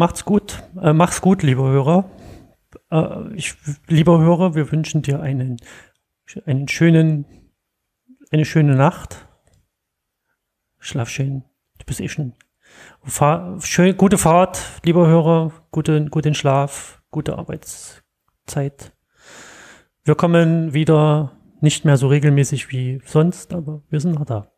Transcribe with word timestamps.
macht's 0.00 0.24
gut. 0.24 0.62
Äh, 0.80 0.92
mach's 0.94 1.20
gut, 1.20 1.42
lieber 1.42 1.68
Hörer. 1.68 2.10
Äh, 2.90 3.34
ich, 3.34 3.54
lieber 3.86 4.18
Hörer, 4.18 4.54
wir 4.54 4.72
wünschen 4.72 5.02
dir 5.02 5.20
einen, 5.20 5.58
einen 6.46 6.66
schönen, 6.68 7.26
eine 8.32 8.44
schöne 8.44 8.74
Nacht. 8.74 9.28
Schlaf 10.78 11.10
schön. 11.10 11.44
Du 11.78 11.84
bist 11.84 12.00
eh 12.00 12.08
schon. 12.08 12.32
Fahr, 13.02 13.60
schön, 13.60 13.96
gute 13.96 14.16
Fahrt, 14.16 14.80
lieber 14.84 15.06
Hörer. 15.06 15.52
Gute, 15.70 16.06
guten 16.06 16.34
Schlaf, 16.34 17.02
gute 17.10 17.36
Arbeitszeit. 17.36 18.92
Wir 20.04 20.14
kommen 20.14 20.72
wieder 20.72 21.36
nicht 21.60 21.84
mehr 21.84 21.98
so 21.98 22.08
regelmäßig 22.08 22.70
wie 22.70 23.02
sonst, 23.04 23.52
aber 23.52 23.82
wir 23.90 24.00
sind 24.00 24.14
noch 24.14 24.24
da. 24.24 24.50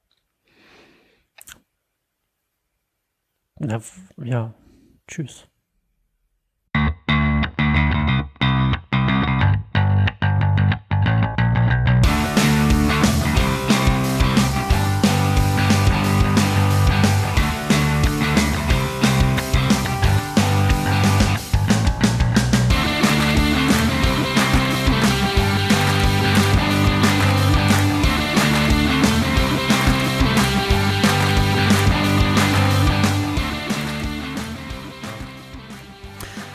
Na, 3.58 3.80
ja, 4.22 4.54
tschüss. 5.12 5.51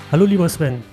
Hallo 0.09 0.23
lieber 0.23 0.47
Sven. 0.47 0.83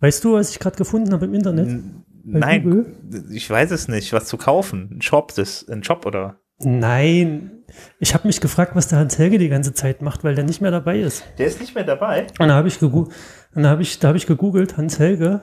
Weißt 0.00 0.22
du, 0.22 0.34
was 0.34 0.50
ich 0.50 0.58
gerade 0.58 0.76
gefunden 0.76 1.14
habe 1.14 1.24
im 1.24 1.32
Internet? 1.32 1.82
Nein, 2.24 2.62
Google? 2.62 3.30
ich 3.32 3.48
weiß 3.48 3.70
es 3.70 3.88
nicht. 3.88 4.12
Was 4.12 4.26
zu 4.26 4.36
kaufen? 4.36 4.90
Ein 4.92 5.00
Shop, 5.00 5.34
das, 5.34 5.66
ein 5.66 5.82
Shop 5.82 6.04
oder? 6.04 6.38
Nein, 6.58 7.64
ich 7.98 8.12
habe 8.12 8.26
mich 8.26 8.40
gefragt, 8.42 8.76
was 8.76 8.88
der 8.88 8.98
Hans 8.98 9.16
Helge 9.16 9.38
die 9.38 9.48
ganze 9.48 9.72
Zeit 9.72 10.02
macht, 10.02 10.24
weil 10.24 10.34
der 10.34 10.44
nicht 10.44 10.60
mehr 10.60 10.70
dabei 10.70 11.00
ist. 11.00 11.24
Der 11.38 11.46
ist 11.46 11.58
nicht 11.58 11.74
mehr 11.74 11.84
dabei. 11.84 12.26
Und 12.38 12.48
da 12.48 12.54
habe 12.54 12.68
ich, 12.68 12.78
hab 12.82 13.80
ich, 13.80 13.98
hab 14.02 14.14
ich 14.14 14.26
gegoogelt, 14.26 14.76
Hans 14.76 14.98
Helge. 14.98 15.40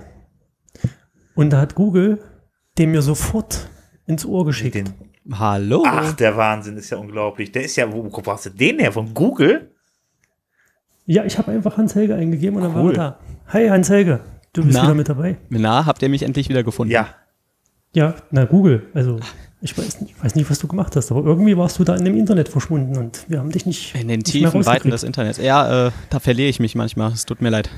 Und 1.33 1.51
da 1.53 1.61
hat 1.61 1.73
Google 1.73 2.19
den 2.77 2.91
mir 2.91 3.01
sofort 3.01 3.67
ins 4.05 4.25
Ohr 4.27 4.45
geschickt. 4.45 4.75
Den, 4.75 4.93
Hallo. 5.31 5.83
Ach, 5.87 6.13
der 6.13 6.37
Wahnsinn 6.37 6.77
ist 6.77 6.91
ja 6.91 6.97
unglaublich. 6.97 7.51
Der 7.51 7.63
ist 7.63 7.75
ja, 7.77 7.91
wo, 7.91 8.03
wo 8.03 8.21
brauchst 8.21 8.45
du 8.45 8.49
den 8.51 8.77
her? 8.77 8.91
Von 8.91 9.13
Google? 9.13 9.72
Ja, 11.05 11.25
ich 11.25 11.37
habe 11.37 11.51
einfach 11.51 11.77
Hans-Helge 11.77 12.15
eingegeben 12.15 12.57
und 12.57 12.63
dann 12.63 12.73
war 12.73 12.85
er 12.85 12.93
da. 12.93 13.19
Hi 13.47 13.67
Hans-Helge, 13.67 14.21
du 14.53 14.63
bist 14.63 14.77
na, 14.77 14.83
wieder 14.83 14.93
mit 14.93 15.09
dabei. 15.09 15.37
Na, 15.49 15.85
habt 15.85 16.01
ihr 16.01 16.09
mich 16.09 16.23
endlich 16.23 16.47
wieder 16.47 16.63
gefunden? 16.63 16.93
Ja. 16.93 17.07
Ja, 17.93 18.15
na 18.31 18.45
Google. 18.45 18.87
Also 18.93 19.19
ich 19.61 19.77
weiß, 19.77 20.01
nicht, 20.01 20.15
ich 20.15 20.23
weiß 20.23 20.35
nicht, 20.35 20.49
was 20.49 20.59
du 20.59 20.67
gemacht 20.67 20.95
hast, 20.95 21.11
aber 21.11 21.23
irgendwie 21.23 21.57
warst 21.57 21.77
du 21.77 21.83
da 21.83 21.95
in 21.95 22.05
dem 22.05 22.17
Internet 22.17 22.49
verschwunden 22.49 22.97
und 22.97 23.25
wir 23.27 23.39
haben 23.39 23.51
dich 23.51 23.65
nicht. 23.65 23.95
In 23.95 24.07
den 24.07 24.23
tiefen 24.23 24.65
Weiten 24.65 24.89
des 24.89 25.03
Internets. 25.03 25.37
Ja, 25.37 25.87
äh, 25.87 25.91
da 26.09 26.19
verliere 26.19 26.49
ich 26.49 26.59
mich 26.59 26.75
manchmal. 26.75 27.11
Es 27.11 27.25
tut 27.25 27.41
mir 27.41 27.49
leid. 27.49 27.69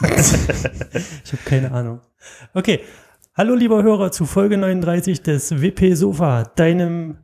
ich 0.02 1.32
habe 1.32 1.42
keine 1.44 1.72
Ahnung. 1.72 2.00
Okay. 2.54 2.80
Hallo 3.34 3.54
lieber 3.54 3.82
Hörer 3.82 4.12
zu 4.12 4.26
Folge 4.26 4.58
39 4.58 5.22
des 5.22 5.62
WP 5.62 5.94
Sofa, 5.94 6.44
deinem 6.56 7.18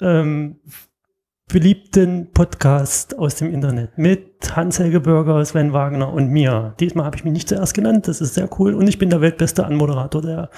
ähm, 0.00 0.56
beliebten 1.48 2.32
Podcast 2.32 3.18
aus 3.18 3.36
dem 3.36 3.52
Internet 3.52 3.98
mit 3.98 4.56
Hans-Helge 4.56 5.00
Bürger, 5.00 5.44
Sven 5.44 5.72
Wagner 5.72 6.12
und 6.12 6.28
mir. 6.28 6.74
Diesmal 6.80 7.06
habe 7.06 7.16
ich 7.16 7.24
mich 7.24 7.32
nicht 7.32 7.48
zuerst 7.48 7.74
genannt, 7.74 8.08
das 8.08 8.20
ist 8.20 8.34
sehr 8.34 8.48
cool 8.58 8.74
und 8.74 8.88
ich 8.88 8.98
bin 8.98 9.10
der 9.10 9.20
weltbeste 9.20 9.64
Anmoderator 9.64 10.22
der 10.22 10.50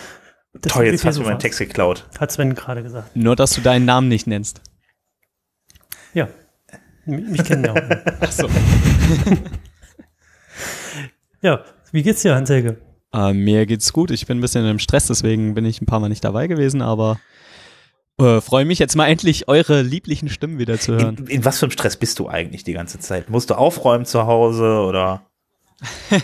Toll, 0.62 0.87
jetzt 0.87 1.05
hast 1.05 1.19
du 1.19 1.23
meinen 1.23 1.39
Text 1.39 1.58
geklaut. 1.58 2.08
Hat 2.19 2.33
Sven 2.33 2.55
gerade 2.55 2.83
gesagt. 2.83 3.14
Nur, 3.14 3.36
dass 3.36 3.52
du 3.52 3.61
deinen 3.61 3.85
Namen 3.85 4.08
nicht 4.08 4.27
nennst. 4.27 4.63
Ja, 6.14 6.29
mich 7.05 7.45
kennen 7.45 7.64
ja 7.64 7.73
auch. 7.73 7.77
Ach 8.20 8.33
so. 8.33 8.48
ja, 11.42 11.63
wie 11.92 12.02
geht's 12.02 12.23
dir, 12.23 12.35
Hans-Helge? 12.35 12.79
Äh, 13.13 13.35
mir 13.35 13.67
geht's 13.67 13.92
gut. 13.92 14.11
Ich 14.11 14.27
bin 14.27 14.39
ein 14.39 14.41
bisschen 14.41 14.67
im 14.67 14.79
Stress, 14.79 15.07
deswegen 15.07 15.55
bin 15.55 15.64
ich 15.64 15.80
ein 15.80 15.86
paar 15.86 16.01
Mal 16.01 16.08
nicht 16.08 16.25
dabei 16.25 16.46
gewesen, 16.46 16.83
aber 16.83 17.19
äh, 18.18 18.40
Freue 18.40 18.64
mich 18.64 18.78
jetzt 18.78 18.96
mal 18.96 19.06
endlich, 19.06 19.48
eure 19.48 19.82
lieblichen 19.82 20.28
Stimmen 20.28 20.58
wieder 20.58 20.78
zu 20.78 20.94
hören. 20.94 21.16
In, 21.18 21.27
in, 21.27 21.44
was 21.44 21.58
für 21.58 21.66
einem 21.66 21.72
Stress 21.72 21.96
bist 21.96 22.18
du 22.18 22.28
eigentlich 22.28 22.64
die 22.64 22.72
ganze 22.72 22.98
Zeit? 22.98 23.28
Musst 23.28 23.50
du 23.50 23.54
aufräumen 23.54 24.06
zu 24.06 24.27
Hause 24.27 24.80
oder? 24.80 25.22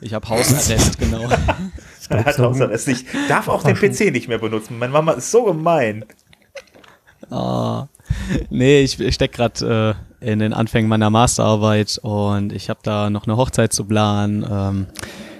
ich 0.00 0.12
habe 0.14 0.28
Hausarrest, 0.28 0.98
genau. 0.98 1.28
er 2.08 2.24
hat 2.24 2.38
Hausarrest. 2.38 2.88
Ich 2.88 3.04
darf 3.28 3.48
auch 3.48 3.62
den 3.62 3.76
PC 3.76 4.12
nicht 4.12 4.28
mehr 4.28 4.38
benutzen. 4.38 4.78
Meine 4.78 4.92
Mama 4.92 5.12
ist 5.12 5.30
so 5.30 5.44
gemein. 5.44 6.04
Oh. 7.30 7.84
Nee, 8.50 8.80
ich, 8.80 8.98
ich 9.00 9.14
stecke 9.14 9.36
gerade 9.36 9.96
äh, 10.20 10.30
in 10.32 10.38
den 10.38 10.52
Anfängen 10.52 10.88
meiner 10.88 11.10
Masterarbeit 11.10 11.98
und 12.02 12.52
ich 12.52 12.70
habe 12.70 12.80
da 12.82 13.10
noch 13.10 13.26
eine 13.26 13.36
Hochzeit 13.36 13.72
zu 13.72 13.84
planen. 13.84 14.46
Ähm, 14.50 14.86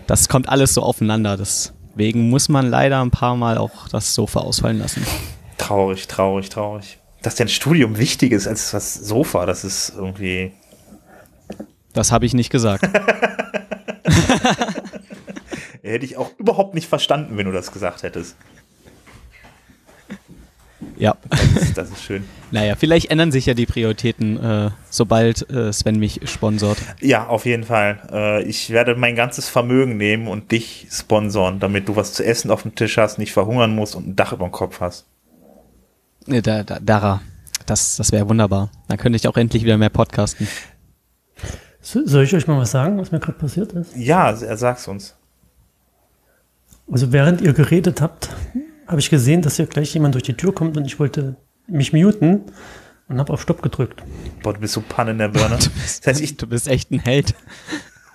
das 0.07 0.29
kommt 0.29 0.49
alles 0.49 0.75
so 0.75 0.83
aufeinander. 0.83 1.37
Das 1.37 1.73
Deswegen 1.95 2.29
muss 2.29 2.49
man 2.49 2.67
leider 2.69 3.01
ein 3.01 3.11
paar 3.13 3.37
Mal 3.37 3.57
auch 3.57 3.89
das 3.89 4.15
Sofa 4.15 4.41
ausfallen 4.41 4.79
lassen. 4.79 5.07
Traurig, 5.59 6.09
traurig, 6.09 6.49
traurig. 6.49 6.99
Dass 7.23 7.37
dein 7.37 7.49
Studium 7.49 7.97
wichtig 7.99 8.33
ist 8.33 8.49
als 8.49 8.73
das 8.73 8.95
Sofa, 8.95 9.47
das 9.47 9.65
ist 9.65 9.93
irgendwie. 9.97 10.53
Das 11.93 12.11
habe 12.11 12.27
ich 12.27 12.35
nicht 12.35 12.51
gesagt. 12.51 12.85
Hätte 15.83 16.05
ich 16.05 16.17
auch 16.17 16.31
überhaupt 16.39 16.75
nicht 16.75 16.89
verstanden, 16.89 17.37
wenn 17.37 17.47
du 17.47 17.53
das 17.53 17.71
gesagt 17.71 18.03
hättest. 18.03 18.37
Ja. 20.97 21.17
Das 21.29 21.63
ist, 21.63 21.79
das 21.79 21.91
ist, 21.91 22.03
schön. 22.03 22.25
Naja, 22.51 22.77
vielleicht 22.77 23.11
ändern 23.11 23.33
sich 23.33 23.47
ja 23.47 23.55
die 23.55 23.67
Prioritäten, 23.67 24.39
äh, 24.39 24.71
sobald 24.89 25.51
äh, 25.51 25.73
Sven 25.73 25.99
mich 25.99 26.21
sponsort. 26.31 26.79
Ja, 27.01 27.27
auf 27.27 27.47
jeden 27.47 27.65
Fall. 27.65 27.99
Äh, 28.13 28.43
ich 28.45 28.71
werde 28.71 28.95
mein 28.95 29.17
ganzes 29.17 29.49
Vermögen 29.49 29.97
nehmen 29.97 30.29
und 30.29 30.53
dich 30.53 30.87
sponsoren, 30.89 31.59
damit 31.59 31.89
du 31.89 31.97
was 31.97 32.13
zu 32.13 32.25
essen 32.25 32.53
auf 32.53 32.63
dem 32.63 32.77
Tisch 32.77 32.97
hast, 32.97 33.19
nicht 33.19 33.33
verhungern 33.33 33.75
musst 33.75 33.97
und 33.97 34.07
ein 34.07 34.15
Dach 34.15 34.33
über 34.33 34.47
dem 34.47 34.53
Kopf 34.53 34.81
hast. 34.81 35.07
Da, 36.27 36.63
da, 36.63 36.79
Dara, 36.81 37.23
das, 37.67 37.97
das 37.97 38.13
wäre 38.13 38.29
wunderbar. 38.29 38.71
Dann 38.87 38.99
könnte 38.99 39.17
ich 39.17 39.27
auch 39.27 39.37
endlich 39.37 39.65
wieder 39.65 39.77
mehr 39.77 39.91
podcasten. 39.91 40.47
Soll 41.81 42.25
ich 42.25 42.35
euch 42.35 42.47
mal 42.47 42.59
was 42.59 42.71
sagen, 42.71 42.99
was 42.99 43.13
mir 43.13 43.21
gerade 43.21 43.39
passiert 43.39 43.73
ist? 43.73 43.97
Ja, 43.97 44.31
er 44.31 44.57
sag's 44.57 44.89
uns. 44.89 45.17
Also 46.91 47.13
während 47.13 47.41
ihr 47.41 47.53
geredet 47.53 48.01
habt, 48.01 48.31
habe 48.87 49.01
ich 49.01 49.11
gesehen, 49.11 49.43
dass 49.43 49.57
hier 49.57 49.67
gleich 49.67 49.93
jemand 49.95 50.15
durch 50.15 50.25
die 50.25 50.35
Tür 50.35 50.55
kommt 50.55 50.77
und 50.77 50.85
ich 50.85 50.99
wollte 50.99 51.37
mich 51.67 51.93
muten 51.93 52.43
und 53.09 53.19
habe 53.19 53.33
auf 53.33 53.43
Stopp 53.43 53.63
gedrückt. 53.63 54.03
Boah, 54.43 54.55
du 54.55 54.61
bist 54.61 54.75
so 54.75 54.83
Panne 54.87 55.13
in 55.13 55.19
der 55.19 55.29
Birne. 55.29 55.59
Du 55.63 55.71
bist, 55.71 56.07
das 56.07 56.15
heißt, 56.15 56.21
ich, 56.21 56.37
du 56.37 56.47
bist 56.47 56.69
echt 56.69 56.91
ein 56.91 56.99
Held. 56.99 57.35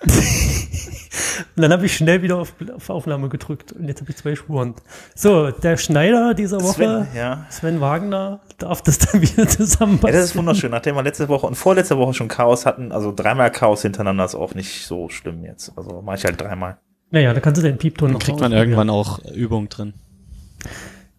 und 1.56 1.62
dann 1.62 1.72
habe 1.72 1.86
ich 1.86 1.96
schnell 1.96 2.22
wieder 2.22 2.38
auf, 2.38 2.54
auf, 2.74 2.90
Aufnahme 2.90 3.28
gedrückt 3.28 3.72
und 3.72 3.86
jetzt 3.86 4.00
habe 4.00 4.10
ich 4.10 4.16
zwei 4.16 4.34
Spuren. 4.34 4.74
So, 5.14 5.50
der 5.50 5.76
Schneider 5.76 6.34
dieser 6.34 6.62
Woche, 6.62 7.06
Sven, 7.06 7.06
ja. 7.14 7.46
Sven 7.50 7.80
Wagner, 7.80 8.40
darf 8.58 8.82
das 8.82 8.98
dann 8.98 9.20
wieder 9.20 9.46
zusammenpassen. 9.48 10.14
Ja, 10.14 10.20
das 10.20 10.30
ist 10.30 10.36
wunderschön. 10.36 10.70
Nachdem 10.70 10.94
wir 10.94 11.02
letzte 11.02 11.28
Woche 11.28 11.46
und 11.46 11.54
vorletzte 11.54 11.98
Woche 11.98 12.14
schon 12.14 12.28
Chaos 12.28 12.64
hatten, 12.66 12.92
also 12.92 13.12
dreimal 13.14 13.50
Chaos 13.50 13.82
hintereinander 13.82 14.24
ist 14.24 14.34
auch 14.34 14.54
nicht 14.54 14.86
so 14.86 15.08
schlimm 15.08 15.44
jetzt. 15.44 15.72
Also 15.76 16.02
mache 16.02 16.16
ich 16.16 16.24
halt 16.24 16.40
dreimal. 16.40 16.78
Naja, 17.10 17.34
da 17.34 17.40
kannst 17.40 17.60
du 17.60 17.66
den 17.66 17.76
Piepton 17.76 18.12
noch 18.12 18.20
Kriegt 18.20 18.40
man 18.40 18.52
irgendwann 18.52 18.88
auch 18.88 19.18
Übung 19.34 19.68
drin. 19.68 19.94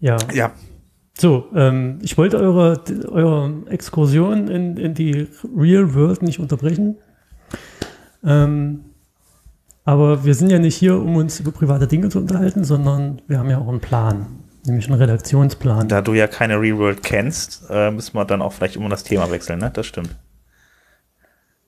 Ja. 0.02 0.18
Ja. 0.34 0.52
So, 1.18 1.46
ähm, 1.56 2.00
ich 2.02 2.18
wollte 2.18 2.38
eure, 2.38 2.82
eure 3.08 3.54
Exkursion 3.70 4.48
in, 4.48 4.78
in 4.78 4.94
die 4.94 5.28
Real 5.56 5.94
World 5.94 6.24
nicht 6.24 6.40
unterbrechen. 6.40 6.98
Ähm, 8.24 8.86
aber 9.84 10.26
wir 10.26 10.36
sind 10.36 10.52
ja 10.52 10.60
nicht 10.60 10.76
hier, 10.76 10.96
um 10.98 11.16
uns 11.16 11.40
über 11.40 11.52
private 11.52 11.88
Dinge 11.88 12.10
zu 12.10 12.20
unterhalten, 12.20 12.64
sondern 12.64 13.22
wir 13.28 13.40
haben 13.40 13.50
ja 13.50 13.60
auch 13.60 13.68
einen 13.68 13.82
Plan, 13.82 14.26
nämlich 14.66 14.88
einen 14.88 15.00
Redaktionsplan. 15.00 15.88
Da 15.88 16.02
du 16.02 16.14
ja 16.14 16.28
keine 16.28 16.60
Real 16.60 16.78
World 16.78 17.04
kennst, 17.04 17.64
äh, 17.70 17.92
müssen 17.92 18.16
wir 18.16 18.26
dann 18.26 18.42
auch 18.42 18.54
vielleicht 18.54 18.76
immer 18.76 18.90
das 18.90 19.04
Thema 19.04 19.30
wechseln, 19.32 19.60
ne? 19.60 19.72
Das 19.74 19.86
stimmt. 19.86 20.16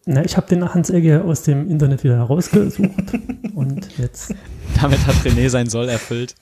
Na, 0.06 0.24
ich 0.24 0.36
habe 0.36 0.48
den 0.48 0.74
Hans 0.74 0.90
Egge 0.90 1.24
aus 1.24 1.44
dem 1.44 1.70
Internet 1.70 2.04
wieder 2.04 2.18
herausgesucht 2.18 3.14
und 3.56 3.98
jetzt. 3.98 4.36
Damit 4.82 5.06
hat 5.08 5.16
René 5.24 5.50
sein 5.50 5.70
Soll 5.70 5.90
erfüllt. 5.90 6.36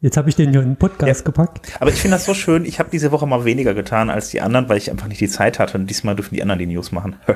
Jetzt 0.00 0.16
habe 0.16 0.28
ich 0.28 0.36
den 0.36 0.50
hier 0.50 0.62
in 0.62 0.70
den 0.70 0.76
Podcast 0.76 1.20
ja. 1.20 1.24
gepackt. 1.24 1.76
Aber 1.80 1.90
ich 1.90 1.96
finde 1.96 2.16
das 2.16 2.24
so 2.24 2.32
schön. 2.32 2.64
Ich 2.64 2.78
habe 2.78 2.88
diese 2.90 3.10
Woche 3.10 3.26
mal 3.26 3.44
weniger 3.44 3.74
getan 3.74 4.10
als 4.10 4.28
die 4.28 4.40
anderen, 4.40 4.68
weil 4.68 4.76
ich 4.76 4.92
einfach 4.92 5.08
nicht 5.08 5.20
die 5.20 5.28
Zeit 5.28 5.58
hatte. 5.58 5.76
Und 5.76 5.90
diesmal 5.90 6.14
dürfen 6.14 6.36
die 6.36 6.42
anderen 6.42 6.60
die 6.60 6.66
News 6.66 6.92
machen. 6.92 7.16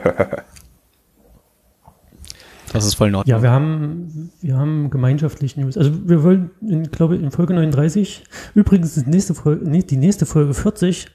das 2.73 2.87
ist 2.87 2.95
voll 2.95 3.09
in 3.09 3.17
Ordnung. 3.17 3.37
Ja, 3.37 3.43
wir 3.43 3.51
haben, 3.51 4.31
wir 4.41 4.57
haben 4.57 4.91
gemeinschaftlich 4.91 5.57
News. 5.57 5.77
Also 5.77 6.09
wir 6.09 6.23
wollen, 6.23 6.53
in, 6.61 6.85
glaube 6.85 7.17
in 7.17 7.33
Folge 7.33 7.53
39, 7.55 8.23
übrigens 8.55 8.97
ist 8.97 9.07
die 9.07 9.11
nächste 9.11 9.35
Folge, 9.35 9.69
nee, 9.69 9.83
die 9.83 9.97
nächste 9.97 10.25
Folge 10.25 10.55
40 10.55 11.09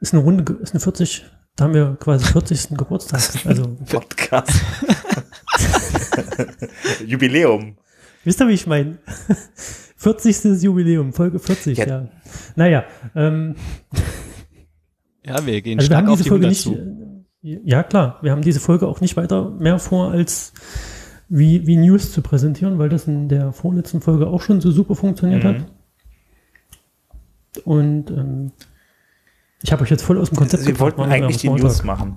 ist 0.00 0.12
eine 0.12 0.22
Runde, 0.22 0.52
ist 0.60 0.74
eine 0.74 0.80
40 0.80 1.24
Da 1.56 1.64
haben 1.64 1.74
wir 1.74 1.96
quasi 2.00 2.26
40. 2.26 2.76
Geburtstag. 2.76 3.22
Also, 3.46 3.76
Podcast. 3.90 4.52
Jubiläum. 7.06 7.76
Wisst 8.24 8.40
ihr, 8.40 8.48
wie 8.48 8.52
ich 8.54 8.66
meine? 8.66 8.98
40. 9.96 10.62
Jubiläum, 10.62 11.12
Folge 11.12 11.38
40, 11.38 11.78
Ja. 11.78 11.86
ja. 11.86 12.08
Naja, 12.56 12.84
ähm, 13.14 13.54
Ja, 15.24 15.44
wir 15.46 15.60
gehen 15.62 15.78
also 15.78 15.90
wir 15.90 15.94
stark 15.94 15.98
haben 16.06 16.08
auf 16.12 16.16
diese 16.18 16.24
die 16.24 16.28
Folge 16.30 16.46
100 16.46 16.50
nicht, 16.50 16.62
zu. 16.62 16.74
äh, 16.74 17.60
ja 17.64 17.82
klar, 17.84 18.18
wir 18.22 18.32
haben 18.32 18.42
diese 18.42 18.58
Folge 18.60 18.88
auch 18.88 19.00
nicht 19.00 19.16
weiter 19.16 19.50
mehr 19.50 19.78
vor, 19.78 20.10
als 20.10 20.52
wie, 21.28 21.66
wie 21.66 21.76
News 21.76 22.12
zu 22.12 22.20
präsentieren, 22.20 22.78
weil 22.78 22.88
das 22.88 23.06
in 23.06 23.28
der 23.28 23.52
vorletzten 23.52 24.00
Folge 24.00 24.26
auch 24.26 24.42
schon 24.42 24.60
so 24.60 24.70
super 24.72 24.94
funktioniert 24.96 25.44
Mhm. 25.44 25.48
hat. 25.48 25.56
Und 27.64 28.10
ähm, 28.10 28.52
ich 29.62 29.70
habe 29.72 29.82
euch 29.82 29.90
jetzt 29.90 30.02
voll 30.02 30.18
aus 30.18 30.30
dem 30.30 30.36
Konzept 30.36 30.62
Sie 30.64 30.72
gebracht, 30.72 30.98
wollten 30.98 31.12
eigentlich 31.12 31.36
die 31.38 31.48
News 31.48 31.84
machen. 31.84 32.16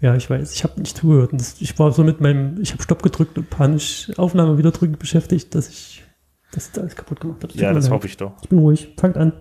Ja, 0.00 0.14
ich 0.14 0.30
weiß, 0.30 0.54
ich 0.54 0.64
habe 0.64 0.80
nicht 0.80 0.96
zugehört. 0.96 1.32
Ich 1.60 1.78
war 1.78 1.92
so 1.92 2.02
mit 2.02 2.20
meinem, 2.20 2.60
ich 2.60 2.72
habe 2.72 2.82
Stopp 2.82 3.02
gedrückt 3.02 3.36
und 3.36 3.50
panisch 3.50 4.10
Aufnahme 4.16 4.56
wieder 4.56 4.70
drücken 4.70 4.96
beschäftigt, 4.98 5.54
dass 5.54 5.68
ich 5.68 6.02
das 6.52 6.70
alles 6.78 6.96
kaputt 6.96 7.20
gemacht 7.20 7.42
habe. 7.42 7.52
Ja, 7.54 7.72
das 7.72 7.90
hoffe 7.90 8.06
ich 8.06 8.16
doch. 8.16 8.32
Ich 8.42 8.48
bin 8.48 8.58
ruhig. 8.60 8.94
Fangt 8.98 9.16
an. 9.18 9.32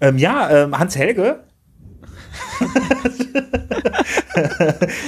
Ähm, 0.00 0.18
ja, 0.18 0.50
ähm, 0.64 0.78
Hans-Helge. 0.78 1.44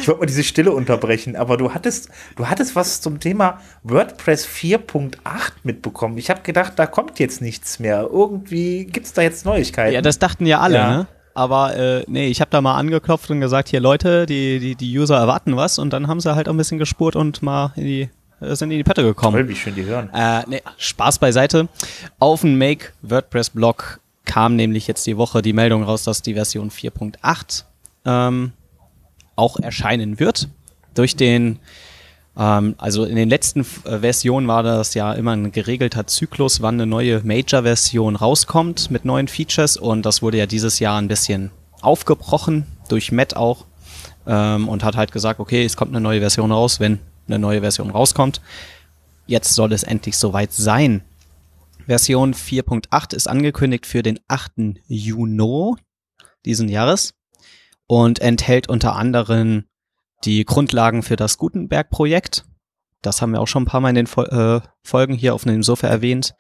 ich 0.01 0.09
wollte 0.09 0.21
mal 0.21 0.27
diese 0.27 0.45
Stille 0.45 0.73
unterbrechen, 0.73 1.37
aber 1.37 1.57
du 1.57 1.73
hattest, 1.75 2.09
du 2.37 2.49
hattest 2.49 2.75
was 2.75 3.01
zum 3.01 3.21
Thema 3.21 3.61
WordPress 3.83 4.47
4.8 4.47 5.17
mitbekommen. 5.63 6.17
Ich 6.19 6.31
habe 6.31 6.43
gedacht, 6.43 6.75
da 6.77 6.87
kommt 6.87 7.19
jetzt 7.19 7.41
nichts 7.41 7.79
mehr. 7.79 8.09
Irgendwie 8.11 8.87
gibt 8.87 9.07
es 9.07 9.13
da 9.13 9.23
jetzt 9.23 9.45
Neuigkeiten. 9.45 9.95
Ja, 9.95 10.01
das 10.03 10.19
dachten 10.19 10.47
ja 10.47 10.61
alle, 10.61 10.75
Ja. 10.77 10.97
ne? 10.99 11.07
Aber 11.35 11.77
äh, 11.77 12.05
nee, 12.07 12.29
ich 12.29 12.41
habe 12.41 12.51
da 12.51 12.61
mal 12.61 12.77
angeklopft 12.77 13.29
und 13.31 13.41
gesagt, 13.41 13.69
hier 13.69 13.81
Leute, 13.81 14.25
die, 14.25 14.61
die, 14.61 14.77
die 14.77 14.99
User 14.99 15.17
erwarten 15.17 15.57
was 15.57 15.79
und 15.79 15.93
dann 15.93 16.07
haben 16.07 16.21
sie 16.21 16.35
halt 16.35 16.49
auch 16.49 16.53
ein 16.53 16.57
bisschen 16.57 16.79
gespurt 16.79 17.17
und 17.17 17.43
mal 17.43 17.73
in 17.75 17.85
die, 17.85 18.09
sind 18.41 18.71
in 18.71 18.79
die 18.79 18.85
Pötte 18.85 19.03
gekommen. 19.03 19.37
Toll, 19.37 19.49
wie 19.49 19.57
schön 19.57 19.75
die 19.75 19.85
hören. 19.85 20.11
Äh, 20.15 20.45
nee, 20.47 20.63
Spaß 20.79 21.19
beiseite. 21.19 21.69
Auf 22.21 22.43
dem 22.43 22.57
Make 22.57 22.93
WordPress 23.03 23.51
Blog 23.51 24.01
kam 24.25 24.55
nämlich 24.55 24.87
jetzt 24.87 25.07
die 25.07 25.17
Woche 25.17 25.43
die 25.43 25.53
Meldung 25.53 25.83
raus, 25.83 26.05
dass 26.05 26.23
die 26.23 26.35
Version 26.35 26.71
4.8 26.71 27.65
ähm, 28.05 28.53
auch 29.37 29.59
erscheinen 29.59 30.21
wird. 30.21 30.49
Durch 30.95 31.17
den, 31.17 31.59
also 32.79 33.05
in 33.05 33.15
den 33.15 33.29
letzten 33.29 33.61
äh, 33.61 34.01
Versionen 34.01 34.49
war 34.49 34.63
das 34.63 34.95
ja 34.95 35.13
immer 35.13 35.33
ein 35.33 35.53
geregelter 35.53 36.07
Zyklus, 36.07 36.63
wann 36.63 36.75
eine 36.75 36.87
neue 36.87 37.21
Major-Version 37.23 38.17
rauskommt 38.17 38.91
mit 38.91 39.05
neuen 39.05 39.29
Features 39.29 39.77
und 39.77 40.05
das 40.05 40.21
wurde 40.21 40.39
ja 40.39 40.47
dieses 40.47 40.81
Jahr 40.81 40.99
ein 41.01 41.09
bisschen 41.09 41.51
aufgebrochen, 41.81 42.67
durch 42.89 43.13
Matt 43.13 43.37
auch 43.37 43.67
ähm, 44.27 44.69
und 44.69 44.83
hat 44.83 44.97
halt 44.97 45.13
gesagt, 45.13 45.39
okay, 45.39 45.65
es 45.65 45.77
kommt 45.77 45.93
eine 45.93 46.01
neue 46.01 46.21
Version 46.21 46.51
raus, 46.51 46.81
wenn 46.81 46.99
eine 47.29 47.39
neue 47.39 47.61
Version 47.61 47.91
rauskommt. 47.91 48.41
Jetzt 49.27 49.55
soll 49.55 49.73
es 49.73 49.85
endlich 49.85 50.17
soweit 50.17 50.53
sein. 50.53 51.03
Version 51.87 52.35
4.8 52.35 53.15
ist 53.15 53.29
angekündigt 53.29 53.87
für 53.87 54.03
den 54.03 54.19
8. 54.29 54.53
Juni 54.89 55.75
diesen 56.45 56.69
Jahres 56.69 57.15
und 57.87 58.21
enthält 58.21 58.69
unter 58.69 58.97
anderem 58.97 59.65
die 60.25 60.45
Grundlagen 60.45 61.03
für 61.03 61.17
das 61.17 61.39
Gutenberg-Projekt. 61.39 62.45
Das 63.03 63.21
haben 63.21 63.33
wir 63.33 63.41
auch 63.41 63.49
schon 63.49 63.65
ein 63.65 63.67
paar 63.67 63.81
Mal 63.81 63.91
in 63.91 63.97
den 63.97 64.07
Fol 64.07 64.27
äh, 64.27 64.67
Folgen 64.83 65.15
hier 65.15 65.35
auf 65.35 65.45
dem 65.45 65.63
Sofa 65.63 65.87
erwähnt. 65.87 66.35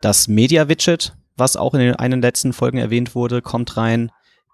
Das 0.00 0.26
Media-Widget, 0.26 1.16
was 1.36 1.56
auch 1.56 1.74
in 1.74 1.80
den 1.80 1.94
einen 1.94 2.20
letzten 2.20 2.52
Folgen 2.52 2.78
erwähnt 2.78 3.14
wurde, 3.14 3.40
kommt 3.42 3.76
rein. 3.76 4.10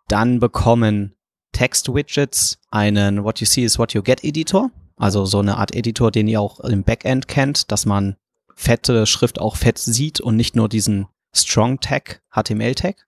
Dann 0.08 0.40
bekommen 0.40 1.14
Text-Widgets 1.52 2.58
einen 2.70 3.24
What 3.24 3.40
You 3.40 3.46
See 3.46 3.64
is 3.64 3.78
What 3.78 3.94
You 3.94 4.02
Get 4.02 4.22
Editor. 4.22 4.70
Also 4.96 5.24
so 5.24 5.40
eine 5.40 5.56
Art 5.56 5.74
Editor, 5.74 6.10
den 6.10 6.28
ihr 6.28 6.40
auch 6.40 6.60
im 6.60 6.84
Backend 6.84 7.28
kennt, 7.28 7.72
dass 7.72 7.86
man 7.86 8.16
fette 8.54 9.06
Schrift 9.06 9.40
auch 9.40 9.56
fett 9.56 9.78
sieht 9.78 10.20
und 10.20 10.36
nicht 10.36 10.54
nur 10.54 10.68
diesen 10.68 11.06
Strong 11.34 11.80
Tag, 11.80 12.22
HTML 12.30 12.74
Tag. 12.74 13.06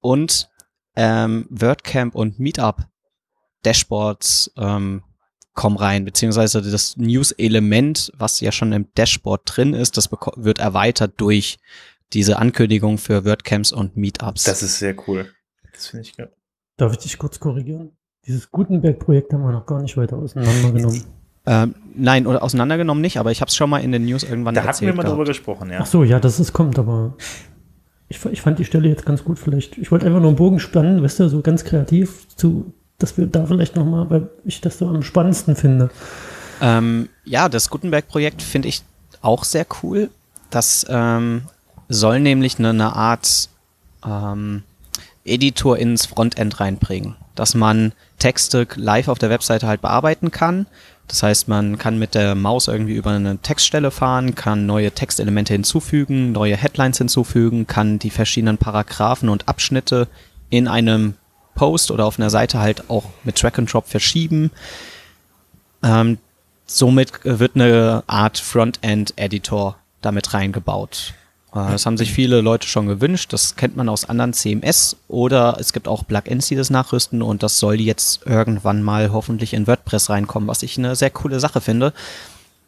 Und 0.00 0.48
ähm, 0.96 1.46
WordCamp 1.50 2.14
und 2.14 2.38
Meetup 2.38 2.86
Dashboards 3.62 4.52
ähm, 4.56 5.02
kommen 5.54 5.76
rein, 5.76 6.04
beziehungsweise 6.04 6.62
das 6.62 6.96
News-Element, 6.96 8.12
was 8.16 8.40
ja 8.40 8.52
schon 8.52 8.72
im 8.72 8.88
Dashboard 8.94 9.42
drin 9.44 9.74
ist, 9.74 9.96
das 9.96 10.08
wird 10.36 10.58
erweitert 10.58 11.14
durch 11.18 11.58
diese 12.12 12.38
Ankündigung 12.38 12.98
für 12.98 13.24
WordCamps 13.24 13.72
und 13.72 13.96
Meetups. 13.96 14.44
Das 14.44 14.62
ist 14.62 14.78
sehr 14.78 14.94
cool. 15.06 15.26
Das 15.72 15.88
finde 15.88 16.06
ich 16.06 16.16
gut. 16.16 16.28
Darf 16.76 16.92
ich 16.92 16.98
dich 16.98 17.18
kurz 17.18 17.38
korrigieren? 17.38 17.92
Dieses 18.26 18.50
Gutenberg-Projekt 18.50 19.32
haben 19.32 19.42
wir 19.42 19.52
noch 19.52 19.66
gar 19.66 19.82
nicht 19.82 19.96
weiter 19.96 20.16
auseinandergenommen. 20.16 21.04
ähm, 21.46 21.74
nein, 21.94 22.26
oder 22.26 22.42
auseinandergenommen 22.42 23.00
nicht, 23.00 23.18
aber 23.18 23.30
ich 23.30 23.40
habe 23.40 23.48
es 23.48 23.56
schon 23.56 23.68
mal 23.68 23.78
in 23.80 23.92
den 23.92 24.04
News 24.04 24.22
irgendwann 24.22 24.54
Da 24.54 24.60
hatten 24.64 24.80
wir 24.80 24.88
erzählt. 24.88 24.96
mal 24.96 25.10
drüber 25.10 25.24
gesprochen, 25.24 25.70
ja. 25.70 25.80
Ach 25.82 25.86
so, 25.86 26.04
ja, 26.04 26.20
dass 26.20 26.38
es 26.38 26.52
kommt, 26.52 26.78
aber 26.78 27.16
ich, 28.08 28.24
ich 28.26 28.40
fand 28.40 28.58
die 28.58 28.64
Stelle 28.64 28.88
jetzt 28.88 29.04
ganz 29.06 29.24
gut 29.24 29.38
vielleicht. 29.38 29.76
Ich 29.78 29.90
wollte 29.90 30.06
einfach 30.06 30.20
nur 30.20 30.28
einen 30.28 30.36
Bogen 30.36 30.60
spannen, 30.60 31.02
weißt 31.02 31.20
du, 31.20 31.28
so 31.28 31.40
ganz 31.40 31.64
kreativ 31.64 32.28
zu, 32.36 32.72
dass 33.02 33.16
wir 33.18 33.26
da 33.26 33.46
vielleicht 33.46 33.76
nochmal, 33.76 34.08
weil 34.10 34.28
ich 34.44 34.60
das 34.60 34.78
so 34.78 34.86
am 34.86 35.02
spannendsten 35.02 35.56
finde. 35.56 35.90
Ähm, 36.60 37.08
ja, 37.24 37.48
das 37.48 37.70
Gutenberg-Projekt 37.70 38.42
finde 38.42 38.68
ich 38.68 38.82
auch 39.20 39.44
sehr 39.44 39.66
cool. 39.82 40.10
Das 40.50 40.86
ähm, 40.88 41.42
soll 41.88 42.20
nämlich 42.20 42.58
eine, 42.58 42.70
eine 42.70 42.94
Art 42.94 43.48
ähm, 44.04 44.62
Editor 45.24 45.78
ins 45.78 46.06
Frontend 46.06 46.60
reinbringen, 46.60 47.16
dass 47.34 47.54
man 47.54 47.92
Texte 48.18 48.66
live 48.76 49.08
auf 49.08 49.18
der 49.18 49.30
Webseite 49.30 49.66
halt 49.66 49.80
bearbeiten 49.82 50.30
kann. 50.30 50.66
Das 51.08 51.22
heißt, 51.22 51.48
man 51.48 51.78
kann 51.78 51.98
mit 51.98 52.14
der 52.14 52.34
Maus 52.34 52.68
irgendwie 52.68 52.94
über 52.94 53.10
eine 53.10 53.38
Textstelle 53.38 53.90
fahren, 53.90 54.34
kann 54.34 54.66
neue 54.66 54.92
Textelemente 54.92 55.52
hinzufügen, 55.52 56.32
neue 56.32 56.56
Headlines 56.56 56.98
hinzufügen, 56.98 57.66
kann 57.66 57.98
die 57.98 58.10
verschiedenen 58.10 58.58
Paragraphen 58.58 59.28
und 59.28 59.48
Abschnitte 59.48 60.08
in 60.48 60.68
einem 60.68 61.14
Post 61.54 61.90
oder 61.90 62.06
auf 62.06 62.18
einer 62.18 62.30
Seite 62.30 62.58
halt 62.58 62.88
auch 62.90 63.04
mit 63.24 63.42
Drag 63.42 63.58
and 63.58 63.72
Drop 63.72 63.86
verschieben. 63.86 64.50
Ähm, 65.82 66.18
somit 66.66 67.24
äh, 67.24 67.38
wird 67.38 67.54
eine 67.54 68.04
Art 68.06 68.38
Frontend-Editor 68.38 69.76
damit 70.00 70.34
reingebaut. 70.34 71.14
Äh, 71.52 71.72
das 71.72 71.86
haben 71.86 71.96
sich 71.96 72.12
viele 72.12 72.40
Leute 72.40 72.66
schon 72.66 72.86
gewünscht. 72.86 73.32
Das 73.32 73.56
kennt 73.56 73.76
man 73.76 73.88
aus 73.88 74.08
anderen 74.08 74.32
CMS 74.32 74.96
oder 75.08 75.56
es 75.58 75.72
gibt 75.72 75.88
auch 75.88 76.06
Plugins, 76.06 76.48
die 76.48 76.56
das 76.56 76.70
nachrüsten 76.70 77.22
und 77.22 77.42
das 77.42 77.58
soll 77.58 77.80
jetzt 77.80 78.26
irgendwann 78.26 78.82
mal 78.82 79.12
hoffentlich 79.12 79.54
in 79.54 79.66
WordPress 79.66 80.10
reinkommen, 80.10 80.48
was 80.48 80.62
ich 80.62 80.78
eine 80.78 80.96
sehr 80.96 81.10
coole 81.10 81.40
Sache 81.40 81.60
finde. 81.60 81.92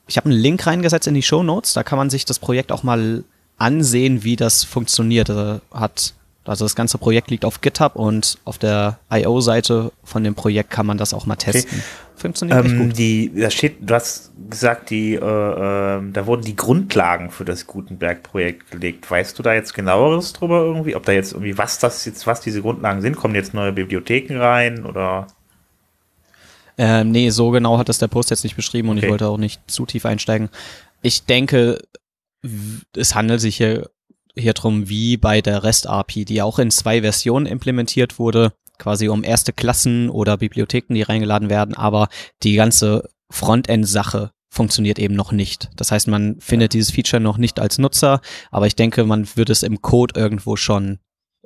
Ich 0.06 0.16
habe 0.16 0.28
einen 0.28 0.38
Link 0.38 0.66
reingesetzt 0.66 1.06
in 1.06 1.14
die 1.14 1.22
Show 1.22 1.42
Notes. 1.42 1.72
Da 1.72 1.82
kann 1.82 1.98
man 1.98 2.10
sich 2.10 2.24
das 2.24 2.38
Projekt 2.38 2.72
auch 2.72 2.82
mal 2.82 3.24
ansehen, 3.56 4.22
wie 4.22 4.36
das 4.36 4.64
funktioniert. 4.64 5.28
Äh, 5.30 5.60
hat 5.72 6.14
also 6.44 6.64
das 6.64 6.74
ganze 6.76 6.98
Projekt 6.98 7.30
liegt 7.30 7.44
auf 7.44 7.60
GitHub 7.60 7.96
und 7.96 8.38
auf 8.44 8.58
der 8.58 8.98
IO-Seite 9.10 9.92
von 10.02 10.24
dem 10.24 10.34
Projekt 10.34 10.70
kann 10.70 10.86
man 10.86 10.98
das 10.98 11.14
auch 11.14 11.26
mal 11.26 11.36
testen. 11.36 11.82
Funktioniert 12.16 12.64
echt 12.64 12.74
Ähm, 12.74 12.88
gut. 12.88 12.98
die, 12.98 13.32
da 13.34 13.50
steht, 13.50 13.76
du 13.80 13.94
hast 13.94 14.30
gesagt, 14.50 14.90
die, 14.90 15.14
äh, 15.14 15.18
äh, 15.18 16.02
da 16.12 16.26
wurden 16.26 16.42
die 16.42 16.54
Grundlagen 16.54 17.30
für 17.30 17.44
das 17.44 17.66
Gutenberg-Projekt 17.66 18.70
gelegt. 18.70 19.10
Weißt 19.10 19.38
du 19.38 19.42
da 19.42 19.54
jetzt 19.54 19.74
genaueres 19.74 20.32
drüber 20.34 20.60
irgendwie? 20.60 20.94
Ob 20.96 21.04
da 21.04 21.12
jetzt 21.12 21.32
irgendwie, 21.32 21.56
was 21.58 21.78
das 21.78 22.04
jetzt, 22.04 22.26
was 22.26 22.40
diese 22.40 22.60
Grundlagen 22.62 23.00
sind? 23.00 23.16
Kommen 23.16 23.34
jetzt 23.34 23.54
neue 23.54 23.72
Bibliotheken 23.72 24.36
rein 24.38 24.84
oder? 24.84 25.26
Ähm, 26.76 27.10
nee, 27.12 27.30
so 27.30 27.50
genau 27.50 27.78
hat 27.78 27.88
das 27.88 27.98
der 27.98 28.08
Post 28.08 28.30
jetzt 28.30 28.44
nicht 28.44 28.56
beschrieben 28.56 28.88
und 28.88 28.98
Okay. 28.98 29.06
ich 29.06 29.10
wollte 29.10 29.28
auch 29.28 29.38
nicht 29.38 29.60
zu 29.70 29.86
tief 29.86 30.04
einsteigen. 30.06 30.48
Ich 31.02 31.24
denke, 31.24 31.80
es 32.96 33.14
handelt 33.14 33.40
sich 33.40 33.56
hier, 33.56 33.90
hier 34.36 34.52
drum 34.52 34.88
wie 34.88 35.16
bei 35.16 35.40
der 35.40 35.62
REST-API, 35.62 36.24
die 36.24 36.42
auch 36.42 36.58
in 36.58 36.70
zwei 36.70 37.02
Versionen 37.02 37.46
implementiert 37.46 38.18
wurde, 38.18 38.52
quasi 38.78 39.08
um 39.08 39.24
erste 39.24 39.52
Klassen 39.52 40.10
oder 40.10 40.36
Bibliotheken, 40.36 40.94
die 40.94 41.02
reingeladen 41.02 41.48
werden, 41.48 41.74
aber 41.74 42.08
die 42.42 42.54
ganze 42.54 43.08
Frontend-Sache 43.30 44.32
funktioniert 44.50 44.98
eben 44.98 45.14
noch 45.14 45.32
nicht. 45.32 45.70
Das 45.76 45.90
heißt, 45.90 46.08
man 46.08 46.36
findet 46.40 46.74
dieses 46.74 46.92
Feature 46.92 47.20
noch 47.20 47.38
nicht 47.38 47.58
als 47.58 47.78
Nutzer, 47.78 48.20
aber 48.50 48.66
ich 48.66 48.76
denke, 48.76 49.04
man 49.04 49.28
wird 49.36 49.50
es 49.50 49.62
im 49.62 49.82
Code 49.82 50.18
irgendwo 50.18 50.56
schon 50.56 50.98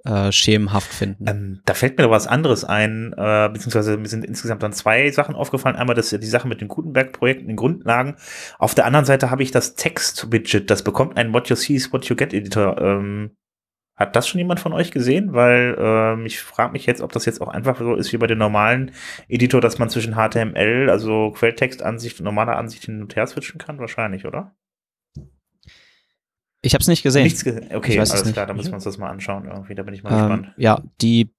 äh, 0.04 0.32
schemenhaft 0.32 0.92
finden. 0.92 1.26
Ähm, 1.28 1.60
da 1.64 1.74
fällt 1.74 1.98
mir 1.98 2.04
noch 2.04 2.10
was 2.10 2.26
anderes 2.26 2.64
ein, 2.64 3.12
äh, 3.16 3.48
beziehungsweise 3.52 3.96
mir 3.96 4.08
sind 4.08 4.24
insgesamt 4.24 4.62
dann 4.62 4.72
zwei 4.72 5.10
Sachen 5.10 5.34
aufgefallen. 5.34 5.76
Einmal 5.76 5.96
das 5.96 6.10
die 6.10 6.26
Sache 6.26 6.48
mit 6.48 6.60
den 6.60 6.68
Gutenberg-Projekten, 6.68 7.46
den 7.46 7.56
Grundlagen. 7.56 8.16
Auf 8.58 8.74
der 8.74 8.86
anderen 8.86 9.04
Seite 9.04 9.30
habe 9.30 9.42
ich 9.42 9.50
das 9.50 9.74
Text-Widget, 9.74 10.70
das 10.70 10.82
bekommt 10.82 11.16
ein 11.16 11.32
What 11.32 11.48
You 11.48 11.56
See 11.56 11.74
is 11.74 11.92
What 11.92 12.06
You 12.06 12.16
Get 12.16 12.32
Editor. 12.32 12.80
Ähm, 12.80 13.36
hat 13.98 14.14
das 14.14 14.28
schon 14.28 14.38
jemand 14.38 14.60
von 14.60 14.72
euch 14.72 14.92
gesehen? 14.92 15.32
Weil 15.32 15.76
ähm, 15.76 16.24
ich 16.24 16.40
frage 16.40 16.72
mich 16.72 16.86
jetzt, 16.86 17.02
ob 17.02 17.12
das 17.12 17.24
jetzt 17.24 17.40
auch 17.40 17.48
einfach 17.48 17.78
so 17.78 17.96
ist 17.96 18.12
wie 18.12 18.18
bei 18.18 18.28
dem 18.28 18.38
normalen 18.38 18.92
Editor, 19.26 19.60
dass 19.60 19.78
man 19.78 19.90
zwischen 19.90 20.14
HTML, 20.14 20.88
also 20.88 21.32
Quelltextansicht 21.32 22.20
und 22.20 22.24
normaler 22.24 22.56
Ansicht 22.56 22.84
hin 22.84 23.02
und 23.02 23.16
her 23.16 23.26
switchen 23.26 23.58
kann. 23.58 23.80
Wahrscheinlich, 23.80 24.24
oder? 24.24 24.54
Ich 26.60 26.74
habe 26.74 26.82
es 26.82 26.88
nicht 26.88 27.02
gesehen. 27.02 27.24
Nichts 27.24 27.44
gesehen. 27.44 27.68
Okay, 27.74 27.92
Ich 27.92 27.98
weiß 27.98 28.08
es 28.08 28.14
alles 28.14 28.24
nicht. 28.26 28.34
klar, 28.34 28.46
dann 28.46 28.56
müssen 28.56 28.70
wir 28.70 28.74
uns 28.74 28.84
das 28.84 28.98
mal 28.98 29.10
anschauen 29.10 29.44
irgendwie. 29.46 29.74
Da 29.74 29.82
bin 29.84 29.94
ich 29.94 30.02
mal 30.02 30.10
Ähm, 30.12 30.18
gespannt. 30.18 30.54
ja, 30.56 30.82
die, 31.00 31.30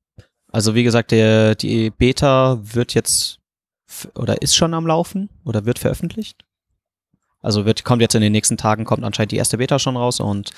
also 0.51 0.75
wie 0.75 0.83
gesagt, 0.83 1.11
der, 1.11 1.55
die 1.55 1.89
Beta 1.89 2.59
wird 2.61 2.93
jetzt 2.93 3.39
oder 4.15 4.41
ist 4.41 4.55
schon 4.55 4.73
am 4.73 4.87
Laufen 4.87 5.29
oder 5.43 5.65
wird 5.65 5.79
veröffentlicht. 5.79 6.45
Also 7.41 7.65
wird, 7.65 7.83
kommt 7.83 8.01
jetzt 8.01 8.15
in 8.15 8.21
den 8.21 8.31
nächsten 8.31 8.57
Tagen, 8.57 8.85
kommt 8.85 9.03
anscheinend 9.03 9.31
die 9.31 9.37
erste 9.37 9.57
Beta 9.57 9.79
schon 9.79 9.97
raus 9.97 10.19
und 10.19 10.51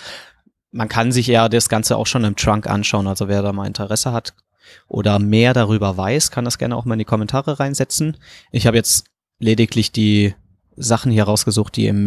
man 0.72 0.89
kann 0.89 1.12
sich 1.12 1.27
ja 1.27 1.50
das 1.50 1.70
Ganze 1.70 1.98
auch 1.98 2.08
schon 2.08 2.24
im 2.24 2.36
Trunk 2.36 2.68
anschauen. 2.68 3.08
Also 3.08 3.27
wer 3.27 3.41
da 3.41 3.53
mal 3.53 3.68
Interesse 3.68 4.12
hat 4.13 4.34
oder 4.88 5.20
mehr 5.20 5.53
darüber 5.53 5.98
weiß, 5.98 6.32
kann 6.32 6.46
das 6.46 6.58
gerne 6.58 6.75
auch 6.75 6.86
mal 6.86 6.94
in 6.96 7.00
die 7.00 7.06
Kommentare 7.06 7.60
reinsetzen. 7.60 8.18
Ich 8.51 8.68
habe 8.68 8.77
jetzt 8.77 9.06
lediglich 9.39 9.91
die 9.91 10.34
Sachen 10.75 11.12
hier 11.12 11.24
rausgesucht, 11.25 11.75
die 11.75 11.88
im 11.88 12.03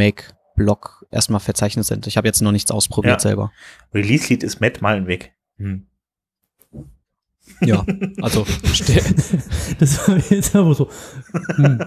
Make-Blog 0.57 1.07
erstmal 1.11 1.41
verzeichnet 1.41 1.85
sind. 1.85 2.07
Ich 2.07 2.17
habe 2.17 2.27
jetzt 2.29 2.41
noch 2.43 2.53
nichts 2.53 2.71
ausprobiert 2.71 3.15
Ja. 3.15 3.19
selber. 3.21 3.53
Release-Lied 3.93 4.43
ist 4.43 4.61
Matt 4.61 4.81
Malenweg. 4.83 5.33
Hm. 5.59 5.87
Ja, 7.61 7.85
also 8.23 8.47
Das 9.79 10.09
war 10.09 10.17
jetzt 10.31 10.57
aber 10.57 10.75
so. 10.75 10.89
Hm, 11.57 11.79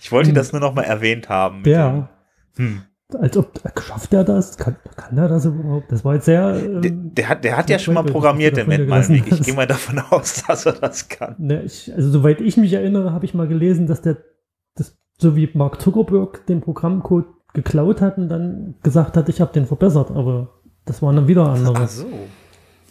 Ich 0.00 0.10
wollte 0.10 0.28
Hm. 0.30 0.34
das 0.34 0.52
nur 0.52 0.60
noch 0.60 0.74
mal 0.74 0.82
erwähnt 0.82 1.28
haben. 1.28 1.62
der, 1.62 2.08
dem- 2.56 2.66
Hm. 2.66 2.82
als 3.20 3.36
ob, 3.36 3.52
schafft 3.80 4.12
er 4.12 4.24
das? 4.24 4.56
Kann, 4.56 4.76
kann 4.96 5.16
er 5.18 5.28
das 5.28 5.44
überhaupt? 5.44 5.92
Das 5.92 6.04
war 6.04 6.14
jetzt 6.14 6.24
sehr. 6.24 6.52
Der, 6.52 6.90
Ähm, 6.90 7.14
der, 7.14 7.28
hat, 7.28 7.44
der 7.44 7.56
hat 7.56 7.70
ja 7.70 7.78
schon 7.78 7.94
mal 7.94 8.02
programmiert, 8.02 8.56
der 8.56 8.66
Matt. 8.66 9.08
Ich 9.10 9.42
gehe 9.42 9.54
mal 9.54 9.66
davon 9.66 9.98
aus, 10.00 10.42
dass 10.48 10.66
er 10.66 10.72
das 10.72 11.08
kann. 11.08 11.36
ne, 11.38 11.62
ich, 11.62 11.92
also, 11.94 12.10
soweit 12.10 12.40
ich 12.40 12.56
mich 12.56 12.72
erinnere, 12.72 13.12
habe 13.12 13.24
ich 13.24 13.34
mal 13.34 13.46
gelesen, 13.46 13.86
dass 13.86 14.02
der, 14.02 14.16
das, 14.74 14.98
so 15.18 15.36
wie 15.36 15.48
Mark 15.54 15.80
Zuckerberg 15.80 16.44
den 16.46 16.60
Programmcode 16.60 17.26
geklaut 17.56 18.00
hat 18.02 18.18
und 18.18 18.28
dann 18.28 18.74
gesagt 18.82 19.16
hat, 19.16 19.28
ich 19.28 19.40
habe 19.40 19.52
den 19.52 19.66
verbessert, 19.66 20.10
aber 20.10 20.60
das 20.84 21.02
waren 21.02 21.16
dann 21.16 21.26
wieder 21.26 21.48
andere. 21.48 21.84
Ach 21.84 21.88
so. 21.88 22.06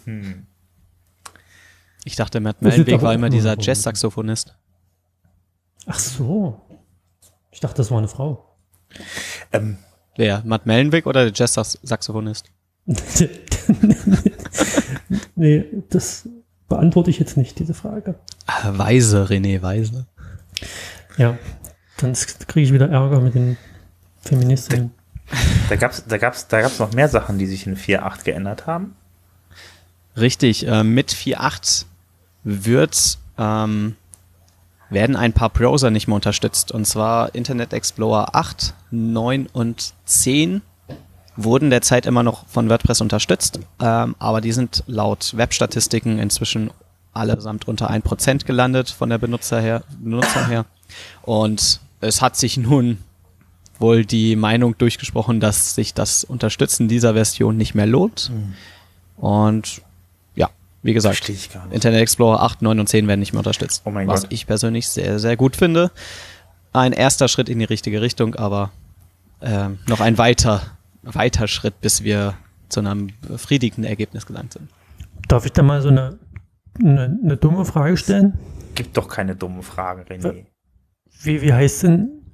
Hm. 0.04 0.48
Ich 2.04 2.16
dachte, 2.16 2.40
Matt 2.40 2.62
Mellenweg 2.62 3.02
war 3.02 3.14
immer 3.14 3.30
dieser. 3.30 3.58
Jazz-Saxophonist. 3.58 4.56
Ach 5.86 6.00
so. 6.00 6.62
Ich 7.52 7.60
dachte, 7.60 7.78
das 7.78 7.92
war 7.92 8.00
eine 8.00 8.08
Frau. 8.08 8.58
Ähm, 9.54 9.78
Wer? 10.18 10.42
Matt 10.46 10.66
Mellenweg 10.66 11.06
oder 11.06 11.24
der 11.24 11.34
Jazz-Saxophonist? 11.34 12.52
nee, 15.36 15.66
das 15.90 16.28
beantworte 16.68 17.12
ich 17.12 17.20
jetzt 17.20 17.38
nicht, 17.38 17.60
diese 17.60 17.74
Frage. 17.74 18.16
Ah, 18.48 18.78
Weise, 18.78 19.26
René 19.26 19.62
Weise. 19.62 20.08
Ja, 21.18 21.38
dann 21.98 22.14
kriege 22.14 22.66
ich 22.66 22.74
wieder 22.74 22.90
Ärger 22.90 23.22
mit 23.22 23.36
den 23.36 23.58
Feministinnen. 24.26 24.92
da 25.70 25.76
gab's, 25.76 26.04
da 26.08 26.18
gab's, 26.18 26.48
da 26.48 26.62
gab's 26.62 26.80
noch 26.80 26.94
mehr 26.94 27.10
Sachen, 27.10 27.38
die 27.38 27.48
sich 27.48 27.66
in 27.68 27.78
4.8 27.78 28.24
geändert 28.24 28.68
haben. 28.68 28.96
Richtig, 30.18 30.68
äh, 30.68 30.84
mit 30.84 31.12
4.8 31.12 31.86
wird, 32.44 33.18
ähm, 33.38 33.96
werden 34.90 35.16
ein 35.16 35.34
paar 35.34 35.50
Browser 35.50 35.90
nicht 35.90 36.08
mehr 36.08 36.16
unterstützt. 36.16 36.72
Und 36.72 36.86
zwar 36.86 37.34
Internet 37.36 37.74
Explorer 37.74 38.36
8, 38.36 38.74
9 38.92 39.48
und 39.52 39.94
10 40.06 40.62
wurden 41.36 41.70
derzeit 41.70 42.06
immer 42.06 42.24
noch 42.24 42.48
von 42.48 42.70
WordPress 42.70 43.02
unterstützt, 43.02 43.60
ähm, 43.82 44.16
aber 44.20 44.40
die 44.40 44.54
sind 44.54 44.84
laut 44.88 45.36
Webstatistiken 45.36 46.18
inzwischen 46.18 46.72
allesamt 47.14 47.68
unter 47.68 47.90
1% 47.90 48.46
gelandet 48.46 48.90
von 48.90 49.10
der 49.10 49.18
Benutzer 49.18 49.60
her, 49.60 49.84
Benutzer 50.00 50.48
her. 50.48 50.66
Und 51.24 51.80
es 52.00 52.22
hat 52.22 52.38
sich 52.38 52.58
nun 52.58 53.00
wohl 53.80 54.06
die 54.06 54.36
Meinung 54.36 54.78
durchgesprochen, 54.78 55.40
dass 55.40 55.76
sich 55.76 55.94
das 55.94 56.24
Unterstützen 56.24 56.88
dieser 56.88 57.14
Version 57.14 57.58
nicht 57.58 57.76
mehr 57.76 57.86
lohnt. 57.86 58.32
Und 59.18 59.82
ja, 60.36 60.50
wie 60.84 60.94
gesagt, 60.94 61.18
Verstehe 61.18 61.36
ich 61.36 61.54
gar 61.54 61.66
nicht. 61.66 61.76
Internet 61.76 62.02
Explorer 62.02 62.42
8, 62.42 62.62
9 62.62 62.80
und 62.80 62.88
10 62.88 63.08
werden 63.08 63.20
nicht 63.20 63.34
mehr 63.34 63.40
unterstützt. 63.40 63.84
Oh 63.86 63.92
mein 63.92 64.08
was 64.08 64.24
Gott. 64.24 64.34
ich 64.34 64.48
persönlich 64.48 64.88
sehr, 64.88 65.20
sehr 65.20 65.38
gut 65.38 65.56
finde. 65.56 65.92
Ein 66.74 66.94
erster 66.94 67.28
Schritt 67.28 67.50
in 67.50 67.60
die 67.60 67.66
richtige 67.66 68.02
Richtung, 68.02 68.36
aber 68.36 68.72
ähm, 69.42 69.80
noch 69.88 70.02
ein 70.02 70.18
weiter, 70.18 70.62
weiter 71.04 71.48
Schritt, 71.48 71.80
bis 71.82 72.04
wir 72.04 72.36
zu 72.70 72.80
einem 72.80 73.12
befriedigenden 73.22 73.90
Ergebnis 73.90 74.26
gelangt 74.26 74.54
sind. 74.54 74.70
Darf 75.28 75.46
ich 75.46 75.54
da 75.54 75.64
mal 75.64 75.82
so 75.82 75.90
eine, 75.90 76.18
eine, 76.80 77.18
eine 77.24 77.38
dumme 77.38 77.66
Frage 77.66 77.98
stellen? 77.98 78.34
Gibt 78.76 78.98
doch 78.98 79.08
keine 79.08 79.36
dummen 79.36 79.64
Fragen, 79.64 80.04
René. 80.04 80.46
Wie, 81.22 81.42
wie 81.42 81.54
heißt 81.54 81.84
denn, 81.84 82.25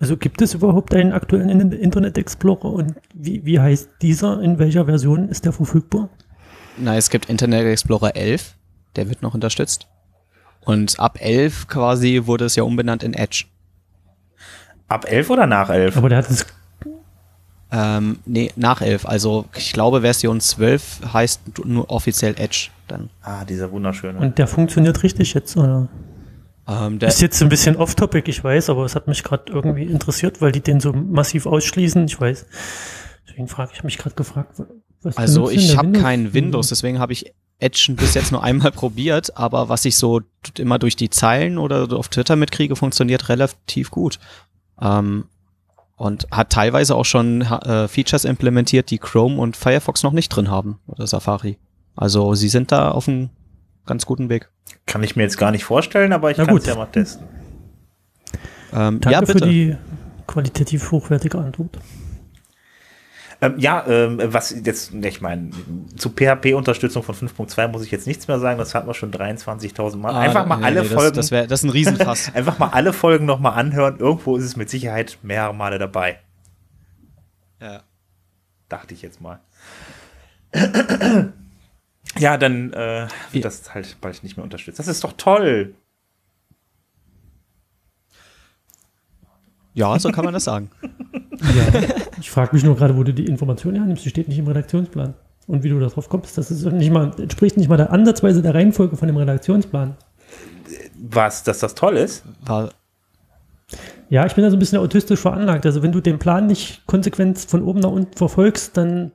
also 0.00 0.16
gibt 0.16 0.40
es 0.42 0.54
überhaupt 0.54 0.94
einen 0.94 1.12
aktuellen 1.12 1.48
In- 1.48 1.72
Internet 1.72 2.18
Explorer 2.18 2.66
und 2.72 2.94
wie, 3.14 3.44
wie 3.44 3.58
heißt 3.60 3.88
dieser? 4.02 4.40
In 4.42 4.58
welcher 4.58 4.84
Version 4.86 5.28
ist 5.28 5.44
der 5.44 5.52
verfügbar? 5.52 6.08
Na, 6.76 6.96
es 6.96 7.10
gibt 7.10 7.28
Internet 7.28 7.66
Explorer 7.66 8.14
11, 8.16 8.54
der 8.96 9.08
wird 9.08 9.22
noch 9.22 9.34
unterstützt. 9.34 9.86
Und 10.64 11.00
ab 11.00 11.18
11 11.20 11.66
quasi 11.68 12.22
wurde 12.26 12.44
es 12.44 12.54
ja 12.56 12.62
umbenannt 12.62 13.02
in 13.02 13.14
Edge. 13.14 13.44
Ab 14.86 15.06
11 15.08 15.30
oder 15.30 15.46
nach 15.46 15.70
11? 15.70 15.96
Aber 15.96 16.08
der 16.08 16.18
hat 16.18 16.30
es, 16.30 16.46
Ähm, 17.70 18.18
nee, 18.24 18.50
nach 18.56 18.80
11. 18.80 19.04
Also 19.06 19.44
ich 19.54 19.72
glaube 19.74 20.00
Version 20.00 20.40
12 20.40 21.12
heißt 21.12 21.66
nur 21.66 21.90
offiziell 21.90 22.34
Edge 22.38 22.68
dann. 22.86 23.10
ah, 23.22 23.44
dieser 23.44 23.70
wunderschöne. 23.70 24.18
und 24.18 24.38
der 24.38 24.46
funktioniert 24.46 25.02
richtig 25.02 25.34
jetzt, 25.34 25.54
oder? 25.56 25.88
Ähm, 26.68 26.98
Ist 26.98 27.22
jetzt 27.22 27.40
ein 27.42 27.48
bisschen 27.48 27.76
off-topic, 27.76 28.30
ich 28.30 28.44
weiß, 28.44 28.68
aber 28.68 28.84
es 28.84 28.94
hat 28.94 29.08
mich 29.08 29.24
gerade 29.24 29.50
irgendwie 29.50 29.84
interessiert, 29.84 30.42
weil 30.42 30.52
die 30.52 30.60
den 30.60 30.80
so 30.80 30.92
massiv 30.92 31.46
ausschließen. 31.46 32.04
Ich 32.04 32.20
weiß. 32.20 32.46
Deswegen 33.26 33.48
frage 33.48 33.72
ich 33.74 33.82
mich 33.84 33.96
gerade 33.96 34.14
gefragt, 34.14 34.62
was 35.02 35.16
Also 35.16 35.48
ich 35.48 35.76
habe 35.78 35.92
kein 35.92 36.34
Windows, 36.34 36.68
deswegen 36.68 36.98
habe 36.98 37.14
ich 37.14 37.32
Edge 37.58 37.92
bis 37.96 38.14
jetzt 38.14 38.32
nur 38.32 38.42
einmal 38.42 38.70
probiert, 38.70 39.36
aber 39.36 39.68
was 39.68 39.84
ich 39.84 39.96
so 39.96 40.20
immer 40.58 40.78
durch 40.78 40.94
die 40.94 41.10
Zeilen 41.10 41.58
oder 41.58 41.92
auf 41.92 42.08
Twitter 42.08 42.36
mitkriege, 42.36 42.76
funktioniert 42.76 43.28
relativ 43.28 43.90
gut. 43.90 44.18
Ähm, 44.80 45.24
und 45.96 46.28
hat 46.30 46.50
teilweise 46.50 46.94
auch 46.94 47.04
schon 47.04 47.42
äh, 47.42 47.88
Features 47.88 48.24
implementiert, 48.24 48.90
die 48.90 48.98
Chrome 48.98 49.40
und 49.40 49.56
Firefox 49.56 50.04
noch 50.04 50.12
nicht 50.12 50.28
drin 50.28 50.48
haben 50.50 50.78
oder 50.86 51.06
Safari. 51.06 51.58
Also 51.96 52.34
sie 52.34 52.48
sind 52.48 52.70
da 52.70 52.92
auf 52.92 53.08
einem 53.08 53.30
ganz 53.84 54.06
guten 54.06 54.28
Weg. 54.28 54.50
Kann 54.86 55.02
ich 55.02 55.16
mir 55.16 55.22
jetzt 55.22 55.38
gar 55.38 55.50
nicht 55.50 55.64
vorstellen, 55.64 56.12
aber 56.12 56.30
ich 56.30 56.36
kann 56.36 56.46
es 56.46 56.52
gut. 56.52 56.66
ja 56.66 56.74
mal 56.74 56.86
testen. 56.86 57.26
Ähm, 58.72 59.00
Danke 59.00 59.10
ja, 59.10 59.26
für 59.26 59.40
die 59.40 59.76
qualitativ 60.26 60.90
hochwertige 60.90 61.38
Antwort. 61.38 61.78
Ähm, 63.40 63.54
ja, 63.58 63.86
ähm, 63.86 64.20
was 64.24 64.50
jetzt, 64.50 64.92
ich 64.92 65.20
meine, 65.20 65.50
zu 65.96 66.10
PHP-Unterstützung 66.10 67.04
von 67.04 67.14
5.2 67.14 67.68
muss 67.68 67.84
ich 67.84 67.90
jetzt 67.92 68.06
nichts 68.08 68.26
mehr 68.26 68.40
sagen, 68.40 68.58
das 68.58 68.74
hatten 68.74 68.88
wir 68.88 68.94
schon 68.94 69.12
23.000 69.12 69.96
Mal. 69.96 70.12
Ah, 70.12 70.20
Einfach 70.20 70.44
mal 70.44 70.56
nee, 70.56 70.64
alle 70.64 70.82
nee, 70.82 70.88
Folgen, 70.88 71.14
Das, 71.14 71.26
das, 71.26 71.30
wär, 71.30 71.46
das 71.46 71.60
ist 71.60 71.64
ein 71.64 71.70
Riesenfass. 71.70 72.30
einfach 72.34 72.58
mal 72.58 72.70
alle 72.70 72.92
Folgen 72.92 73.26
nochmal 73.26 73.52
anhören. 73.52 73.98
Irgendwo 73.98 74.36
ist 74.36 74.44
es 74.44 74.56
mit 74.56 74.68
Sicherheit 74.68 75.18
mehrere 75.22 75.54
Male 75.54 75.78
dabei. 75.78 76.18
ja. 77.60 77.82
Dachte 78.68 78.92
ich 78.92 79.00
jetzt 79.00 79.22
mal. 79.22 79.40
Ja, 82.18 82.36
dann 82.36 82.72
äh, 82.72 83.06
wird 83.32 83.44
das 83.44 83.74
halt 83.74 83.96
bald 84.00 84.22
nicht 84.22 84.36
mehr 84.36 84.44
unterstützt. 84.44 84.78
Das 84.78 84.88
ist 84.88 85.02
doch 85.04 85.12
toll. 85.16 85.74
ja, 89.74 89.96
so 89.98 90.10
kann 90.10 90.24
man 90.24 90.34
das 90.34 90.44
sagen. 90.44 90.70
Ja, 91.40 91.80
ich 92.18 92.32
frage 92.32 92.52
mich 92.52 92.64
nur 92.64 92.74
gerade, 92.74 92.96
wo 92.96 93.04
du 93.04 93.14
die 93.14 93.26
Information 93.26 93.76
hernimmst. 93.76 94.04
Die 94.04 94.08
steht 94.08 94.26
nicht 94.26 94.40
im 94.40 94.48
Redaktionsplan. 94.48 95.14
Und 95.46 95.62
wie 95.62 95.68
du 95.68 95.78
darauf 95.78 96.08
kommst, 96.08 96.36
das 96.36 96.50
ist 96.50 96.64
nicht 96.64 96.90
mal, 96.90 97.12
entspricht 97.16 97.56
nicht 97.56 97.68
mal 97.68 97.76
der 97.76 97.92
Ansatzweise 97.92 98.42
der 98.42 98.56
Reihenfolge 98.56 98.96
von 98.96 99.06
dem 99.06 99.16
Redaktionsplan. 99.16 99.96
Was, 101.00 101.44
dass 101.44 101.60
das 101.60 101.76
toll 101.76 101.96
ist? 101.96 102.24
War, 102.40 102.70
Ja, 104.10 104.26
ich 104.26 104.34
bin 104.34 104.42
da 104.42 104.50
so 104.50 104.56
ein 104.56 104.58
bisschen 104.58 104.78
autistisch 104.80 105.20
veranlagt. 105.20 105.64
Also 105.64 105.80
wenn 105.84 105.92
du 105.92 106.00
den 106.00 106.18
Plan 106.18 106.48
nicht 106.48 106.84
konsequent 106.86 107.38
von 107.38 107.62
oben 107.62 107.78
nach 107.78 107.92
unten 107.92 108.16
verfolgst, 108.16 108.76
dann 108.76 109.12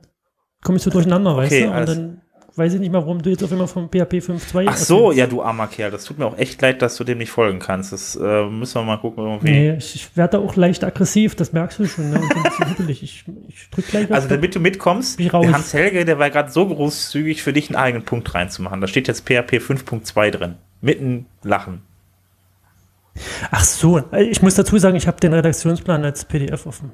komme 0.62 0.78
ich 0.78 0.82
so 0.82 0.88
durcheinander, 0.90 1.36
weißt 1.36 1.52
Okay, 1.52 1.64
du? 1.66 1.78
Und 1.78 1.88
dann 1.88 2.20
weiß 2.56 2.74
ich 2.74 2.80
nicht 2.80 2.92
mal, 2.92 2.98
warum 3.02 3.20
du 3.20 3.30
jetzt 3.30 3.42
auf 3.42 3.50
einmal 3.50 3.66
vom 3.66 3.88
PHP 3.88 4.14
5.2 4.20 4.66
Ach 4.68 4.76
so, 4.76 5.10
erzählst. 5.10 5.18
ja, 5.18 5.26
du 5.26 5.42
armer 5.42 5.66
Kerl. 5.66 5.90
Das 5.90 6.04
tut 6.04 6.18
mir 6.18 6.26
auch 6.26 6.38
echt 6.38 6.60
leid, 6.62 6.82
dass 6.82 6.96
du 6.96 7.04
dem 7.04 7.18
nicht 7.18 7.30
folgen 7.30 7.58
kannst. 7.58 7.92
Das 7.92 8.16
äh, 8.16 8.44
müssen 8.46 8.74
wir 8.76 8.82
mal 8.84 8.98
gucken 8.98 9.24
irgendwie. 9.24 9.50
Nee, 9.50 9.74
ich, 9.76 9.94
ich 9.96 10.16
werde 10.16 10.38
da 10.38 10.44
auch 10.44 10.54
leicht 10.56 10.84
aggressiv, 10.84 11.34
das 11.34 11.52
merkst 11.52 11.78
du 11.78 11.86
schon. 11.86 12.10
Ne? 12.10 12.20
Hibbelig. 12.68 13.02
Ich, 13.02 13.24
ich 13.48 13.70
drück 13.70 13.88
gleich 13.88 14.10
Also 14.12 14.28
damit 14.28 14.54
du 14.54 14.60
mitkommst, 14.60 15.18
ich 15.18 15.32
Hans 15.32 15.74
Helge, 15.74 16.04
der 16.04 16.18
war 16.18 16.30
gerade 16.30 16.50
so 16.50 16.66
großzügig 16.66 17.42
für 17.42 17.52
dich 17.52 17.68
einen 17.70 17.76
eigenen 17.76 18.04
Punkt 18.04 18.34
reinzumachen. 18.34 18.80
Da 18.80 18.86
steht 18.86 19.08
jetzt 19.08 19.22
PHP 19.26 19.54
5.2 19.58 20.30
drin. 20.30 20.54
Mitten 20.80 21.26
lachen. 21.42 21.82
Ach 23.52 23.62
so, 23.62 24.02
ich 24.18 24.42
muss 24.42 24.54
dazu 24.56 24.76
sagen, 24.78 24.96
ich 24.96 25.06
habe 25.06 25.20
den 25.20 25.32
Redaktionsplan 25.32 26.04
als 26.04 26.24
PDF 26.24 26.66
offen. 26.66 26.90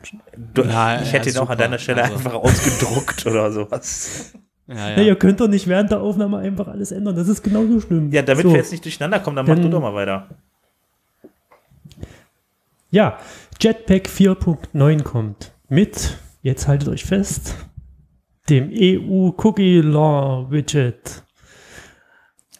Du, 0.54 0.62
Ja, 0.62 1.00
ich 1.00 1.06
ja, 1.06 1.18
hätte 1.18 1.30
ihn 1.30 1.38
auch 1.38 1.48
an 1.48 1.56
deiner 1.58 1.78
Stelle 1.78 2.02
Also- 2.02 2.14
einfach 2.16 2.34
ausgedruckt 2.34 3.24
oder 3.26 3.50
sowas. 3.50 4.32
Ja, 4.70 4.90
Ja. 4.90 5.02
ihr 5.02 5.16
könnt 5.16 5.40
doch 5.40 5.48
nicht 5.48 5.66
während 5.66 5.90
der 5.90 6.00
Aufnahme 6.00 6.38
einfach 6.38 6.68
alles 6.68 6.92
ändern. 6.92 7.16
Das 7.16 7.28
ist 7.28 7.42
genauso 7.42 7.80
schlimm. 7.80 8.10
Ja, 8.12 8.22
damit 8.22 8.44
so, 8.44 8.50
wir 8.50 8.56
jetzt 8.58 8.70
nicht 8.72 8.84
durcheinander 8.84 9.20
kommen, 9.20 9.36
dann 9.36 9.46
mach 9.46 9.54
Dann- 9.54 9.64
du 9.64 9.68
doch 9.70 9.80
mal 9.80 9.94
weiter. 9.94 10.28
Ja, 12.90 13.18
Jetpack 13.60 14.08
4.9 14.08 15.02
kommt 15.04 15.52
mit, 15.68 16.18
jetzt 16.42 16.66
haltet 16.66 16.88
euch 16.88 17.04
fest, 17.04 17.54
dem 18.48 18.70
EU 18.72 19.30
Cookie 19.36 19.80
Law 19.80 20.50
Widget. 20.50 21.22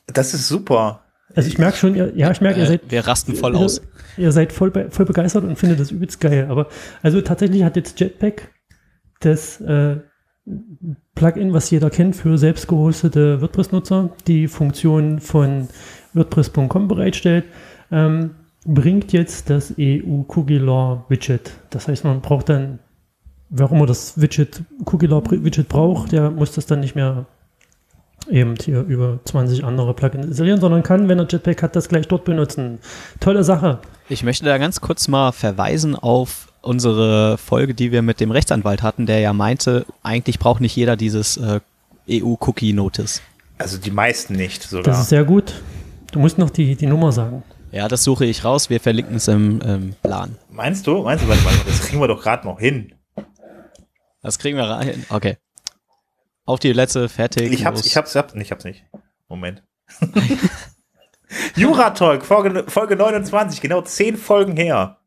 Das 0.06 0.34
ist 0.34 0.46
super. 0.48 1.04
Also 1.34 1.48
ich 1.48 1.58
merke 1.58 1.76
schon, 1.76 1.94
ihr, 1.94 2.12
ja, 2.16 2.30
ich 2.30 2.40
merke, 2.40 2.58
ihr 2.60 2.64
Äh, 2.64 2.68
seid, 2.68 2.90
wir 2.90 3.06
rasten 3.06 3.34
voll 3.34 3.54
ihr, 3.54 3.58
aus. 3.60 3.80
ihr 4.16 4.32
seid 4.32 4.52
voll, 4.52 4.70
be 4.70 4.90
voll 4.90 5.06
begeistert 5.06 5.44
und 5.44 5.56
findet 5.56 5.80
das 5.80 5.90
übelst 5.90 6.20
geil. 6.20 6.46
Aber 6.48 6.68
also 7.02 7.20
tatsächlich 7.20 7.62
hat 7.64 7.76
jetzt 7.76 7.98
Jetpack 7.98 8.52
das 9.20 9.60
äh, 9.60 9.98
Plugin, 11.14 11.52
was 11.52 11.70
jeder 11.70 11.90
kennt 11.90 12.16
für 12.16 12.38
selbst 12.38 12.66
gehostete 12.66 13.40
WordPress-Nutzer, 13.40 14.10
die 14.26 14.48
Funktion 14.48 15.20
von 15.20 15.68
WordPress.com 16.14 16.88
bereitstellt, 16.88 17.44
ähm, 17.92 18.30
bringt 18.64 19.12
jetzt 19.12 19.50
das 19.50 19.74
EU 19.78 20.22
Cookie 20.28 20.58
Law 20.58 21.04
Widget. 21.08 21.52
Das 21.70 21.88
heißt, 21.88 22.04
man 22.04 22.20
braucht 22.20 22.48
dann, 22.48 22.78
auch 23.58 23.72
immer 23.72 23.86
das 23.86 24.20
Widget, 24.20 24.62
Cookie 24.86 25.06
Law 25.06 25.22
Widget 25.30 25.68
braucht, 25.68 26.12
der 26.12 26.30
muss 26.30 26.52
das 26.52 26.66
dann 26.66 26.80
nicht 26.80 26.94
mehr 26.94 27.26
eben 28.28 28.54
hier 28.56 28.82
über 28.82 29.18
20 29.24 29.64
andere 29.64 29.94
Plugins 29.94 30.26
installieren, 30.26 30.60
sondern 30.60 30.82
kann, 30.82 31.08
wenn 31.08 31.18
er 31.18 31.26
Jetpack 31.28 31.62
hat, 31.62 31.76
das 31.76 31.88
gleich 31.88 32.06
dort 32.06 32.24
benutzen. 32.24 32.78
Tolle 33.18 33.44
Sache. 33.44 33.78
Ich 34.08 34.22
möchte 34.24 34.44
da 34.44 34.58
ganz 34.58 34.80
kurz 34.80 35.08
mal 35.08 35.32
verweisen 35.32 35.96
auf 35.96 36.49
unsere 36.62 37.38
Folge, 37.38 37.74
die 37.74 37.92
wir 37.92 38.02
mit 38.02 38.20
dem 38.20 38.30
Rechtsanwalt 38.30 38.82
hatten, 38.82 39.06
der 39.06 39.20
ja 39.20 39.32
meinte, 39.32 39.86
eigentlich 40.02 40.38
braucht 40.38 40.60
nicht 40.60 40.76
jeder 40.76 40.96
dieses 40.96 41.36
äh, 41.36 41.60
EU-Cookie-Notice. 42.08 43.22
Also 43.58 43.78
die 43.78 43.90
meisten 43.90 44.34
nicht 44.34 44.64
Das 44.64 44.70
sogar. 44.70 45.00
ist 45.00 45.08
sehr 45.08 45.24
gut. 45.24 45.62
Du 46.12 46.18
musst 46.18 46.38
noch 46.38 46.50
die, 46.50 46.76
die 46.76 46.86
Nummer 46.86 47.12
sagen. 47.12 47.42
Ja, 47.72 47.86
das 47.88 48.02
suche 48.02 48.24
ich 48.24 48.44
raus. 48.44 48.68
Wir 48.68 48.80
verlinken 48.80 49.16
es 49.16 49.28
im, 49.28 49.60
im 49.60 49.94
Plan. 50.02 50.36
Meinst 50.50 50.86
du? 50.86 51.02
Meinst 51.02 51.24
du, 51.24 51.28
warte 51.28 51.42
mal, 51.44 51.54
das 51.66 51.82
kriegen 51.82 52.00
wir 52.00 52.08
doch 52.08 52.22
gerade 52.22 52.46
noch 52.46 52.58
hin. 52.58 52.92
Das 54.22 54.38
kriegen 54.38 54.56
wir 54.56 54.64
rein. 54.64 55.04
Okay. 55.08 55.36
Auf 56.46 56.58
die 56.58 56.72
letzte, 56.72 57.08
fertig. 57.08 57.52
Ich 57.52 57.64
hab's, 57.64 57.78
los. 57.80 57.86
ich 57.86 57.96
hab's, 57.96 58.10
ich 58.14 58.16
hab's, 58.18 58.34
ich 58.34 58.50
hab's 58.50 58.64
nicht. 58.64 58.84
Moment. 59.28 59.62
Jura-Talk, 61.54 62.24
Folge, 62.24 62.64
Folge 62.68 62.96
29, 62.96 63.60
genau 63.60 63.82
zehn 63.82 64.16
Folgen 64.16 64.56
her. 64.56 64.98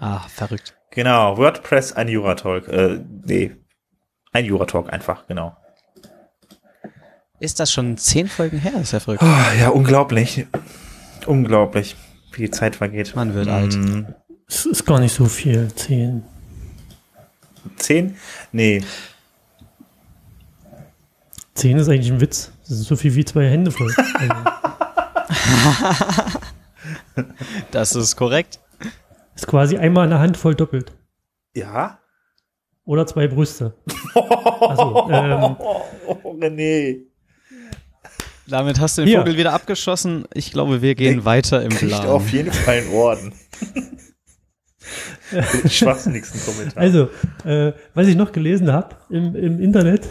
Ah, 0.00 0.20
verrückt. 0.28 0.74
Genau, 0.90 1.36
WordPress, 1.36 1.92
ein 1.92 2.08
Jura-Talk. 2.08 2.66
Äh, 2.68 3.00
nee, 3.24 3.54
ein 4.32 4.44
Jura-Talk 4.44 4.92
einfach, 4.92 5.26
genau. 5.26 5.56
Ist 7.38 7.60
das 7.60 7.70
schon 7.72 7.96
zehn 7.96 8.26
Folgen 8.28 8.58
her? 8.58 8.72
Das 8.72 8.82
ist 8.82 8.92
ja 8.92 9.00
verrückt. 9.00 9.22
Ah, 9.22 9.52
ja, 9.58 9.68
unglaublich. 9.68 10.46
Unglaublich, 11.26 11.96
wie 12.32 12.42
die 12.42 12.50
Zeit 12.50 12.76
vergeht. 12.76 13.14
Man 13.14 13.34
wird 13.34 13.48
alt. 13.48 13.74
Mm, 13.76 14.06
Es 14.48 14.66
ist 14.66 14.84
gar 14.84 14.98
nicht 15.00 15.14
so 15.14 15.26
viel. 15.26 15.72
Zehn. 15.74 16.22
Zehn? 17.76 18.16
Nee. 18.52 18.82
Zehn 21.54 21.76
ist 21.78 21.88
eigentlich 21.88 22.10
ein 22.10 22.20
Witz. 22.20 22.52
Das 22.68 22.78
ist 22.78 22.86
so 22.88 22.96
viel 22.96 23.14
wie 23.14 23.24
zwei 23.24 23.48
Hände 23.48 23.70
voll. 23.70 23.94
Also, 27.16 27.28
Das 27.70 27.94
ist 27.94 28.16
korrekt. 28.16 28.60
Ist 29.40 29.46
quasi 29.46 29.76
einmal 29.78 30.04
eine 30.06 30.18
Hand 30.18 30.36
voll 30.36 30.54
doppelt. 30.54 30.92
Ja? 31.54 31.98
Oder 32.84 33.06
zwei 33.06 33.26
Brüste. 33.28 33.74
Also, 34.14 35.08
ähm, 35.10 35.56
Oh, 35.58 36.32
René. 36.40 37.06
Damit 38.46 38.80
hast 38.80 38.98
du 38.98 39.02
den 39.02 39.08
Hier. 39.08 39.18
Vogel 39.20 39.36
wieder 39.38 39.52
abgeschossen. 39.52 40.24
Ich 40.34 40.52
glaube, 40.52 40.82
wir 40.82 40.94
gehen 40.94 41.18
Nee, 41.18 41.24
weiter 41.24 41.62
im 41.62 41.68
Plan. 41.70 42.06
auf 42.06 42.30
jeden 42.30 42.52
Fall 42.52 42.78
einen 42.80 42.92
Orden. 42.92 43.32
Den 45.32 45.70
schwachsinnigsten 45.70 46.40
Kommentar. 46.44 46.82
Also, 46.82 47.08
äh, 47.44 47.72
was 47.94 48.08
ich 48.08 48.16
noch 48.16 48.32
gelesen 48.32 48.72
habe 48.72 48.96
im, 49.08 49.36
im 49.36 49.60
Internet, 49.60 50.04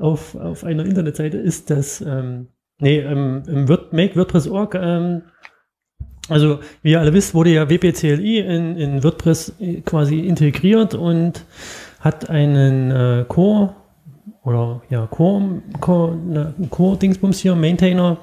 auf, 0.00 0.36
auf 0.36 0.62
einer 0.62 0.84
Internetseite, 0.84 1.36
ist, 1.38 1.70
dass, 1.70 2.00
ähm, 2.00 2.48
nee, 2.78 3.00
ähm, 3.00 3.42
im 3.48 3.68
Word, 3.68 3.92
Make 3.92 4.14
WordPress.org, 4.14 4.76
ähm, 4.76 5.22
also 6.28 6.60
wie 6.82 6.92
ihr 6.92 7.00
alle 7.00 7.12
wisst, 7.12 7.34
wurde 7.34 7.50
ja 7.50 7.68
WPCLI 7.68 8.38
in, 8.38 8.76
in 8.76 9.04
WordPress 9.04 9.54
äh, 9.60 9.80
quasi 9.82 10.20
integriert 10.20 10.94
und 10.94 11.44
hat 12.00 12.30
einen 12.30 12.90
äh, 12.90 13.24
Core 13.28 13.74
oder 14.44 14.82
ja, 14.90 15.06
Core, 15.06 15.62
Core, 15.80 16.16
ne, 16.16 16.54
Core-Dingsbums 16.70 17.38
hier, 17.38 17.54
Maintainer, 17.54 18.18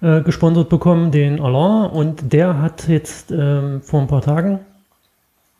äh, 0.00 0.20
gesponsert 0.20 0.68
bekommen, 0.68 1.10
den 1.10 1.40
Alain, 1.40 1.90
und 1.90 2.32
der 2.32 2.60
hat 2.60 2.86
jetzt 2.88 3.30
ähm, 3.30 3.80
vor 3.82 4.00
ein 4.00 4.06
paar 4.06 4.22
Tagen 4.22 4.60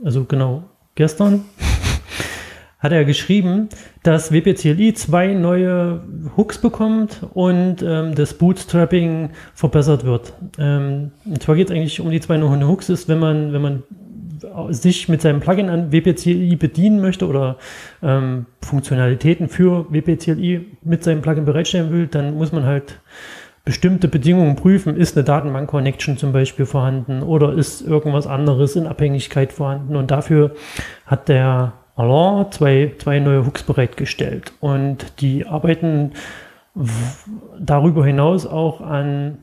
also 0.05 0.25
genau 0.25 0.63
gestern, 0.95 1.45
hat 2.79 2.93
er 2.93 3.05
geschrieben, 3.05 3.69
dass 4.03 4.33
WPCLI 4.33 4.95
zwei 4.95 5.35
neue 5.35 6.01
Hooks 6.37 6.59
bekommt 6.59 7.27
und 7.35 7.83
ähm, 7.83 8.15
das 8.15 8.35
Bootstrapping 8.35 9.31
verbessert 9.55 10.05
wird. 10.05 10.33
Ähm, 10.59 11.11
und 11.25 11.43
zwar 11.43 11.57
geht 11.57 11.71
es 11.71 11.75
eigentlich 11.75 12.01
um 12.01 12.11
die 12.11 12.21
zwei 12.21 12.37
neuen 12.37 12.67
Hooks, 12.67 12.89
ist, 12.89 13.09
wenn 13.09 13.19
man, 13.19 13.53
wenn 13.53 13.63
man 13.63 13.83
sich 14.71 15.09
mit 15.09 15.21
seinem 15.21 15.41
Plugin 15.41 15.69
an 15.69 15.93
WPCLI 15.93 16.57
bedienen 16.57 17.01
möchte 17.01 17.27
oder 17.27 17.57
ähm, 18.03 18.47
Funktionalitäten 18.63 19.49
für 19.49 19.87
WPCLI 19.93 20.67
mit 20.83 21.03
seinem 21.03 21.23
Plugin 21.23 21.45
bereitstellen 21.45 21.93
will, 21.93 22.07
dann 22.07 22.35
muss 22.35 22.53
man 22.53 22.65
halt 22.65 23.01
bestimmte 23.65 24.09
Bedingungen 24.09 24.57
prüfen. 24.57 24.97
Ist 24.97 25.17
eine 25.17 25.25
Datenbank-Connection 25.25 26.17
zum 26.17 26.33
Beispiel 26.33 26.67
vorhanden 26.67 27.23
oder 27.23 27.53
ist 27.53 27.83
irgendwas 27.83 28.27
anderes 28.27 28.77
in 28.77 28.87
Abhängigkeit 28.87 29.53
vorhanden? 29.53 29.97
Und 29.97 30.11
dafür 30.11 30.55
hat 31.07 31.29
der 31.29 31.73
Alain 31.99 32.51
zwei, 32.53 32.93
zwei 32.99 33.19
neue 33.19 33.45
Hooks 33.45 33.65
bereitgestellt. 33.65 34.53
Und 34.61 35.21
die 35.21 35.47
arbeiten 35.47 36.13
darüber 37.59 38.07
hinaus 38.07 38.47
auch 38.47 38.81
an 38.81 39.39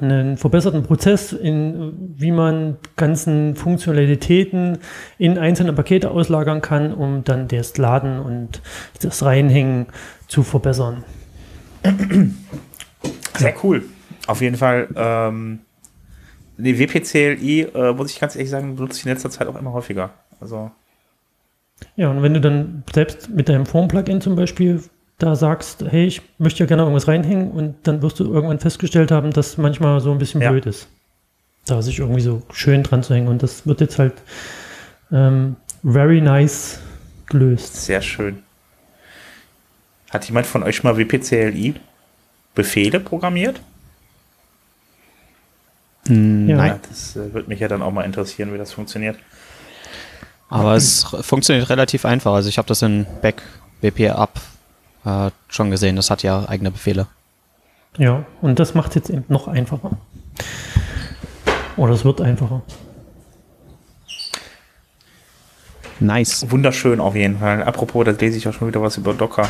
einen 0.00 0.36
verbesserten 0.36 0.84
Prozess, 0.84 1.32
in 1.32 2.14
wie 2.16 2.30
man 2.30 2.76
ganzen 2.94 3.56
Funktionalitäten 3.56 4.78
in 5.18 5.36
einzelne 5.36 5.72
Pakete 5.72 6.12
auslagern 6.12 6.60
kann, 6.60 6.94
um 6.94 7.24
dann 7.24 7.48
das 7.48 7.76
Laden 7.76 8.20
und 8.20 8.62
das 9.02 9.24
Reinhängen 9.24 9.86
zu 10.28 10.44
verbessern. 10.44 11.04
Sehr 13.36 13.54
cool. 13.64 13.82
Auf 14.28 14.40
jeden 14.42 14.56
Fall. 14.56 14.88
Ähm, 14.94 15.60
die 16.56 16.78
WPCLI, 16.78 17.62
äh, 17.74 17.92
muss 17.94 18.12
ich 18.12 18.20
ganz 18.20 18.36
ehrlich 18.36 18.50
sagen, 18.50 18.76
benutze 18.76 18.98
ich 18.98 19.06
in 19.06 19.12
letzter 19.12 19.30
Zeit 19.30 19.48
auch 19.48 19.58
immer 19.58 19.72
häufiger. 19.72 20.10
Also, 20.40 20.70
Ja, 21.96 22.10
und 22.10 22.22
wenn 22.22 22.34
du 22.34 22.40
dann 22.40 22.82
selbst 22.92 23.28
mit 23.30 23.48
deinem 23.48 23.66
Form-Plugin 23.66 24.20
zum 24.20 24.36
Beispiel 24.36 24.82
da 25.18 25.34
sagst, 25.34 25.84
hey, 25.88 26.06
ich 26.06 26.22
möchte 26.38 26.60
ja 26.60 26.66
gerne 26.66 26.82
irgendwas 26.82 27.08
reinhängen 27.08 27.50
und 27.50 27.74
dann 27.84 28.02
wirst 28.02 28.20
du 28.20 28.32
irgendwann 28.32 28.60
festgestellt 28.60 29.10
haben, 29.10 29.32
dass 29.32 29.58
manchmal 29.58 30.00
so 30.00 30.12
ein 30.12 30.18
bisschen 30.18 30.40
Ja. 30.40 30.50
blöd 30.50 30.66
ist, 30.66 30.88
da 31.66 31.82
sich 31.82 31.98
irgendwie 31.98 32.20
so 32.20 32.42
schön 32.52 32.84
dran 32.84 33.02
zu 33.02 33.14
hängen. 33.14 33.26
Und 33.28 33.42
das 33.42 33.66
wird 33.66 33.80
jetzt 33.80 33.98
halt 33.98 34.14
ähm, 35.10 35.56
very 35.82 36.20
nice 36.20 36.78
gelöst. 37.26 37.76
sehr 37.84 38.00
schön. 38.02 38.42
Hat 40.10 40.24
jemand 40.24 40.46
von 40.46 40.62
euch 40.62 40.82
mal 40.84 40.96
WPCLI 40.96 41.74
Befehle 42.54 43.00
programmiert? 43.00 43.60
Hm, 46.06 46.48
Ja. 46.48 46.56
Nein. 46.56 46.80
Das 46.88 47.16
äh, 47.16 47.32
würde 47.34 47.48
mich 47.48 47.60
ja 47.60 47.68
dann 47.68 47.82
auch 47.82 47.92
mal 47.92 48.04
interessieren, 48.04 48.52
wie 48.54 48.58
das 48.58 48.72
funktioniert. 48.72 49.18
Aber 50.48 50.74
es 50.74 51.04
funktioniert 51.20 51.68
relativ 51.68 52.04
einfach. 52.04 52.32
Also 52.32 52.48
ich 52.48 52.58
habe 52.58 52.68
das 52.68 52.82
in 52.82 53.06
Back 53.20 53.42
WP 53.80 54.10
Up 54.10 54.40
äh, 55.04 55.30
schon 55.48 55.70
gesehen. 55.70 55.96
Das 55.96 56.10
hat 56.10 56.22
ja 56.22 56.48
eigene 56.48 56.70
Befehle. 56.70 57.06
Ja, 57.96 58.24
und 58.40 58.58
das 58.58 58.74
macht 58.74 58.90
es 58.90 58.94
jetzt 58.96 59.10
eben 59.10 59.24
noch 59.28 59.48
einfacher. 59.48 59.90
Oder 61.76 61.92
es 61.92 62.04
wird 62.04 62.20
einfacher. 62.20 62.62
Nice. 66.00 66.50
Wunderschön 66.50 67.00
auf 67.00 67.14
jeden 67.14 67.38
Fall. 67.38 67.62
Apropos, 67.62 68.04
da 68.04 68.12
lese 68.12 68.38
ich 68.38 68.48
auch 68.48 68.52
schon 68.52 68.68
wieder 68.68 68.80
was 68.80 68.96
über 68.96 69.14
Docker. 69.14 69.48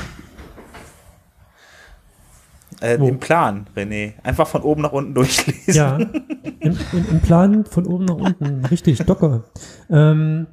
Äh? 2.80 2.94
Im 2.94 3.18
Plan, 3.18 3.66
René. 3.76 4.12
Einfach 4.22 4.46
von 4.46 4.62
oben 4.62 4.82
nach 4.82 4.92
unten 4.92 5.14
durchlesen. 5.14 5.74
Ja, 5.74 5.96
im, 5.96 6.78
im, 6.92 7.06
im 7.11 7.20
Plan 7.20 7.64
von 7.64 7.87
oben 7.87 8.04
nach 8.06 8.14
unten. 8.14 8.64
Richtig, 8.66 8.98
Docker. 8.98 9.44
Ähm, 9.90 10.46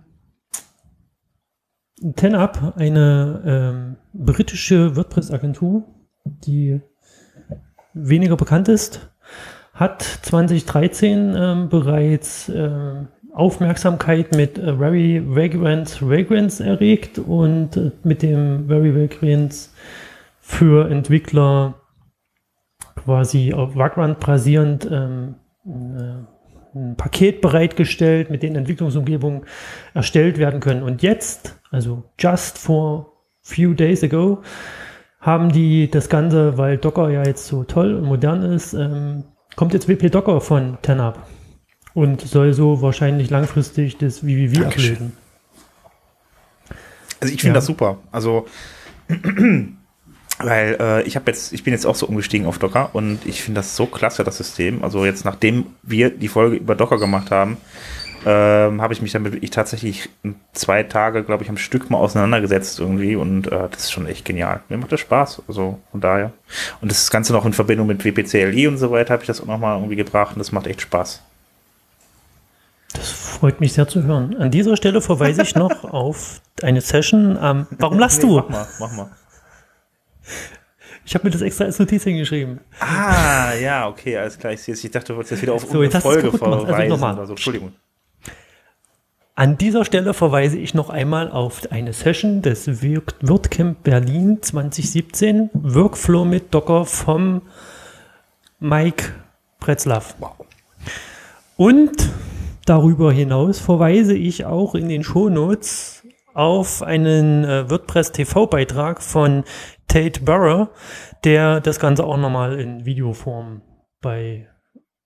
TenUp, 2.16 2.74
eine 2.76 3.42
ähm, 3.46 3.96
britische 4.14 4.96
WordPress-Agentur, 4.96 5.84
die 6.26 6.82
weniger 7.94 8.36
bekannt 8.36 8.68
ist, 8.68 9.10
hat 9.74 10.02
2013 10.02 11.36
ähm, 11.38 11.70
bereits 11.70 12.50
ähm, 12.50 13.08
Aufmerksamkeit 13.34 14.34
mit 14.36 14.58
äh, 14.58 14.78
Very 14.78 15.22
Vagrant 15.26 16.02
Vagrants 16.02 16.60
erregt 16.60 17.20
und 17.20 17.76
äh, 17.78 17.92
mit 18.04 18.22
dem 18.22 18.68
Very 18.68 18.96
Vagrants 18.96 19.74
für 20.40 20.90
Entwickler 20.90 21.76
quasi 22.96 23.54
auf 23.54 23.76
Vagrant 23.76 24.20
basierend 24.20 24.88
ähm, 24.90 25.36
äh, 25.66 26.35
ein 26.76 26.96
Paket 26.98 27.42
bereitgestellt, 27.42 28.30
mit 28.30 28.44
den 28.44 28.56
Entwicklungsumgebungen 28.56 29.44
erstellt 29.94 30.38
werden 30.38 30.60
können. 30.60 30.84
Und 30.84 31.02
jetzt, 31.02 31.56
also 31.72 32.04
just 32.20 32.58
for 32.58 33.14
few 33.42 33.74
days 33.74 34.04
ago, 34.04 34.42
haben 35.22 35.52
die 35.52 35.90
das 35.90 36.10
Ganze, 36.10 36.58
weil 36.58 36.78
Docker 36.78 37.10
ja 37.10 37.24
jetzt 37.24 37.48
so 37.48 37.64
toll 37.64 37.96
und 37.96 38.04
modern 38.06 38.44
ist, 38.44 38.74
ähm, 38.74 39.24
kommt 39.56 39.74
jetzt 39.74 39.88
WP 39.88 40.10
Docker 40.12 40.42
von 40.42 40.78
TenUp 40.82 41.18
und 41.94 42.22
soll 42.22 42.54
so 42.54 42.82
wahrscheinlich 42.82 43.30
langfristig 43.30 43.98
das 43.98 44.20
VVV 44.20 44.60
Dankeschön. 44.60 44.94
ablösen. 44.96 45.14
Also 47.22 47.34
ich 47.34 47.40
finde 47.42 47.54
Ja. 47.54 47.60
das 47.60 47.66
super. 47.66 47.98
Also 48.12 48.46
weil 50.40 50.78
äh, 50.80 51.02
ich 51.04 51.16
habe 51.16 51.32
jetzt, 51.32 51.54
ich 51.54 51.64
bin 51.64 51.74
jetzt 51.74 51.86
auch 51.86 51.96
so 51.96 52.06
umgestiegen 52.08 52.48
auf 52.48 52.60
Docker 52.60 52.90
und 52.94 53.26
ich 53.26 53.42
finde 53.44 53.60
das 53.60 53.76
so 53.76 53.86
klasse, 53.86 54.24
das 54.24 54.38
System. 54.38 54.84
Also 54.84 55.06
jetzt 55.06 55.26
nachdem 55.26 55.68
wir 55.84 56.10
die 56.10 56.28
Folge 56.28 56.58
über 56.58 56.76
Docker 56.76 56.98
gemacht 56.98 57.32
haben, 57.32 57.58
ähm, 58.26 58.82
habe 58.82 58.92
ich 58.92 59.02
mich 59.04 59.12
damit 59.12 59.34
wirklich 59.34 59.52
tatsächlich 59.52 60.10
zwei 60.54 60.82
Tage, 60.84 61.24
glaube 61.24 61.44
ich, 61.44 61.50
am 61.50 61.58
Stück 61.58 61.92
mal 61.92 62.00
auseinandergesetzt 62.00 62.80
irgendwie 62.80 63.16
und 63.16 63.48
äh, 63.48 63.70
das 63.70 63.84
ist 63.84 63.92
schon 63.92 64.08
echt 64.08 64.26
genial. 64.26 64.62
Mir 64.68 64.78
macht 64.78 64.92
das 64.92 65.00
Spaß, 65.00 65.44
also 65.48 65.80
von 65.92 66.02
daher. 66.02 66.32
Und 66.82 66.90
das 66.92 67.12
Ganze 67.12 67.34
noch 67.34 67.46
in 67.46 67.54
Verbindung 67.54 67.86
mit 67.88 68.04
WPCLI 68.04 68.68
und 68.68 68.78
so 68.78 68.90
weiter 68.92 69.14
habe 69.14 69.24
ich 69.24 69.28
das 69.28 69.42
auch 69.42 69.46
nochmal 69.46 69.78
irgendwie 69.78 69.96
gebracht 69.96 70.36
und 70.36 70.40
das 70.40 70.52
macht 70.52 70.66
echt 70.66 70.82
Spaß. 70.82 71.22
Das 72.94 73.12
freut 73.12 73.60
mich 73.60 73.74
sehr 73.74 73.88
zu 73.88 74.04
hören. 74.04 74.36
An 74.38 74.50
dieser 74.52 74.76
Stelle 74.76 75.02
verweise 75.02 75.44
ich 75.44 75.54
noch 75.54 75.84
auf 75.84 76.42
eine 76.64 76.82
Session 76.82 77.38
am. 77.38 77.68
Warum 77.78 78.00
lachst 78.00 78.24
Nee, 78.24 78.30
du? 78.30 78.36
Mach 78.38 78.50
mal, 78.50 78.68
mach 78.80 78.92
mal. 78.94 79.10
Ich 81.06 81.14
habe 81.14 81.26
mir 81.26 81.32
das 81.32 81.42
extra 81.42 81.66
als 81.66 81.78
Notiz 81.78 82.04
hingeschrieben. 82.04 82.62
Ah, 82.80 83.54
ja, 83.54 83.88
okay, 83.88 84.18
alles 84.18 84.40
klar. 84.40 84.54
Ich, 84.54 84.68
ich 84.68 84.92
dachte, 84.92 85.14
du 85.14 85.18
wolltest 85.18 85.32
jetzt 85.32 85.42
wieder 85.44 85.54
auf 85.54 85.66
So, 85.66 85.84
du's 85.84 85.96
Folge. 85.98 86.28
Also 86.32 86.38
verweisen 86.38 86.90
nochmal. 86.90 87.14
oder 87.14 87.28
so. 87.28 87.34
Entschuldigung. 87.34 87.74
An 89.38 89.58
dieser 89.58 89.84
Stelle 89.84 90.14
verweise 90.14 90.58
ich 90.58 90.74
noch 90.74 90.90
einmal 90.90 91.30
auf 91.30 91.70
eine 91.72 91.92
Session 91.92 92.42
des 92.42 92.68
WordCamp 92.68 93.84
Berlin 93.84 94.40
2017, 94.42 95.50
Workflow 95.54 96.24
mit 96.24 96.54
Docker 96.54 96.86
vom 96.86 97.42
Mike 98.60 99.12
Pretzlaff. 99.60 100.16
Wow. 100.20 100.32
Und 101.58 102.10
darüber 102.66 103.12
hinaus 103.12 103.60
verweise 103.60 104.16
ich 104.16 104.46
auch 104.46 104.74
in 104.74 104.88
den 104.90 105.04
Shownotes 105.04 105.95
auf 106.36 106.84
einen 106.84 107.44
äh, 107.46 107.70
WordPress 107.70 108.12
TV-Beitrag 108.12 109.02
von 109.02 109.44
Tate 109.88 110.22
Burrow, 110.22 110.70
der 111.24 111.62
das 111.62 111.80
Ganze 111.80 112.04
auch 112.04 112.18
nochmal 112.18 112.60
in 112.60 112.86
Videoform 112.86 113.62
bei 114.02 114.48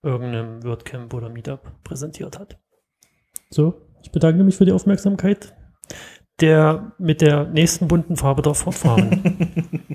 irgendeinem 0.03 0.63
WordCamp 0.63 1.13
oder 1.13 1.29
Meetup 1.29 1.83
präsentiert 1.83 2.39
hat. 2.39 2.59
So, 3.49 3.81
ich 4.01 4.11
bedanke 4.11 4.43
mich 4.43 4.57
für 4.57 4.65
die 4.65 4.71
Aufmerksamkeit. 4.71 5.55
Der 6.41 6.93
mit 6.97 7.21
der 7.21 7.45
nächsten 7.45 7.87
bunten 7.87 8.15
Farbe 8.15 8.41
darf 8.41 8.59
fortfahren. 8.59 9.83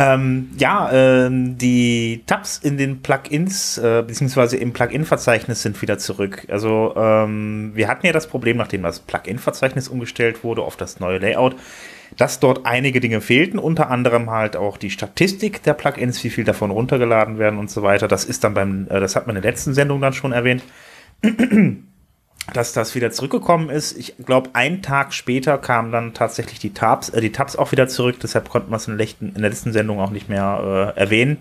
Ähm, 0.00 0.50
ja, 0.56 0.90
ähm, 0.92 1.58
die 1.58 2.22
Tabs 2.24 2.58
in 2.58 2.78
den 2.78 3.02
Plugins, 3.02 3.78
äh, 3.78 4.04
beziehungsweise 4.06 4.56
im 4.56 4.72
Plugin-Verzeichnis 4.72 5.62
sind 5.62 5.82
wieder 5.82 5.98
zurück. 5.98 6.46
Also 6.48 6.94
ähm, 6.96 7.72
wir 7.74 7.88
hatten 7.88 8.06
ja 8.06 8.12
das 8.12 8.28
Problem, 8.28 8.58
nachdem 8.58 8.84
das 8.84 9.00
Plugin-Verzeichnis 9.00 9.88
umgestellt 9.88 10.44
wurde 10.44 10.62
auf 10.62 10.76
das 10.76 11.00
neue 11.00 11.18
Layout, 11.18 11.56
dass 12.16 12.38
dort 12.38 12.64
einige 12.64 13.00
Dinge 13.00 13.20
fehlten, 13.20 13.58
unter 13.58 13.90
anderem 13.90 14.30
halt 14.30 14.56
auch 14.56 14.76
die 14.76 14.90
Statistik 14.90 15.64
der 15.64 15.74
Plugins, 15.74 16.22
wie 16.22 16.30
viel 16.30 16.44
davon 16.44 16.70
runtergeladen 16.70 17.40
werden 17.40 17.58
und 17.58 17.68
so 17.68 17.82
weiter. 17.82 18.06
Das 18.06 18.24
ist 18.24 18.44
dann 18.44 18.54
beim, 18.54 18.86
äh, 18.90 19.00
das 19.00 19.16
hat 19.16 19.26
man 19.26 19.34
in 19.34 19.42
der 19.42 19.50
letzten 19.50 19.74
Sendung 19.74 20.00
dann 20.00 20.12
schon 20.12 20.30
erwähnt. 20.30 20.62
Dass 22.52 22.72
das 22.72 22.94
wieder 22.94 23.10
zurückgekommen 23.10 23.70
ist. 23.70 23.96
Ich 23.96 24.14
glaube, 24.24 24.50
einen 24.54 24.82
Tag 24.82 25.12
später 25.12 25.58
kamen 25.58 25.92
dann 25.92 26.14
tatsächlich 26.14 26.58
die 26.58 26.72
Tabs, 26.72 27.08
äh, 27.10 27.20
die 27.20 27.32
Tabs 27.32 27.56
auch 27.56 27.72
wieder 27.72 27.88
zurück. 27.88 28.16
Deshalb 28.22 28.48
konnten 28.48 28.70
wir 28.70 28.76
es 28.76 28.88
in, 28.88 28.96
der 28.96 29.06
letzten- 29.06 29.28
in 29.28 29.40
der 29.42 29.50
letzten 29.50 29.72
Sendung 29.72 30.00
auch 30.00 30.10
nicht 30.10 30.28
mehr 30.28 30.94
äh, 30.96 31.00
erwähnen. 31.00 31.38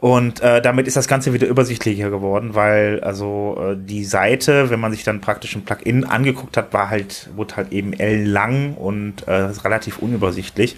Und 0.00 0.40
äh, 0.42 0.60
damit 0.60 0.86
ist 0.86 0.96
das 0.96 1.08
Ganze 1.08 1.32
wieder 1.32 1.46
übersichtlicher 1.46 2.10
geworden, 2.10 2.54
weil 2.54 3.00
also 3.02 3.56
äh, 3.58 3.76
die 3.78 4.04
Seite, 4.04 4.68
wenn 4.68 4.80
man 4.80 4.92
sich 4.92 5.02
dann 5.02 5.22
praktisch 5.22 5.56
ein 5.56 5.64
Plugin 5.64 6.04
angeguckt 6.04 6.56
hat, 6.58 6.74
war 6.74 6.90
halt, 6.90 7.30
wurde 7.36 7.56
halt 7.56 7.72
eben 7.72 7.94
ellenlang 7.94 8.74
und 8.74 9.26
äh, 9.26 9.32
relativ 9.32 9.98
unübersichtlich. 9.98 10.76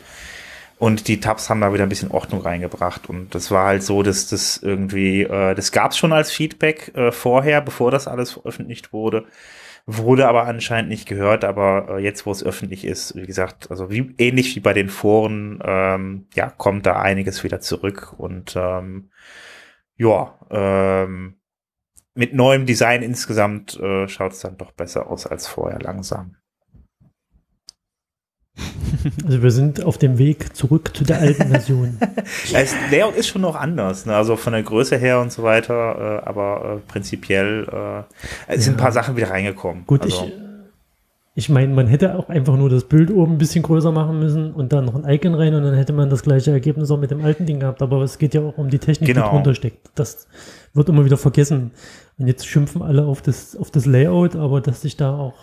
Und 0.79 1.09
die 1.09 1.21
Tabs 1.21 1.49
haben 1.49 1.62
da 1.62 1.73
wieder 1.73 1.85
ein 1.85 1.89
bisschen 1.89 2.11
Ordnung 2.11 2.43
reingebracht. 2.43 3.09
Und 3.09 3.35
das 3.35 3.51
war 3.51 3.67
halt 3.67 3.83
so, 3.83 4.03
dass 4.03 4.29
das 4.29 4.59
irgendwie, 4.59 5.23
äh, 5.23 5.55
das 5.55 5.73
gab 5.73 5.93
es 5.93 5.99
schon 5.99 6.12
als 6.12 6.31
Feedback 6.31 6.93
äh, 6.95 7.12
vorher, 7.12 7.62
bevor 7.62 7.91
das 7.91 8.07
alles 8.07 8.33
veröffentlicht 8.33 8.93
wurde. 8.93 9.25
Wurde 9.87 10.29
aber 10.29 10.47
anscheinend 10.47 10.91
nicht 10.91 11.07
gehört, 11.09 11.45
aber 11.45 11.97
äh, 11.97 12.03
jetzt, 12.03 12.27
wo 12.27 12.33
es 12.33 12.45
öffentlich 12.45 12.85
ist, 12.85 13.15
wie 13.15 13.25
gesagt, 13.25 13.71
also 13.71 13.89
wie, 13.91 14.15
ähnlich 14.19 14.55
wie 14.57 14.61
bei 14.61 14.73
den 14.73 14.89
Foren, 14.89 15.61
ähm, 15.65 16.27
ja, 16.35 16.51
kommt 16.51 16.87
da 16.87 17.01
einiges 17.01 17.45
wieder 17.45 17.61
zurück 17.61 18.12
und 18.19 18.55
ähm, 18.57 19.11
ja, 19.97 20.39
ähm, 20.51 21.37
mit 22.15 22.35
neuem 22.35 22.67
Design 22.67 23.03
insgesamt 23.03 23.79
äh, 23.79 24.09
schaut 24.09 24.33
es 24.33 24.41
dann 24.41 24.57
doch 24.57 24.73
besser 24.73 25.09
aus 25.09 25.27
als 25.27 25.47
vorher 25.47 25.79
langsam. 25.79 26.37
Also 29.25 29.42
wir 29.42 29.51
sind 29.51 29.85
auf 29.85 29.99
dem 29.99 30.19
Weg 30.19 30.57
zurück 30.57 30.97
zu 30.97 31.05
der 31.05 31.21
alten 31.21 31.49
Version. 31.49 31.99
Das 32.53 32.75
Layout 32.90 33.14
ist 33.16 33.29
schon 33.29 33.42
noch 33.42 33.55
anders, 33.55 34.07
ne? 34.07 34.14
also 34.14 34.37
von 34.37 34.53
der 34.53 34.62
Größe 34.62 34.97
her 34.97 35.21
und 35.21 35.31
so 35.33 35.42
weiter, 35.42 36.23
äh, 36.23 36.29
aber 36.29 36.77
äh, 36.77 36.90
prinzipiell 36.90 37.66
äh, 38.49 38.55
es 38.55 38.64
sind 38.64 38.75
ein 38.75 38.77
paar 38.77 38.92
Sachen 38.92 39.16
wieder 39.16 39.31
reingekommen. 39.31 39.85
Gut, 39.87 40.03
also, 40.03 40.25
ich, 40.27 40.33
ich 41.38 41.49
meine, 41.51 41.75
man 41.75 41.87
hätte 41.87 42.14
auch 42.19 42.31
einfach 42.31 42.57
nur 42.57 42.71
das 42.71 42.85
Bild 42.85 43.11
oben 43.11 43.33
ein 43.33 43.38
bisschen 43.38 43.62
größer 43.62 43.92
machen 43.92 44.19
müssen 44.19 44.53
und 44.53 44.73
dann 44.73 44.87
noch 44.87 44.95
ein 44.95 45.07
Icon 45.07 45.35
rein 45.35 45.55
und 45.55 45.64
dann 45.64 45.75
hätte 45.75 45.92
man 45.92 46.09
das 46.09 46.23
gleiche 46.23 46.51
Ergebnis 46.51 46.90
auch 46.90 46.99
mit 46.99 47.11
dem 47.11 47.23
alten 47.23 47.45
Ding 47.45 47.61
gehabt. 47.61 47.83
Aber 47.83 48.01
es 48.03 48.16
geht 48.16 48.33
ja 48.33 48.40
auch 48.40 48.57
um 48.57 48.71
die 48.71 48.79
Technik, 48.79 49.09
Genau. 49.09 49.27
die 49.27 49.31
drunter 49.31 49.55
steckt. 49.55 49.90
Das 49.95 50.27
wird 50.73 50.88
immer 50.88 51.05
wieder 51.05 51.19
vergessen. 51.19 51.73
Und 52.19 52.27
jetzt 52.27 52.47
schimpfen 52.47 52.81
alle 52.81 53.05
auf 53.05 53.21
das, 53.21 53.55
auf 53.55 53.71
das 53.71 53.85
Layout, 53.85 54.35
aber 54.35 54.62
dass 54.62 54.81
sich 54.81 54.97
da 54.97 55.14
auch 55.14 55.35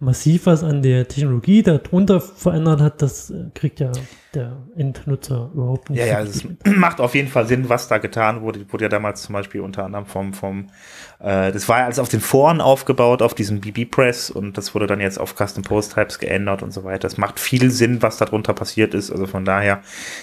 massiv 0.00 0.46
was 0.46 0.62
an 0.62 0.82
der 0.82 1.08
Technologie 1.08 1.62
darunter 1.62 2.20
verändert 2.20 2.80
hat, 2.80 3.02
das 3.02 3.30
äh, 3.30 3.46
kriegt 3.54 3.80
ja 3.80 3.92
der 4.34 4.58
Endnutzer 4.76 5.50
überhaupt 5.54 5.90
nicht. 5.90 6.00
ja, 6.00 6.06
ja, 6.06 6.20
es 6.20 6.46
macht 6.64 7.00
auf 7.00 7.14
jeden 7.14 7.28
Fall 7.28 7.46
Sinn, 7.46 7.68
was 7.68 7.88
da 7.88 7.98
getan 7.98 8.42
wurde. 8.42 8.70
Wurde 8.70 8.84
ja 8.84 8.88
damals 8.88 9.22
zum 9.22 9.32
Beispiel 9.32 9.60
unter 9.60 9.84
anderem 9.84 10.06
vom, 10.06 10.34
vom 10.34 10.66
äh, 11.18 11.50
das 11.50 11.68
war 11.68 11.78
ja 11.78 11.84
alles 11.86 11.98
auf 11.98 12.08
den 12.08 12.20
Foren 12.20 12.60
aufgebaut, 12.60 13.22
auf 13.22 13.34
diesem 13.34 13.60
BB-Press 13.60 14.30
und 14.30 14.58
das 14.58 14.74
wurde 14.74 14.86
dann 14.86 15.00
jetzt 15.00 15.18
auf 15.18 15.34
Custom 15.34 15.62
Post 15.62 15.94
Types 15.94 16.18
geändert 16.18 16.62
und 16.62 16.72
so 16.72 16.84
weiter. 16.84 17.06
Es 17.06 17.16
macht 17.16 17.40
viel 17.40 17.70
Sinn, 17.70 18.02
was 18.02 18.18
darunter 18.18 18.52
passiert 18.52 18.94
ist. 18.94 19.10
Also 19.10 19.26
von 19.26 19.44
daher 19.44 19.80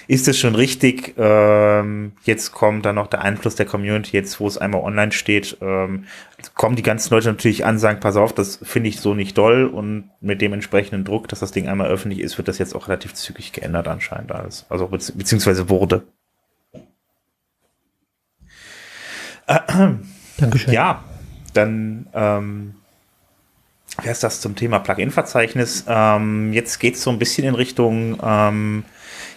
ist 0.07 0.27
es 0.27 0.37
schon 0.37 0.55
richtig. 0.55 1.15
Ähm, 1.17 2.13
jetzt 2.23 2.51
kommt 2.51 2.85
dann 2.85 2.95
noch 2.95 3.07
der 3.07 3.21
Einfluss 3.21 3.55
der 3.55 3.65
Community, 3.65 4.15
jetzt 4.15 4.39
wo 4.39 4.47
es 4.47 4.57
einmal 4.57 4.81
online 4.81 5.11
steht, 5.11 5.57
ähm, 5.61 6.05
kommen 6.53 6.75
die 6.75 6.83
ganzen 6.83 7.13
Leute 7.13 7.29
natürlich 7.29 7.65
an, 7.65 7.79
sagen, 7.79 7.99
pass 7.99 8.15
auf, 8.17 8.33
das 8.33 8.59
finde 8.61 8.89
ich 8.89 8.99
so 8.99 9.13
nicht 9.13 9.37
doll 9.37 9.65
und 9.65 10.09
mit 10.21 10.41
dem 10.41 10.53
entsprechenden 10.53 11.03
Druck, 11.03 11.27
dass 11.27 11.39
das 11.39 11.51
Ding 11.51 11.67
einmal 11.67 11.87
öffentlich 11.87 12.19
ist, 12.19 12.37
wird 12.37 12.47
das 12.47 12.57
jetzt 12.57 12.75
auch 12.75 12.87
relativ 12.87 13.13
zügig 13.13 13.51
geändert 13.51 13.87
anscheinend 13.95 14.31
alles. 14.31 14.65
Also 14.69 14.85
bezieh- 14.85 15.17
beziehungsweise 15.17 15.67
wurde. 15.69 16.03
Dankeschön. 20.37 20.73
Ja, 20.73 21.03
dann 21.53 22.07
ähm, 22.13 22.75
wäre 24.01 24.11
es 24.11 24.19
das 24.19 24.41
zum 24.41 24.55
Thema 24.55 24.79
Plugin-Verzeichnis. 24.79 25.85
Ähm, 25.87 26.51
jetzt 26.53 26.79
geht 26.79 26.95
es 26.95 27.03
so 27.03 27.11
ein 27.11 27.19
bisschen 27.19 27.47
in 27.47 27.55
Richtung 27.55 28.17
ähm, 28.23 28.83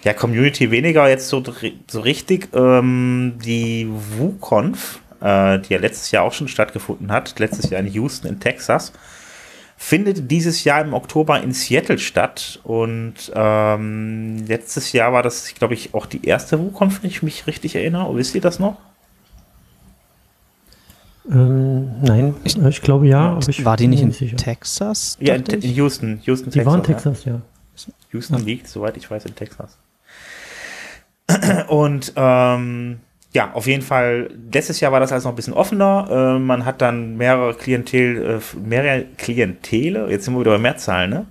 ja, 0.04 0.14
Community 0.14 0.70
weniger 0.70 1.08
jetzt 1.08 1.28
so, 1.28 1.42
so 1.90 2.00
richtig. 2.00 2.48
Ähm, 2.54 3.38
die 3.44 3.88
WooConf, 4.16 5.00
äh, 5.20 5.58
die 5.58 5.74
ja 5.74 5.78
letztes 5.78 6.10
Jahr 6.10 6.24
auch 6.24 6.32
schon 6.32 6.48
stattgefunden 6.48 7.12
hat, 7.12 7.38
letztes 7.38 7.68
Jahr 7.68 7.80
in 7.80 7.88
Houston 7.88 8.28
in 8.28 8.40
Texas, 8.40 8.92
findet 9.80 10.28
dieses 10.28 10.64
Jahr 10.64 10.82
im 10.82 10.92
Oktober 10.92 11.40
in 11.40 11.52
Seattle 11.52 11.98
statt. 11.98 12.58
Und 12.64 13.14
ähm, 13.32 14.44
letztes 14.46 14.92
Jahr 14.92 15.12
war 15.12 15.22
das, 15.22 15.54
glaube 15.54 15.74
ich, 15.74 15.94
auch 15.94 16.04
die 16.04 16.26
erste 16.26 16.58
WooConf, 16.58 17.02
wenn 17.02 17.10
ich 17.10 17.22
mich 17.22 17.46
richtig 17.46 17.76
erinnere. 17.76 18.14
Wisst 18.16 18.34
ihr 18.34 18.40
das 18.40 18.58
noch? 18.58 18.76
Ähm, 21.30 22.02
nein, 22.02 22.34
ich, 22.42 22.56
ich 22.58 22.82
glaube 22.82 23.06
ja, 23.06 23.32
aber 23.32 23.48
ich 23.48 23.64
War 23.64 23.76
die 23.76 23.86
nicht 23.86 24.02
in 24.02 24.10
sicher. 24.10 24.36
Texas? 24.36 25.16
Ja, 25.20 25.34
in, 25.34 25.44
in 25.46 25.58
ich? 25.60 25.76
Houston. 25.76 26.20
Houston, 26.24 26.50
Die 26.50 26.66
waren 26.66 26.80
in 26.80 26.90
ja. 26.90 26.94
Texas, 26.94 27.24
ja. 27.24 27.40
Houston 28.12 28.44
liegt, 28.44 28.66
soweit 28.66 28.96
ich 28.96 29.08
weiß, 29.08 29.26
in 29.26 29.36
Texas. 29.36 29.78
Und 31.68 32.12
ähm, 32.16 32.98
ja, 33.32 33.52
auf 33.52 33.66
jeden 33.66 33.82
Fall, 33.82 34.30
letztes 34.52 34.80
Jahr 34.80 34.92
war 34.92 35.00
das 35.00 35.12
alles 35.12 35.24
noch 35.24 35.32
ein 35.32 35.36
bisschen 35.36 35.54
offener. 35.54 36.08
Äh, 36.10 36.38
man 36.38 36.64
hat 36.64 36.80
dann 36.80 37.16
mehrere 37.16 37.54
Klientel, 37.54 38.40
äh, 38.40 38.58
mehrere 38.58 39.04
Klientele, 39.16 40.10
jetzt 40.10 40.24
sind 40.24 40.34
wir 40.34 40.40
wieder 40.40 40.52
bei 40.52 40.58
Mehrzahlen, 40.58 41.10
ne? 41.10 41.26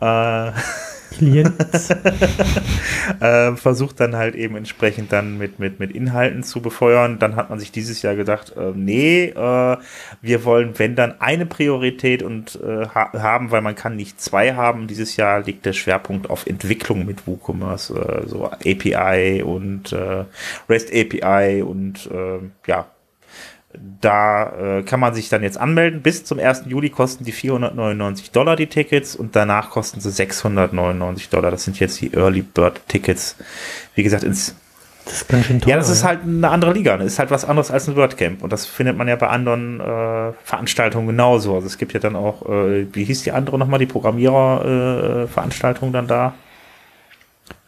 Äh, 0.00 0.52
Klient. 1.12 1.52
äh, 3.20 3.56
versucht 3.56 4.00
dann 4.00 4.16
halt 4.16 4.34
eben 4.34 4.56
entsprechend 4.56 5.12
dann 5.12 5.38
mit, 5.38 5.58
mit, 5.58 5.78
mit 5.80 5.92
Inhalten 5.92 6.42
zu 6.42 6.60
befeuern. 6.60 7.18
Dann 7.18 7.36
hat 7.36 7.50
man 7.50 7.58
sich 7.58 7.72
dieses 7.72 8.02
Jahr 8.02 8.16
gedacht, 8.16 8.54
äh, 8.56 8.72
nee, 8.74 9.26
äh, 9.26 9.76
wir 10.20 10.44
wollen, 10.44 10.78
wenn 10.78 10.96
dann 10.96 11.20
eine 11.20 11.46
Priorität 11.46 12.22
und 12.22 12.58
äh, 12.62 12.86
ha 12.86 13.12
haben, 13.12 13.50
weil 13.50 13.62
man 13.62 13.74
kann 13.74 13.96
nicht 13.96 14.20
zwei 14.20 14.54
haben. 14.54 14.86
Dieses 14.86 15.16
Jahr 15.16 15.40
liegt 15.40 15.66
der 15.66 15.72
Schwerpunkt 15.72 16.30
auf 16.30 16.46
Entwicklung 16.46 17.06
mit 17.06 17.26
WooCommerce, 17.26 17.90
äh, 17.90 18.28
so 18.28 18.46
API 18.46 19.42
und 19.42 19.92
äh, 19.92 20.24
REST 20.68 20.92
API 20.92 21.62
und 21.62 22.08
ja, 22.66 22.86
da 24.00 24.78
äh, 24.78 24.82
kann 24.82 25.00
man 25.00 25.14
sich 25.14 25.28
dann 25.28 25.42
jetzt 25.42 25.58
anmelden. 25.58 26.02
Bis 26.02 26.24
zum 26.24 26.38
1. 26.38 26.64
Juli 26.66 26.90
kosten 26.90 27.24
die 27.24 27.32
499 27.32 28.30
Dollar 28.30 28.56
die 28.56 28.66
Tickets 28.66 29.16
und 29.16 29.34
danach 29.34 29.70
kosten 29.70 30.00
sie 30.00 30.10
699 30.10 31.30
Dollar. 31.30 31.50
Das 31.50 31.64
sind 31.64 31.80
jetzt 31.80 32.00
die 32.00 32.12
Early 32.14 32.42
Bird 32.42 32.80
Tickets. 32.88 33.36
Wie 33.94 34.02
gesagt, 34.02 34.24
ins 34.24 34.54
Das 35.04 35.14
ist 35.14 35.28
ganz 35.28 35.46
schön 35.46 35.60
teuer. 35.60 35.70
ja, 35.70 35.76
das 35.76 35.88
ist 35.88 36.04
halt 36.04 36.20
eine 36.22 36.50
andere 36.50 36.72
Liga. 36.72 36.96
Das 36.96 37.06
ist 37.06 37.18
halt 37.18 37.30
was 37.30 37.44
anderes 37.44 37.70
als 37.70 37.88
ein 37.88 37.96
WordCamp. 37.96 38.42
Und 38.42 38.52
das 38.52 38.66
findet 38.66 38.96
man 38.96 39.08
ja 39.08 39.16
bei 39.16 39.28
anderen 39.28 39.80
äh, 39.80 40.32
Veranstaltungen 40.44 41.06
genauso. 41.06 41.54
Also 41.54 41.66
es 41.66 41.78
gibt 41.78 41.92
ja 41.94 42.00
dann 42.00 42.16
auch, 42.16 42.48
äh, 42.48 42.86
wie 42.92 43.04
hieß 43.04 43.22
die 43.22 43.32
andere 43.32 43.58
nochmal, 43.58 43.78
die 43.78 43.86
Programmierer-Veranstaltung 43.86 45.92
dann 45.92 46.06
da? 46.06 46.34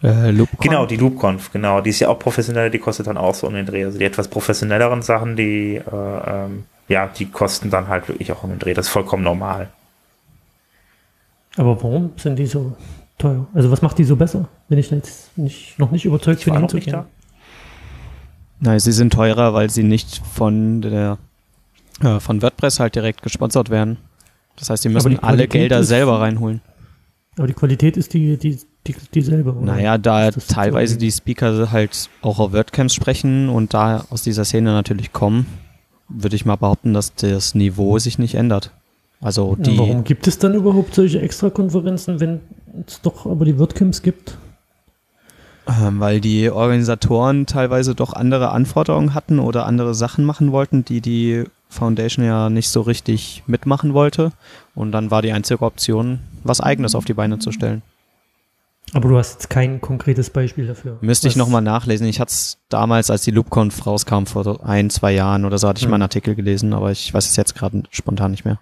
Äh, 0.05 0.31
LoopCon? 0.31 0.61
Genau, 0.61 0.87
die 0.87 0.97
LoopConf, 0.97 1.51
genau. 1.53 1.81
Die 1.81 1.91
ist 1.91 2.01
ja 2.01 2.09
auch 2.09 2.19
professionell, 2.19 2.71
die 2.71 2.79
kostet 2.79 3.07
dann 3.07 3.17
auch 3.17 3.35
so 3.35 3.47
um 3.47 3.55
den 3.55 3.65
Dreh. 3.67 3.85
Also 3.85 3.99
die 3.99 4.05
etwas 4.05 4.29
professionelleren 4.29 5.01
Sachen, 5.03 5.35
die, 5.35 5.77
äh, 5.77 5.81
ähm, 6.27 6.65
ja, 6.89 7.07
die 7.09 7.27
kosten 7.27 7.71
dann 7.71 7.89
halt 7.89 8.07
wirklich 8.09 8.31
auch 8.31 8.43
um 8.45 8.51
den 8.51 8.59
Dreh. 8.59 8.75
Das 8.75 8.87
ist 8.87 8.93
vollkommen 8.93 9.23
normal. 9.25 9.69
Aber 11.57 11.83
warum 11.83 12.13
sind 12.17 12.39
die 12.39 12.47
so 12.47 12.77
teuer? 13.19 13.47
Also 13.55 13.71
was 13.71 13.81
macht 13.81 13.97
die 13.99 14.05
so 14.05 14.17
besser, 14.17 14.49
wenn 14.69 14.79
ich 14.79 14.91
jetzt 14.91 15.37
nicht, 15.39 15.79
noch 15.79 15.91
nicht 15.91 16.05
überzeugt 16.05 16.41
Ich 16.41 16.45
bin, 16.45 16.57
hinzugehen? 16.59 17.05
Nein, 18.61 18.79
sie 18.81 18.93
sind 18.93 19.13
teurer, 19.13 19.55
weil 19.55 19.71
sie 19.71 19.83
nicht 19.85 20.21
von 20.33 20.83
der 20.83 21.19
äh, 22.03 22.19
von 22.21 22.43
WordPress 22.43 22.81
halt 22.81 22.95
direkt 22.97 23.23
gesponsert 23.23 23.71
werden. 23.71 23.99
Das 24.57 24.71
heißt, 24.71 24.83
sie 24.83 24.89
müssen 24.89 25.11
die 25.13 25.19
alle 25.23 25.49
Gelder 25.49 25.81
ist- 25.81 25.89
selber 25.89 26.21
reinholen. 26.21 26.61
Aber 27.37 27.47
die 27.49 27.53
Qualität 27.55 27.97
ist 27.97 28.15
die, 28.15 28.37
die, 28.37 28.59
die 28.87 28.95
dieselbe. 29.15 29.53
oder? 29.55 29.61
Naja, 29.61 29.99
da 29.99 30.31
teilweise 30.31 30.97
die 30.99 31.11
Speaker 31.11 31.71
halt 31.73 32.09
auch 32.23 32.39
auf 32.39 32.53
WordCamps 32.53 32.95
sprechen 32.95 33.49
und 33.49 33.75
da 33.75 34.05
aus 34.11 34.23
dieser 34.23 34.45
Szene 34.45 34.73
natürlich 34.73 35.13
kommen, 35.13 35.47
würde 36.09 36.37
ich 36.37 36.45
mal 36.45 36.57
behaupten, 36.57 36.93
dass 36.95 37.15
das 37.15 37.55
Niveau 37.55 37.99
sich 37.99 38.19
nicht 38.19 38.35
ändert. 38.35 38.73
Also 39.21 39.57
Ja, 39.59 39.65
die, 39.65 39.79
Warum 39.79 40.05
gibt 40.05 40.27
es 40.27 40.39
dann 40.39 40.55
überhaupt 40.55 40.95
solche 40.95 41.21
Extrakonferenzen, 41.21 42.21
wenn 42.21 42.41
es 42.87 43.01
doch 43.01 43.27
aber 43.27 43.45
die 43.45 43.59
WordCamps 43.59 44.03
gibt? 44.03 44.37
ähm, 45.67 46.01
weil 46.01 46.21
die 46.21 46.51
Organisatoren 46.51 47.47
teilweise 47.47 47.95
doch 47.95 48.13
andere 48.13 48.51
Anforderungen 48.51 49.15
hatten 49.15 49.39
oder 49.39 49.65
andere 49.67 49.95
Sachen 49.95 50.25
machen 50.25 50.53
wollten, 50.53 50.85
die 50.85 51.01
die 51.01 51.45
Foundation 51.71 52.25
ja 52.25 52.51
nicht 52.51 52.69
so 52.69 52.83
richtig 52.83 53.43
mitmachen 53.47 53.95
wollte. 53.95 54.33
Und 54.75 54.93
dann 54.93 55.11
war 55.11 55.23
die 55.23 55.33
einzige 55.33 55.63
Option, 55.63 56.19
was 56.43 56.61
Eigenes 56.61 56.95
auf 56.95 57.05
die 57.05 57.15
Beine 57.15 57.39
zu 57.39 57.51
stellen. 57.51 57.83
Aber 58.95 59.09
du 59.09 59.19
hast 59.19 59.33
jetzt 59.35 59.51
kein 59.51 59.81
konkretes 59.81 60.31
Beispiel 60.31 60.67
dafür. 60.69 60.99
Müsste 61.01 61.27
ich 61.27 61.35
nochmal 61.35 61.63
nachlesen. 61.63 62.07
Ich 62.07 62.21
hatte 62.21 62.31
es 62.31 62.59
damals, 62.69 63.11
als 63.11 63.23
die 63.23 63.33
LoopConf 63.33 63.87
rauskam, 63.87 64.25
vor 64.27 64.65
ein, 64.65 64.89
zwei 64.89 65.13
Jahren 65.13 65.45
oder 65.45 65.59
so, 65.59 65.69
hatte 65.69 65.79
ich 65.79 65.85
Hm. 65.85 65.91
mal 65.91 65.97
einen 65.97 66.03
Artikel 66.05 66.35
gelesen, 66.37 66.73
aber 66.73 66.93
ich 66.93 67.13
weiß 67.13 67.29
es 67.29 67.37
jetzt 67.37 67.55
gerade 67.57 67.83
spontan 67.91 68.31
nicht 68.31 68.45
mehr. 68.45 68.61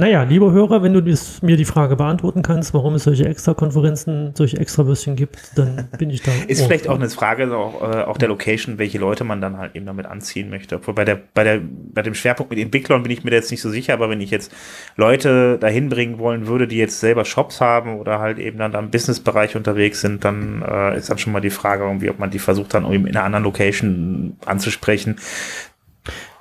Naja, 0.00 0.22
lieber 0.22 0.52
Hörer, 0.52 0.84
wenn 0.84 0.92
du 0.92 1.02
mir 1.42 1.56
die 1.56 1.64
Frage 1.64 1.96
beantworten 1.96 2.42
kannst, 2.42 2.72
warum 2.72 2.94
es 2.94 3.02
solche 3.02 3.24
Extrakonferenzen, 3.24 4.30
solche 4.32 4.56
Extrawürstchen 4.56 5.16
gibt, 5.16 5.36
dann 5.56 5.88
bin 5.98 6.10
ich 6.10 6.22
da. 6.22 6.30
Ist 6.46 6.64
vielleicht 6.64 6.88
auch 6.88 6.94
eine 6.94 7.10
Frage 7.10 7.52
auch, 7.52 7.82
äh, 7.82 8.04
auch 8.04 8.16
der 8.16 8.28
Location, 8.28 8.78
welche 8.78 8.98
Leute 8.98 9.24
man 9.24 9.40
dann 9.40 9.56
halt 9.56 9.74
eben 9.74 9.86
damit 9.86 10.06
anziehen 10.06 10.50
möchte. 10.50 10.76
Obwohl 10.76 10.94
bei 10.94 11.04
der, 11.04 11.20
bei 11.34 11.42
der, 11.42 11.60
bei 11.92 12.02
dem 12.02 12.14
Schwerpunkt 12.14 12.50
mit 12.50 12.60
Entwicklern 12.60 13.02
bin 13.02 13.10
ich 13.10 13.24
mir 13.24 13.30
da 13.30 13.38
jetzt 13.38 13.50
nicht 13.50 13.60
so 13.60 13.70
sicher, 13.70 13.92
aber 13.92 14.08
wenn 14.08 14.20
ich 14.20 14.30
jetzt 14.30 14.54
Leute 14.94 15.58
dahin 15.58 15.88
bringen 15.88 16.20
wollen 16.20 16.46
würde, 16.46 16.68
die 16.68 16.76
jetzt 16.76 17.00
selber 17.00 17.24
Shops 17.24 17.60
haben 17.60 17.98
oder 17.98 18.20
halt 18.20 18.38
eben 18.38 18.58
dann 18.58 18.70
da 18.70 18.78
im 18.78 18.90
Businessbereich 18.90 19.56
unterwegs 19.56 20.00
sind, 20.00 20.24
dann 20.24 20.62
äh, 20.62 20.96
ist 20.96 21.10
dann 21.10 21.18
schon 21.18 21.32
mal 21.32 21.40
die 21.40 21.50
Frage 21.50 21.82
irgendwie, 21.82 22.08
ob 22.08 22.20
man 22.20 22.30
die 22.30 22.38
versucht 22.38 22.72
dann 22.72 22.84
irgendwie 22.84 23.10
in 23.10 23.16
einer 23.16 23.24
anderen 23.24 23.42
Location 23.42 24.36
anzusprechen. 24.46 25.16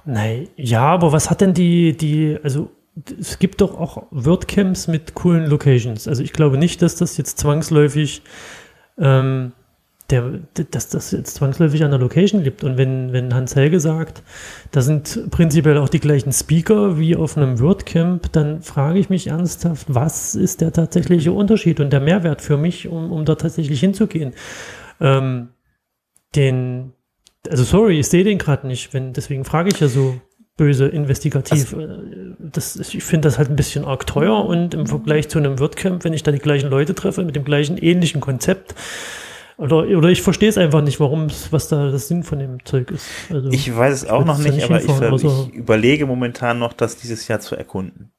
Nein, 0.05 0.47
ja, 0.55 0.83
aber 0.83 1.11
was 1.11 1.31
hat 1.31 1.41
denn 1.41 1.55
die, 1.55 1.97
die, 1.97 2.37
also 2.43 2.69
es 3.19 3.39
gibt 3.39 3.61
doch 3.61 3.77
auch 3.77 4.07
WordCamps 4.11 4.87
mit 4.87 5.13
coolen 5.13 5.45
Locations. 5.47 6.07
Also 6.07 6.23
ich 6.23 6.33
glaube 6.33 6.57
nicht, 6.57 6.81
dass 6.81 6.95
das 6.95 7.17
jetzt 7.17 7.39
zwangsläufig, 7.39 8.21
ähm, 8.97 9.51
der, 10.09 10.39
dass 10.71 10.89
das 10.89 11.11
jetzt 11.11 11.35
zwangsläufig 11.35 11.83
an 11.83 11.91
der 11.91 11.99
Location 11.99 12.43
liegt. 12.43 12.63
Und 12.63 12.77
wenn, 12.77 13.11
wenn 13.11 13.33
Hans 13.33 13.55
Helge 13.55 13.79
sagt, 13.79 14.23
da 14.71 14.81
sind 14.81 15.29
prinzipiell 15.31 15.77
auch 15.77 15.89
die 15.89 15.99
gleichen 15.99 16.31
Speaker 16.31 16.97
wie 16.97 17.15
auf 17.15 17.37
einem 17.37 17.59
WordCamp, 17.59 18.31
dann 18.31 18.61
frage 18.61 18.99
ich 18.99 19.09
mich 19.09 19.27
ernsthaft, 19.27 19.85
was 19.89 20.33
ist 20.33 20.61
der 20.61 20.71
tatsächliche 20.71 21.33
Unterschied 21.33 21.79
und 21.79 21.91
der 21.91 21.99
Mehrwert 21.99 22.41
für 22.41 22.57
mich, 22.57 22.87
um, 22.87 23.11
um 23.11 23.25
da 23.25 23.35
tatsächlich 23.35 23.79
hinzugehen? 23.79 24.33
Ähm, 25.01 25.49
den, 26.35 26.93
also 27.49 27.63
sorry, 27.63 27.99
ich 27.99 28.07
sehe 28.07 28.23
den 28.23 28.37
gerade 28.37 28.65
nicht, 28.65 28.93
wenn, 28.93 29.13
deswegen 29.13 29.43
frage 29.43 29.69
ich 29.69 29.79
ja 29.79 29.87
so 29.87 30.19
böse 30.57 30.87
investigativ. 30.87 31.73
Äh, 31.73 31.87
das, 32.39 32.75
ist- 32.75 32.93
ich 32.93 33.03
finde 33.03 33.27
das 33.27 33.37
halt 33.37 33.49
ein 33.49 33.55
bisschen 33.55 33.85
arg 33.85 34.05
teuer 34.07 34.43
und 34.45 34.73
im 34.73 34.87
Vergleich 34.87 35.29
zu 35.29 35.37
einem 35.37 35.59
WordCamp, 35.59 36.03
wenn 36.03 36.13
ich 36.13 36.23
da 36.23 36.31
die 36.31 36.39
gleichen 36.39 36.69
Leute 36.69 36.95
treffe 36.95 37.23
mit 37.23 37.35
dem 37.35 37.45
gleichen 37.45 37.77
ähnlichen 37.77 38.19
Konzept, 38.21 38.75
oder, 39.59 39.77
oder 39.87 40.09
ich 40.09 40.21
verstehe 40.21 40.49
es 40.49 40.57
einfach 40.59 40.81
nicht, 40.83 40.99
warum 40.99 41.25
es, 41.25 41.51
was 41.51 41.67
da 41.67 41.89
das 41.89 42.07
Sinn 42.07 42.23
von 42.23 42.37
dem 42.37 42.63
Zeug 42.63 42.91
ist. 42.91 43.07
Also, 43.31 43.49
Ich 43.49 43.75
weiß 43.75 43.91
es 44.03 44.07
auch 44.07 44.23
noch 44.23 44.37
da 44.37 44.51
nicht, 44.51 44.63
aber 44.63 44.77
ich, 45.15 45.23
ich 45.23 45.53
überlege 45.55 46.05
momentan 46.05 46.59
noch, 46.59 46.73
das 46.73 46.97
dieses 46.97 47.27
Jahr 47.27 47.39
zu 47.39 47.55
erkunden. 47.55 48.11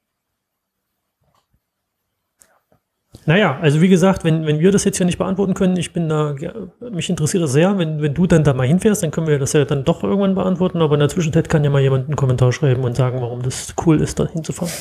Naja, 3.28 3.58
also 3.60 3.82
wie 3.82 3.88
gesagt, 3.88 4.24
wenn, 4.24 4.46
wenn 4.46 4.58
wir 4.58 4.72
das 4.72 4.84
jetzt 4.84 4.96
hier 4.96 5.04
nicht 5.04 5.18
beantworten 5.18 5.52
können, 5.52 5.76
ich 5.76 5.92
bin 5.92 6.08
da, 6.08 6.34
ja, 6.40 6.50
mich 6.90 7.10
interessiert 7.10 7.42
das 7.42 7.52
sehr, 7.52 7.76
wenn, 7.76 8.00
wenn 8.00 8.14
du 8.14 8.26
dann 8.26 8.42
da 8.42 8.54
mal 8.54 8.66
hinfährst, 8.66 9.02
dann 9.02 9.10
können 9.10 9.26
wir 9.26 9.38
das 9.38 9.52
ja 9.52 9.66
dann 9.66 9.84
doch 9.84 10.02
irgendwann 10.02 10.34
beantworten, 10.34 10.80
aber 10.80 10.94
in 10.94 11.00
der 11.00 11.10
Zwischenzeit 11.10 11.50
kann 11.50 11.62
ja 11.62 11.68
mal 11.68 11.82
jemand 11.82 12.06
einen 12.06 12.16
Kommentar 12.16 12.52
schreiben 12.52 12.84
und 12.84 12.96
sagen, 12.96 13.20
warum 13.20 13.42
das 13.42 13.74
cool 13.84 14.00
ist, 14.00 14.18
da 14.18 14.26
hinzufahren. 14.28 14.72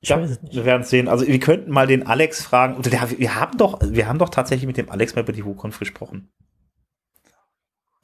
Ich 0.00 0.08
ja, 0.08 0.18
weiß 0.18 0.30
es 0.30 0.42
nicht. 0.42 0.54
wir 0.54 0.64
werden 0.64 0.80
es 0.80 0.88
sehen. 0.88 1.08
Also 1.08 1.26
wir 1.26 1.38
könnten 1.40 1.70
mal 1.70 1.86
den 1.86 2.06
Alex 2.06 2.42
fragen. 2.42 2.78
Oder 2.78 2.88
der, 2.88 3.02
wir 3.18 3.34
haben 3.34 3.58
doch, 3.58 3.80
wir 3.82 4.08
haben 4.08 4.18
doch 4.18 4.30
tatsächlich 4.30 4.66
mit 4.66 4.78
dem 4.78 4.88
Alex 4.88 5.14
mal 5.14 5.20
über 5.20 5.34
die 5.34 5.44
WooConf 5.44 5.78
gesprochen. 5.78 6.30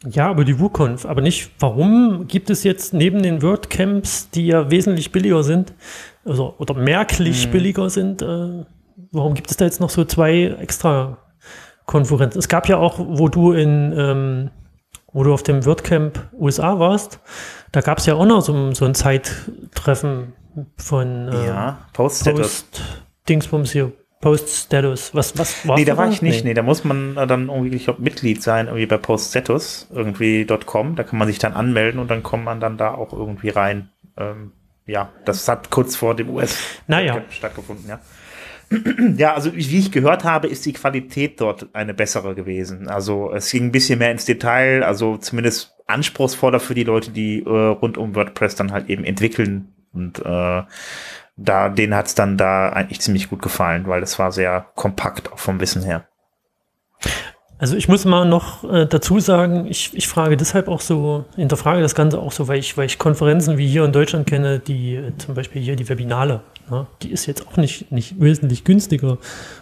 Ja, 0.06 0.28
aber 0.28 0.44
die 0.44 0.60
WooConf, 0.60 1.06
aber 1.06 1.22
nicht, 1.22 1.52
warum 1.58 2.26
gibt 2.28 2.50
es 2.50 2.64
jetzt 2.64 2.92
neben 2.92 3.22
den 3.22 3.40
WordCamps, 3.40 4.28
die 4.28 4.48
ja 4.48 4.70
wesentlich 4.70 5.10
billiger 5.12 5.42
sind, 5.42 5.72
also, 6.26 6.54
oder 6.58 6.74
merklich 6.74 7.46
Mhm. 7.46 7.50
billiger 7.52 7.88
sind, 7.88 8.20
äh, 8.20 8.64
warum 9.12 9.34
gibt 9.34 9.50
es 9.50 9.56
da 9.56 9.64
jetzt 9.64 9.80
noch 9.80 9.90
so 9.90 10.04
zwei 10.04 10.56
extra 10.60 11.18
Konferenzen? 11.86 12.38
Es 12.38 12.48
gab 12.48 12.68
ja 12.68 12.78
auch, 12.78 12.98
wo 12.98 13.28
du 13.28 13.52
in, 13.52 13.94
ähm, 13.96 14.50
wo 15.12 15.24
du 15.24 15.32
auf 15.32 15.42
dem 15.42 15.64
WordCamp 15.64 16.28
USA 16.32 16.78
warst, 16.78 17.20
da 17.72 17.80
gab 17.80 17.98
es 17.98 18.06
ja 18.06 18.14
auch 18.14 18.26
noch 18.26 18.40
so, 18.40 18.72
so 18.72 18.84
ein 18.84 18.94
Zeittreffen 18.94 20.32
von 20.76 21.28
äh, 21.28 21.46
ja, 21.46 21.78
Post-Status. 21.92 22.62
Post 22.62 22.82
Dingsbums 23.28 23.72
hier, 23.72 23.92
Post-Status. 24.20 25.14
Was, 25.14 25.38
was 25.38 25.66
warst 25.66 25.78
Nee, 25.78 25.84
da 25.84 25.96
war 25.96 26.08
ich 26.08 26.22
nicht. 26.22 26.44
Nee, 26.44 26.54
da 26.54 26.62
muss 26.62 26.84
man 26.84 27.14
dann 27.14 27.48
irgendwie, 27.48 27.74
ich 27.74 27.84
glaube, 27.84 28.02
Mitglied 28.02 28.42
sein, 28.42 28.66
irgendwie 28.66 28.86
bei 28.86 28.98
Post-Status, 28.98 29.88
irgendwie 29.92 30.46
.com. 30.66 30.96
Da 30.96 31.02
kann 31.04 31.18
man 31.18 31.28
sich 31.28 31.38
dann 31.38 31.54
anmelden 31.54 32.00
und 32.00 32.10
dann 32.10 32.22
kommt 32.22 32.44
man 32.44 32.60
dann 32.60 32.76
da 32.76 32.94
auch 32.94 33.12
irgendwie 33.12 33.48
rein. 33.48 33.90
Ähm, 34.16 34.52
ja, 34.86 35.10
das 35.24 35.48
hat 35.48 35.70
kurz 35.70 35.96
vor 35.96 36.14
dem 36.14 36.30
US 36.30 36.58
Naja. 36.86 37.22
stattgefunden, 37.30 37.88
ja. 37.88 38.00
Ja, 39.16 39.34
also 39.34 39.54
wie 39.54 39.78
ich 39.78 39.92
gehört 39.92 40.24
habe, 40.24 40.48
ist 40.48 40.66
die 40.66 40.72
Qualität 40.72 41.40
dort 41.40 41.68
eine 41.72 41.94
bessere 41.94 42.34
gewesen. 42.34 42.88
Also 42.88 43.32
es 43.32 43.50
ging 43.50 43.66
ein 43.66 43.72
bisschen 43.72 43.98
mehr 43.98 44.10
ins 44.10 44.24
Detail, 44.24 44.82
also 44.82 45.16
zumindest 45.16 45.74
anspruchsvoller 45.86 46.60
für 46.60 46.74
die 46.74 46.84
Leute, 46.84 47.10
die 47.10 47.40
äh, 47.40 47.48
rund 47.48 47.98
um 47.98 48.14
WordPress 48.14 48.56
dann 48.56 48.72
halt 48.72 48.88
eben 48.88 49.04
entwickeln. 49.04 49.72
Und 49.92 50.18
äh, 50.20 50.62
da, 51.36 51.68
denen 51.68 51.94
hat's 51.94 52.14
dann 52.14 52.36
da 52.36 52.70
eigentlich 52.70 53.00
ziemlich 53.00 53.28
gut 53.28 53.42
gefallen, 53.42 53.86
weil 53.86 54.00
das 54.00 54.18
war 54.18 54.32
sehr 54.32 54.66
kompakt 54.74 55.32
auch 55.32 55.38
vom 55.38 55.60
Wissen 55.60 55.82
her. 55.82 56.08
Also 57.56 57.76
ich 57.76 57.88
muss 57.88 58.04
mal 58.04 58.24
noch 58.24 58.64
äh, 58.64 58.84
dazu 58.86 59.20
sagen, 59.20 59.66
ich, 59.68 59.90
ich 59.94 60.08
frage 60.08 60.36
deshalb 60.36 60.66
auch 60.66 60.80
so, 60.80 61.24
hinterfrage 61.36 61.80
das 61.82 61.94
Ganze 61.94 62.18
auch 62.18 62.32
so, 62.32 62.48
weil 62.48 62.58
ich, 62.58 62.76
weil 62.76 62.86
ich 62.86 62.98
Konferenzen 62.98 63.58
wie 63.58 63.66
hier 63.68 63.84
in 63.84 63.92
Deutschland 63.92 64.26
kenne, 64.26 64.58
die 64.58 64.96
äh, 64.96 65.12
zum 65.18 65.34
Beispiel 65.34 65.62
hier 65.62 65.76
die 65.76 65.88
Webinale, 65.88 66.40
ne, 66.68 66.86
die 67.02 67.12
ist 67.12 67.26
jetzt 67.26 67.46
auch 67.46 67.56
nicht, 67.56 67.92
nicht 67.92 68.20
wesentlich 68.20 68.64
günstiger. 68.64 69.18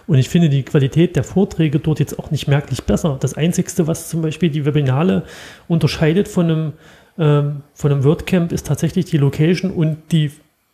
Und 0.06 0.16
ich 0.16 0.30
finde 0.30 0.48
die 0.48 0.62
Qualität 0.62 1.16
der 1.16 1.24
Vorträge 1.24 1.80
dort 1.80 2.00
jetzt 2.00 2.18
auch 2.18 2.30
nicht 2.30 2.48
merklich 2.48 2.84
besser. 2.84 3.18
Das 3.20 3.34
Einzigste, 3.34 3.86
was 3.86 4.08
zum 4.08 4.22
Beispiel 4.22 4.48
die 4.48 4.64
Webinale 4.64 5.24
unterscheidet 5.68 6.28
von 6.28 6.50
einem, 6.50 6.72
ähm, 7.18 7.62
von 7.74 7.92
einem 7.92 8.04
WordCamp, 8.04 8.52
ist 8.52 8.66
tatsächlich 8.66 9.04
die 9.04 9.18
Location 9.18 9.70
und 9.70 9.98
die 10.12 10.30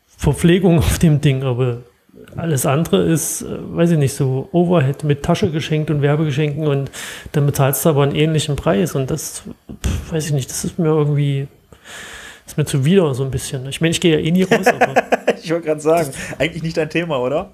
Verpflegung 0.06 0.78
auf 0.78 1.00
dem 1.00 1.20
Ding. 1.20 1.42
Aber 1.42 1.78
alles 2.36 2.66
andere 2.66 3.02
ist, 3.02 3.42
äh, 3.42 3.46
weiß 3.48 3.92
ich 3.92 3.98
nicht, 3.98 4.14
so 4.14 4.48
Overhead 4.52 5.04
mit 5.04 5.22
Tasche 5.22 5.50
geschenkt 5.50 5.90
und 5.90 6.02
Werbegeschenken 6.02 6.66
und 6.66 6.90
dann 7.32 7.46
bezahlst 7.46 7.84
du 7.84 7.90
aber 7.90 8.02
einen 8.02 8.14
ähnlichen 8.14 8.56
Preis 8.56 8.94
und 8.94 9.10
das, 9.10 9.44
pf, 9.82 10.12
weiß 10.12 10.26
ich 10.26 10.32
nicht, 10.32 10.50
das 10.50 10.64
ist 10.64 10.78
mir 10.78 10.88
irgendwie, 10.88 11.48
ist 12.46 12.56
mir 12.56 12.64
zuwider 12.64 13.14
so 13.14 13.24
ein 13.24 13.30
bisschen. 13.30 13.66
Ich 13.68 13.80
meine, 13.80 13.92
ich 13.92 14.00
gehe 14.00 14.18
ja 14.18 14.24
eh 14.24 14.30
nie 14.30 14.42
raus, 14.42 14.66
aber 14.66 14.94
ich 15.42 15.50
wollte 15.50 15.66
gerade 15.66 15.80
sagen, 15.80 16.10
eigentlich 16.38 16.62
nicht 16.62 16.76
dein 16.76 16.90
Thema, 16.90 17.18
oder? 17.18 17.52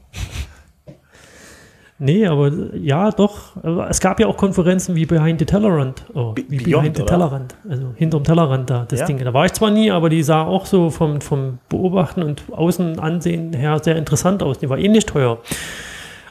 Nee, 2.05 2.27
aber 2.27 2.53
ja, 2.77 3.11
doch. 3.11 3.57
Aber 3.63 3.89
es 3.91 4.01
gab 4.01 4.21
ja 4.21 4.27
auch 4.27 4.37
Konferenzen 4.37 4.95
wie 4.95 5.07
Behind 5.07 5.39
the 5.39 5.47
Tellerrand, 5.47 6.05
oh, 6.15 6.35
wie 6.37 6.59
Beyond, 6.59 6.65
Behind 6.83 6.97
the? 6.99 7.03
Tellerrand, 7.05 7.55
also 7.69 7.93
hinterm 7.97 8.23
Tellerrand 8.23 8.71
da, 8.71 8.85
das 8.89 9.01
Ja. 9.01 9.07
Ding. 9.07 9.19
Da 9.19 9.33
war 9.35 9.47
ich 9.47 9.53
zwar 9.53 9.71
nie, 9.71 9.91
aber 9.91 10.09
die 10.09 10.23
sah 10.23 10.45
auch 10.45 10.67
so 10.67 10.91
vom, 10.91 11.21
vom 11.21 11.59
Beobachten 11.69 12.23
und 12.23 12.43
Außenansehen 12.53 13.53
her 13.55 13.81
sehr 13.83 13.97
interessant 13.97 14.43
aus. 14.43 14.59
Die 14.59 14.69
war 14.69 14.79
ähnlich 14.79 15.07
teuer. 15.07 15.39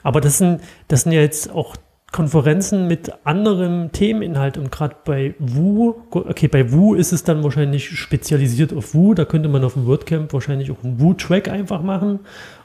Aber 0.04 0.22
das 0.22 0.38
sind, 0.38 0.62
das 0.88 1.02
sind 1.02 1.12
ja 1.14 1.22
jetzt 1.22 1.52
auch 1.54 1.76
Konferenzen 2.12 2.88
mit 2.88 3.12
anderem 3.26 3.92
Themeninhalt 3.92 4.58
und 4.60 4.72
gerade 4.72 4.96
bei 5.04 5.34
Wu, 5.40 5.96
okay, 6.12 6.48
bei 6.48 6.72
Wu 6.72 6.94
ist 6.94 7.12
es 7.12 7.24
dann 7.24 7.44
wahrscheinlich 7.44 7.90
spezialisiert 7.90 8.72
auf 8.72 8.94
Wu, 8.94 9.16
da 9.16 9.26
könnte 9.26 9.50
man 9.50 9.64
auf 9.64 9.74
dem 9.74 9.88
WordCamp 9.88 10.32
wahrscheinlich 10.32 10.70
auch 10.70 10.84
einen 10.84 11.00
Wu-Track 11.00 11.50
einfach 11.50 11.82
machen 11.82 12.20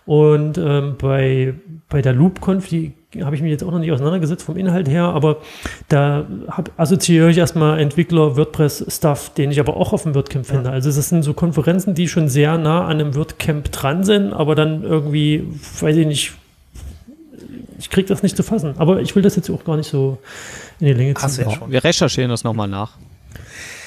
und 0.05 0.59
ähm, 0.59 0.97
bei, 1.01 1.55
bei 1.89 2.03
der 2.03 2.13
LoopConf, 2.13 2.69
die 2.69 2.93
habe 3.23 3.35
ich 3.35 3.41
mich 3.43 3.51
jetzt 3.51 3.65
auch 3.65 3.71
noch 3.71 3.79
nicht 3.79 3.91
auseinandergesetzt 3.91 4.43
vom 4.45 4.57
Inhalt 4.57 4.89
her, 4.89 5.05
aber 5.05 5.39
da 5.89 6.27
hab, 6.49 6.71
assoziiere 6.79 7.31
ich 7.31 7.39
erstmal 7.39 7.79
Entwickler 7.81 8.37
WordPress-Stuff, 8.37 9.31
den 9.35 9.51
ich 9.51 9.59
aber 9.61 9.77
auch 9.77 9.93
auf 9.95 10.03
dem 10.03 10.15
WordCamp 10.15 10.45
finde. 10.47 10.71
Also 10.71 10.91
das 10.91 11.09
sind 11.09 11.23
so 11.23 11.33
Konferenzen, 11.33 11.95
die 11.95 12.07
schon 12.07 12.29
sehr 12.29 12.59
nah 12.59 12.83
an 12.85 13.01
einem 13.01 13.15
WordCamp 13.15 13.73
dran 13.73 14.05
sind, 14.05 14.33
aber 14.35 14.55
dann 14.55 14.83
irgendwie, 14.83 15.45
weiß 15.81 15.97
ich 15.97 16.07
nicht, 16.07 16.33
ich 17.79 17.91
kriege 17.91 18.09
das 18.09 18.23
nicht 18.23 18.37
zu 18.37 18.43
fassen. 18.43 18.75
Aber 18.77 19.01
ich 19.01 19.15
will 19.17 19.23
das 19.23 19.37
jetzt 19.37 19.49
auch 19.51 19.65
gar 19.65 19.77
nicht 19.77 19.89
so 19.89 20.19
in 20.81 20.87
die 20.89 20.93
Länge 20.93 21.15
ziehen. 21.15 21.23
Hast 21.23 21.39
du 21.39 21.43
ja 21.43 21.49
Ja, 21.51 21.55
schon. 21.57 21.71
wir 21.71 21.83
recherchieren 21.85 22.31
das 22.31 22.45
nochmal 22.45 22.69
nach. 22.69 22.93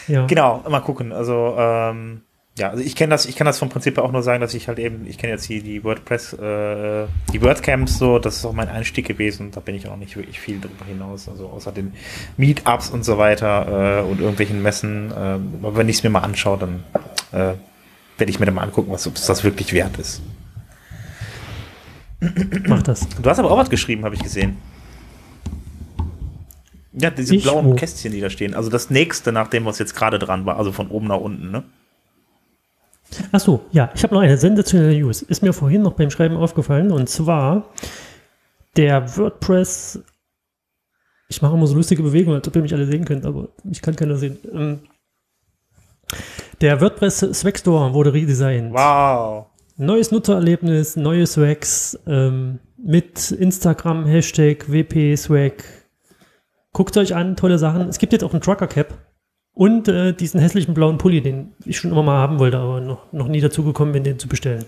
Ja. 0.07 0.25
Genau, 0.25 0.63
mal 0.67 0.79
gucken. 0.79 1.11
Also, 1.11 1.55
ähm, 1.57 2.21
ja, 2.57 2.69
also 2.69 2.83
ich 2.83 2.95
kenne 2.95 3.11
das, 3.11 3.25
ich 3.25 3.35
kann 3.35 3.45
das 3.45 3.59
vom 3.59 3.69
Prinzip 3.69 3.97
auch 3.97 4.11
nur 4.11 4.23
sagen, 4.23 4.41
dass 4.41 4.53
ich 4.53 4.67
halt 4.67 4.77
eben, 4.77 5.07
ich 5.07 5.17
kenne 5.17 5.33
jetzt 5.33 5.45
hier 5.45 5.63
die 5.63 5.83
WordPress, 5.83 6.33
äh, 6.33 7.07
die 7.31 7.41
WordCamps 7.41 7.97
so, 7.97 8.19
das 8.19 8.37
ist 8.37 8.45
auch 8.45 8.53
mein 8.53 8.67
Einstieg 8.67 9.07
gewesen, 9.07 9.51
da 9.51 9.61
bin 9.61 9.73
ich 9.75 9.87
auch 9.87 9.95
nicht 9.95 10.17
wirklich 10.17 10.39
viel 10.39 10.59
drüber 10.59 10.85
hinaus, 10.85 11.29
also 11.29 11.47
außer 11.47 11.71
den 11.71 11.93
Meetups 12.35 12.89
und 12.89 13.05
so 13.05 13.17
weiter 13.17 14.01
äh, 14.01 14.03
und 14.03 14.19
irgendwelchen 14.19 14.61
Messen. 14.61 15.11
Äh, 15.11 15.15
aber 15.15 15.77
wenn 15.77 15.87
ich 15.87 15.97
es 15.97 16.03
mir 16.03 16.09
mal 16.09 16.19
anschaue, 16.19 16.57
dann 16.57 16.83
äh, 17.31 17.55
werde 18.17 18.29
ich 18.29 18.39
mir 18.39 18.45
dann 18.45 18.55
mal 18.55 18.63
angucken, 18.63 18.91
was 18.91 19.07
ob 19.07 19.15
das 19.15 19.43
wirklich 19.45 19.71
wert 19.71 19.97
ist. 19.97 20.21
Mach 22.67 22.83
das. 22.83 23.07
Du 23.09 23.29
hast 23.29 23.39
aber 23.39 23.49
auch 23.49 23.57
was 23.57 23.69
geschrieben, 23.69 24.03
habe 24.05 24.15
ich 24.15 24.21
gesehen. 24.21 24.57
Ja, 26.93 27.09
diese 27.09 27.35
Ich? 27.35 27.43
blauen 27.43 27.65
Wo? 27.67 27.75
Kästchen, 27.75 28.11
die 28.11 28.19
da 28.19 28.29
stehen. 28.29 28.53
Also 28.53 28.69
das 28.69 28.89
nächste, 28.89 29.31
nach 29.31 29.47
dem, 29.47 29.65
was 29.65 29.79
jetzt 29.79 29.95
gerade 29.95 30.19
dran 30.19 30.45
war, 30.45 30.57
also 30.57 30.71
von 30.71 30.89
oben 30.89 31.07
nach 31.07 31.17
unten, 31.17 31.49
ne? 31.49 31.63
Ach 33.31 33.39
so, 33.39 33.65
ja, 33.71 33.91
ich 33.93 34.03
habe 34.03 34.13
noch 34.13 34.21
eine 34.21 34.37
sensationelle 34.37 34.97
News. 34.97 35.21
Ist 35.21 35.43
mir 35.43 35.53
vorhin 35.53 35.81
noch 35.81 35.93
beim 35.93 36.09
Schreiben 36.09 36.37
aufgefallen 36.37 36.91
und 36.91 37.09
zwar 37.09 37.69
der 38.77 39.17
WordPress. 39.17 40.01
Ich 41.27 41.41
mache 41.41 41.55
immer 41.55 41.67
so 41.67 41.75
lustige 41.75 42.03
Bewegungen, 42.03 42.37
als 42.37 42.47
ob 42.47 42.55
ihr 42.55 42.61
mich 42.61 42.73
alle 42.73 42.85
sehen 42.85 43.05
könnt, 43.05 43.25
aber 43.25 43.49
ich 43.69 43.81
kann 43.81 43.95
keiner 43.95 44.15
sehen. 44.17 44.37
Ähm, 44.53 44.79
Der 46.59 46.79
WordPress 46.81 47.19
Swag 47.33 47.57
Store 47.57 47.93
wurde 47.93 48.13
redesigned. 48.13 48.73
Wow. 48.73 49.47
Neues 49.77 50.11
Nutzererlebnis, 50.11 50.95
neue 50.95 51.25
Swags 51.25 51.97
ähm, 52.05 52.59
mit 52.77 53.31
Instagram, 53.31 54.05
Hashtag 54.05 54.71
WP 54.71 55.15
Swag. 55.17 55.63
Guckt 56.73 56.95
euch 56.97 57.15
an, 57.15 57.35
tolle 57.35 57.57
Sachen. 57.57 57.87
Es 57.89 57.97
gibt 57.97 58.13
jetzt 58.13 58.23
auch 58.23 58.33
einen 58.33 58.41
Trucker 58.41 58.67
Cap 58.67 58.93
und 59.61 59.87
äh, 59.87 60.11
diesen 60.11 60.39
hässlichen 60.39 60.73
blauen 60.73 60.97
Pulli, 60.97 61.21
den 61.21 61.51
ich 61.65 61.77
schon 61.77 61.91
immer 61.91 62.01
mal 62.01 62.17
haben 62.17 62.39
wollte, 62.39 62.57
aber 62.57 62.81
noch, 62.81 63.13
noch 63.13 63.27
nie 63.27 63.41
dazu 63.41 63.63
gekommen 63.63 63.91
bin, 63.91 64.03
den 64.03 64.17
zu 64.17 64.27
bestellen. 64.27 64.65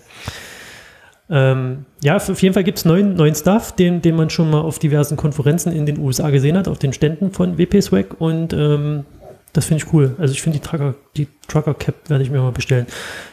Ähm, 1.32 1.86
ja, 2.03 2.15
auf 2.15 2.43
jeden 2.43 2.53
Fall 2.53 2.63
gibt 2.63 2.77
es 2.77 2.86
neuen, 2.86 3.15
neuen 3.15 3.34
Stuff, 3.34 3.71
den, 3.71 4.03
den 4.03 4.15
man 4.15 4.29
schon 4.29 4.51
mal 4.51 4.62
auf 4.62 4.77
diversen 4.77 5.17
Konferenzen 5.17 5.71
in 5.71 5.88
den 5.88 5.97
USA 5.97 6.29
gesehen 6.29 6.56
hat, 6.56 6.67
auf 6.67 6.77
den 6.77 6.93
Ständen 6.93 7.32
von 7.32 7.58
WP 7.58 7.82
Swag 7.82 8.21
und 8.21 8.53
ähm, 8.53 9.06
das 9.51 9.65
finde 9.65 9.84
ich 9.84 9.91
cool. 9.93 10.15
Also 10.19 10.32
ich 10.32 10.43
finde 10.43 10.60
die 10.60 10.63
Trucker, 10.63 10.93
die 11.17 11.27
Trucker 11.47 11.73
Cap 11.73 12.08
werde 12.08 12.23
ich 12.23 12.29
mir 12.29 12.39
mal 12.39 12.51
bestellen. 12.51 12.86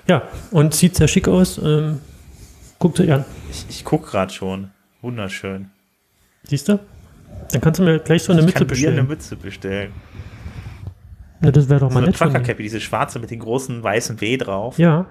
Ja, 0.09 0.23
und 0.53 0.73
sieht 0.73 0.96
sehr 0.96 1.09
schick 1.09 1.29
aus. 1.29 1.61
Ähm, 1.62 1.99
guckt 2.79 3.01
euch 3.01 3.12
an. 3.12 3.27
Ich, 3.51 3.66
ich 3.68 3.85
gucke 3.85 4.11
gerade 4.11 4.33
schon. 4.33 4.70
Wunderschön. 5.03 5.68
Siehst 6.44 6.70
du? 6.70 6.81
Dann 7.53 7.61
kannst 7.61 7.81
du 7.81 7.85
mir 7.85 7.99
gleich 7.99 8.23
so 8.23 8.33
eine 8.33 8.40
ich 8.40 8.46
Mütze 8.46 8.59
kann 8.61 8.68
dir 8.68 8.88
eine 8.88 9.03
bestellen. 9.03 9.09
Mütze 9.09 9.37
bestellen. 9.37 9.92
Na, 11.40 11.50
das 11.50 11.68
wäre 11.68 11.81
doch 11.81 11.88
So 11.90 11.94
mal 11.94 11.98
eine 12.00 12.07
nett 12.09 12.16
von 12.16 12.29
Trucker 12.29 12.40
dir. 12.40 12.46
Cappy, 12.48 12.62
diese 12.64 12.81
schwarze 12.81 13.18
mit 13.18 13.31
den 13.31 13.40
großen 13.40 13.83
weißen 13.83 14.20
W 14.20 14.37
drauf. 14.37 14.79
Ja. 14.79 15.07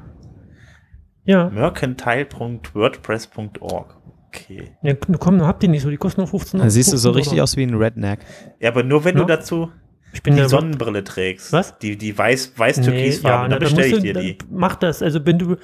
Ja. 1.26 1.50
Mercantile.wordpress.org. 1.50 3.96
Okay. 4.28 4.72
ja. 4.84 4.94
Komm, 5.20 5.42
habt 5.42 5.64
ihr 5.64 5.70
nicht 5.70 5.82
so. 5.82 5.90
Die 5.90 5.98
kosten 5.98 6.22
nur 6.22 6.28
15 6.28 6.60
Da 6.60 6.70
siehst 6.70 6.94
du 6.94 6.98
so 6.98 7.10
15 7.10 7.20
richtig 7.20 7.34
Euro. 7.40 7.44
aus 7.44 7.58
wie 7.58 7.64
ein 7.64 7.74
Redneck. 7.74 8.20
Ja, 8.60 8.70
aber 8.70 8.84
nur 8.84 9.04
wenn 9.06 9.16
Ja. 9.16 9.22
du 9.22 9.28
dazu 9.28 9.72
Ich 10.14 10.22
bin 10.24 10.36
die 10.36 10.48
Sonnenbrille 10.48 11.04
trägst. 11.04 11.52
Was? 11.54 11.78
Die, 11.80 11.96
die 11.98 12.16
weiß, 12.18 12.54
weiß 12.58 12.82
türkisfarben, 12.82 13.50
na, 13.52 13.58
dann 13.58 13.60
bestelle 13.60 13.90
musst 13.90 14.04
ich 14.06 14.14
du- 14.14 14.20
dir 14.20 14.22
die. 14.22 14.38
dann 14.40 14.48
Mach 14.52 14.76
das. 14.76 15.02
Also 15.04 15.24
wenn 15.26 15.38
du, 15.40 15.56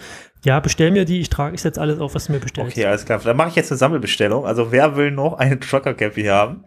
ja, 0.44 0.60
bestell 0.60 0.92
mir 0.92 1.06
die. 1.06 1.20
Ich 1.20 1.30
trage 1.30 1.56
ich 1.56 1.62
setze 1.62 1.80
alles 1.82 2.00
auf, 2.00 2.14
was 2.16 2.26
du 2.26 2.32
mir 2.34 2.40
bestellst. 2.40 2.72
Okay, 2.78 2.86
alles 2.86 3.06
klar. 3.06 3.20
Dann 3.24 3.38
mache 3.38 3.50
ich 3.50 3.56
jetzt 3.56 3.72
eine 3.72 3.78
Sammelbestellung. 3.80 4.46
Also 4.46 4.72
wer 4.72 4.96
will 4.96 5.10
noch 5.12 5.34
eine 5.34 5.60
Trucker 5.60 5.94
Cappy 5.96 6.24
haben? 6.26 6.64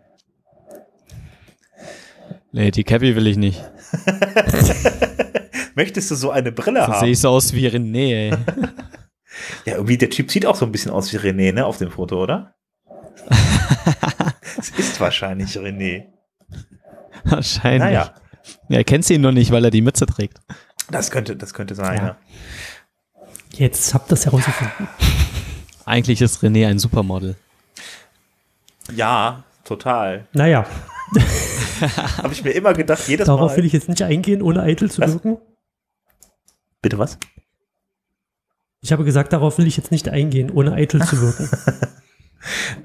Nee, 2.53 2.71
die 2.71 2.85
Cappy 2.85 3.15
will 3.15 3.27
ich 3.27 3.37
nicht. 3.37 3.63
Möchtest 5.75 6.11
du 6.11 6.15
so 6.15 6.31
eine 6.31 6.53
Brille 6.53 6.81
So 6.81 6.87
sehe 6.87 6.95
haben? 7.01 7.09
ich 7.09 7.21
so 7.21 7.29
aus 7.31 7.53
wie 7.53 7.67
René. 7.69 8.37
Ja, 9.65 9.75
irgendwie 9.75 9.97
der 9.99 10.11
Typ 10.11 10.33
sieht 10.33 10.45
auch 10.47 10.57
so 10.57 10.65
ein 10.67 10.73
bisschen 10.73 10.91
aus 10.91 11.13
wie 11.13 11.17
René, 11.17 11.53
ne, 11.53 11.65
auf 11.65 11.79
dem 11.79 11.91
Foto, 11.93 12.21
oder? 12.21 12.55
Es 14.59 14.71
ist 14.71 14.99
wahrscheinlich 15.01 15.57
René. 15.57 16.07
Wahrscheinlich. 17.25 17.81
Naja, 17.81 18.15
Ja, 18.69 18.83
kennst 18.83 19.11
ihn 19.11 19.21
nur 19.21 19.31
nicht, 19.31 19.53
weil 19.53 19.65
er 19.65 19.71
die 19.71 19.81
Mütze 19.83 20.07
trägt. 20.07 20.39
das 20.91 21.11
könnte, 21.13 21.37
das 21.37 21.55
könnte 21.55 21.77
sein, 21.77 21.99
Ja. 21.99 22.07
ja. 22.07 22.17
Jetzt 23.53 23.95
habt 23.95 24.07
ihr 24.09 24.11
das 24.17 24.25
herausgefunden. 24.27 24.89
Eigentlich 25.85 26.21
ist 26.21 26.43
René 26.43 26.67
ein 26.69 26.79
Supermodel. 26.81 27.37
Ja, 28.93 29.45
total. 29.65 30.27
Naja, 30.33 30.67
Habe 32.19 32.33
ich 32.33 32.45
mir 32.45 32.51
immer 32.53 32.73
gedacht, 32.75 33.07
jedes 33.09 33.27
darauf 33.27 33.53
Mal. 33.53 33.57
will 33.59 33.65
ich 33.65 33.73
jetzt 33.73 33.89
nicht 33.89 34.03
eingehen, 34.03 34.43
ohne 34.43 34.63
eitel 34.63 34.91
zu 34.91 35.01
Was? 35.03 35.13
wirken. 35.13 35.39
Bitte 36.83 36.99
was? 36.99 37.19
Ich 38.81 38.93
habe 38.93 39.05
gesagt, 39.05 39.33
darauf 39.33 39.59
will 39.59 39.67
ich 39.67 39.77
jetzt 39.77 39.91
nicht 39.91 40.09
eingehen, 40.09 40.51
ohne 40.51 40.73
eitel 40.73 41.03
zu 41.05 41.21
wirken. 41.21 41.51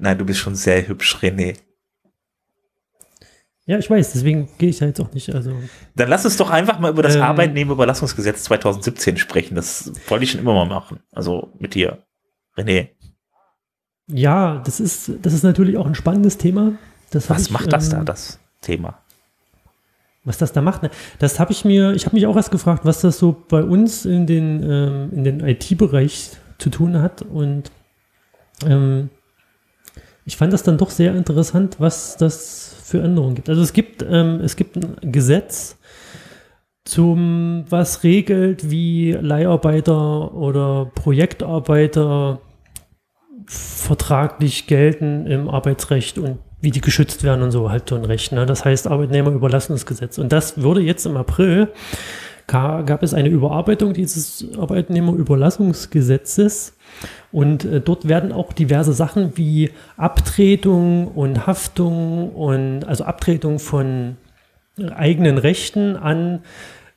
Nein, 0.00 0.18
du 0.18 0.24
bist 0.24 0.40
schon 0.40 0.56
sehr 0.56 0.86
hübsch, 0.88 1.16
René. 1.22 1.56
ja, 3.66 3.78
ich 3.78 3.88
weiß, 3.88 4.12
deswegen 4.12 4.48
gehe 4.58 4.70
ich 4.70 4.78
da 4.78 4.86
jetzt 4.86 5.00
auch 5.00 5.12
nicht. 5.12 5.32
Also, 5.34 5.54
Dann 5.94 6.08
lass 6.08 6.24
uns 6.24 6.36
doch 6.36 6.50
einfach 6.50 6.80
mal 6.80 6.90
über 6.90 7.02
das 7.04 7.14
Ähm. 7.14 7.22
Arbeitnehmerüberlassungsgesetz 7.22 8.42
2017 8.44 9.16
sprechen. 9.16 9.54
Das 9.54 9.92
wollte 10.08 10.24
ich 10.24 10.32
schon 10.32 10.40
immer 10.40 10.54
mal 10.54 10.66
machen. 10.66 11.00
Also 11.12 11.52
mit 11.60 11.74
dir, 11.74 12.04
René. 12.56 12.88
ja, 14.08 14.58
das 14.66 14.80
ist, 14.80 15.12
das 15.22 15.32
ist 15.32 15.44
natürlich 15.44 15.76
auch 15.78 15.86
ein 15.86 15.94
spannendes 15.94 16.36
Thema. 16.38 16.72
Das 17.10 17.30
Was 17.30 17.42
ich, 17.42 17.50
macht 17.50 17.72
das 17.72 17.84
ähm, 17.86 17.98
da, 18.00 18.04
das 18.04 18.40
Thema? 18.64 18.98
Was 20.24 20.38
das 20.38 20.52
da 20.52 20.62
macht, 20.62 20.82
ne? 20.82 20.90
das 21.18 21.38
habe 21.38 21.52
ich 21.52 21.66
mir, 21.66 21.92
ich 21.92 22.06
habe 22.06 22.16
mich 22.16 22.26
auch 22.26 22.36
erst 22.36 22.50
gefragt, 22.50 22.86
was 22.86 23.02
das 23.02 23.18
so 23.18 23.36
bei 23.48 23.62
uns 23.62 24.06
in 24.06 24.26
den, 24.26 24.62
ähm, 24.62 25.10
in 25.12 25.24
den 25.24 25.40
IT-Bereich 25.40 26.30
zu 26.58 26.70
tun 26.70 27.00
hat. 27.02 27.20
Und 27.20 27.70
ähm, 28.66 29.10
ich 30.24 30.38
fand 30.38 30.52
das 30.52 30.62
dann 30.62 30.78
doch 30.78 30.90
sehr 30.90 31.14
interessant, 31.14 31.76
was 31.78 32.16
das 32.16 32.74
für 32.82 33.02
Änderungen 33.02 33.34
gibt. 33.34 33.50
Also 33.50 33.60
es 33.60 33.74
gibt, 33.74 34.02
ähm, 34.02 34.40
es 34.42 34.56
gibt 34.56 34.76
ein 34.76 35.12
Gesetz 35.12 35.76
zum, 36.84 37.64
was 37.68 38.02
regelt, 38.02 38.70
wie 38.70 39.12
Leiharbeiter 39.12 40.34
oder 40.34 40.90
Projektarbeiter 40.94 42.40
vertraglich 43.46 44.66
gelten 44.66 45.26
im 45.26 45.48
Arbeitsrecht 45.48 46.18
und 46.18 46.38
wie 46.64 46.72
die 46.72 46.80
geschützt 46.80 47.22
werden 47.22 47.42
und 47.42 47.52
so 47.52 47.70
halt 47.70 47.88
so 47.88 47.94
ein 47.94 48.04
Recht. 48.04 48.32
Ne? 48.32 48.44
Das 48.46 48.64
heißt 48.64 48.88
Arbeitnehmerüberlassungsgesetz. 48.88 50.18
Und 50.18 50.32
das 50.32 50.60
wurde 50.60 50.80
jetzt 50.80 51.06
im 51.06 51.16
April, 51.16 51.68
ga- 52.46 52.82
gab 52.82 53.02
es 53.04 53.14
eine 53.14 53.28
Überarbeitung 53.28 53.92
dieses 53.92 54.44
Arbeitnehmerüberlassungsgesetzes. 54.58 56.74
Und 57.30 57.64
äh, 57.64 57.80
dort 57.80 58.08
werden 58.08 58.32
auch 58.32 58.52
diverse 58.52 58.92
Sachen 58.92 59.36
wie 59.36 59.70
Abtretung 59.96 61.06
und 61.08 61.46
Haftung 61.46 62.32
und 62.32 62.84
also 62.84 63.04
Abtretung 63.04 63.60
von 63.60 64.16
eigenen 64.96 65.38
Rechten 65.38 65.94
an 65.96 66.40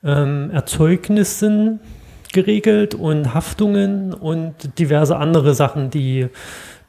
ähm, 0.03 0.49
Erzeugnissen 0.51 1.79
geregelt 2.33 2.93
und 2.95 3.33
Haftungen 3.33 4.13
und 4.13 4.77
diverse 4.79 5.15
andere 5.17 5.55
Sachen, 5.55 5.89
die 5.89 6.27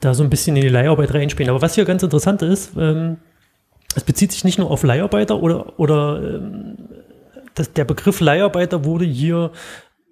da 0.01 0.15
so 0.15 0.23
ein 0.23 0.31
bisschen 0.31 0.57
in 0.57 0.63
die 0.63 0.69
Leiharbeit 0.69 1.15
reinspielen. 1.15 1.51
Aber 1.51 1.63
was 1.63 1.75
hier 1.75 1.85
ganz 1.85 2.03
interessant 2.03 2.43
ist, 2.43 2.73
ähm, 2.77 3.19
es 3.95 4.05
bezieht 4.05 4.33
sich 4.33 4.45
nicht 4.45 4.59
nur 4.59 4.71
auf 4.71 4.83
Leiharbeiter 4.83 5.43
oder, 5.43 5.79
oder 5.79 6.23
ähm, 6.23 6.77
das, 7.55 7.73
der 7.73 7.85
Begriff 7.85 8.21
Leiharbeiter 8.21 8.85
wurde 8.85 9.05
hier 9.05 9.51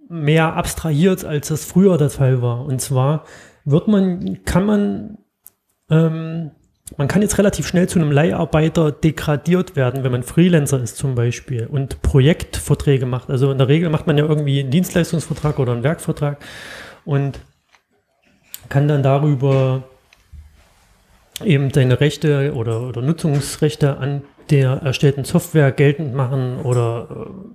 mehr 0.09 0.55
abstrahiert, 0.55 1.25
als 1.25 1.49
das 1.49 1.65
früher 1.65 1.99
der 1.99 2.11
Fall 2.11 2.43
war. 2.43 2.65
Und 2.65 2.81
zwar 2.81 3.25
wird 3.65 3.89
man, 3.89 4.45
kann 4.45 4.67
man, 4.67 5.19
ähm, 5.91 6.53
man 6.97 7.09
kann 7.09 7.23
jetzt 7.23 7.39
relativ 7.39 7.67
schnell 7.67 7.89
zu 7.89 7.99
einem 7.99 8.13
Leiharbeiter 8.13 8.93
degradiert 8.93 9.77
werden, 9.77 10.05
wenn 10.05 10.13
man 10.13 10.23
Freelancer 10.23 10.81
ist 10.81 10.97
zum 10.97 11.15
Beispiel 11.15 11.67
und 11.67 12.03
Projektverträge 12.03 13.07
macht. 13.07 13.31
Also 13.31 13.51
in 13.51 13.59
der 13.59 13.69
Regel 13.69 13.91
macht 13.91 14.07
man 14.07 14.17
ja 14.17 14.25
irgendwie 14.25 14.61
einen 14.61 14.71
Dienstleistungsvertrag 14.71 15.59
oder 15.59 15.73
einen 15.73 15.83
Werkvertrag 15.83 16.39
und 17.05 17.41
kann 18.69 18.89
dann 18.89 19.03
darüber 19.03 19.83
eben 21.45 21.71
seine 21.73 22.01
Rechte 22.01 22.55
oder, 22.55 22.83
oder 22.83 23.03
Nutzungsrechte 23.03 23.99
an 23.99 24.23
der 24.51 24.83
erstellten 24.83 25.25
Software 25.25 25.73
geltend 25.73 26.15
machen 26.15 26.61
oder 26.63 27.09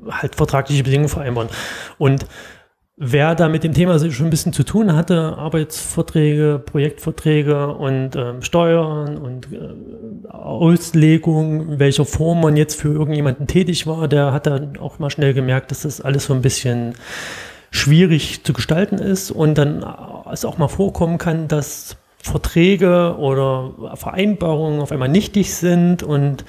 äh, 0.08 0.12
halt 0.12 0.36
vertragliche 0.36 0.84
Bedingungen 0.84 1.10
vereinbaren. 1.10 1.50
Und 1.98 2.26
wer 2.98 3.34
da 3.34 3.48
mit 3.48 3.64
dem 3.64 3.74
Thema 3.74 3.98
schon 4.12 4.28
ein 4.28 4.30
bisschen 4.30 4.54
zu 4.54 4.64
tun 4.64 4.94
hatte, 4.96 5.38
Arbeitsverträge, 5.38 6.62
Projektverträge 6.64 7.68
und 7.68 8.16
ähm, 8.16 8.42
Steuern 8.42 9.18
und 9.18 9.48
äh, 9.52 10.28
Auslegung, 10.30 11.72
in 11.72 11.80
welcher 11.80 12.06
Form 12.06 12.42
man 12.42 12.58
jetzt 12.58 12.80
für 12.80 12.90
irgendjemanden 12.90 13.48
tätig 13.48 13.88
war, 13.88 14.08
der 14.08 14.34
hat 14.34 14.46
dann 14.46 14.78
auch 14.78 15.00
mal 15.00 15.10
schnell 15.10 15.34
gemerkt, 15.34 15.72
dass 15.72 15.82
das 15.82 16.02
alles 16.02 16.26
so 16.26 16.34
ein 16.34 16.42
bisschen 16.42 16.96
schwierig 17.72 18.44
zu 18.44 18.54
gestalten 18.54 19.00
ist 19.00 19.32
und 19.32 19.58
dann 19.58 19.82
äh, 19.82 19.86
es 20.32 20.46
auch 20.46 20.58
mal 20.58 20.68
vorkommen 20.68 21.18
kann, 21.18 21.48
dass 21.48 21.96
Verträge 22.22 23.16
oder 23.18 23.96
Vereinbarungen 23.96 24.82
auf 24.82 24.92
einmal 24.92 25.10
nichtig 25.10 25.56
sind 25.56 26.04
und 26.04 26.46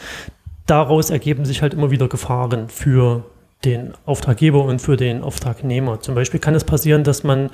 daraus 0.67 1.09
ergeben 1.09 1.47
sich 1.47 1.63
halt 1.63 1.73
immer 1.73 1.91
wieder 1.91 2.09
Gefahren 2.09 2.69
für 2.69 3.25
den 3.65 3.95
Auftraggeber 4.05 4.65
und 4.65 4.83
für 4.83 4.97
den 4.97 5.23
Auftragnehmer. 5.23 6.01
Zum 6.01 6.15
Beispiel 6.15 6.41
kann 6.41 6.55
es 6.55 6.65
passieren, 6.65 7.05
dass 7.05 7.23
man 7.23 7.51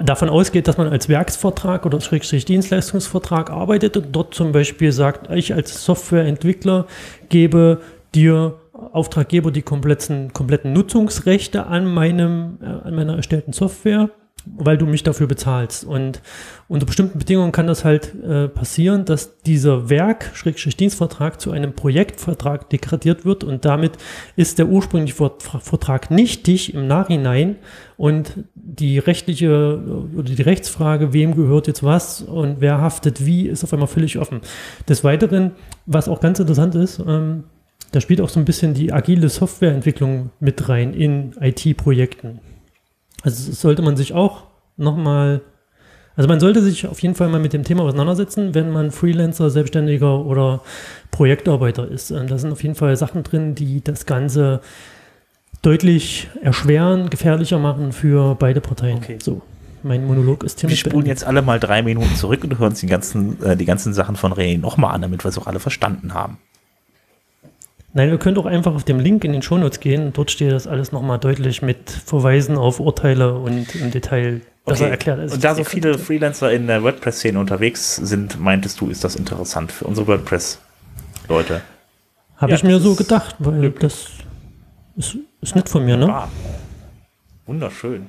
davon 0.00 0.28
ausgeht, 0.28 0.68
dass 0.68 0.78
man 0.78 0.88
als 0.88 1.08
Werksvertrag 1.08 1.86
oder 1.86 2.00
Schrägstrich 2.00 2.44
Dienstleistungsvertrag 2.44 3.50
arbeitet 3.50 3.96
und 3.96 4.12
dort 4.12 4.34
zum 4.34 4.52
Beispiel 4.52 4.92
sagt, 4.92 5.30
ich 5.30 5.54
als 5.54 5.84
Softwareentwickler 5.84 6.86
gebe 7.28 7.80
dir 8.14 8.54
Auftraggeber 8.78 9.50
die 9.50 9.62
kompletten, 9.62 10.32
kompletten 10.32 10.72
Nutzungsrechte 10.72 11.66
an 11.66 11.86
meinem, 11.86 12.58
äh, 12.62 12.66
an 12.66 12.94
meiner 12.94 13.16
erstellten 13.16 13.52
Software 13.52 14.10
weil 14.56 14.78
du 14.78 14.86
mich 14.86 15.02
dafür 15.02 15.26
bezahlst. 15.26 15.84
Und 15.84 16.22
unter 16.68 16.86
bestimmten 16.86 17.18
Bedingungen 17.18 17.52
kann 17.52 17.66
das 17.66 17.84
halt 17.84 18.14
äh, 18.22 18.48
passieren, 18.48 19.04
dass 19.04 19.38
dieser 19.42 19.90
Werk, 19.90 20.30
Schrägstrich 20.34 20.76
Dienstvertrag, 20.76 21.40
zu 21.40 21.50
einem 21.50 21.74
Projektvertrag 21.74 22.70
degradiert 22.70 23.24
wird 23.24 23.44
und 23.44 23.64
damit 23.64 23.92
ist 24.36 24.58
der 24.58 24.68
ursprüngliche 24.68 25.14
Vertrag 25.14 26.10
nichtig 26.10 26.74
im 26.74 26.86
Nachhinein 26.86 27.56
und 27.96 28.44
die 28.54 28.98
rechtliche 28.98 29.80
oder 30.14 30.22
die 30.22 30.42
Rechtsfrage, 30.42 31.12
wem 31.12 31.34
gehört 31.34 31.66
jetzt 31.66 31.82
was 31.82 32.22
und 32.22 32.60
wer 32.60 32.80
haftet 32.80 33.24
wie, 33.24 33.48
ist 33.48 33.64
auf 33.64 33.72
einmal 33.72 33.88
völlig 33.88 34.18
offen. 34.18 34.40
Des 34.88 35.04
Weiteren, 35.04 35.52
was 35.86 36.08
auch 36.08 36.20
ganz 36.20 36.38
interessant 36.38 36.74
ist, 36.74 37.00
ähm, 37.06 37.44
da 37.90 38.00
spielt 38.00 38.20
auch 38.20 38.28
so 38.28 38.38
ein 38.38 38.44
bisschen 38.44 38.74
die 38.74 38.92
agile 38.92 39.28
Softwareentwicklung 39.28 40.30
mit 40.40 40.68
rein 40.68 40.92
in 40.92 41.32
IT-Projekten. 41.40 42.40
Also 43.22 43.52
sollte 43.52 43.82
man 43.82 43.96
sich 43.96 44.12
auch 44.12 44.44
nochmal, 44.76 45.40
also 46.16 46.28
man 46.28 46.40
sollte 46.40 46.62
sich 46.62 46.86
auf 46.86 47.00
jeden 47.00 47.14
Fall 47.14 47.28
mal 47.28 47.40
mit 47.40 47.52
dem 47.52 47.64
Thema 47.64 47.82
auseinandersetzen, 47.82 48.54
wenn 48.54 48.70
man 48.70 48.90
Freelancer, 48.90 49.50
Selbstständiger 49.50 50.24
oder 50.24 50.62
Projektarbeiter 51.10 51.88
ist. 51.88 52.10
Ähm, 52.10 52.26
da 52.26 52.38
sind 52.38 52.52
auf 52.52 52.62
jeden 52.62 52.74
Fall 52.74 52.96
Sachen 52.96 53.22
drin, 53.22 53.54
die 53.54 53.82
das 53.82 54.06
Ganze 54.06 54.60
deutlich 55.62 56.28
erschweren, 56.42 57.10
gefährlicher 57.10 57.58
machen 57.58 57.92
für 57.92 58.36
beide 58.36 58.60
Parteien. 58.60 58.98
Okay. 58.98 59.18
So, 59.20 59.42
mein 59.82 60.06
Monolog 60.06 60.44
ist 60.44 60.58
ziemlich. 60.58 60.84
Wir 60.84 60.90
spulen 60.90 61.06
jetzt 61.06 61.24
alle 61.24 61.42
mal 61.42 61.58
drei 61.58 61.82
Minuten 61.82 62.14
zurück 62.14 62.44
und 62.44 62.58
hören 62.58 62.70
uns 62.70 62.80
die 62.80 62.86
ganzen, 62.86 63.42
äh, 63.42 63.56
die 63.56 63.64
ganzen 63.64 63.94
Sachen 63.94 64.14
von 64.14 64.32
René 64.32 64.58
nochmal 64.58 64.94
an, 64.94 65.02
damit 65.02 65.24
wir 65.24 65.30
es 65.30 65.38
auch 65.38 65.46
alle 65.46 65.58
verstanden 65.58 66.14
haben. 66.14 66.38
Nein, 67.94 68.10
wir 68.10 68.18
können 68.18 68.34
doch 68.34 68.46
einfach 68.46 68.74
auf 68.74 68.84
dem 68.84 69.00
Link 69.00 69.24
in 69.24 69.32
den 69.32 69.42
Shownotes 69.42 69.80
gehen. 69.80 70.12
Dort 70.12 70.30
steht 70.30 70.52
das 70.52 70.66
alles 70.66 70.92
nochmal 70.92 71.18
deutlich 71.18 71.62
mit 71.62 71.90
Verweisen 71.90 72.56
auf 72.56 72.80
Urteile 72.80 73.34
und 73.34 73.74
im 73.74 73.90
Detail 73.90 74.42
besser 74.66 74.84
okay. 74.84 74.90
erklärt. 74.90 75.20
Also 75.20 75.34
und 75.36 75.44
da 75.44 75.54
so 75.54 75.64
viele 75.64 75.90
könnte. 75.90 76.04
Freelancer 76.04 76.52
in 76.52 76.66
der 76.66 76.82
WordPress-Szene 76.82 77.38
unterwegs 77.38 77.96
sind, 77.96 78.38
meintest 78.38 78.80
du, 78.80 78.88
ist 78.88 79.04
das 79.04 79.16
interessant 79.16 79.72
für 79.72 79.86
unsere 79.86 80.06
WordPress-Leute? 80.06 81.62
Habe 82.36 82.52
ja, 82.52 82.56
ich 82.56 82.62
mir 82.62 82.78
so 82.78 82.94
gedacht, 82.94 83.36
weil 83.38 83.70
das 83.70 84.08
ist, 84.96 85.16
ist 85.40 85.56
nett 85.56 85.68
von 85.68 85.84
mir, 85.84 85.96
ne? 85.96 86.12
Ah, 86.12 86.28
wunderschön. 87.46 88.06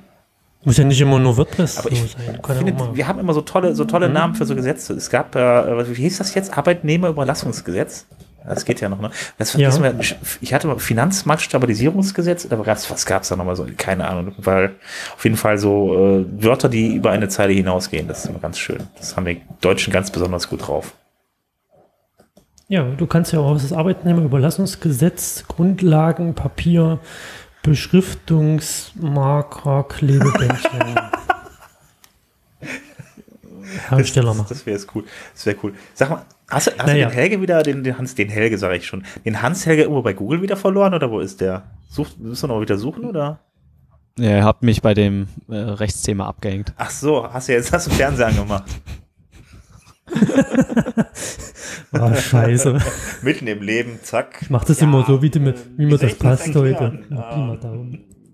Muss 0.65 0.77
ja 0.77 0.83
nicht 0.83 0.99
immer 0.99 1.19
nur 1.19 1.37
WordPress 1.37 1.77
Aber 1.77 1.91
ich 1.91 2.11
sein. 2.11 2.39
Finde, 2.57 2.95
wir 2.95 3.07
haben 3.07 3.19
immer 3.19 3.33
so 3.33 3.41
tolle, 3.41 3.73
so 3.75 3.85
tolle 3.85 4.09
mhm. 4.09 4.13
Namen 4.13 4.35
für 4.35 4.45
so 4.45 4.55
Gesetze. 4.55 4.93
Es 4.93 5.09
gab, 5.09 5.35
äh, 5.35 5.89
wie 5.89 6.01
hieß 6.01 6.17
das 6.17 6.35
jetzt? 6.35 6.57
Arbeitnehmerüberlassungsgesetz. 6.57 8.05
Das 8.47 8.65
geht 8.65 8.81
ja 8.81 8.89
noch, 8.89 8.99
ne? 8.99 9.11
Das 9.37 9.53
ja. 9.53 9.71
wir, 9.81 9.95
ich 10.41 10.53
hatte 10.53 10.67
mal 10.67 10.79
Finanzmarktstabilisierungsgesetz, 10.79 12.47
aber 12.49 12.65
was 12.65 13.05
gab's 13.05 13.29
da 13.29 13.35
nochmal 13.35 13.55
so? 13.55 13.67
Keine 13.77 14.07
Ahnung, 14.07 14.33
weil 14.37 14.71
auf 15.15 15.23
jeden 15.23 15.37
Fall 15.37 15.57
so 15.57 15.93
äh, 15.93 16.25
Wörter, 16.43 16.69
die 16.69 16.95
über 16.95 17.11
eine 17.11 17.29
Zeile 17.29 17.53
hinausgehen, 17.53 18.07
das 18.07 18.23
ist 18.23 18.29
immer 18.29 18.39
ganz 18.39 18.57
schön. 18.57 18.79
Das 18.97 19.15
haben 19.15 19.25
wir 19.25 19.37
Deutschen 19.61 19.93
ganz 19.93 20.11
besonders 20.11 20.49
gut 20.49 20.67
drauf. 20.67 20.93
Ja, 22.67 22.83
du 22.83 23.07
kannst 23.07 23.33
ja 23.33 23.39
auch 23.39 23.53
das 23.53 23.73
Arbeitnehmerüberlassungsgesetz, 23.73 25.45
Grundlagen, 25.47 26.35
Papier, 26.35 26.99
Beschriftungsmarker, 27.63 29.85
Klebebändchen. 29.89 30.99
Hersteller 33.91 34.33
machen. 34.33 34.47
Das, 34.49 34.63
das 34.63 34.65
wäre 34.65 34.79
cool. 34.95 35.03
Das 35.33 35.45
wäre 35.45 35.57
cool. 35.63 35.73
Sag 35.93 36.09
mal, 36.09 36.25
hast, 36.49 36.67
hast 36.67 36.77
naja. 36.77 37.05
du 37.05 37.11
den 37.11 37.19
Helge 37.19 37.41
wieder, 37.41 37.63
den, 37.63 37.83
den 37.83 37.97
Hans, 37.97 38.15
den 38.15 38.29
Helge 38.29 38.57
sage 38.57 38.77
ich 38.77 38.85
schon, 38.85 39.03
den 39.25 39.41
Hans 39.41 39.65
Helge 39.65 39.83
irgendwo 39.83 40.01
bei 40.01 40.13
Google 40.13 40.41
wieder 40.41 40.57
verloren 40.57 40.93
oder 40.93 41.09
wo 41.11 41.19
ist 41.19 41.41
der? 41.41 41.63
Sucht, 41.89 42.19
müssen 42.19 42.49
wir 42.49 42.55
noch 42.55 42.61
wieder 42.61 42.77
suchen 42.77 43.05
oder? 43.05 43.39
Ja, 44.17 44.37
ihr 44.37 44.43
habt 44.43 44.63
mich 44.63 44.81
bei 44.81 44.93
dem 44.93 45.27
äh, 45.47 45.55
Rechtsthema 45.55 46.27
abgehängt. 46.27 46.73
Ach 46.75 46.89
so, 46.89 47.31
hast 47.31 47.47
du 47.47 47.53
jetzt 47.53 47.71
hast 47.71 47.87
du 47.87 47.91
Fernseher 47.91 48.27
angemacht. 48.27 48.65
oh, 51.93 52.13
scheiße. 52.13 52.79
Mitten 53.21 53.47
im 53.47 53.61
Leben, 53.61 53.99
zack. 54.03 54.39
Ich 54.41 54.49
mach 54.49 54.65
das 54.65 54.79
ja, 54.81 54.87
immer 54.87 55.05
so, 55.05 55.21
wie, 55.21 55.33
wie, 55.33 55.53
wie 55.77 55.85
mir 55.85 55.97
das 55.97 56.15
passt 56.15 56.53
heute. 56.55 56.99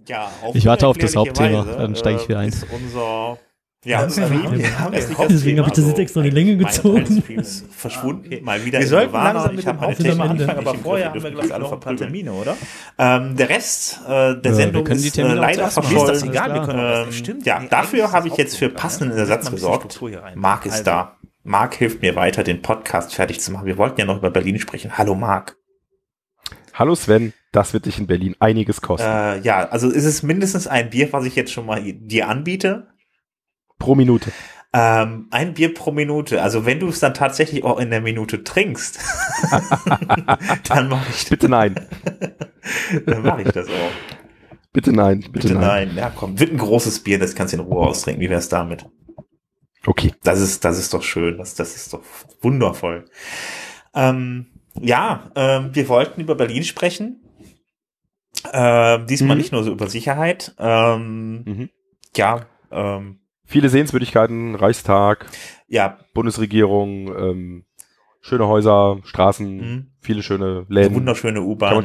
Ja, 0.08 0.32
ich 0.54 0.66
warte 0.66 0.88
auf 0.88 0.98
das 0.98 1.16
Hauptthema, 1.16 1.66
dann 1.78 1.96
steige 1.96 2.20
ich 2.22 2.28
wieder 2.30 2.40
ein. 2.40 2.50
Ist 2.50 2.66
unser 2.72 3.38
ja, 3.86 4.00
also 4.00 4.22
wir 4.22 4.44
haben, 4.44 4.58
wir 4.58 4.80
haben 4.80 4.92
deswegen 5.30 5.60
habe 5.60 5.70
ich 5.70 5.76
das 5.76 5.88
jetzt 5.88 6.00
extra 6.00 6.22
in 6.22 6.26
die 6.26 6.30
Länge 6.32 6.58
gezogen. 6.58 7.24
verschwunden. 7.70 8.26
Okay. 8.26 8.42
Mal 8.44 8.66
wieder 8.66 8.80
wir 8.80 8.88
sollten 8.88 9.14
langsam 9.14 9.56
mit 9.56 9.66
dem 9.66 9.80
Hauptthema 9.80 10.24
anfangen, 10.26 10.58
aber 10.58 10.76
vorher 10.76 11.10
haben 11.10 11.24
wir, 11.24 11.32
glaube 11.32 11.46
ich, 11.46 11.54
alle 11.54 11.64
noch 11.64 11.74
ein 11.74 11.80
paar 11.80 11.96
Termine, 11.96 12.34
oder? 12.34 12.58
Ähm, 12.98 13.36
der 13.36 13.50
Rest 13.50 14.02
äh, 14.06 14.10
der 14.10 14.40
ja, 14.44 14.54
Sendung 14.54 14.88
ist 14.88 15.18
äh, 15.18 15.22
leider 15.22 15.70
verschollen. 15.70 16.14
Ist 16.14 16.24
das 16.24 16.24
egal? 16.24 16.54
Wir 16.54 16.62
können, 16.62 17.06
ähm, 17.08 17.12
stimmt. 17.12 17.46
Ja, 17.46 17.62
dafür 17.70 18.12
habe 18.12 18.28
ich 18.28 18.38
jetzt 18.38 18.58
für 18.58 18.70
passenden 18.70 19.18
Ersatz 19.18 19.52
gesorgt. 19.52 20.02
Marc 20.36 20.66
ist 20.66 20.74
also. 20.74 20.84
da. 20.84 21.18
Marc 21.44 21.76
hilft 21.76 22.02
mir 22.02 22.16
weiter, 22.16 22.44
den 22.44 22.64
Podcast 22.64 23.14
fertig 23.14 23.40
zu 23.40 23.52
machen. 23.52 23.68
Wir 23.68 23.78
wollten 23.78 24.00
ja 24.00 24.08
noch 24.08 24.18
über 24.18 24.32
Berlin 24.32 24.58
sprechen. 24.58 24.98
Hallo 24.98 25.14
Marc. 25.14 25.58
Hallo 26.74 26.96
Sven, 26.96 27.34
das 27.52 27.74
wird 27.74 27.86
dich 27.86 28.00
in 28.00 28.08
Berlin 28.08 28.36
einiges 28.40 28.82
kosten. 28.82 29.08
Äh, 29.08 29.40
ja, 29.42 29.70
also 29.70 29.90
ist 29.90 30.04
es 30.04 30.24
mindestens 30.24 30.68
ein 30.68 30.90
Bier, 30.90 31.14
was 31.14 31.26
ich 31.26 31.36
jetzt 31.36 31.54
schon 31.54 31.66
mal 31.66 31.82
dir 31.82 32.28
anbiete. 32.28 32.88
Pro 33.80 33.96
Minute. 33.96 34.32
Ähm, 34.74 35.28
ein 35.32 35.54
Bier 35.54 35.74
pro 35.74 35.92
Minute. 35.92 36.42
Also 36.42 36.66
wenn 36.66 36.80
du 36.80 36.90
es 36.90 37.00
dann 37.00 37.14
tatsächlich 37.14 37.64
auch 37.64 37.80
in 37.80 37.92
der 37.92 38.02
Minute 38.02 38.44
trinkst, 38.44 39.00
dann 40.68 40.90
mache 40.90 41.10
ich 41.10 41.22
das. 41.22 41.30
Bitte 41.30 41.48
nein. 41.48 41.76
dann 43.06 43.22
mache 43.22 43.44
ich 43.44 43.52
das 43.52 43.68
auch. 43.68 43.92
Bitte 44.74 44.92
nein, 44.92 45.20
bitte, 45.20 45.32
bitte 45.32 45.54
nein. 45.54 45.88
nein. 45.88 45.98
Ja, 45.98 46.12
komm, 46.14 46.38
wird 46.38 46.52
ein 46.52 46.58
großes 46.58 47.00
Bier, 47.04 47.20
das 47.20 47.36
kannst 47.36 47.54
du 47.54 47.58
in 47.58 47.64
Ruhe 47.64 47.88
austrinken. 47.88 48.22
Wie 48.22 48.30
wär's 48.30 48.50
damit? 48.50 48.86
Okay. 49.86 50.14
Das 50.24 50.42
ist, 50.42 50.66
das 50.66 50.78
ist 50.78 50.94
doch 50.94 51.04
schön. 51.04 51.38
Das, 51.38 51.56
das 51.56 51.76
ist 51.76 51.94
doch 51.94 52.02
wundervoll. 52.42 53.06
Ähm, 53.94 54.48
ja, 54.82 55.32
ähm, 55.36 55.70
wir 55.74 55.88
wollten 55.88 56.20
über 56.20 56.36
Berlin 56.36 56.64
sprechen. 56.64 57.22
Ähm, 58.52 59.08
diesmal 59.08 59.36
mhm. 59.36 59.42
nicht 59.42 59.52
nur 59.54 59.64
so 59.64 59.72
über 59.72 59.88
Sicherheit. 59.88 60.54
Ähm, 60.60 61.44
mhm. 61.46 61.70
Ja, 62.16 62.46
ähm, 62.72 63.20
Viele 63.46 63.70
Sehenswürdigkeiten, 63.70 64.56
Reichstag, 64.56 65.28
ja. 65.68 66.00
Bundesregierung, 66.14 67.08
ähm, 67.16 67.66
schöne 68.22 68.48
Häuser, 68.48 69.00
Straßen, 69.04 69.58
mhm. 69.58 69.92
viele 70.00 70.24
schöne 70.24 70.66
Läden. 70.68 70.88
Eine 70.88 70.96
wunderschöne 70.96 71.42
U-Bahn. 71.42 71.84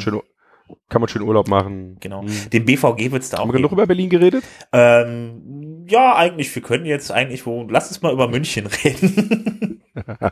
Kann 0.89 1.01
man 1.01 1.09
schön 1.09 1.23
Urlaub 1.23 1.49
machen. 1.49 1.97
Genau. 2.01 2.23
Hm. 2.23 2.51
Den 2.51 2.65
BVG 2.65 3.11
wird 3.11 3.23
es 3.23 3.31
da 3.31 3.39
auch 3.39 3.43
Haben 3.43 3.49
wir 3.51 3.57
genug 3.57 3.73
über 3.73 3.87
Berlin 3.87 4.09
geredet? 4.09 4.45
Ähm, 4.73 5.85
ja, 5.89 6.15
eigentlich, 6.15 6.55
wir 6.55 6.63
können 6.63 6.87
jetzt 6.87 7.11
eigentlich 7.11 7.47
wo, 7.47 7.67
lass 7.69 7.89
uns 7.89 8.03
mal 8.03 8.13
über 8.13 8.29
München 8.29 8.67
reden. 8.85 9.83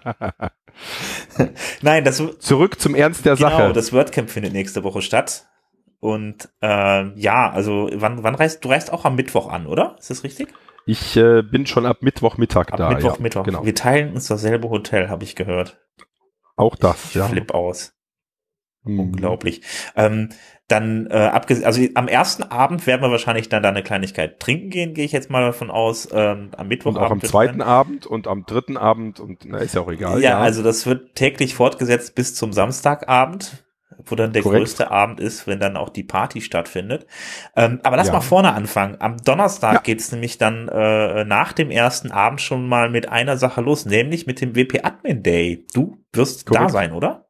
Nein, 1.83 2.05
das, 2.05 2.23
Zurück 2.39 2.81
zum 2.81 2.95
Ernst 2.95 3.25
der 3.25 3.37
genau, 3.37 3.49
Sache. 3.49 3.73
das 3.73 3.93
WordCamp 3.93 4.31
findet 4.31 4.53
nächste 4.53 4.85
Woche 4.85 5.03
statt. 5.03 5.47
Und 6.01 6.49
ähm, 6.63 7.15
ja, 7.17 7.51
also 7.51 7.91
wann, 7.93 8.23
wann 8.23 8.37
reist 8.37 8.65
du 8.65 8.69
reist 8.69 8.93
auch 8.93 9.05
am 9.05 9.17
Mittwoch 9.17 9.49
an, 9.49 9.67
oder? 9.67 9.97
Ist 9.99 10.11
das 10.11 10.23
richtig? 10.23 10.49
Ich 10.89 11.19
äh, 11.19 11.43
bin 11.43 11.67
schon 11.67 11.85
ab 11.85 11.99
Mittwochmittag 12.01 12.73
Ab 12.73 12.79
da. 12.79 12.89
Mittwoch, 12.89 13.17
ja, 13.17 13.23
Mittwoch. 13.23 13.43
Genau. 13.45 13.63
Wir 13.67 13.75
teilen 13.75 14.15
uns 14.15 14.27
dasselbe 14.27 14.71
Hotel, 14.71 15.11
habe 15.11 15.23
ich 15.23 15.37
gehört. 15.37 15.79
Auch 16.57 16.77
das, 16.77 17.11
Ich 17.11 17.15
ja. 17.17 17.29
flipp 17.29 17.53
aus. 17.53 17.93
Hm. 18.85 18.99
Unglaublich. 18.99 19.61
Ähm, 19.97 20.31
dann, 20.67 21.07
äh, 21.11 21.15
abgesehen, 21.15 21.67
also 21.67 21.83
am 21.95 22.09
ersten 22.09 22.43
Abend 22.43 22.87
werden 22.87 23.03
wir 23.03 23.11
wahrscheinlich 23.11 23.51
dann 23.51 23.63
da 23.63 23.69
eine 23.69 23.83
Kleinigkeit 23.83 24.41
trinken 24.41 24.71
gehen, 24.71 24.95
gehe 24.95 25.05
ich 25.05 25.13
jetzt 25.13 25.29
mal 25.29 25.43
davon 25.43 25.71
aus. 25.71 26.09
Ähm, 26.11 26.53
am 26.57 26.63
Und 26.63 26.69
Mittwochabend. 26.69 27.07
auch 27.07 27.11
am 27.11 27.21
zweiten 27.23 27.59
dann- 27.59 27.69
Abend 27.69 28.07
und 28.07 28.27
am 28.27 28.45
dritten 28.47 28.79
Abend 28.79 29.21
und 29.21 29.45
na, 29.45 29.59
ist 29.59 29.75
ja 29.75 29.83
auch 29.83 29.91
egal. 29.93 30.23
Ja, 30.23 30.39
also 30.39 30.63
das 30.63 30.87
wird 30.87 31.15
täglich 31.17 31.55
fortgesetzt 31.55 32.15
bis 32.15 32.35
zum 32.35 32.55
Samstagabend, 32.55 33.63
wo 34.05 34.15
dann 34.15 34.33
der 34.33 34.43
Korrekt. 34.43 34.61
größte 34.61 34.91
Abend 34.91 35.21
ist, 35.21 35.47
wenn 35.47 35.59
dann 35.61 35.77
auch 35.77 35.89
die 35.89 36.05
Party 36.05 36.41
stattfindet. 36.41 37.07
Ähm, 37.57 37.81
aber 37.83 37.97
lass 37.97 38.07
Ja. 38.09 38.15
mal 38.15 38.21
vorne 38.21 38.53
anfangen. 38.55 38.97
Am 39.01 39.17
Donnerstag 39.19 39.75
Ja. 39.75 39.81
geht's 39.81 40.13
nämlich 40.13 40.39
dann 40.39 40.69
äh, 40.69 41.25
nach 41.25 41.53
dem 41.53 41.71
ersten 41.71 42.11
Abend 42.11 42.41
schon 42.41 42.69
mal 42.69 42.89
mit 42.91 43.09
einer 43.09 43.37
Sache 43.37 43.61
los, 43.61 43.87
nämlich 43.87 44.27
mit 44.27 44.41
dem 44.41 44.55
WP 44.55 44.85
Admin 44.85 45.23
Day. 45.23 45.67
Du 45.75 45.99
wirst 46.13 46.49
da 46.49 46.53
Korrekt. 46.55 46.71
sein, 46.73 46.93
oder? 46.93 47.27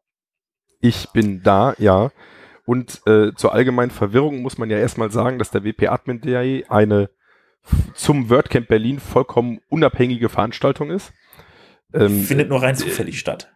Ich 0.80 1.08
bin 1.12 1.42
da, 1.42 1.74
ja. 1.78 2.10
Und 2.66 3.00
äh, 3.06 3.32
zur 3.34 3.54
allgemeinen 3.54 3.90
Verwirrung 3.90 4.42
muss 4.42 4.58
man 4.58 4.68
ja 4.70 4.78
erstmal 4.78 5.10
sagen, 5.10 5.38
dass 5.38 5.50
der 5.50 5.64
WP 5.64 5.88
Admin 5.88 6.20
Day 6.20 6.66
eine 6.68 7.10
zum 7.94 8.30
WordCamp 8.30 8.68
Berlin 8.68 9.00
vollkommen 9.00 9.60
unabhängige 9.68 10.28
Veranstaltung 10.28 10.90
ist. 10.90 11.12
Ähm, 11.94 12.22
Findet 12.22 12.48
nur 12.50 12.62
rein 12.62 12.76
zufällig 12.76 13.18
statt. 13.18 13.52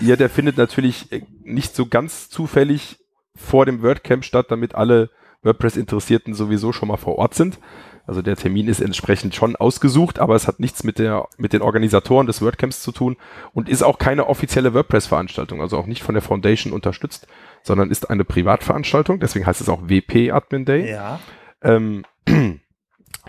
Ja, 0.00 0.16
der 0.16 0.30
findet 0.30 0.56
natürlich 0.56 1.12
äh, 1.12 1.22
nicht 1.44 1.74
so 1.74 1.86
ganz 1.86 2.28
zufällig 2.30 2.98
vor 3.34 3.66
dem 3.66 3.82
WordCamp 3.82 4.24
statt, 4.24 4.46
damit 4.50 4.74
alle 4.74 5.10
WordPress-Interessierten 5.42 6.34
sowieso 6.34 6.72
schon 6.72 6.88
mal 6.88 6.96
vor 6.96 7.18
Ort 7.18 7.34
sind. 7.34 7.58
Also 8.06 8.20
der 8.20 8.36
Termin 8.36 8.66
ist 8.66 8.80
entsprechend 8.80 9.34
schon 9.34 9.54
ausgesucht, 9.54 10.18
aber 10.18 10.34
es 10.34 10.48
hat 10.48 10.58
nichts 10.58 10.82
mit 10.82 10.98
der 10.98 11.28
mit 11.38 11.52
den 11.52 11.62
Organisatoren 11.62 12.26
des 12.26 12.42
WordCamps 12.42 12.82
zu 12.82 12.90
tun 12.90 13.16
und 13.52 13.68
ist 13.68 13.82
auch 13.82 13.98
keine 13.98 14.26
offizielle 14.26 14.74
WordPress-Veranstaltung, 14.74 15.60
also 15.60 15.78
auch 15.78 15.86
nicht 15.86 16.02
von 16.02 16.14
der 16.14 16.22
Foundation 16.22 16.72
unterstützt, 16.72 17.28
sondern 17.62 17.90
ist 17.90 18.10
eine 18.10 18.24
Privatveranstaltung. 18.24 19.20
Deswegen 19.20 19.46
heißt 19.46 19.60
es 19.60 19.68
auch 19.68 19.88
WP 19.88 20.32
Admin 20.32 20.64
Day. 20.64 20.90
Ja. 20.90 21.20
Ähm, 21.62 22.04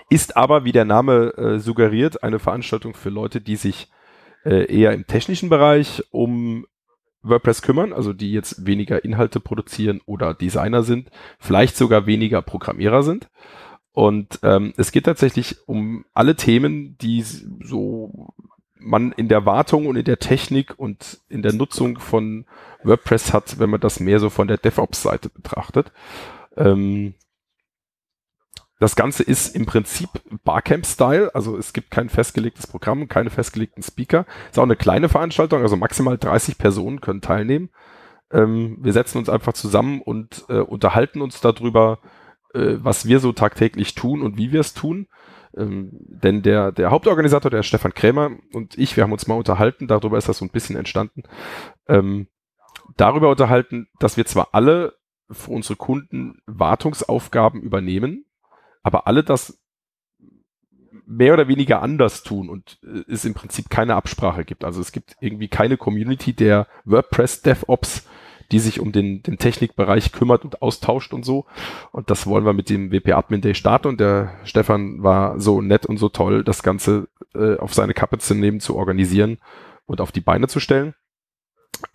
ist 0.10 0.38
aber, 0.38 0.66
wie 0.66 0.72
der 0.72 0.86
Name 0.86 1.34
äh, 1.38 1.60
suggeriert, 1.60 2.24
eine 2.24 2.40
Veranstaltung 2.40 2.96
für 2.96 3.10
Leute, 3.10 3.42
die 3.42 3.58
sich 3.58 3.90
äh, 4.46 4.66
eher 4.66 4.94
im 4.94 5.08
technischen 5.08 5.50
Bereich 5.50 6.04
um 6.12 6.66
WordPress 7.22 7.62
kümmern, 7.62 7.94
also 7.94 8.14
die 8.14 8.32
jetzt 8.32 8.66
weniger 8.66 9.04
Inhalte 9.04 9.40
produzieren 9.40 10.02
oder 10.06 10.34
Designer 10.34 10.84
sind, 10.84 11.10
vielleicht 11.40 11.78
sogar 11.78 12.06
weniger 12.06 12.42
Programmierer 12.42 13.04
sind. 13.04 13.30
Und 13.94 14.40
ähm, 14.44 14.74
es 14.76 14.92
geht 14.92 15.06
tatsächlich 15.06 15.58
um 15.68 16.06
alle 16.14 16.36
Themen, 16.36 16.98
die 16.98 17.22
so 17.22 18.34
man 18.78 19.14
in 19.14 19.30
der 19.30 19.46
Wartung 19.46 19.88
und 19.88 19.96
in 19.96 20.04
der 20.04 20.20
Technik 20.20 20.78
und 20.78 21.20
in 21.30 21.42
der 21.42 21.54
Nutzung 21.54 22.00
von 22.00 22.46
WordPress 22.84 23.32
hat, 23.32 23.60
wenn 23.60 23.70
man 23.70 23.80
das 23.80 24.00
mehr 24.00 24.20
so 24.20 24.30
von 24.30 24.48
der 24.48 24.58
DevOps-Seite 24.58 25.30
betrachtet. 25.30 25.92
Ähm, 26.58 27.14
das 28.84 28.98
Ganze 28.98 29.24
ist 29.24 29.56
im 29.56 29.66
Prinzip 29.66 30.10
Barcamp-Style, 30.44 31.34
also 31.34 31.58
es 31.58 31.72
gibt 31.72 31.90
kein 31.90 32.10
festgelegtes 32.10 32.68
Programm, 32.68 33.08
keine 33.08 33.30
festgelegten 33.30 33.82
Speaker. 33.82 34.26
Ist 34.52 34.60
auch 34.60 34.64
eine 34.64 34.76
kleine 34.76 35.08
Veranstaltung, 35.08 35.62
also 35.62 35.78
maximal 35.78 36.18
30 36.18 36.58
Personen 36.58 37.00
können 37.00 37.22
teilnehmen. 37.22 37.70
Ähm, 38.30 38.80
wir 38.82 38.92
setzen 38.92 39.20
uns 39.20 39.30
einfach 39.30 39.54
zusammen 39.54 40.02
und 40.02 40.44
äh, 40.50 40.60
unterhalten 40.60 41.22
uns 41.22 41.40
darüber, 41.40 42.00
äh, 42.54 42.76
was 42.76 43.06
wir 43.06 43.22
so 43.22 43.32
tagtäglich 43.32 43.96
tun 43.96 44.22
und 44.22 44.36
wie 44.36 44.52
wir 44.52 44.60
es 44.60 44.74
tun. 44.74 45.08
Ähm, 45.56 45.92
denn 45.94 46.42
der, 46.42 46.74
der 46.74 46.92
Hauptorganisator, 46.92 47.50
der 47.50 47.64
Stefan 47.64 47.94
Krämer 47.94 48.32
und 48.52 48.78
ich, 48.78 48.98
wir 48.98 49.06
haben 49.06 49.14
uns 49.14 49.28
mal 49.28 49.36
unterhalten, 49.36 49.88
darüber 49.88 50.18
ist 50.18 50.28
das 50.28 50.40
so 50.40 50.44
ein 50.44 50.52
bisschen 50.52 50.76
entstanden, 50.76 51.24
ähm, 51.88 52.28
darüber 52.98 53.30
unterhalten, 53.30 53.88
dass 54.00 54.18
wir 54.18 54.26
zwar 54.26 54.50
alle 54.52 54.96
für 55.32 55.52
unsere 55.52 55.78
Kunden 55.78 56.42
Wartungsaufgaben 56.48 57.62
übernehmen, 57.62 58.26
aber 58.84 59.08
alle 59.08 59.24
das 59.24 59.60
mehr 61.06 61.34
oder 61.34 61.48
weniger 61.48 61.82
anders 61.82 62.24
tun 62.24 62.50
und 62.50 62.80
äh, 62.84 63.12
es 63.12 63.26
im 63.26 63.34
Prinzip 63.34 63.70
keine 63.70 63.96
Absprache 63.96 64.46
gibt. 64.46 64.64
Also 64.64 64.82
es 64.82 64.92
gibt 64.92 65.16
irgendwie 65.20 65.48
keine 65.48 65.78
Community 65.78 66.34
der 66.34 66.68
WordPress 66.86 67.42
DevOps, 67.42 68.08
die 68.52 68.60
sich 68.60 68.80
um 68.80 68.92
den, 68.92 69.24
den 69.24 69.38
Technikbereich 69.38 70.12
kümmert 70.12 70.46
und 70.46 70.62
austauscht 70.62 71.14
und 71.14 71.24
so. 71.24 71.46
Und 71.92 72.10
das 72.10 72.28
wollen 72.28 72.46
wir 72.46 72.54
mit 72.54 72.70
dem 72.70 72.92
WP 72.92 73.14
Admin 73.14 73.42
Day 73.42 73.56
starten. 73.56 73.88
Und 73.88 74.00
der 74.00 74.34
Stefan 74.44 75.02
war 75.02 75.40
so 75.40 75.62
nett 75.62 75.86
und 75.86 75.98
so 75.98 76.10
toll, 76.10 76.44
das 76.44 76.64
Ganze 76.64 77.08
äh, 77.34 77.58
auf 77.58 77.74
seine 77.74 77.94
Kappe 77.94 78.20
zu 78.20 78.36
nehmen, 78.36 78.60
zu 78.60 78.76
organisieren 78.76 79.40
und 79.86 80.02
auf 80.02 80.12
die 80.12 80.22
Beine 80.22 80.48
zu 80.48 80.60
stellen. 80.60 80.94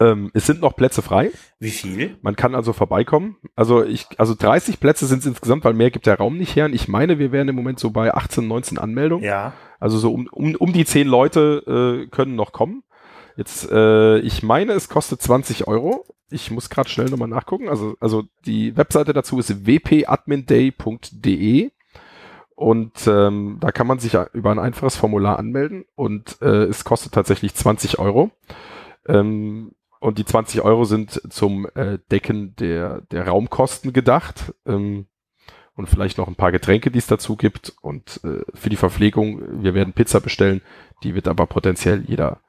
Ähm, 0.01 0.31
es 0.35 0.47
sind 0.47 0.61
noch 0.61 0.77
Plätze 0.77 1.03
frei. 1.03 1.33
Wie 1.59 1.71
viel? 1.71 2.17
Man 2.23 2.37
kann 2.37 2.55
also 2.55 2.73
vorbeikommen. 2.73 3.37
Also 3.57 3.85
ich, 3.85 4.07
also 4.19 4.35
30 4.39 4.79
Plätze 4.81 5.07
sind 5.07 5.19
es 5.21 5.27
insgesamt, 5.27 5.65
weil 5.65 5.75
mehr 5.75 5.91
gibt 5.91 6.07
der 6.07 6.19
Raum 6.19 6.37
nicht 6.37 6.55
her. 6.57 6.67
Und 6.67 6.75
ich 6.75 6.89
meine, 6.89 7.19
wir 7.19 7.33
wären 7.33 7.49
im 7.49 7.57
Moment 7.57 7.81
so 7.81 7.91
bei 7.91 8.15
18, 8.15 8.47
19 8.47 8.79
Anmeldungen. 8.79 9.25
Ja. 9.25 9.55
Also 9.81 9.99
so 9.99 10.13
um, 10.13 10.29
um, 10.29 10.55
um 10.57 10.73
die 10.73 10.85
10 10.85 11.09
Leute 11.09 12.05
äh, 12.07 12.09
können 12.09 12.37
noch 12.37 12.53
kommen. 12.53 12.83
Jetzt, 13.37 13.71
äh, 13.71 14.19
ich 14.19 14.43
meine, 14.43 14.73
es 14.73 14.89
kostet 14.89 15.23
20 15.23 15.69
Euro. 15.69 16.05
Ich 16.31 16.51
muss 16.51 16.71
gerade 16.71 16.91
schnell 16.91 17.09
nochmal 17.09 17.29
nachgucken. 17.29 17.69
Also, 17.69 17.97
also 18.01 18.25
die 18.45 18.77
Webseite 18.77 19.13
dazu 19.13 19.39
ist 19.39 19.67
wpadminday.de 19.67 21.71
und 22.59 23.07
ähm, 23.07 23.59
da 23.61 23.71
kann 23.71 23.87
man 23.87 24.01
sich 24.01 24.19
über 24.33 24.51
ein 24.51 24.59
einfaches 24.59 24.97
Formular 24.97 25.39
anmelden 25.39 25.85
und 25.95 26.43
äh, 26.43 26.65
es 26.65 26.85
kostet 26.85 27.13
tatsächlich 27.13 27.55
20 27.55 28.01
Euro. 28.01 28.33
Ähm, 29.07 29.73
und 30.01 30.19
die 30.19 30.25
20 30.25 30.63
Euro 30.63 30.85
sind 30.85 31.21
zum 31.33 31.67
äh, 31.75 31.99
Decken 32.11 32.55
der, 32.57 33.01
der 33.11 33.27
Raumkosten 33.27 33.93
gedacht. 33.93 34.55
Ähm, 34.67 35.07
und 35.75 35.89
vielleicht 35.89 36.19
noch 36.19 36.27
ein 36.27 36.35
paar 36.35 36.51
Getränke, 36.51 36.91
die 36.91 36.99
es 36.99 37.07
dazu 37.07 37.37
gibt. 37.37 37.73
Und 37.81 38.21
äh, 38.25 38.43
für 38.53 38.69
die 38.69 38.77
Verpflegung, 38.77 39.63
wir 39.63 39.75
werden 39.75 39.93
Pizza 39.93 40.21
bestellen, 40.21 40.61
die 41.05 41.15
wird 41.15 41.29
aber 41.29 41.47
potenziell 41.47 42.05
jeder 42.07 42.41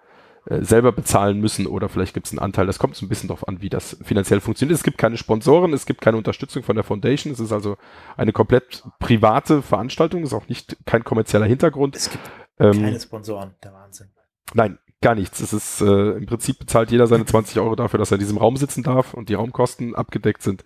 äh, 0.46 0.64
selber 0.64 0.92
bezahlen 0.92 1.40
müssen 1.40 1.68
oder 1.68 1.90
vielleicht 1.90 2.16
gibt 2.16 2.26
es 2.26 2.32
einen 2.32 2.40
Anteil. 2.40 2.66
Das 2.66 2.80
kommt 2.80 2.96
so 2.96 3.06
ein 3.06 3.10
bisschen 3.10 3.28
darauf 3.28 3.48
an, 3.48 3.62
wie 3.62 3.70
das 3.70 3.98
finanziell 4.02 4.42
funktioniert. 4.42 4.76
Es 4.76 4.84
gibt 4.84 4.98
keine 4.98 5.16
Sponsoren, 5.16 5.74
es 5.74 5.86
gibt 5.86 6.02
keine 6.02 6.18
Unterstützung 6.18 6.64
von 6.64 6.76
der 6.76 6.84
Foundation. 6.84 7.32
Es 7.32 7.40
ist 7.40 7.52
also 7.52 7.78
eine 8.18 8.34
komplett 8.34 8.84
private 8.98 9.62
Veranstaltung, 9.62 10.24
ist 10.24 10.34
auch 10.34 10.48
nicht 10.48 10.78
kein 10.86 11.04
kommerzieller 11.04 11.46
Hintergrund. 11.46 11.96
Es 11.96 12.10
gibt 12.10 12.24
Ähm, 12.58 12.82
keine 12.82 13.00
Sponsoren. 13.00 13.54
Der 13.64 13.74
Wahnsinn. 13.74 14.10
Nein, 14.56 14.80
gar 15.02 15.16
nichts. 15.16 15.40
Es 15.40 15.54
ist 15.54 15.82
äh, 15.82 16.12
im 16.12 16.26
Prinzip 16.26 16.60
bezahlt 16.60 16.92
jeder 16.92 17.08
seine 17.08 17.26
20 17.26 17.60
Euro 17.60 17.76
dafür, 17.76 17.98
dass 17.98 18.12
er 18.12 18.16
in 18.16 18.22
diesem 18.22 18.38
Raum 18.38 18.58
sitzen 18.58 18.84
darf 18.84 19.14
und 19.14 19.30
die 19.30 19.36
Raumkosten 19.36 19.96
abgedeckt 19.96 20.42
sind. 20.42 20.64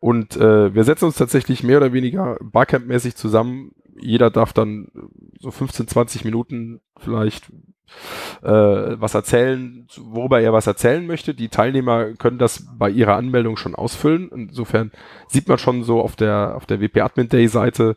Und 0.00 0.36
äh, 0.36 0.74
wir 0.74 0.84
setzen 0.84 1.04
uns 1.04 1.16
tatsächlich 1.16 1.62
mehr 1.62 1.76
oder 1.76 1.92
weniger 1.92 2.38
Barcamp-mäßig 2.40 3.16
zusammen. 3.16 3.72
Jeder 4.00 4.30
darf 4.30 4.52
dann 4.52 4.88
so 5.38 5.50
15, 5.50 5.88
20 5.88 6.24
Minuten 6.24 6.80
vielleicht 6.96 7.50
äh, 8.42 8.48
was 8.50 9.14
erzählen, 9.14 9.86
worüber 9.98 10.40
er 10.40 10.52
was 10.52 10.66
erzählen 10.66 11.06
möchte. 11.06 11.34
Die 11.34 11.48
Teilnehmer 11.48 12.14
können 12.14 12.38
das 12.38 12.66
bei 12.78 12.88
ihrer 12.88 13.16
Anmeldung 13.16 13.56
schon 13.56 13.74
ausfüllen. 13.74 14.30
Insofern 14.32 14.90
sieht 15.28 15.48
man 15.48 15.58
schon 15.58 15.84
so 15.84 16.00
auf 16.00 16.16
der 16.16 16.54
auf 16.56 16.66
der 16.66 16.80
WP 16.80 17.00
Admin 17.02 17.28
Day 17.28 17.48
Seite 17.48 17.96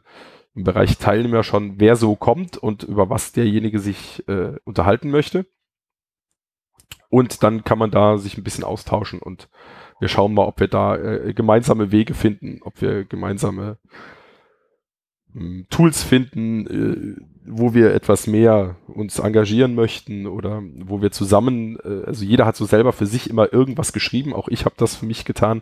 im 0.56 0.64
Bereich 0.64 0.98
Teilnehmer 0.98 1.44
schon, 1.44 1.80
wer 1.80 1.96
so 1.96 2.16
kommt 2.16 2.58
und 2.58 2.84
über 2.84 3.10
was 3.10 3.32
derjenige 3.32 3.80
sich 3.80 4.28
äh, 4.28 4.58
unterhalten 4.66 5.10
möchte. 5.10 5.46
Und 7.10 7.44
dann 7.44 7.64
kann 7.64 7.78
man 7.78 7.92
da 7.92 8.18
sich 8.18 8.38
ein 8.38 8.44
bisschen 8.44 8.64
austauschen 8.64 9.20
und 9.20 9.50
wir 10.00 10.08
schauen 10.10 10.34
mal, 10.34 10.46
ob 10.46 10.60
wir 10.60 10.68
da 10.68 10.98
äh, 10.98 11.34
gemeinsame 11.34 11.92
Wege 11.92 12.14
finden, 12.14 12.60
ob 12.64 12.82
wir 12.82 13.06
gemeinsame 13.06 13.78
mh, 15.34 15.66
Tools 15.70 16.04
finden, 16.04 16.68
äh, 16.68 17.22
wo 17.46 17.74
wir 17.74 17.94
etwas 17.94 18.28
mehr 18.28 18.78
uns 18.88 19.20
engagieren 19.20 19.76
möchten 19.76 20.28
oder 20.28 20.62
wo 20.86 21.02
wir 21.02 21.12
zusammen, 21.12 21.78
äh, 21.84 22.06
also 22.06 22.26
jeder 22.26 22.46
hat 22.46 22.56
so 22.56 22.66
selber 22.66 22.94
für 22.94 23.06
sich 23.06 23.30
immer 23.30 23.54
irgendwas 23.54 23.94
geschrieben, 23.94 24.34
auch 24.34 24.48
ich 24.48 24.66
habe 24.66 24.76
das 24.78 24.96
für 24.96 25.06
mich 25.06 25.26
getan 25.26 25.62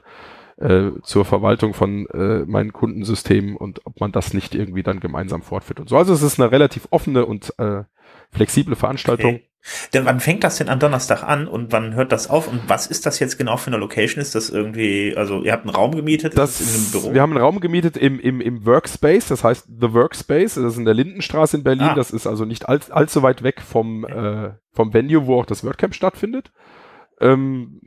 äh, 0.57 0.91
zur 1.03 1.25
Verwaltung 1.25 1.73
von 1.73 2.07
äh, 2.07 2.45
meinen 2.45 2.73
Kundensystemen 2.73 3.55
und 3.55 3.86
ob 3.86 3.99
man 3.99 4.11
das 4.11 4.34
nicht 4.34 4.55
irgendwie 4.55 4.84
dann 4.84 4.99
gemeinsam 4.99 5.41
fortführt 5.41 5.79
und 5.79 5.89
so. 5.89 5.97
Also 5.97 6.13
es 6.13 6.21
ist 6.21 6.39
eine 6.39 6.51
relativ 6.51 6.88
offene 6.91 7.25
und 7.25 7.53
äh, 7.59 7.84
flexible 8.32 8.75
Veranstaltung. 8.75 9.36
Okay. 9.36 9.51
Denn 9.93 10.05
wann 10.05 10.20
fängt 10.20 10.43
das 10.43 10.57
denn 10.57 10.70
am 10.70 10.80
Donnerstag 10.80 11.24
an 11.24 11.47
und 11.47 11.72
wann 11.72 11.93
hört 11.93 12.12
das 12.12 12.30
auf 12.30 12.47
und 12.47 12.62
was 12.68 12.88
ist 12.88 13.05
das 13.05 13.20
jetzt 13.20 13.38
genau 13.38 13.57
für 13.57 13.68
eine 13.68 13.78
Location? 13.78 14.22
Ist 14.22 14.34
das 14.34 14.49
irgendwie, 14.49 15.14
also 15.16 15.43
ihr 15.43 15.51
habt 15.51 15.66
einen 15.66 15.76
Raum 15.76 15.95
gemietet? 15.95 16.38
Das, 16.38 16.59
in 16.59 16.68
einem 16.68 16.91
Büro? 16.91 17.14
Wir 17.14 17.22
haben 17.22 17.32
einen 17.32 17.43
Raum 17.43 17.59
gemietet 17.59 17.95
im, 17.97 18.20
im, 18.20 18.41
im 18.41 18.66
Workspace, 18.66 19.28
das 19.28 19.43
heißt 19.43 19.68
The 19.80 19.93
Workspace, 19.93 20.55
das 20.55 20.74
ist 20.74 20.78
in 20.78 20.86
der 20.86 20.93
Lindenstraße 20.95 21.57
in 21.57 21.64
Berlin, 21.64 21.89
Ah. 21.89 21.95
das 21.95 22.12
ist 22.12 22.26
also 22.28 22.45
nicht 22.45 22.70
all, 22.70 22.80
allzu 22.89 23.22
weit 23.22 23.43
weg 23.43 23.62
vom, 23.62 24.03
äh, 24.05 24.51
vom 24.74 24.93
Venue, 24.93 25.28
wo 25.28 25.39
auch 25.39 25.45
das 25.45 25.64
WordCamp 25.64 25.93
stattfindet. 25.93 26.51
Ähm, 27.20 27.82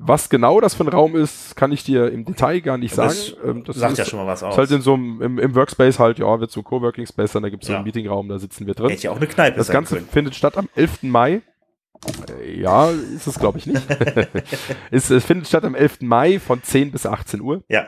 was 0.00 0.28
genau 0.30 0.60
das 0.60 0.74
für 0.74 0.84
ein 0.84 0.88
Raum 0.88 1.16
ist, 1.16 1.56
kann 1.56 1.72
ich 1.72 1.84
dir 1.84 2.10
im 2.12 2.24
Detail 2.24 2.60
gar 2.60 2.78
nicht 2.78 2.94
sagen. 2.94 3.08
das 3.08 3.36
ähm, 3.44 3.64
das 3.64 3.76
sagt 3.76 3.92
ist, 3.92 3.98
ja 3.98 4.04
schon 4.04 4.18
mal 4.20 4.26
was 4.26 4.42
aus. 4.42 4.54
ist 4.54 4.58
halt 4.58 4.70
in 4.70 4.80
so 4.82 4.94
einem, 4.94 5.20
im, 5.22 5.38
im 5.38 5.54
Workspace 5.54 5.98
halt, 5.98 6.18
ja, 6.18 6.40
wird 6.40 6.50
so 6.50 6.60
ein 6.60 6.64
Coworking 6.64 7.06
Space 7.06 7.32
sein, 7.32 7.42
da 7.42 7.48
gibt 7.50 7.62
es 7.62 7.66
so 7.66 7.72
Ja. 7.72 7.78
einen 7.78 7.84
Meetingraum, 7.86 8.28
da 8.28 8.38
sitzen 8.38 8.66
wir 8.66 8.74
drin. 8.74 8.90
Hätte 8.90 9.02
ja 9.04 9.10
auch 9.10 9.16
eine 9.16 9.26
Kneipe 9.26 9.56
Das 9.58 9.68
Ganze 9.70 9.96
können. 9.96 10.08
findet 10.08 10.34
statt 10.34 10.56
am 10.56 10.68
11. 10.74 11.02
Mai. 11.02 11.42
Äh, 12.40 12.60
Ja, 12.60 12.90
ist 12.90 13.26
es 13.26 13.38
glaube 13.38 13.58
ich 13.58 13.66
nicht. 13.66 13.82
es, 14.90 15.10
es 15.10 15.24
findet 15.24 15.46
statt 15.48 15.64
am 15.64 15.74
11. 15.74 16.00
Mai 16.02 16.38
von 16.38 16.62
10 16.62 16.92
bis 16.92 17.06
18 17.06 17.40
Uhr. 17.40 17.62
Ja. 17.68 17.86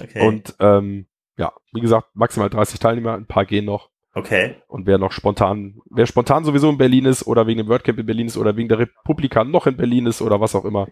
Okay. 0.00 0.26
Und 0.26 0.54
ähm, 0.60 1.06
ja, 1.36 1.52
wie 1.72 1.80
gesagt, 1.80 2.08
maximal 2.14 2.48
30 2.50 2.78
Teilnehmer, 2.78 3.14
ein 3.14 3.26
paar 3.26 3.44
gehen 3.44 3.64
noch. 3.64 3.90
okay. 4.14 4.56
Und 4.68 4.86
wer 4.86 4.98
noch 4.98 5.12
spontan, 5.12 5.80
wer 5.90 6.06
spontan 6.06 6.44
sowieso 6.44 6.70
in 6.70 6.78
Berlin 6.78 7.06
ist 7.06 7.26
oder 7.26 7.46
wegen 7.46 7.58
dem 7.58 7.68
WordCamp 7.68 7.98
in 7.98 8.06
Berlin 8.06 8.26
ist 8.26 8.36
oder 8.36 8.56
wegen 8.56 8.68
der 8.68 8.78
Republika 8.78 9.42
noch 9.44 9.66
in 9.66 9.76
Berlin 9.76 10.06
ist 10.06 10.22
oder 10.22 10.40
was 10.40 10.54
auch 10.54 10.64
immer, 10.64 10.88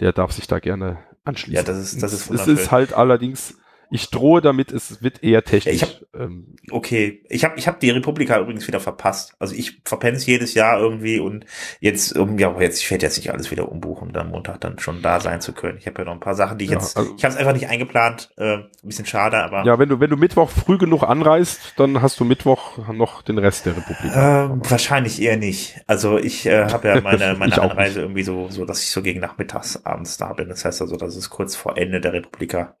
der 0.00 0.12
darf 0.12 0.32
sich 0.32 0.46
da 0.46 0.58
gerne 0.58 0.98
anschließen. 1.24 1.56
Ja, 1.56 1.62
das 1.62 1.78
ist- 1.78 2.02
das 2.02 2.12
ist 2.12 2.22
Es 2.22 2.28
wunderschön. 2.30 2.56
ist 2.56 2.70
halt 2.70 2.92
allerdings, 2.92 3.54
ich 3.90 4.10
drohe 4.10 4.40
damit, 4.40 4.72
es 4.72 5.02
wird 5.02 5.22
eher 5.22 5.44
technisch. 5.44 5.80
Ja, 5.80 5.86
ich 5.88 6.06
ähm, 6.14 6.56
Okay, 6.70 7.22
ich 7.28 7.44
habe 7.44 7.58
ich 7.58 7.66
hab 7.66 7.80
die 7.80 7.90
Republika 7.90 8.38
übrigens 8.38 8.66
wieder 8.68 8.80
verpasst. 8.80 9.34
Also 9.38 9.54
ich 9.54 9.80
verpenne 9.84 10.16
es 10.16 10.26
jedes 10.26 10.54
Jahr 10.54 10.78
irgendwie 10.78 11.18
und 11.18 11.46
jetzt, 11.80 12.16
um, 12.16 12.38
ja, 12.38 12.54
jetzt, 12.60 12.82
ich 12.82 12.90
werde 12.90 13.06
jetzt 13.06 13.16
nicht 13.16 13.32
alles 13.32 13.50
wieder 13.50 13.70
umbuchen, 13.70 14.08
um 14.08 14.12
dann 14.12 14.30
Montag 14.30 14.60
dann 14.60 14.78
schon 14.78 15.00
da 15.02 15.20
sein 15.20 15.40
zu 15.40 15.52
können. 15.52 15.78
Ich 15.78 15.86
habe 15.86 15.98
ja 16.00 16.04
noch 16.04 16.12
ein 16.12 16.20
paar 16.20 16.34
Sachen, 16.34 16.58
die 16.58 16.66
ich 16.66 16.70
Ja, 16.70 16.78
jetzt, 16.78 16.96
also- 16.96 17.14
ich 17.16 17.24
habe 17.24 17.32
es 17.34 17.40
einfach 17.40 17.52
nicht 17.54 17.68
eingeplant, 17.68 18.30
äh, 18.36 18.54
ein 18.56 18.68
bisschen 18.82 19.06
schade, 19.06 19.38
aber 19.38 19.64
ja, 19.64 19.78
wenn 19.78 19.88
du, 19.88 20.00
wenn 20.00 20.10
du 20.10 20.16
Mittwoch 20.16 20.50
früh 20.50 20.76
genug 20.78 21.02
anreist, 21.04 21.74
dann 21.76 22.02
hast 22.02 22.20
du 22.20 22.24
Mittwoch 22.24 22.78
noch 22.92 23.22
den 23.22 23.38
Rest 23.38 23.66
der 23.66 23.76
Republika. 23.76 24.44
ähm, 24.44 24.60
wahrscheinlich 24.68 25.20
eher 25.22 25.36
nicht. 25.36 25.80
Also 25.86 26.18
ich 26.18 26.44
äh, 26.46 26.66
habe 26.70 26.88
ja 26.88 27.00
meine, 27.00 27.34
meine 27.38 27.60
Anreise 27.60 28.00
irgendwie 28.02 28.22
so, 28.22 28.48
so, 28.50 28.64
dass 28.64 28.82
ich 28.82 28.90
so 28.90 29.02
gegen 29.02 29.20
nachmittags 29.20 29.84
abends 29.86 30.16
da 30.18 30.32
bin. 30.34 30.48
Das 30.48 30.64
heißt 30.64 30.82
also, 30.82 30.96
das 30.96 31.16
ist 31.16 31.30
kurz 31.30 31.56
vor 31.56 31.76
Ende 31.78 32.00
der 32.00 32.12
Republika. 32.12 32.76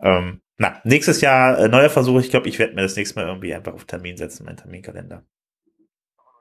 Ähm, 0.00 0.40
na, 0.58 0.80
nächstes 0.84 1.20
Jahr 1.20 1.58
äh, 1.58 1.68
neuer 1.68 1.90
Versuch. 1.90 2.20
Ich 2.20 2.30
glaube, 2.30 2.48
ich 2.48 2.58
werde 2.58 2.74
mir 2.74 2.82
das 2.82 2.96
nächste 2.96 3.18
Mal 3.20 3.26
irgendwie 3.28 3.54
einfach 3.54 3.72
auf 3.74 3.84
Termin 3.84 4.16
setzen, 4.16 4.44
meinen 4.44 4.56
Terminkalender. 4.56 5.24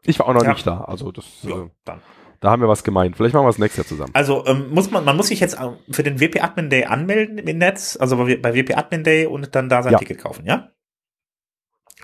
Ich 0.03 0.19
war 0.19 0.27
auch 0.27 0.33
noch 0.33 0.43
ja. 0.43 0.51
nicht 0.53 0.67
da, 0.67 0.81
also 0.81 1.11
das, 1.11 1.25
Ja, 1.43 1.63
äh, 1.63 1.69
dann. 1.85 2.01
da 2.41 2.51
haben 2.51 2.61
wir 2.61 2.67
was 2.67 2.83
gemeint. 2.83 3.15
Vielleicht 3.15 3.33
machen 3.33 3.45
wir 3.45 3.49
das 3.49 3.57
nächstes 3.57 3.77
Jahr 3.85 3.87
zusammen. 3.87 4.11
Also 4.13 4.45
ähm, 4.45 4.69
muss 4.69 4.91
man, 4.91 5.05
man 5.05 5.15
muss 5.15 5.27
sich 5.27 5.39
jetzt 5.39 5.57
ähm, 5.59 5.77
für 5.89 6.03
den 6.03 6.19
WP 6.19 6.41
Admin 6.43 6.69
Day 6.69 6.85
anmelden 6.85 7.37
im 7.37 7.57
Netz, 7.57 7.97
also 7.99 8.17
bei 8.17 8.35
bei 8.35 8.53
WP 8.53 8.75
Admin 8.75 9.03
Day 9.03 9.25
und 9.25 9.55
dann 9.55 9.69
da 9.69 9.81
sein 9.81 9.93
Ja. 9.93 9.99
Ticket 9.99 10.19
kaufen, 10.19 10.45
ja? 10.45 10.69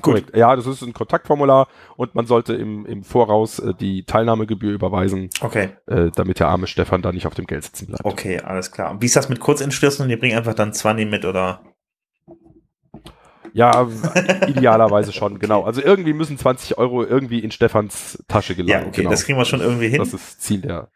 Korrekt. 0.01 0.33
Ja, 0.33 0.55
das 0.55 0.65
ist 0.65 0.81
ein 0.81 0.93
Kontaktformular 0.93 1.67
und 1.97 2.15
man 2.15 2.25
sollte 2.25 2.53
im, 2.53 2.85
im 2.85 3.03
Voraus 3.03 3.59
äh, 3.59 3.73
die 3.73 4.05
Teilnahmegebühr 4.05 4.71
überweisen, 4.71 5.29
Okay, 5.41 5.71
äh, 5.87 6.09
damit 6.15 6.39
der 6.39 6.47
arme 6.47 6.67
Stefan 6.67 7.01
da 7.01 7.11
nicht 7.11 7.27
auf 7.27 7.33
dem 7.35 7.45
Geld 7.45 7.65
sitzen 7.65 7.87
bleibt. 7.87 8.05
okay, 8.05 8.39
alles 8.39 8.71
klar. 8.71 8.91
Und 8.91 9.01
wie 9.01 9.07
ist 9.07 9.17
das 9.17 9.27
mit 9.27 9.41
Kurzentschlüssen? 9.41 10.07
Die 10.07 10.15
bringen 10.15 10.37
einfach 10.37 10.53
dann 10.53 10.71
20 10.73 11.09
mit 11.09 11.25
oder? 11.25 11.61
Ja, 13.53 13.87
idealerweise 14.47 15.13
schon, 15.13 15.39
genau. 15.39 15.63
Also 15.63 15.81
irgendwie 15.81 16.13
müssen 16.13 16.37
20 16.37 16.77
Euro 16.77 17.03
irgendwie 17.03 17.39
in 17.39 17.51
Stefans 17.51 18.23
Tasche 18.27 18.55
gelangen. 18.55 18.83
Ja, 18.83 18.87
okay, 18.87 19.01
genau. 19.01 19.09
das 19.11 19.25
kriegen 19.25 19.37
wir 19.37 19.45
schon 19.45 19.61
irgendwie 19.61 19.89
hin. 19.89 19.99
Das 19.99 20.13
ist 20.13 20.41
Ziel 20.41 20.61
der 20.61 20.89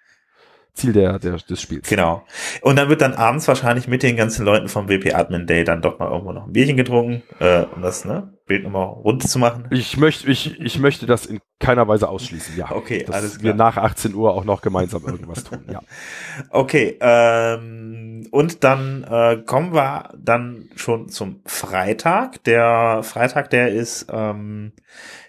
Ziel 0.74 0.94
der, 0.94 1.20
der 1.20 1.38
des 1.38 1.62
Spiels. 1.62 1.88
Genau. 1.88 2.24
Und 2.62 2.78
dann 2.78 2.90
wird 2.90 3.02
dann 3.02 3.14
abends 3.14 3.48
wahrscheinlich 3.48 3.88
mit 3.88 4.02
den 4.02 4.16
ganzen 4.16 4.44
Leuten 4.44 4.68
vom 4.68 4.90
WP 4.90 5.14
Admin 5.14 5.46
Day 5.46 5.64
dann 5.64 5.82
doch 5.82 6.00
mal 6.00 6.10
irgendwo 6.10 6.32
noch 6.32 6.48
ein 6.48 6.54
Bierchen 6.54 6.78
getrunken, 6.78 7.22
äh, 7.40 7.66
um 7.76 7.82
das 7.84 8.06
ne, 8.06 8.34
Bild 8.48 8.64
nochmal 8.64 8.88
rund 8.88 9.28
zu 9.28 9.38
machen. 9.38 9.68
Ich 9.70 9.98
möchte, 9.98 10.30
ich, 10.30 10.60
ich 10.60 10.80
möchte 10.80 11.06
das 11.06 11.28
in 11.28 11.40
keiner 11.60 11.88
Weise 11.88 12.10
ausschließen, 12.10 12.58
ja. 12.58 12.72
Okay, 12.72 13.04
Dass 13.04 13.16
alles 13.16 13.44
wir 13.44 13.54
klar. 13.54 13.72
nach 13.72 13.78
18 13.78 14.16
Uhr 14.16 14.34
auch 14.34 14.46
noch 14.46 14.62
gemeinsam 14.62 15.06
irgendwas 15.06 15.44
tun, 15.44 15.64
ja. 15.72 15.80
Okay, 16.50 16.98
ähm, 17.00 18.28
und 18.32 18.64
dann 18.64 19.04
äh, 19.04 19.44
kommen 19.46 19.74
wir 19.74 20.10
dann 20.18 20.70
schon 20.76 21.08
zum 21.08 21.42
Freitag. 21.46 22.44
Der 22.46 23.02
Freitag, 23.04 23.52
der 23.52 23.70
ist, 23.70 24.08
ähm, 24.12 24.74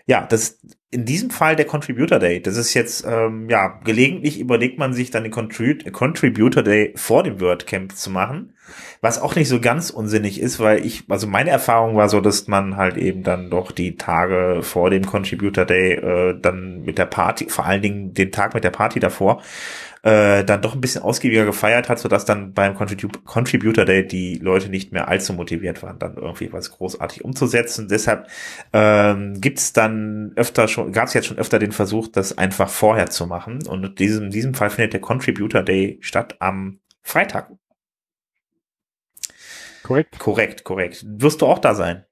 ja, 0.06 0.26
das 0.26 0.58
in 0.90 1.06
diesem 1.06 1.30
Fall 1.30 1.56
der 1.56 1.64
Contributor 1.64 2.20
Day. 2.20 2.40
Das 2.40 2.56
ist 2.56 2.72
jetzt, 2.72 3.04
ähm, 3.04 3.48
ja, 3.50 3.80
gelegentlich 3.84 4.38
überlegt 4.38 4.78
man 4.78 4.92
sich 4.92 5.10
dann 5.10 5.24
den 5.24 5.32
Contrib 5.32 5.92
Contributor 5.92 6.62
Day 6.62 6.92
vor 6.94 7.24
dem 7.24 7.40
WordCamp 7.40 7.96
zu 7.96 8.10
machen, 8.10 8.54
was 9.00 9.20
auch 9.20 9.34
nicht 9.34 9.48
so 9.48 9.60
ganz 9.60 9.90
unsinnig 9.90 10.40
ist, 10.40 10.60
weil 10.60 10.86
ich, 10.86 11.02
also 11.08 11.26
meine 11.26 11.50
Erfahrung 11.50 11.96
war 11.96 12.08
so, 12.08 12.20
dass 12.20 12.46
man 12.46 12.76
halt 12.76 12.96
eben 12.96 13.24
dann 13.24 13.50
doch 13.50 13.72
die 13.72 13.96
Tage 13.96 14.60
vor 14.62 14.88
dem 14.88 15.04
Contributor 15.04 15.64
Day 15.64 15.94
äh, 15.94 16.38
dann 16.40 16.82
mit 16.82 16.96
der 16.96 17.06
Party, 17.06 17.48
vor 17.48 17.66
allen 17.66 17.82
Dingen 17.82 18.14
den 18.14 18.30
Tag 18.30 18.54
mit 18.54 18.62
der 18.62 18.70
Party 18.70 19.00
davor, 19.00 19.42
äh, 20.04 20.44
dann 20.44 20.60
doch 20.60 20.74
ein 20.74 20.82
bisschen 20.82 21.02
ausgiebiger 21.02 21.46
gefeiert 21.46 21.88
hat, 21.88 21.98
sodass 21.98 22.26
dann 22.26 22.52
beim 22.52 22.74
Contribu 22.74 23.08
Contributor 23.24 23.86
Day 23.86 24.06
die 24.06 24.36
Leute 24.36 24.68
nicht 24.68 24.92
mehr 24.92 25.08
allzu 25.08 25.32
motiviert 25.32 25.82
waren, 25.82 25.98
dann 25.98 26.16
irgendwie 26.16 26.52
was 26.52 26.70
großartig 26.72 27.24
umzusetzen. 27.24 27.88
Deshalb 27.88 28.28
ähm, 28.74 29.40
gibt's 29.40 29.72
dann 29.72 30.32
öfter 30.36 30.68
schon, 30.68 30.92
gab 30.92 31.08
es 31.08 31.14
jetzt 31.14 31.26
schon 31.26 31.38
öfter 31.38 31.58
den 31.58 31.72
Versuch, 31.72 32.08
das 32.08 32.36
einfach 32.36 32.68
vorher 32.68 33.08
zu 33.08 33.26
machen. 33.26 33.66
Und 33.66 33.82
in 33.82 33.94
diesem, 33.94 34.24
in 34.24 34.30
diesem 34.30 34.52
Fall 34.52 34.68
findet 34.68 34.92
der 34.92 35.00
Contributor 35.00 35.62
Day 35.62 35.96
statt 36.02 36.36
am 36.38 36.80
Freitag. 37.00 37.50
Korrekt. 39.84 40.18
Korrekt, 40.18 40.64
korrekt. 40.64 41.02
Wirst 41.06 41.40
du 41.40 41.46
auch 41.46 41.58
da 41.58 41.74
sein? 41.74 42.04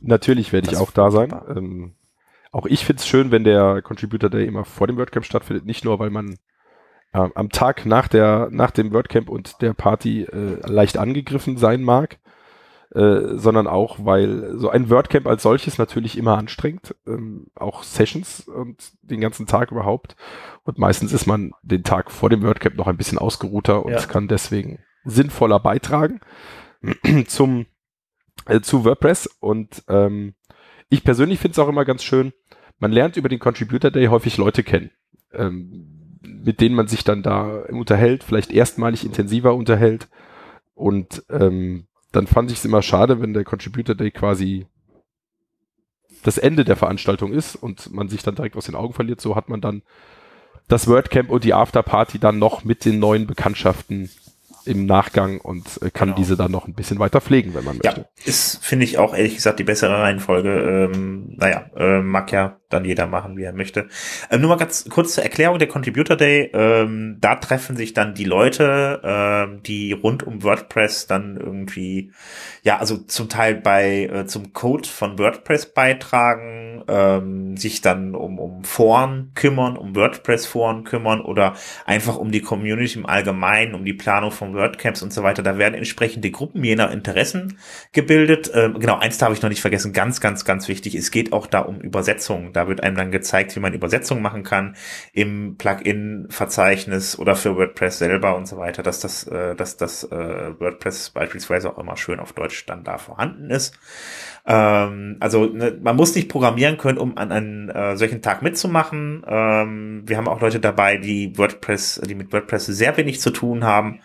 Natürlich 0.00 0.52
werde 0.52 0.72
ich 0.72 0.76
auch 0.76 0.90
da 0.90 1.12
sein. 1.12 1.32
Ähm, 1.48 1.94
auch 2.50 2.66
ich 2.66 2.84
finde 2.84 3.00
es 3.00 3.06
schön, 3.06 3.30
wenn 3.30 3.44
der 3.44 3.80
Contributor 3.82 4.28
Day 4.28 4.44
immer 4.44 4.64
vor 4.64 4.88
dem 4.88 4.96
WordCamp 4.96 5.24
stattfindet. 5.24 5.66
Nicht 5.66 5.84
nur, 5.84 6.00
weil 6.00 6.10
man 6.10 6.36
ähm, 7.12 7.32
am 7.34 7.48
Tag 7.50 7.86
nach, 7.86 8.08
der, 8.08 8.48
nach 8.50 8.70
dem 8.70 8.92
WordCamp 8.92 9.28
und 9.28 9.60
der 9.62 9.74
Party 9.74 10.22
äh, 10.22 10.60
leicht 10.66 10.98
angegriffen 10.98 11.56
sein 11.56 11.82
mag, 11.82 12.18
äh, 12.94 13.36
sondern 13.36 13.66
auch, 13.66 13.98
weil 14.04 14.58
so 14.58 14.70
ein 14.70 14.90
WordCamp 14.90 15.26
als 15.26 15.42
solches 15.42 15.78
natürlich 15.78 16.16
immer 16.16 16.38
anstrengt. 16.38 16.94
Ähm, 17.06 17.46
auch 17.54 17.82
Sessions 17.82 18.40
und 18.48 18.92
den 19.02 19.20
ganzen 19.20 19.46
Tag 19.46 19.70
überhaupt. 19.70 20.16
Und 20.64 20.78
meistens 20.78 21.12
ist 21.12 21.26
man 21.26 21.52
den 21.62 21.84
Tag 21.84 22.10
vor 22.10 22.30
dem 22.30 22.42
WordCamp 22.42 22.76
noch 22.76 22.86
ein 22.86 22.96
bisschen 22.96 23.18
ausgeruhter 23.18 23.84
und 23.84 23.92
Ja. 23.92 24.00
kann 24.02 24.28
deswegen 24.28 24.78
sinnvoller 25.04 25.60
beitragen 25.60 26.20
zum 27.26 27.66
äh, 28.46 28.60
zu 28.60 28.84
WordPress 28.84 29.26
und 29.40 29.82
ähm, 29.88 30.34
ich 30.88 31.02
persönlich 31.04 31.38
finde 31.40 31.52
es 31.52 31.58
auch 31.58 31.68
immer 31.68 31.84
ganz 31.84 32.04
schön, 32.04 32.32
man 32.78 32.92
lernt 32.92 33.16
über 33.16 33.28
den 33.28 33.38
Contributor 33.38 33.90
Day 33.90 34.06
häufig 34.06 34.36
Leute 34.36 34.62
kennen, 34.62 34.90
ähm, 35.32 35.95
mit 36.26 36.60
denen 36.60 36.74
man 36.74 36.88
sich 36.88 37.04
dann 37.04 37.22
da 37.22 37.62
unterhält, 37.70 38.24
vielleicht 38.24 38.50
erstmalig 38.50 39.04
intensiver 39.04 39.54
unterhält 39.54 40.08
und 40.74 41.24
ähm, 41.30 41.86
dann 42.12 42.26
fand 42.26 42.50
ich 42.50 42.58
es 42.58 42.64
immer 42.64 42.82
schade, 42.82 43.20
wenn 43.20 43.34
der 43.34 43.44
Contributor 43.44 43.94
Day 43.94 44.10
quasi 44.10 44.66
das 46.22 46.38
Ende 46.38 46.64
der 46.64 46.76
Veranstaltung 46.76 47.32
ist 47.32 47.56
und 47.56 47.92
man 47.92 48.08
sich 48.08 48.22
dann 48.22 48.34
direkt 48.34 48.56
aus 48.56 48.66
den 48.66 48.74
Augen 48.74 48.94
verliert. 48.94 49.20
So 49.20 49.36
hat 49.36 49.48
man 49.48 49.60
dann 49.60 49.82
das 50.68 50.88
WordCamp 50.88 51.30
und 51.30 51.44
die 51.44 51.54
Afterparty 51.54 52.18
dann 52.18 52.38
noch 52.38 52.64
mit 52.64 52.84
den 52.84 52.98
neuen 52.98 53.26
Bekanntschaften 53.26 54.10
im 54.66 54.86
Nachgang 54.86 55.40
und 55.40 55.80
äh, 55.82 55.90
kann 55.90 56.08
Genau. 56.10 56.18
diese 56.18 56.36
dann 56.36 56.50
noch 56.52 56.66
ein 56.66 56.74
bisschen 56.74 56.98
weiter 56.98 57.20
pflegen, 57.20 57.54
wenn 57.54 57.64
man 57.64 57.78
Ja, 57.82 57.92
möchte. 57.92 58.08
ist, 58.24 58.64
finde 58.64 58.84
ich 58.84 58.98
auch 58.98 59.14
ehrlich 59.14 59.36
gesagt 59.36 59.58
die 59.58 59.64
bessere 59.64 60.00
Reihenfolge. 60.00 60.88
Ähm, 60.92 61.34
naja, 61.36 61.66
äh, 61.76 62.00
mag 62.02 62.32
ja 62.32 62.56
dann 62.68 62.84
jeder 62.84 63.06
machen, 63.06 63.36
wie 63.36 63.44
er 63.44 63.52
möchte. 63.52 63.86
Ähm, 64.28 64.40
nur 64.40 64.50
mal 64.50 64.56
ganz 64.56 64.86
kurz 64.88 65.14
zur 65.14 65.22
Erklärung 65.22 65.60
der 65.60 65.68
Contributor 65.68 66.16
Day. 66.16 66.50
Ähm, 66.52 67.18
da 67.20 67.36
treffen 67.36 67.76
sich 67.76 67.94
dann 67.94 68.14
die 68.14 68.24
Leute, 68.24 69.00
ähm, 69.04 69.62
die 69.62 69.92
rund 69.92 70.24
um 70.24 70.42
WordPress 70.42 71.06
dann 71.06 71.36
irgendwie, 71.36 72.10
ja, 72.64 72.78
also 72.78 72.96
zum 72.96 73.28
Teil 73.28 73.54
bei 73.54 74.06
äh, 74.12 74.26
zum 74.26 74.52
Code 74.52 74.88
von 74.88 75.16
WordPress 75.16 75.74
beitragen, 75.74 76.82
ähm, 76.88 77.56
sich 77.56 77.82
dann 77.82 78.16
um, 78.16 78.40
um 78.40 78.64
Foren 78.64 79.30
kümmern, 79.36 79.76
um 79.76 79.94
WordPress-Foren 79.94 80.82
kümmern 80.82 81.20
oder 81.20 81.54
einfach 81.84 82.16
um 82.16 82.32
die 82.32 82.40
Community 82.40 82.98
im 82.98 83.06
Allgemeinen, 83.06 83.74
um 83.76 83.84
die 83.84 83.94
Planung 83.94 84.32
von 84.32 84.55
WordCamps 84.56 85.02
und 85.02 85.12
so 85.12 85.22
weiter, 85.22 85.42
da 85.42 85.58
werden 85.58 85.74
entsprechende 85.74 86.30
Gruppen 86.30 86.64
jener 86.64 86.90
Interessen 86.90 87.58
gebildet. 87.92 88.50
Ähm, 88.54 88.78
genau, 88.80 88.98
eins 88.98 89.18
darf 89.18 89.32
ich 89.32 89.42
noch 89.42 89.48
nicht 89.48 89.60
vergessen, 89.60 89.92
ganz, 89.92 90.20
ganz, 90.20 90.44
ganz 90.44 90.68
wichtig, 90.68 90.94
es 90.94 91.10
geht 91.10 91.32
auch 91.32 91.46
da 91.46 91.60
um 91.60 91.80
Übersetzungen. 91.80 92.52
Da 92.52 92.68
wird 92.68 92.82
einem 92.82 92.96
dann 92.96 93.10
gezeigt, 93.10 93.54
wie 93.54 93.60
man 93.60 93.74
Übersetzungen 93.74 94.22
machen 94.22 94.42
kann 94.42 94.76
im 95.12 95.56
Plugin-Verzeichnis 95.56 97.18
oder 97.18 97.36
für 97.36 97.56
WordPress 97.56 97.98
selber 97.98 98.36
und 98.36 98.48
so 98.48 98.56
weiter, 98.56 98.82
dass 98.82 99.00
das, 99.00 99.26
äh, 99.26 99.54
dass 99.54 99.76
das 99.76 100.04
äh, 100.04 100.58
WordPress 100.58 101.10
beispielsweise 101.10 101.70
auch 101.70 101.78
immer 101.78 101.96
schön 101.96 102.20
auf 102.20 102.32
Deutsch 102.32 102.66
dann 102.66 102.84
da 102.84 102.98
vorhanden 102.98 103.50
ist. 103.50 103.78
Ähm, 104.46 105.16
also 105.18 105.46
ne, 105.46 105.76
man 105.82 105.96
muss 105.96 106.14
nicht 106.14 106.28
programmieren 106.28 106.78
können, 106.78 106.98
um 106.98 107.16
an 107.18 107.32
einem 107.32 107.68
äh, 107.68 107.96
solchen 107.96 108.22
Tag 108.22 108.42
mitzumachen. 108.42 109.24
Ähm, 109.26 110.02
wir 110.06 110.16
haben 110.16 110.28
auch 110.28 110.40
Leute 110.40 110.60
dabei, 110.60 110.98
die 110.98 111.36
WordPress, 111.36 112.00
die 112.06 112.14
mit 112.14 112.32
WordPress 112.32 112.66
sehr 112.66 112.96
wenig 112.96 113.20
zu 113.20 113.30
tun 113.30 113.64
haben 113.64 114.00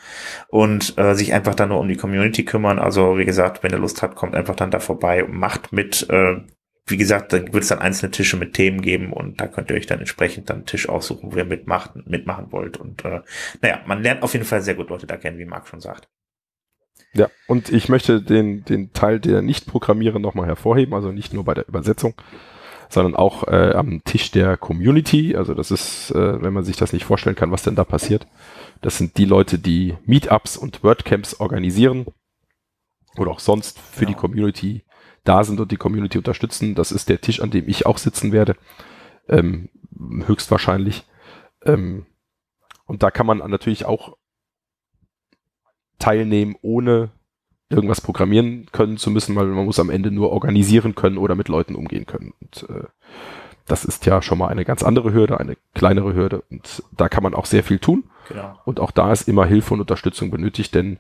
und 0.48 0.98
äh, 0.98 1.14
sich 1.14 1.34
einfach 1.34 1.54
dann 1.54 1.70
nur 1.70 1.80
um 1.80 1.88
die 1.88 1.98
Community 1.98 2.44
kümmern. 2.44 2.80
Also 2.80 3.18
wie 3.20 3.26
gesagt, 3.26 3.62
wenn 3.64 3.72
ihr 3.72 3.78
Lust 3.78 4.02
habt, 4.02 4.16
kommt 4.16 4.36
einfach 4.36 4.56
dann 4.56 4.72
da 4.72 4.80
vorbei 4.80 5.24
und 5.24 5.34
macht 5.34 5.72
mit. 5.72 6.10
Äh, 6.10 6.38
wie 6.88 6.98
gesagt, 6.98 7.32
da 7.32 7.38
wird 7.38 7.64
es 7.64 7.70
dann 7.70 7.80
einzelne 7.80 8.12
Tische 8.12 8.38
mit 8.38 8.54
Themen 8.54 8.82
geben 8.82 9.14
und 9.14 9.40
da 9.40 9.48
könnt 9.48 9.70
ihr 9.70 9.78
euch 9.78 9.86
dann 9.86 10.00
entsprechend 10.00 10.50
dann 10.50 10.58
einen 10.58 10.66
Tisch 10.66 10.90
aussuchen, 10.90 11.32
wo 11.32 11.38
ihr 11.38 11.46
mitmacht, 11.46 11.92
mitmachen 12.08 12.52
wollt. 12.52 12.78
Und 12.78 13.06
äh, 13.06 13.22
naja, 13.62 13.82
man 13.86 14.02
lernt 14.02 14.24
auf 14.24 14.34
jeden 14.34 14.46
Fall 14.46 14.62
sehr 14.62 14.74
gut 14.76 14.90
Leute 14.90 15.06
da 15.06 15.16
kennen, 15.16 15.38
wie 15.38 15.46
Marc 15.46 15.68
schon 15.68 15.80
sagt. 15.80 16.10
Ja, 17.14 17.30
und 17.48 17.70
ich 17.70 17.90
möchte 17.90 18.22
den, 18.22 18.64
den 18.64 18.94
Teil 18.94 19.20
der 19.20 19.42
Nicht-Programmierer 19.42 20.20
nochmal 20.20 20.48
hervorheben, 20.48 20.94
also 20.94 21.12
nicht 21.12 21.34
nur 21.34 21.44
bei 21.44 21.54
der 21.54 21.68
Übersetzung, 21.68 22.14
sondern 22.88 23.16
auch 23.16 23.48
äh, 23.48 23.74
am 23.74 24.04
Tisch 24.06 24.32
der 24.32 24.56
Community. 24.56 25.36
Also 25.36 25.54
das 25.54 25.72
ist, 25.72 26.12
äh, 26.12 26.42
wenn 26.42 26.54
man 26.54 26.64
sich 26.64 26.78
das 26.78 26.94
nicht 26.94 27.06
vorstellen 27.06 27.36
kann, 27.36 27.52
was 27.52 27.64
denn 27.64 27.76
da 27.76 27.84
passiert. 27.84 28.28
Das 28.82 28.98
sind 28.98 29.18
die 29.18 29.26
Leute, 29.26 29.60
die 29.60 29.96
Meetups 30.06 30.56
und 30.56 30.84
WordCamps 30.84 31.40
organisieren 31.40 32.06
oder 33.18 33.32
auch 33.32 33.40
sonst 33.40 33.78
für 33.80 34.06
genau. 34.06 34.12
die 34.12 34.16
Community 34.16 34.84
da 35.24 35.44
sind 35.44 35.60
und 35.60 35.72
die 35.72 35.78
Community 35.78 36.18
unterstützen. 36.18 36.76
Das 36.76 36.92
ist 36.92 37.10
der 37.10 37.22
Tisch, 37.22 37.42
an 37.42 37.52
dem 37.52 37.68
ich 37.68 37.86
auch 37.86 37.98
sitzen 37.98 38.32
werde, 38.32 38.56
ähm, 39.28 39.70
höchstwahrscheinlich. 40.26 41.04
Ähm, 41.66 42.06
und 42.86 43.04
da 43.04 43.12
kann 43.12 43.26
man 43.26 43.38
natürlich 43.38 43.86
auch 43.86 44.18
teilnehmen, 46.02 46.56
ohne 46.62 47.12
irgendwas 47.70 48.02
programmieren 48.02 48.68
können 48.72 48.98
zu 48.98 49.10
müssen, 49.10 49.36
weil 49.36 49.46
man 49.46 49.66
muss 49.66 49.80
am 49.80 49.90
Ende 49.90 50.12
nur 50.12 50.32
organisieren 50.32 50.94
können 50.96 51.18
oder 51.18 51.36
mit 51.36 51.48
Leuten 51.48 51.76
umgehen 51.76 52.06
können. 52.06 52.34
Und 52.42 52.70
äh, 52.70 52.84
das 53.66 53.86
ist 53.86 54.06
ja 54.06 54.22
schon 54.22 54.38
mal 54.38 54.50
eine 54.50 54.66
ganz 54.66 54.84
andere 54.84 55.14
Hürde, 55.14 55.40
eine 55.40 55.56
kleinere 55.74 56.14
Hürde 56.14 56.44
und 56.50 56.84
da 56.92 57.08
kann 57.08 57.24
man 57.24 57.34
auch 57.34 57.46
sehr 57.46 57.64
viel 57.64 57.80
tun. 57.80 58.04
Genau. 58.28 58.60
Und 58.66 58.80
auch 58.80 58.92
da 58.92 59.12
ist 59.12 59.28
immer 59.28 59.46
Hilfe 59.46 59.74
und 59.74 59.80
Unterstützung 59.80 60.32
benötigt, 60.32 60.76
denn 60.76 60.98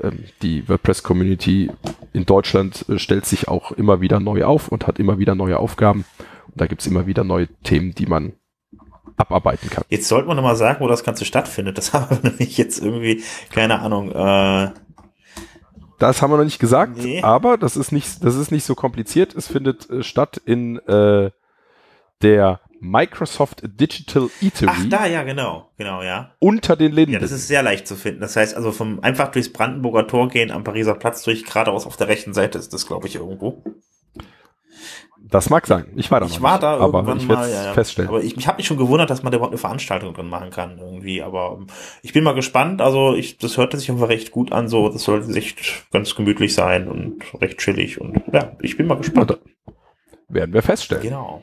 ähm, 0.00 0.24
die 0.42 0.68
WordPress-Community 0.68 1.70
in 2.12 2.26
Deutschland 2.26 2.84
äh, 2.88 2.98
stellt 2.98 3.26
sich 3.26 3.46
auch 3.46 3.72
immer 3.72 4.00
wieder 4.00 4.18
neu 4.18 4.44
auf 4.44 4.68
und 4.68 4.86
hat 4.86 4.98
immer 4.98 5.18
wieder 5.18 5.34
neue 5.34 5.58
Aufgaben. 5.58 6.04
Und 6.46 6.60
da 6.60 6.66
gibt's 6.66 6.86
immer 6.86 7.06
wieder 7.06 7.24
neue 7.24 7.46
Themen, 7.62 7.94
die 7.94 8.06
man 8.06 8.32
abarbeiten 9.16 9.70
kann. 9.70 9.84
Jetzt 9.88 10.08
sollten 10.08 10.28
wir 10.28 10.34
nochmal 10.34 10.56
sagen, 10.56 10.80
wo 10.80 10.88
das 10.88 11.04
Ganze 11.04 11.24
stattfindet. 11.24 11.78
Das 11.78 11.92
haben 11.92 12.10
wir 12.10 12.30
nämlich 12.30 12.56
jetzt 12.56 12.82
irgendwie, 12.82 13.22
keine 13.50 13.80
Ahnung, 13.80 14.12
äh, 14.12 14.70
das 15.98 16.22
haben 16.22 16.30
wir 16.30 16.36
noch 16.36 16.44
nicht 16.44 16.60
gesagt, 16.60 16.96
nee. 16.96 17.22
aber 17.22 17.58
das 17.58 17.76
ist 17.76 17.90
nicht, 17.90 18.24
das 18.24 18.36
ist 18.36 18.52
nicht 18.52 18.64
so 18.64 18.76
kompliziert. 18.76 19.34
Es 19.34 19.48
findet 19.48 19.90
äh, 19.90 20.04
statt 20.04 20.40
in 20.44 20.78
äh, 20.86 21.30
der 22.22 22.60
Microsoft 22.80 23.62
Digital 23.64 24.30
Eatery. 24.40 24.70
Ach, 24.72 24.84
da, 24.88 25.06
ja, 25.06 25.24
genau, 25.24 25.70
genau, 25.76 26.02
ja. 26.02 26.32
Unter 26.38 26.76
den 26.76 26.92
Linden. 26.92 27.14
Ja, 27.14 27.18
das 27.18 27.32
ist 27.32 27.48
sehr 27.48 27.62
leicht 27.62 27.88
zu 27.88 27.96
finden. 27.96 28.20
Das 28.20 28.36
heißt, 28.36 28.54
also 28.56 28.70
vom 28.70 29.00
einfach 29.00 29.32
durchs 29.32 29.52
Brandenburger 29.52 30.06
Tor 30.06 30.28
gehen, 30.28 30.52
am 30.52 30.62
Pariser 30.62 30.94
Platz 30.94 31.22
durch, 31.22 31.44
geradeaus 31.44 31.86
auf 31.86 31.96
der 31.96 32.08
rechten 32.08 32.34
Seite 32.34 32.58
ist 32.58 32.72
das, 32.72 32.86
glaube 32.86 33.08
ich, 33.08 33.16
irgendwo. 33.16 33.62
Das 35.30 35.50
mag 35.50 35.66
sein. 35.66 35.86
Ich 35.96 36.10
war 36.10 36.20
da 36.20 36.26
ich 36.26 36.36
noch 36.36 36.42
war 36.42 36.52
nicht, 36.52 36.62
da 36.62 36.76
aber 36.78 37.16
ich 37.16 37.28
werde 37.28 37.50
ja, 37.50 37.64
ja. 37.66 37.72
feststellen. 37.74 38.08
Aber 38.08 38.22
ich, 38.22 38.36
ich 38.36 38.46
habe 38.46 38.58
mich 38.58 38.66
schon 38.66 38.78
gewundert, 38.78 39.10
dass 39.10 39.22
man 39.22 39.30
da 39.30 39.36
überhaupt 39.36 39.52
eine 39.52 39.58
Veranstaltung 39.58 40.14
drin 40.14 40.28
machen 40.28 40.50
kann 40.50 40.78
irgendwie. 40.78 41.22
Aber 41.22 41.58
ich 42.02 42.12
bin 42.12 42.24
mal 42.24 42.34
gespannt. 42.34 42.80
Also 42.80 43.14
ich, 43.14 43.38
das 43.38 43.56
hörte 43.56 43.76
sich 43.76 43.90
einfach 43.90 44.08
recht 44.08 44.30
gut 44.30 44.52
an. 44.52 44.68
So, 44.68 44.88
das 44.88 45.04
sollte 45.04 45.32
echt 45.36 45.86
ganz 45.92 46.14
gemütlich 46.14 46.54
sein 46.54 46.88
und 46.88 47.22
recht 47.40 47.58
chillig. 47.58 48.00
Und 48.00 48.22
ja, 48.32 48.52
ich 48.62 48.76
bin 48.76 48.86
mal 48.86 48.96
gespannt. 48.96 49.38
werden 50.28 50.54
wir 50.54 50.62
feststellen. 50.62 51.02
Genau. 51.02 51.42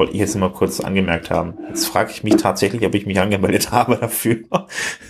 wollte 0.00 0.14
ich 0.14 0.18
jetzt 0.18 0.34
mal 0.34 0.50
kurz 0.50 0.80
angemerkt 0.80 1.30
haben. 1.30 1.58
Jetzt 1.68 1.86
frage 1.86 2.10
ich 2.10 2.24
mich 2.24 2.36
tatsächlich, 2.36 2.86
ob 2.86 2.94
ich 2.94 3.04
mich 3.04 3.20
angemeldet 3.20 3.70
habe 3.70 3.96
dafür. 3.96 4.38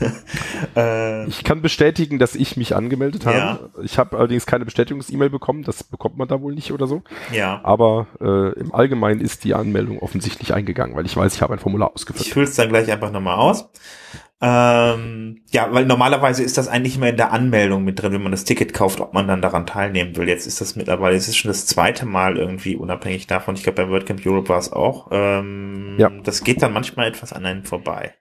äh, 0.76 1.26
ich 1.28 1.44
kann 1.44 1.62
bestätigen, 1.62 2.18
dass 2.18 2.34
ich 2.34 2.56
mich 2.56 2.74
angemeldet 2.74 3.24
habe. 3.24 3.36
Ja. 3.36 3.58
Ich 3.84 3.98
habe 3.98 4.18
allerdings 4.18 4.46
keine 4.46 4.64
Bestätigungs-E-Mail 4.64 5.30
bekommen. 5.30 5.62
Das 5.62 5.84
bekommt 5.84 6.18
man 6.18 6.26
da 6.26 6.40
wohl 6.40 6.56
nicht 6.56 6.72
oder 6.72 6.88
so. 6.88 7.02
Ja. 7.32 7.60
Aber 7.62 8.08
äh, 8.20 8.58
im 8.58 8.74
Allgemeinen 8.74 9.20
ist 9.20 9.44
die 9.44 9.54
Anmeldung 9.54 10.00
offensichtlich 10.00 10.54
eingegangen, 10.54 10.96
weil 10.96 11.06
ich 11.06 11.16
weiß, 11.16 11.36
ich 11.36 11.40
habe 11.40 11.52
ein 11.52 11.60
Formular 11.60 11.92
ausgefüllt. 11.94 12.26
Ich 12.26 12.32
fülle 12.32 12.46
es 12.46 12.56
dann 12.56 12.68
gleich 12.68 12.90
einfach 12.90 13.12
nochmal 13.12 13.36
aus. 13.36 13.70
Ähm, 14.42 15.42
ja, 15.50 15.68
weil 15.70 15.84
normalerweise 15.84 16.42
ist 16.42 16.56
das 16.56 16.68
eigentlich 16.68 16.96
immer 16.96 17.10
in 17.10 17.18
der 17.18 17.32
Anmeldung 17.32 17.84
mit 17.84 18.00
drin, 18.00 18.12
wenn 18.12 18.22
man 18.22 18.32
das 18.32 18.44
Ticket 18.44 18.72
kauft, 18.72 19.00
ob 19.00 19.12
man 19.12 19.28
dann 19.28 19.42
daran 19.42 19.66
teilnehmen 19.66 20.16
will. 20.16 20.28
Jetzt 20.28 20.46
ist 20.46 20.62
das 20.62 20.76
mittlerweile, 20.76 21.16
es 21.16 21.28
ist 21.28 21.36
schon 21.36 21.50
das 21.50 21.66
zweite 21.66 22.06
Mal 22.06 22.38
irgendwie 22.38 22.74
unabhängig 22.74 23.26
davon. 23.26 23.54
Ich 23.54 23.62
glaube, 23.62 23.84
bei 23.84 23.90
WordCamp 23.90 24.24
Europe 24.24 24.48
war 24.48 24.58
es 24.58 24.72
auch. 24.72 25.08
Ähm, 25.10 25.96
ja. 25.98 26.10
Das 26.24 26.42
geht 26.42 26.62
dann 26.62 26.72
manchmal 26.72 27.08
etwas 27.08 27.34
an 27.34 27.44
einen 27.44 27.64
vorbei. 27.64 28.14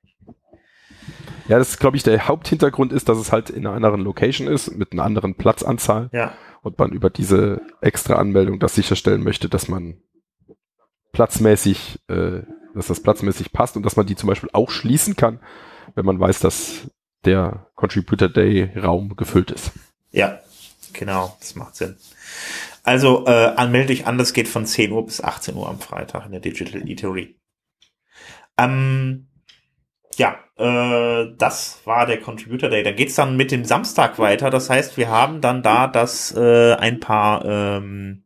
Ja, 1.47 1.57
das 1.57 1.69
ist, 1.69 1.79
glaube 1.79 1.95
ich, 1.95 2.03
der 2.03 2.27
Haupthintergrund 2.27 2.91
ist, 2.91 3.07
dass 3.07 3.17
es 3.17 3.31
halt 3.31 3.49
in 3.49 3.65
einer 3.65 3.75
anderen 3.75 4.01
Location 4.01 4.47
ist, 4.47 4.75
mit 4.75 4.91
einer 4.91 5.03
anderen 5.03 5.35
Platzanzahl. 5.35 6.09
Ja. 6.11 6.33
Und 6.61 6.77
man 6.77 6.91
über 6.91 7.09
diese 7.09 7.61
extra 7.79 8.15
Anmeldung 8.15 8.59
das 8.59 8.75
sicherstellen 8.75 9.23
möchte, 9.23 9.47
dass 9.47 9.69
man 9.69 10.01
platzmäßig, 11.13 11.99
äh, 12.09 12.41
dass 12.75 12.87
das 12.87 13.01
platzmäßig 13.01 13.53
passt 13.53 13.77
und 13.77 13.83
dass 13.83 13.95
man 13.95 14.05
die 14.05 14.15
zum 14.15 14.27
Beispiel 14.27 14.49
auch 14.51 14.69
schließen 14.69 15.15
kann, 15.15 15.39
wenn 15.95 16.05
man 16.05 16.19
weiß, 16.19 16.39
dass 16.39 16.87
der 17.25 17.67
Contributor 17.75 18.29
Day 18.29 18.71
Raum 18.77 19.15
gefüllt 19.15 19.51
ist. 19.51 19.71
Ja, 20.11 20.39
genau, 20.93 21.35
das 21.39 21.55
macht 21.55 21.75
Sinn. 21.75 21.97
Also 22.83 23.25
äh, 23.27 23.53
anmelde 23.55 23.87
dich 23.87 24.07
an, 24.07 24.17
das 24.17 24.33
geht 24.33 24.47
von 24.47 24.65
10 24.65 24.91
Uhr 24.91 25.05
bis 25.05 25.21
18 25.21 25.55
Uhr 25.55 25.69
am 25.69 25.79
Freitag 25.79 26.25
in 26.25 26.31
der 26.31 26.41
Digital 26.41 26.87
Eatery. 26.87 27.35
Ähm, 28.57 29.27
ja, 30.15 30.37
äh, 30.57 31.33
das 31.37 31.79
war 31.85 32.05
der 32.05 32.19
Contributor 32.19 32.69
Day. 32.69 32.83
Dann 32.83 32.95
geht's 32.95 33.15
dann 33.15 33.37
mit 33.37 33.51
dem 33.51 33.63
Samstag 33.65 34.19
weiter. 34.19 34.49
Das 34.49 34.69
heißt, 34.69 34.97
wir 34.97 35.09
haben 35.09 35.41
dann 35.41 35.63
da 35.63 35.87
das 35.87 36.35
äh, 36.35 36.73
ein 36.73 36.99
paar 36.99 37.45
ähm, 37.45 38.23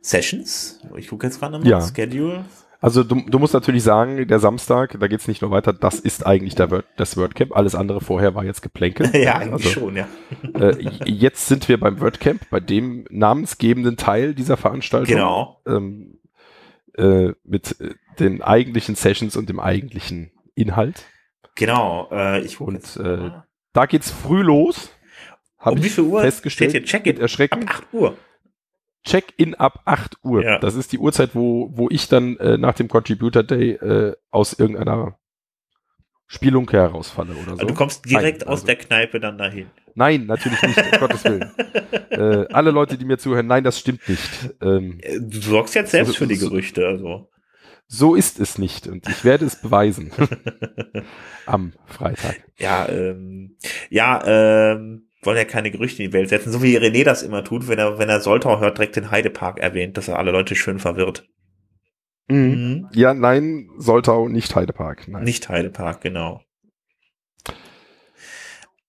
Sessions. 0.00 0.80
Ich 0.96 1.08
gucke 1.08 1.26
jetzt 1.26 1.40
gerade 1.40 1.58
mal 1.58 1.66
ja. 1.66 1.80
Schedule. 1.80 2.44
Also 2.80 3.02
du, 3.02 3.22
du 3.26 3.38
musst 3.38 3.54
natürlich 3.54 3.82
sagen, 3.82 4.26
der 4.28 4.38
Samstag, 4.38 4.96
da 5.00 5.06
geht's 5.06 5.28
nicht 5.28 5.42
nur 5.42 5.50
weiter, 5.50 5.72
das 5.72 5.98
ist 5.98 6.26
eigentlich 6.26 6.54
der 6.54 6.70
Word, 6.70 6.84
das 6.96 7.16
WordCamp. 7.16 7.56
Alles 7.56 7.74
andere 7.74 8.00
vorher 8.00 8.34
war 8.34 8.44
jetzt 8.44 8.60
geplänkelt. 8.62 9.14
ja, 9.14 9.36
eigentlich 9.36 9.66
also, 9.66 9.80
schon, 9.80 9.96
ja. 9.96 10.08
äh, 10.54 10.76
jetzt 11.04 11.46
sind 11.46 11.68
wir 11.68 11.80
beim 11.80 12.00
WordCamp, 12.00 12.50
bei 12.50 12.60
dem 12.60 13.06
namensgebenden 13.10 13.96
Teil 13.96 14.34
dieser 14.34 14.56
Veranstaltung. 14.56 15.14
Genau. 15.14 15.60
Ähm, 15.66 16.18
äh, 16.96 17.32
mit 17.44 17.80
äh, 17.80 17.94
den 18.18 18.42
eigentlichen 18.42 18.94
Sessions 18.94 19.36
und 19.36 19.48
dem 19.48 19.60
eigentlichen 19.60 20.30
Inhalt. 20.54 21.04
Genau. 21.54 22.08
Äh, 22.10 22.42
ich 22.42 22.60
und 22.60 22.96
äh, 22.96 23.30
da 23.72 23.86
geht's 23.86 24.10
früh 24.10 24.42
los. 24.42 24.90
Um 25.62 25.82
wie 25.82 25.88
viel 25.88 26.04
Uhr 26.04 26.20
festgestellt, 26.20 26.70
steht 26.70 26.82
hier 26.82 26.88
Check-in? 26.88 27.20
Erschrecken. 27.20 27.62
Ab 27.64 27.82
8 27.90 27.94
Uhr. 27.94 28.16
Check-in 29.06 29.54
ab 29.54 29.80
8 29.84 30.18
Uhr. 30.24 30.44
Ja. 30.44 30.58
Das 30.58 30.74
ist 30.74 30.92
die 30.92 30.98
Uhrzeit, 30.98 31.34
wo, 31.34 31.70
wo 31.72 31.88
ich 31.88 32.08
dann 32.08 32.36
äh, 32.38 32.58
nach 32.58 32.74
dem 32.74 32.88
Contributor 32.88 33.44
Day 33.44 33.72
äh, 33.72 34.16
aus 34.30 34.52
irgendeiner 34.52 35.16
Spielunke 36.26 36.76
herausfalle 36.76 37.34
oder 37.34 37.44
so. 37.44 37.50
Also 37.52 37.66
du 37.66 37.74
kommst 37.74 38.04
direkt 38.04 38.40
nein, 38.40 38.48
aus 38.48 38.54
also, 38.54 38.66
der 38.66 38.76
Kneipe 38.76 39.20
dann 39.20 39.38
dahin. 39.38 39.70
Nein, 39.94 40.26
natürlich 40.26 40.60
nicht, 40.60 40.76
um 40.76 40.90
Gottes 41.00 41.24
Willen. 41.24 41.50
Äh, 42.10 42.52
alle 42.52 42.72
Leute, 42.72 42.98
die 42.98 43.04
mir 43.04 43.16
zuhören, 43.16 43.46
nein, 43.46 43.62
das 43.62 43.78
stimmt 43.78 44.08
nicht. 44.08 44.28
Ähm, 44.60 44.98
äh, 45.00 45.20
du 45.20 45.40
sorgst 45.40 45.76
jetzt 45.76 45.92
selbst 45.92 46.14
so, 46.14 46.18
für 46.18 46.26
die 46.26 46.38
Gerüchte, 46.38 46.86
also. 46.86 47.30
So 47.86 48.16
ist 48.16 48.40
es 48.40 48.58
nicht 48.58 48.88
und 48.88 49.08
ich 49.08 49.24
werde 49.24 49.44
es 49.44 49.54
beweisen. 49.62 50.10
Am 51.46 51.72
Freitag. 51.84 52.42
Ja, 52.58 52.88
ähm, 52.88 53.56
ja, 53.88 54.20
ähm, 54.26 55.08
wollen 55.26 55.36
ja 55.36 55.44
keine 55.44 55.70
Gerüchte 55.70 56.02
in 56.02 56.10
die 56.10 56.14
Welt 56.14 56.28
setzen, 56.28 56.52
so 56.52 56.62
wie 56.62 56.78
René 56.78 57.04
das 57.04 57.22
immer 57.22 57.44
tut, 57.44 57.68
wenn 57.68 57.78
er, 57.78 57.98
wenn 57.98 58.08
er 58.08 58.20
Soltau 58.20 58.60
hört, 58.60 58.78
direkt 58.78 58.96
den 58.96 59.10
Heidepark 59.10 59.58
erwähnt, 59.58 59.96
dass 59.96 60.08
er 60.08 60.18
alle 60.18 60.30
Leute 60.30 60.54
schön 60.54 60.78
verwirrt. 60.78 61.28
Mhm. 62.28 62.36
Mhm. 62.38 62.88
Ja, 62.92 63.14
nein, 63.14 63.68
Soltau, 63.76 64.28
nicht 64.28 64.54
Heidepark. 64.54 65.08
Nein. 65.08 65.24
Nicht 65.24 65.48
Heidepark, 65.48 66.00
genau. 66.00 66.40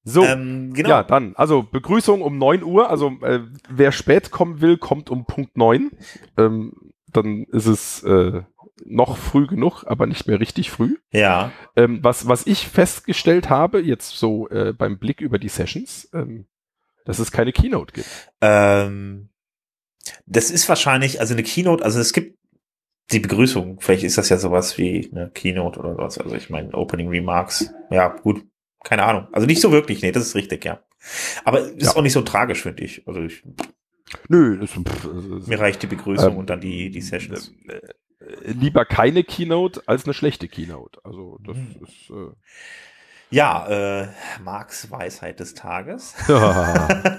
So, 0.04 0.24
Ähm, 0.24 0.74
genau. 0.74 0.90
ja, 0.90 1.04
dann, 1.04 1.36
also 1.36 1.64
Begrüßung 1.64 2.22
um 2.22 2.38
9 2.38 2.64
Uhr. 2.64 2.90
Also 2.90 3.12
äh, 3.24 3.42
wer 3.70 3.92
spät 3.92 4.32
kommen 4.32 4.62
will, 4.62 4.78
kommt 4.78 5.10
um 5.10 5.26
Punkt 5.26 5.58
9. 5.58 5.92
Ähm, 6.38 6.72
dann 7.12 7.44
ist 7.52 7.66
es 7.66 8.04
äh, 8.04 8.44
noch 8.86 9.18
früh 9.18 9.48
genug, 9.48 9.84
aber 9.88 10.06
nicht 10.06 10.28
mehr 10.28 10.40
richtig 10.40 10.70
früh. 10.72 10.98
Ja. 11.12 11.52
Ähm, 11.76 12.00
was, 12.04 12.28
was 12.28 12.46
ich 12.48 12.68
festgestellt 12.68 13.50
habe, 13.50 13.82
jetzt 13.82 14.18
so 14.18 14.48
äh, 14.50 14.74
beim 14.74 14.98
Blick 15.00 15.22
über 15.22 15.40
die 15.40 15.50
Sessions, 15.50 16.10
ähm, 16.14 16.46
dass 17.06 17.20
es 17.20 17.32
keine 17.32 17.52
Keynote 17.54 17.94
gibt. 17.94 18.08
Ähm, 18.42 19.30
das 20.26 20.52
ist 20.52 20.68
wahrscheinlich, 20.70 21.20
also 21.20 21.34
eine 21.34 21.44
Keynote, 21.44 21.84
also 21.84 22.00
es 22.00 22.14
gibt 22.14 22.38
die 23.12 23.20
Begrüßung, 23.20 23.80
vielleicht 23.80 24.04
ist 24.04 24.18
das 24.18 24.30
ja 24.30 24.38
sowas 24.38 24.78
wie 24.78 25.10
eine 25.12 25.30
Keynote 25.30 25.80
oder 25.80 25.94
sowas. 25.94 26.18
Also 26.18 26.36
ich 26.36 26.50
meine, 26.50 26.74
Opening 26.74 27.08
Remarks, 27.10 27.74
ja, 27.90 28.10
gut, 28.10 28.46
keine 28.84 29.04
Ahnung. 29.04 29.28
Also 29.32 29.48
nicht 29.48 29.62
so 29.62 29.72
wirklich, 29.72 30.02
nee, 30.02 30.12
das 30.12 30.26
ist 30.28 30.36
richtig, 30.36 30.66
ja. 30.66 30.82
Aber 31.46 31.60
ist 31.62 31.86
Ja. 31.86 31.96
auch 31.96 32.02
nicht 32.02 32.14
so 32.14 32.22
tragisch, 32.22 32.62
finde 32.64 32.84
ich. 32.84 33.08
Also 33.08 33.22
ich, 33.22 33.44
Nö, 34.30 34.58
das, 34.58 34.72
pff, 34.72 35.48
mir 35.48 35.60
reicht 35.60 35.84
die 35.84 35.88
Begrüßung 35.88 36.34
Ähm, 36.34 36.38
und 36.38 36.50
dann 36.50 36.62
die, 36.62 36.90
die 36.90 37.02
Sessions. 37.02 37.54
Lieber 38.44 38.86
keine 38.86 39.24
Keynote 39.24 39.84
als 39.88 40.06
eine 40.06 40.14
schlechte 40.14 40.48
Keynote. 40.48 41.00
Also 41.04 41.40
das 41.46 41.58
Mhm. 41.58 41.76
ist 41.84 42.10
äh, 42.10 42.32
Ja, 43.30 43.68
äh, 44.02 44.08
Marks 44.44 44.90
Weisheit 44.90 45.40
des 45.40 45.54
Tages. 45.54 46.14
ja, 46.28 46.88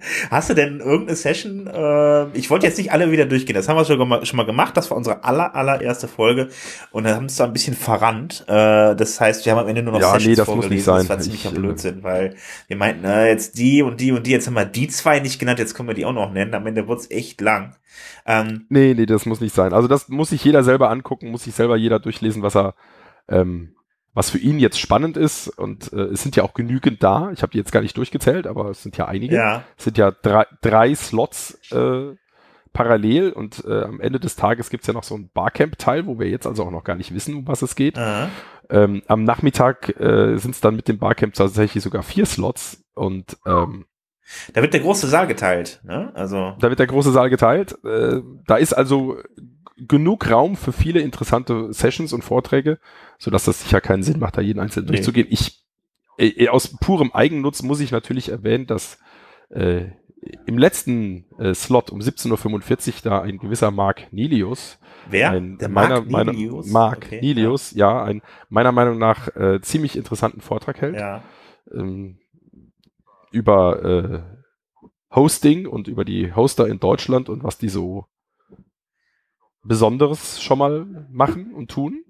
Hast 0.30 0.50
du 0.50 0.54
denn 0.54 0.80
irgendeine 0.80 1.16
Session? 1.16 1.66
Äh, 1.66 2.28
ich 2.36 2.50
wollte 2.50 2.66
jetzt 2.66 2.78
nicht 2.78 2.92
alle 2.92 3.10
wieder 3.10 3.26
durchgehen. 3.26 3.54
Das 3.54 3.68
haben 3.68 3.76
wir 3.76 3.84
schon 3.84 4.08
mal, 4.08 4.24
schon 4.24 4.36
mal 4.36 4.46
gemacht. 4.46 4.76
Das 4.76 4.90
war 4.90 4.96
unsere 4.96 5.24
aller, 5.24 5.54
allererste 5.54 6.08
Folge. 6.08 6.48
Und 6.90 7.04
dann 7.04 7.16
haben 7.16 7.26
es 7.26 7.36
da 7.36 7.44
ein 7.44 7.52
bisschen 7.52 7.74
verrannt. 7.74 8.44
Äh, 8.46 8.94
das 8.94 9.20
heißt, 9.20 9.44
wir 9.44 9.52
haben 9.52 9.58
am 9.60 9.68
Ende 9.68 9.82
nur 9.82 9.94
noch 9.94 10.00
Ja, 10.00 10.12
Sessions 10.12 10.26
nee, 10.26 10.34
das 10.36 10.46
muss 10.46 10.54
vorgelesen. 10.54 10.74
nicht 10.76 10.84
sein. 10.84 10.98
Das 11.00 11.08
war 11.08 11.18
ziemlicher 11.18 11.50
Ich, 11.50 11.54
äh, 11.56 11.58
Blödsinn, 11.58 12.02
weil 12.02 12.36
wir 12.68 12.76
meinten, 12.76 13.04
äh, 13.04 13.28
jetzt 13.28 13.58
die 13.58 13.82
und 13.82 14.00
die 14.00 14.12
und 14.12 14.26
die. 14.26 14.30
Jetzt 14.30 14.46
haben 14.46 14.54
wir 14.54 14.64
die 14.64 14.88
zwei 14.88 15.20
nicht 15.20 15.38
genannt. 15.38 15.58
Jetzt 15.58 15.74
können 15.74 15.88
wir 15.88 15.94
die 15.94 16.06
auch 16.06 16.12
noch 16.12 16.32
nennen. 16.32 16.54
Am 16.54 16.66
Ende 16.66 16.86
wurde 16.86 17.00
es 17.00 17.10
echt 17.10 17.40
lang. 17.40 17.76
Ähm, 18.26 18.66
nee, 18.68 18.94
nee, 18.94 19.06
das 19.06 19.26
muss 19.26 19.40
nicht 19.40 19.54
sein. 19.54 19.72
Also 19.72 19.88
das 19.88 20.08
muss 20.08 20.30
sich 20.30 20.42
jeder 20.44 20.62
selber 20.62 20.90
angucken, 20.90 21.30
muss 21.30 21.44
sich 21.44 21.54
selber 21.54 21.76
jeder 21.76 21.98
durchlesen, 21.98 22.42
was 22.42 22.56
er 22.56 22.74
ähm, 23.28 23.74
was 24.14 24.30
für 24.30 24.38
ihn 24.38 24.58
jetzt 24.58 24.78
spannend 24.78 25.16
ist. 25.16 25.48
Und 25.48 25.92
äh, 25.92 26.02
es 26.02 26.22
sind 26.22 26.36
ja 26.36 26.42
auch 26.42 26.54
genügend 26.54 27.02
da. 27.02 27.30
Ich 27.32 27.42
habe 27.42 27.52
die 27.52 27.58
jetzt 27.58 27.72
gar 27.72 27.80
nicht 27.82 27.96
durchgezählt, 27.96 28.46
aber 28.46 28.70
es 28.70 28.82
sind 28.82 28.96
ja 28.96 29.06
einige. 29.06 29.36
ja, 29.36 29.64
Es 29.76 29.84
sind 29.84 29.98
ja 29.98 30.10
drei, 30.10 30.46
drei 30.62 30.94
Slots 30.94 31.58
äh, 31.72 32.14
parallel 32.72 33.32
und 33.32 33.64
äh, 33.66 33.82
am 33.82 34.00
Ende 34.00 34.20
des 34.20 34.36
Tages 34.36 34.70
gibt's 34.70 34.86
ja 34.86 34.92
noch 34.94 35.02
so 35.02 35.16
ein 35.16 35.30
Barcamp-Teil, 35.34 36.06
wo 36.06 36.18
wir 36.18 36.28
jetzt 36.28 36.46
also 36.46 36.64
auch 36.64 36.70
noch 36.70 36.84
gar 36.84 36.94
nicht 36.96 37.12
wissen, 37.14 37.34
um 37.34 37.48
was 37.48 37.62
es 37.62 37.74
geht. 37.74 37.98
äh, 37.98 38.26
Ähm, 38.68 39.02
am 39.08 39.24
Nachmittag 39.24 39.88
äh, 40.00 40.36
sind 40.36 40.52
es 40.54 40.60
dann 40.60 40.76
mit 40.76 40.86
dem 40.86 40.98
Barcamp 40.98 41.34
tatsächlich 41.34 41.82
sogar 41.82 42.04
vier 42.04 42.26
Slots 42.26 42.84
und 42.94 43.36
ähm, 43.44 43.86
da 44.54 44.62
wird 44.62 44.72
der 44.72 44.80
große 44.80 45.08
Saal 45.08 45.26
geteilt. 45.26 45.80
Ne? 45.82 46.12
Also 46.14 46.54
da 46.60 46.68
wird 46.68 46.78
der 46.78 46.86
große 46.86 47.10
Saal 47.10 47.30
geteilt. 47.30 47.76
Äh, 47.84 48.20
da 48.46 48.56
ist 48.56 48.72
also 48.72 49.16
genug 49.86 50.30
Raum 50.30 50.56
für 50.56 50.72
viele 50.72 51.00
interessante 51.00 51.72
Sessions 51.72 52.12
und 52.12 52.22
Vorträge, 52.22 52.78
sodass 53.18 53.44
das 53.44 53.62
sicher 53.62 53.80
keinen 53.80 54.02
Sinn 54.02 54.18
macht, 54.18 54.36
da 54.36 54.40
jeden 54.40 54.60
einzelnen 54.60 54.86
Nee. 54.86 54.96
durchzugehen. 54.96 55.26
Ich 55.30 55.64
äh, 56.18 56.48
aus 56.48 56.76
purem 56.78 57.12
Eigennutz 57.12 57.62
muss 57.62 57.80
ich 57.80 57.90
natürlich 57.92 58.28
erwähnen, 58.28 58.66
dass 58.66 58.98
äh, 59.50 59.86
im 60.46 60.58
letzten 60.58 61.24
äh, 61.38 61.54
Slot 61.54 61.90
um 61.90 62.00
17.45 62.00 62.88
Uhr 62.88 62.94
da 63.04 63.22
ein 63.22 63.38
gewisser 63.38 63.70
Mark 63.70 64.12
Nilius, 64.12 64.78
wer? 65.08 65.30
ein 65.30 65.56
der 65.56 65.70
meiner, 65.70 66.00
Mark 66.02 66.10
meiner, 66.10 66.32
Nilius? 66.32 66.66
Mark 66.68 66.98
Okay, 67.06 67.20
Nilius, 67.22 67.72
ja. 67.72 68.02
ein 68.04 68.20
meiner 68.50 68.70
Meinung 68.72 68.98
nach 68.98 69.34
äh, 69.34 69.60
ziemlich 69.62 69.96
interessanten 69.96 70.42
Vortrag 70.42 70.80
hält 70.82 70.96
Ja. 70.96 71.22
ähm, 71.72 72.18
über 73.32 73.82
äh, 73.82 74.20
Hosting 75.14 75.66
und 75.66 75.88
über 75.88 76.04
die 76.04 76.34
Hoster 76.34 76.68
in 76.68 76.80
Deutschland 76.80 77.28
und 77.28 77.42
was 77.42 77.58
die 77.58 77.68
so 77.68 78.06
Besonderes 79.62 80.42
schon 80.42 80.58
mal 80.58 81.06
machen 81.10 81.54
und 81.54 81.70
tun. 81.70 82.04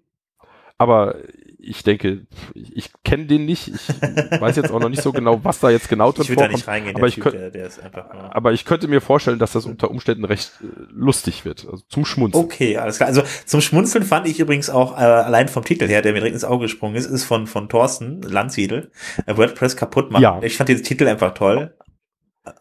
Aber 0.79 1.17
ich 1.59 1.83
denke, 1.83 2.27
ich, 2.55 2.75
ich 2.75 2.91
kenne 3.05 3.27
den 3.27 3.45
nicht. 3.45 3.69
Ich 3.69 3.89
weiß 4.41 4.57
jetzt 4.57 4.71
auch 4.71 4.81
noch 4.81 4.89
nicht 4.89 5.03
so 5.03 5.13
genau, 5.13 5.45
was 5.45 5.61
da 5.61 5.69
jetzt 5.69 5.91
genau 5.91 6.11
drin 6.11 6.23
Ich 6.23 6.31
will 6.31 6.37
da 6.37 6.45
vorkommt. 6.45 6.57
nicht 6.57 6.69
reingehen, 6.69 6.97
aber 6.97 7.07
ich 7.07 7.17
Typ, 7.17 7.33
der, 7.33 7.51
der 7.51 7.67
ist 7.67 7.81
einfach 7.81 8.13
nur 8.15 8.35
Aber 8.35 8.53
ich 8.53 8.65
könnte 8.65 8.89
mir 8.89 9.03
vorstellen, 9.03 9.39
dass 9.39 9.53
das 9.53 9.67
unter 9.67 9.91
Umständen 9.91 10.25
recht 10.25 10.53
äh, 10.63 10.67
lustig 10.91 11.45
wird. 11.45 11.67
Also 11.71 11.85
zum 11.89 12.07
Schmunzeln. 12.07 12.43
Okay, 12.45 12.79
alles 12.79 12.97
klar. 12.97 13.09
Also 13.09 13.23
zum 13.45 13.61
Schmunzeln 13.61 14.05
fand 14.05 14.27
ich 14.27 14.41
übrigens 14.41 14.71
auch 14.71 14.97
äh, 14.97 15.03
allein 15.03 15.49
vom 15.49 15.65
Titel 15.65 15.87
her, 15.87 16.01
der 16.01 16.13
mir 16.13 16.21
direkt 16.21 16.35
ins 16.35 16.45
Auge 16.45 16.63
gesprungen 16.63 16.97
ist, 16.97 17.07
ist 17.07 17.25
von 17.25 17.47
von 17.47 17.69
Thorsten 17.69 18.23
Landsiedel, 18.23 18.91
äh, 19.27 19.37
WordPress 19.37 19.77
kaputt 19.77 20.11
machen. 20.11 20.23
Ja. 20.23 20.41
Ich 20.43 20.57
fand 20.57 20.71
den 20.71 20.83
Titel 20.83 21.07
einfach 21.07 21.35
toll. 21.35 21.75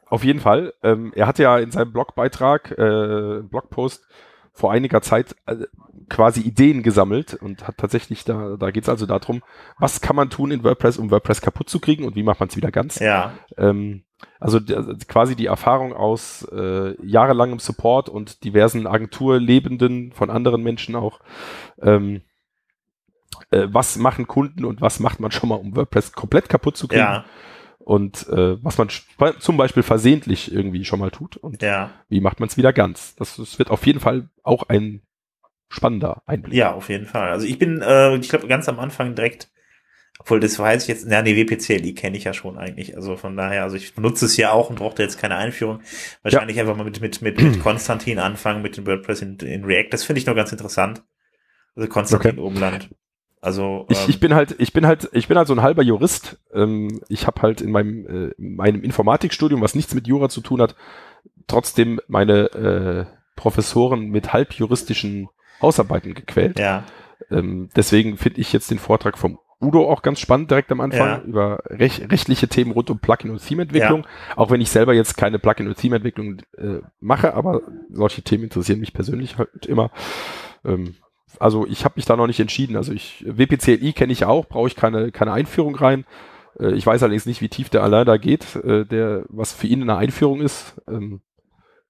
Auf 0.07 0.25
jeden 0.25 0.41
Fall. 0.41 0.73
Ähm, 0.83 1.13
er 1.15 1.25
hatte 1.25 1.43
ja 1.43 1.57
in 1.57 1.71
seinem 1.71 1.93
Blogbeitrag, 1.93 2.71
äh, 2.71 3.41
Blogpost 3.43 4.05
vor 4.59 4.71
einiger 4.73 5.01
Zeit 5.01 5.35
äh, 5.45 5.55
quasi 6.09 6.41
Ideen 6.41 6.83
gesammelt 6.83 7.33
und 7.33 7.67
hat 7.67 7.77
tatsächlich 7.77 8.25
da, 8.25 8.57
da 8.59 8.71
geht 8.71 8.83
es 8.83 8.89
also 8.89 9.05
darum, 9.05 9.41
was 9.77 10.01
kann 10.01 10.15
man 10.15 10.29
tun 10.29 10.51
in 10.51 10.63
WordPress, 10.63 10.97
um 10.97 11.11
WordPress 11.11 11.41
kaputt 11.41 11.69
zu 11.69 11.79
kriegen 11.79 12.03
und 12.03 12.15
wie 12.15 12.23
macht 12.23 12.39
man 12.39 12.49
es 12.49 12.57
wieder 12.57 12.71
ganz. 12.71 12.99
Ja, 12.99 13.33
Ähm, 13.57 14.03
also 14.39 14.59
der, 14.59 14.83
quasi 15.07 15.37
die 15.37 15.45
Erfahrung 15.45 15.93
aus 15.93 16.45
äh, 16.51 16.93
jahrelangem 17.01 17.59
Support 17.59 18.09
und 18.09 18.43
diversen 18.43 18.85
Agenturlebenden 18.85 20.11
von 20.11 20.29
anderen 20.29 20.61
Menschen 20.61 20.95
auch. 20.95 21.21
Ähm, 21.81 22.21
äh, 23.51 23.67
was 23.69 23.95
machen 23.97 24.27
Kunden 24.27 24.65
und 24.65 24.81
was 24.81 24.99
macht 24.99 25.21
man 25.21 25.31
schon 25.31 25.49
mal, 25.49 25.55
um 25.55 25.75
WordPress 25.75 26.11
komplett 26.11 26.49
kaputt 26.49 26.75
zu 26.75 26.89
kriegen? 26.89 27.01
ja, 27.01 27.25
und 27.89 28.27
äh, 28.29 28.63
was 28.63 28.77
man 28.77 28.89
zum 29.39 29.57
Beispiel 29.57 29.81
versehentlich 29.81 30.53
irgendwie 30.53 30.85
schon 30.85 30.99
mal 30.99 31.09
tut 31.09 31.37
und 31.37 31.63
ja, 31.63 31.89
wie 32.07 32.21
macht 32.21 32.39
man 32.39 32.47
es 32.47 32.55
wieder 32.55 32.71
ganz. 32.71 33.15
Das, 33.15 33.37
das 33.37 33.57
wird 33.57 33.71
auf 33.71 33.87
jeden 33.87 33.99
Fall 33.99 34.29
auch 34.43 34.69
ein 34.69 35.01
spannender 35.69 36.21
Einblick. 36.27 36.53
ja, 36.53 36.71
auf 36.71 36.89
jeden 36.89 37.07
Fall. 37.07 37.31
Also 37.31 37.47
ich 37.47 37.57
bin, 37.57 37.81
äh, 37.81 38.15
ich 38.17 38.29
glaube, 38.29 38.47
ganz 38.47 38.69
am 38.69 38.79
Anfang 38.79 39.15
direkt, 39.15 39.49
obwohl 40.19 40.39
das 40.39 40.59
weiß 40.59 40.83
ich 40.83 40.87
jetzt, 40.87 41.07
na, 41.09 41.23
nee, 41.23 41.35
WPCLI 41.35 41.95
kenne 41.95 42.15
ich 42.15 42.25
ja 42.25 42.33
schon 42.33 42.59
eigentlich. 42.59 42.95
Also 42.95 43.15
von 43.17 43.35
daher, 43.35 43.63
also 43.63 43.75
ich 43.75 43.95
benutze 43.95 44.25
es 44.25 44.37
ja 44.37 44.51
auch 44.51 44.69
und 44.69 44.77
brauchte 44.77 45.01
jetzt 45.01 45.17
keine 45.17 45.37
Einführung. 45.37 45.81
Wahrscheinlich 46.21 46.59
einfach 46.59 46.77
mal 46.77 46.83
mit, 46.83 47.01
mit, 47.01 47.23
mit, 47.23 47.41
mit 47.41 47.59
Konstantin 47.63 48.19
anfangen, 48.19 48.61
mit 48.61 48.77
dem 48.77 48.85
WordPress 48.85 49.23
in, 49.23 49.37
in 49.39 49.65
React. 49.65 49.89
Das 49.89 50.03
finde 50.03 50.19
ich 50.19 50.27
nur 50.27 50.35
ganz 50.35 50.51
interessant. 50.51 51.01
Also 51.75 51.89
Konstantin 51.89 52.31
Okay. 52.33 52.39
Obenland. 52.39 52.89
Also, 53.41 53.85
Ich, 53.89 53.97
ähm, 54.03 54.09
ich 54.09 54.19
bin 54.19 54.33
halt, 54.33 54.55
ich 54.59 54.73
bin 54.73 54.85
halt, 54.85 55.09
ich 55.13 55.27
bin 55.27 55.37
halt 55.37 55.47
so 55.47 55.53
ein 55.53 55.61
halber 55.61 55.81
Jurist. 55.83 56.37
Ähm, 56.53 57.01
ich 57.07 57.25
habe 57.27 57.41
halt 57.41 57.61
in 57.61 57.71
meinem, 57.71 58.05
äh, 58.05 58.31
in 58.37 58.55
meinem 58.55 58.83
Informatikstudium, 58.83 59.61
was 59.61 59.75
nichts 59.75 59.93
mit 59.95 60.07
Jura 60.07 60.29
zu 60.29 60.41
tun 60.41 60.61
hat, 60.61 60.75
trotzdem 61.47 61.99
meine 62.07 62.51
äh, 62.51 63.05
Professoren 63.35 64.09
mit 64.09 64.33
halbjuristischen 64.33 65.29
Hausarbeiten 65.61 66.13
gequält. 66.13 66.59
ja, 66.59 66.83
Ähm, 67.31 67.69
deswegen 67.75 68.17
finde 68.17 68.41
ich 68.41 68.51
jetzt 68.53 68.71
den 68.71 68.79
Vortrag 68.79 69.17
vom 69.17 69.39
Udo 69.61 69.89
auch 69.89 70.01
ganz 70.01 70.19
spannend 70.21 70.49
direkt 70.51 70.71
am 70.71 70.79
Anfang 70.79 71.07
Ja. 71.07 71.21
über 71.21 71.59
rech 71.65 72.01
rechtliche 72.09 72.47
Themen 72.47 72.71
rund 72.71 72.89
um 72.89 72.99
Plugin 72.99 73.29
und 73.31 73.45
Theme-Entwicklung. 73.45 74.05
Auch 74.37 74.51
wenn 74.51 74.61
ich 74.61 74.69
selber 74.69 74.93
jetzt 74.93 75.17
keine 75.17 75.37
Plugin 75.37 75.67
und 75.67 75.75
Theme-Entwicklung 75.77 76.37
äh, 76.57 76.79
mache, 77.01 77.33
aber 77.33 77.61
solche 77.91 78.21
Themen 78.21 78.45
interessieren 78.45 78.79
mich 78.79 78.93
persönlich 78.93 79.37
halt 79.37 79.65
immer. 79.65 79.91
Ähm, 80.65 80.95
also 81.39 81.65
ich 81.67 81.85
habe 81.85 81.93
mich 81.97 82.05
da 82.05 82.15
noch 82.15 82.27
nicht 82.27 82.39
entschieden. 82.39 82.75
Also 82.75 82.91
ich 82.91 83.23
WPCLI 83.27 83.93
kenne 83.93 84.13
ich 84.13 84.25
auch, 84.25 84.47
brauche 84.47 84.67
ich 84.67 84.75
keine 84.75 85.11
keine 85.11 85.33
Einführung 85.33 85.75
rein. 85.75 86.05
Äh, 86.59 86.73
ich 86.73 86.85
weiß 86.85 87.03
allerdings 87.03 87.25
nicht, 87.25 87.41
wie 87.41 87.49
tief 87.49 87.69
der 87.69 87.83
Alain 87.83 88.05
da 88.05 88.17
geht, 88.17 88.55
äh, 88.55 88.85
der 88.85 89.25
was 89.29 89.53
für 89.53 89.67
ihn 89.67 89.81
eine 89.81 89.97
Einführung 89.97 90.41
ist. 90.41 90.81
Ähm, 90.87 91.21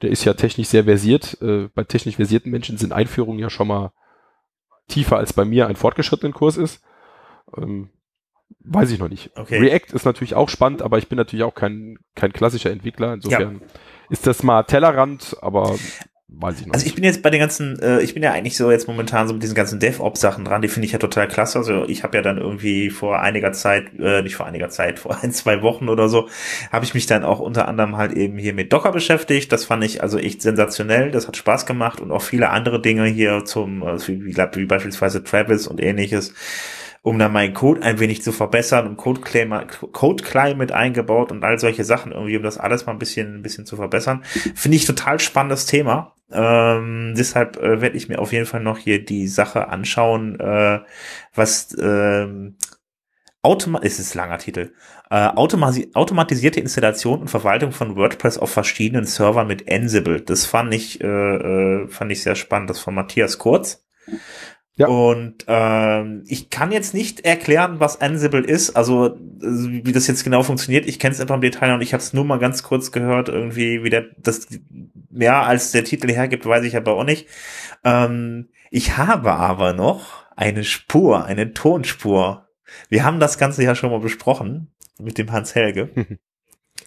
der 0.01 0.11
ist 0.11 0.23
ja 0.25 0.33
technisch 0.33 0.67
sehr 0.67 0.85
versiert. 0.85 1.37
Äh, 1.41 1.69
bei 1.73 1.83
technisch 1.83 2.15
versierten 2.15 2.51
Menschen 2.51 2.77
sind 2.77 2.93
Einführungen 2.93 3.39
ja 3.39 3.49
schon 3.49 3.67
mal 3.67 3.91
tiefer 4.87 5.17
als 5.17 5.33
bei 5.33 5.45
mir 5.45 5.67
ein 5.67 5.75
fortgeschrittenen 5.75 6.33
Kurs 6.33 6.57
ist. 6.57 6.81
Ähm, 7.55 7.89
weiß 8.61 8.91
ich 8.91 8.99
noch 8.99 9.09
nicht. 9.09 9.31
Okay. 9.35 9.59
React 9.59 9.93
ist 9.93 10.05
natürlich 10.05 10.35
auch 10.35 10.49
spannend, 10.49 10.81
aber 10.81 10.97
ich 10.97 11.07
bin 11.07 11.17
natürlich 11.17 11.43
auch 11.43 11.53
kein, 11.55 11.99
kein 12.15 12.33
klassischer 12.33 12.71
Entwickler. 12.71 13.13
Insofern 13.13 13.61
ist 14.09 14.25
das 14.25 14.43
mal 14.43 14.63
Tellerrand, 14.63 15.37
aber 15.41 15.75
weiß 16.31 16.61
ich 16.61 16.67
noch 16.67 16.73
Also 16.73 16.85
ich 16.85 16.95
bin 16.95 17.03
jetzt 17.03 17.21
bei 17.21 17.29
den 17.29 17.39
ganzen, 17.39 17.79
äh, 17.79 18.01
ich 18.01 18.13
bin 18.13 18.23
ja 18.23 18.31
eigentlich 18.31 18.55
so 18.55 18.71
jetzt 18.71 18.87
momentan 18.87 19.27
so 19.27 19.33
mit 19.33 19.43
diesen 19.43 19.55
ganzen 19.55 19.79
DevOps-Sachen 19.79 20.45
dran, 20.45 20.61
die 20.61 20.67
finde 20.67 20.85
ich 20.85 20.91
ja 20.91 20.99
total 20.99 21.27
klasse. 21.27 21.59
Also 21.59 21.85
ich 21.87 22.03
habe 22.03 22.17
ja 22.17 22.23
dann 22.23 22.37
irgendwie 22.37 22.89
vor 22.89 23.19
einiger 23.19 23.51
Zeit, 23.51 23.87
äh, 23.99 24.21
nicht 24.21 24.35
vor 24.35 24.45
einiger 24.45 24.69
Zeit, 24.69 24.99
vor 24.99 25.17
ein, 25.21 25.31
zwei 25.31 25.61
Wochen 25.61 25.89
oder 25.89 26.09
so, 26.09 26.29
habe 26.71 26.85
ich 26.85 26.93
mich 26.93 27.05
dann 27.05 27.23
auch 27.23 27.39
unter 27.39 27.67
anderem 27.67 27.97
halt 27.97 28.13
eben 28.13 28.37
hier 28.37 28.53
mit 28.53 28.71
Docker 28.71 28.91
beschäftigt. 28.91 29.51
Das 29.51 29.65
fand 29.65 29.83
ich 29.83 30.01
also 30.03 30.17
echt 30.17 30.41
sensationell, 30.41 31.11
das 31.11 31.27
hat 31.27 31.37
Spaß 31.37 31.65
gemacht 31.65 31.99
und 31.99 32.11
auch 32.11 32.21
viele 32.21 32.49
andere 32.49 32.81
Dinge 32.81 33.05
hier 33.05 33.45
zum, 33.45 33.81
äh, 33.81 33.97
wie, 34.07 34.25
wie, 34.25 34.35
wie 34.37 34.65
beispielsweise 34.65 35.23
Travis 35.23 35.67
und 35.67 35.81
ähnliches 35.81 36.33
um 37.01 37.17
dann 37.17 37.31
meinen 37.31 37.53
Code 37.53 37.81
ein 37.81 37.99
wenig 37.99 38.21
zu 38.21 38.31
verbessern 38.31 38.87
und 38.87 38.97
Code 38.97 39.21
Code 39.21 40.23
Climate 40.23 40.75
eingebaut 40.75 41.31
und 41.31 41.43
all 41.43 41.59
solche 41.59 41.83
Sachen 41.83 42.11
irgendwie, 42.11 42.37
um 42.37 42.43
das 42.43 42.57
alles 42.57 42.85
mal 42.85 42.93
ein 42.93 42.99
bisschen, 42.99 43.35
ein 43.35 43.41
bisschen 43.41 43.65
zu 43.65 43.75
verbessern. 43.75 44.23
Finde 44.55 44.77
ich 44.77 44.85
total 44.85 45.19
spannendes 45.19 45.65
Thema. 45.65 46.15
Ähm, 46.31 47.15
deshalb 47.17 47.57
äh, 47.57 47.81
werde 47.81 47.97
ich 47.97 48.07
mir 48.07 48.19
auf 48.19 48.33
jeden 48.33 48.45
Fall 48.45 48.61
noch 48.61 48.77
hier 48.77 49.03
die 49.03 49.27
Sache 49.27 49.67
anschauen, 49.67 50.39
äh, 50.39 50.79
was 51.33 51.75
ähm, 51.81 52.55
Automa 53.41 53.79
es 53.81 53.99
ist 53.99 54.15
ein 54.15 54.19
langer 54.19 54.37
Titel. 54.37 54.73
Äh, 55.09 55.27
automasi 55.27 55.89
automatisierte 55.93 56.59
Installation 56.59 57.21
und 57.21 57.29
Verwaltung 57.29 57.71
von 57.71 57.95
WordPress 57.95 58.37
auf 58.37 58.51
verschiedenen 58.51 59.05
Servern 59.05 59.47
mit 59.47 59.71
Ansible. 59.71 60.21
Das 60.21 60.45
fand 60.45 60.73
ich, 60.73 61.01
äh, 61.01 61.07
äh, 61.07 61.87
fand 61.87 62.11
ich 62.11 62.21
sehr 62.21 62.35
spannend. 62.35 62.69
Das 62.69 62.79
von 62.79 62.93
Matthias 62.93 63.37
Kurz. 63.37 63.85
Ja. 64.79 64.87
Und 64.87 65.43
ähm, 65.47 66.23
ich 66.25 66.49
kann 66.49 66.71
jetzt 66.71 66.93
nicht 66.93 67.25
erklären, 67.25 67.81
was 67.81 67.99
Ansible 67.99 68.45
ist, 68.45 68.77
also 68.77 69.13
wie 69.19 69.91
das 69.91 70.07
jetzt 70.07 70.23
genau 70.23 70.41
funktioniert. 70.41 70.87
Ich 70.87 70.99
kenne 70.99 71.13
es 71.13 71.19
einfach 71.19 71.35
im 71.35 71.41
Detail 71.41 71.73
und 71.73 71.81
ich 71.81 71.91
habe 71.91 72.01
es 72.01 72.13
nur 72.13 72.23
mal 72.23 72.39
ganz 72.39 72.63
kurz 72.63 72.93
gehört, 72.93 73.27
irgendwie, 73.27 73.83
wie 73.83 73.89
der 73.89 74.05
das 74.17 74.47
mehr 75.09 75.43
als 75.43 75.71
der 75.71 75.83
Titel 75.83 76.09
hergibt, 76.09 76.45
weiß 76.45 76.63
ich 76.63 76.77
aber 76.77 76.93
auch 76.93 77.03
nicht. 77.03 77.27
Ähm, 77.83 78.47
ich 78.71 78.95
habe 78.95 79.33
aber 79.33 79.73
noch 79.73 80.23
eine 80.37 80.63
Spur, 80.63 81.25
eine 81.25 81.53
Tonspur. 81.53 82.47
Wir 82.87 83.03
haben 83.03 83.19
das 83.19 83.37
Ganze 83.37 83.63
ja 83.65 83.75
schon 83.75 83.91
mal 83.91 83.99
besprochen 83.99 84.71
mit 84.97 85.17
dem 85.17 85.33
Hans 85.33 85.55
Helge. 85.55 85.89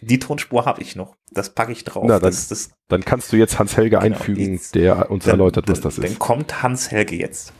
Die 0.01 0.18
Tonspur 0.18 0.64
habe 0.64 0.80
ich 0.80 0.97
noch. 0.97 1.16
Das 1.30 1.51
packe 1.51 1.72
ich 1.72 1.84
drauf. 1.84 2.05
Na, 2.07 2.18
dann, 2.18 2.30
das, 2.30 2.49
das, 2.49 2.70
dann 2.88 3.05
kannst 3.05 3.32
du 3.32 3.36
jetzt 3.36 3.59
Hans 3.59 3.76
Helge 3.76 3.99
genau, 3.99 4.03
einfügen, 4.03 4.55
jetzt, 4.55 4.74
der 4.74 5.11
uns 5.11 5.24
dann, 5.24 5.32
erläutert, 5.32 5.68
was 5.68 5.82
das 5.82 5.99
ist. 5.99 6.09
Dann 6.09 6.18
kommt 6.18 6.62
Hans 6.62 6.90
Helge 6.90 7.16
jetzt. 7.16 7.53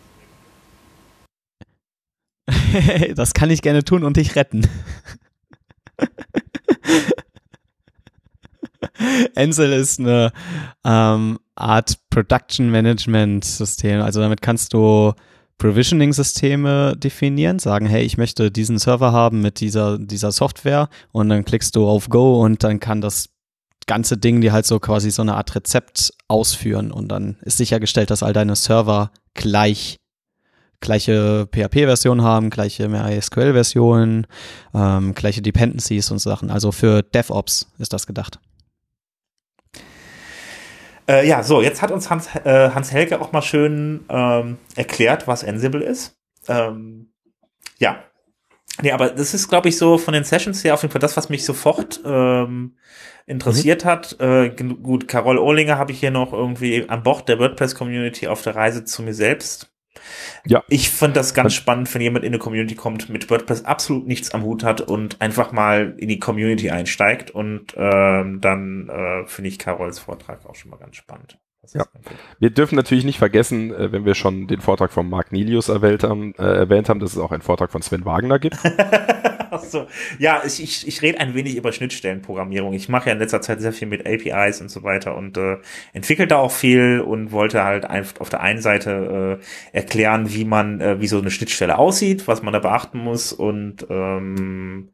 das 3.15 3.35
kann 3.35 3.51
ich 3.51 3.63
gerne 3.63 3.85
tun 3.85 4.05
und 4.05 4.17
dich 4.17 4.37
retten. 4.37 4.67
Ansel 9.35 9.73
ist 9.73 9.99
eine 10.01 10.33
ähm, 10.85 11.39
Art 11.55 11.99
Production 12.11 12.71
Management 12.71 13.45
System. 13.45 14.01
Also 14.01 14.21
damit 14.21 14.43
kannst 14.43 14.73
du 14.73 15.13
Provisioning-Systeme 15.59 16.97
definieren, 16.97 17.61
sagen, 17.61 17.87
hey, 17.87 18.03
ich 18.03 18.19
möchte 18.19 18.51
diesen 18.51 18.79
Server 18.79 19.13
haben 19.13 19.43
mit 19.43 19.61
dieser, 19.61 19.99
dieser 19.99 20.33
Software 20.33 20.89
und 21.13 21.29
dann 21.29 21.45
klickst 21.45 21.77
du 21.77 21.89
auf 21.89 22.09
Go 22.09 22.43
und 22.43 22.65
dann 22.65 22.81
kann 22.81 23.01
das 23.01 23.29
ganze 23.87 24.17
Ding 24.17 24.41
dir 24.41 24.53
halt 24.53 24.67
so 24.67 24.81
quasi 24.81 25.11
so 25.11 25.23
eine 25.23 25.37
Art 25.37 25.55
Rezept 25.55 26.13
ausführen 26.27 26.91
und 26.91 27.09
dann 27.09 27.37
ist 27.43 27.59
sichergestellt, 27.59 28.11
dass 28.11 28.23
all 28.23 28.33
deine 28.33 28.57
Server 28.57 29.11
gleich 29.35 29.99
gleiche 30.83 31.49
PHP-Version 31.51 32.23
haben, 32.23 32.51
gleiche 32.51 32.89
MySQL-Versionen, 32.89 34.27
ähm, 34.75 35.15
gleiche 35.15 35.41
Dependencies 35.41 36.11
und 36.11 36.19
Sachen. 36.19 36.51
Also 36.51 36.73
für 36.73 37.03
DevOps 37.03 37.73
ist 37.79 37.95
das 37.95 38.07
gedacht. 38.07 38.39
Äh, 41.09 41.27
ja, 41.27 41.43
so, 41.43 41.63
jetzt 41.63 41.83
hat 41.83 41.91
uns 41.91 42.11
Hans, 42.11 42.29
äh, 42.45 42.71
Hans 42.75 42.93
Helge 42.93 43.21
auch 43.21 43.33
mal 43.33 43.43
schön 43.43 44.05
ähm, 44.09 44.59
erklärt, 44.77 45.27
was 45.27 45.45
Ansible 45.45 45.83
ist. 45.83 46.17
Ähm, 46.49 47.13
ja. 47.79 48.05
Nee, 48.81 48.93
aber 48.93 49.11
das 49.11 49.35
ist, 49.35 49.49
glaube 49.49 49.69
ich, 49.69 49.77
so 49.77 49.99
von 49.99 50.15
den 50.15 50.25
Sessions 50.25 50.65
her 50.65 50.75
auf 50.75 50.83
jeden 50.83 50.93
Fall 50.93 51.01
das, 51.01 51.17
was 51.17 51.29
mich 51.29 51.45
sofort 51.45 52.01
ähm, 52.05 52.77
interessiert 53.27 53.85
mhm. 53.85 53.89
hat. 53.89 54.21
Äh, 54.21 54.51
gut, 54.51 55.09
Carol 55.09 55.39
Ohlinger 55.39 55.77
habe 55.77 55.93
ich 55.93 56.01
hier 56.01 56.11
noch 56.11 56.33
irgendwie 56.33 56.89
an 56.89 57.03
Bord 57.03 57.29
der 57.29 57.39
WordPress-Community 57.39 58.29
auf 58.29 58.43
der 58.43 58.57
Reise 58.57 58.85
zu 58.85 59.03
mir 59.03 59.15
selbst. 59.15 59.72
Ja. 60.47 60.65
Ich 60.69 60.91
fand 60.91 61.17
das 61.17 61.35
ganz 61.35 61.55
spannend, 61.55 61.93
wenn 61.95 62.03
jemand 62.03 62.25
in 62.25 62.31
eine 62.31 62.39
Community 62.39 62.75
kommt, 62.75 63.09
mit 63.09 63.31
WordPress 63.31 63.65
absolut 63.65 64.07
nichts 64.07 64.33
am 64.33 64.43
Hut 64.43 64.65
hat 64.65 64.81
und 64.81 65.21
einfach 65.21 65.53
mal 65.53 65.95
in 65.99 66.09
die 66.09 66.19
Community 66.19 66.71
einsteigt. 66.71 67.31
Und 67.31 67.75
ähm, 67.77 68.41
dann 68.41 68.89
äh, 68.89 69.27
finde 69.27 69.49
ich 69.49 69.59
Carols 69.59 69.99
Vortrag 69.99 70.45
auch 70.47 70.55
schon 70.55 70.71
mal 70.71 70.79
ganz 70.79 70.97
spannend. 70.97 71.39
Ja. 71.73 71.87
Wir 72.41 72.51
dürfen 72.51 72.75
natürlich 72.75 73.05
nicht 73.05 73.19
vergessen, 73.19 73.73
äh, 73.73 73.93
wenn 73.93 74.05
wir 74.05 74.15
schon 74.15 74.49
den 74.49 74.61
Vortrag 74.61 74.93
von 74.93 75.09
Mark 75.09 75.31
Nilius 75.31 75.69
erwähnt 75.69 76.03
haben, 76.03 76.35
äh, 76.35 76.43
erwähnt 76.43 76.89
haben, 76.89 76.99
dass 76.99 77.13
es 77.13 77.19
auch 77.19 77.31
einen 77.31 77.43
Vortrag 77.43 77.71
von 77.71 77.83
Sven 77.83 78.05
Wagner 78.05 78.39
gibt. 78.39 78.57
So. 79.61 79.87
Ja, 80.19 80.43
ich, 80.47 80.63
ich, 80.63 80.89
ich 80.89 81.03
rede 81.03 81.21
ein 81.21 81.35
wenig 81.35 81.57
über 81.57 81.73
Schnittstellenprogrammierung. 81.73 82.73
Ich 82.73 82.89
mache 82.89 83.09
ja 83.09 83.13
in 83.13 83.19
letzter 83.19 83.43
Zeit 83.43 83.61
sehr 83.61 83.73
viel 83.73 83.87
mit 83.87 84.07
APIs 84.07 84.61
und 84.61 84.71
so 84.71 84.83
weiter 84.83 85.17
und 85.17 85.37
äh, 85.37 85.59
entwickelt 85.93 86.31
da 86.31 86.39
auch 86.39 86.53
viel 86.53 87.01
und 87.01 87.33
wollte 87.33 87.63
halt 87.63 87.85
einfach 87.85 88.21
auf 88.21 88.31
der 88.31 88.41
einen 88.41 88.63
Seite 88.63 89.41
äh, 89.73 89.77
erklären, 89.77 90.33
wie 90.33 90.45
man, 90.45 90.81
äh, 90.81 91.01
wie 91.01 91.07
so 91.07 91.19
eine 91.19 91.31
Schnittstelle 91.31 91.77
aussieht, 91.79 92.29
was 92.29 92.43
man 92.43 92.53
da 92.53 92.61
beachten 92.61 92.99
muss 92.99 93.33
und 93.33 93.87
ähm, 93.91 94.89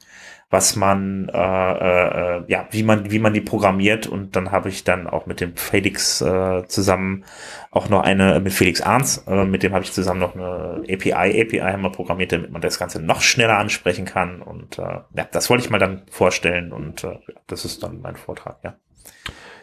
was 0.51 0.77
man, 0.77 1.29
äh, 1.29 1.37
äh, 1.37 2.45
ja, 2.49 2.67
wie 2.71 2.83
man, 2.83 3.11
wie 3.11 3.19
man 3.19 3.35
die 3.35 3.43
programmiert. 3.43 4.07
Und 4.07 4.35
dann 4.35 4.51
habe 4.51 4.71
ich 4.71 4.83
dann 4.83 5.07
auch 5.07 5.27
mit 5.27 5.41
dem 5.41 5.57
Felix 5.57 6.23
äh, 6.23 6.67
zusammen 6.67 7.25
auch 7.71 7.91
noch 7.91 8.03
eine, 8.03 8.41
mit 8.41 8.55
Felix 8.55 8.81
Arns, 8.81 9.25
äh, 9.27 9.45
mit 9.45 9.63
dem 9.63 9.75
habe 9.75 9.85
ich 9.85 9.93
zusammen 9.93 10.21
noch 10.21 10.35
eine 10.35 10.83
API, 10.89 11.43
API 11.43 11.59
haben 11.61 11.83
wir 11.83 11.93
programmiert, 11.93 12.33
damit 12.33 12.51
man 12.51 12.63
das 12.63 12.79
Ganze 12.79 13.03
noch 13.03 13.21
schneller 13.21 13.59
ansprechen 13.59 14.07
kann. 14.07 14.41
Und 14.41 14.79
äh, 14.79 15.01
ja, 15.15 15.29
das 15.31 15.51
wollte 15.51 15.65
ich 15.65 15.71
mal 15.71 15.79
dann 15.79 16.03
vorstellen 16.11 16.73
und 16.73 17.05
äh, 17.05 17.19
das 17.47 17.67
ist 17.67 17.83
dann 17.83 18.01
mein 18.01 18.17
Vortrag, 18.17 18.59
ja. 18.65 18.75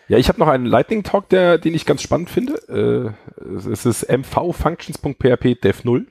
Ja, 0.07 0.19
ich 0.19 0.29
habe 0.29 0.39
noch 0.39 0.47
einen 0.47 0.67
Lightning 0.67 1.01
Talk, 1.01 1.29
der, 1.29 1.57
den 1.57 1.73
ich 1.73 1.87
ganz 1.87 2.03
spannend 2.03 2.29
finde. 2.29 3.15
Äh, 3.39 3.57
es 3.67 3.87
ist 3.87 4.07
mvfunctions.php 4.07 5.61
dev 5.61 5.83
0 5.83 6.05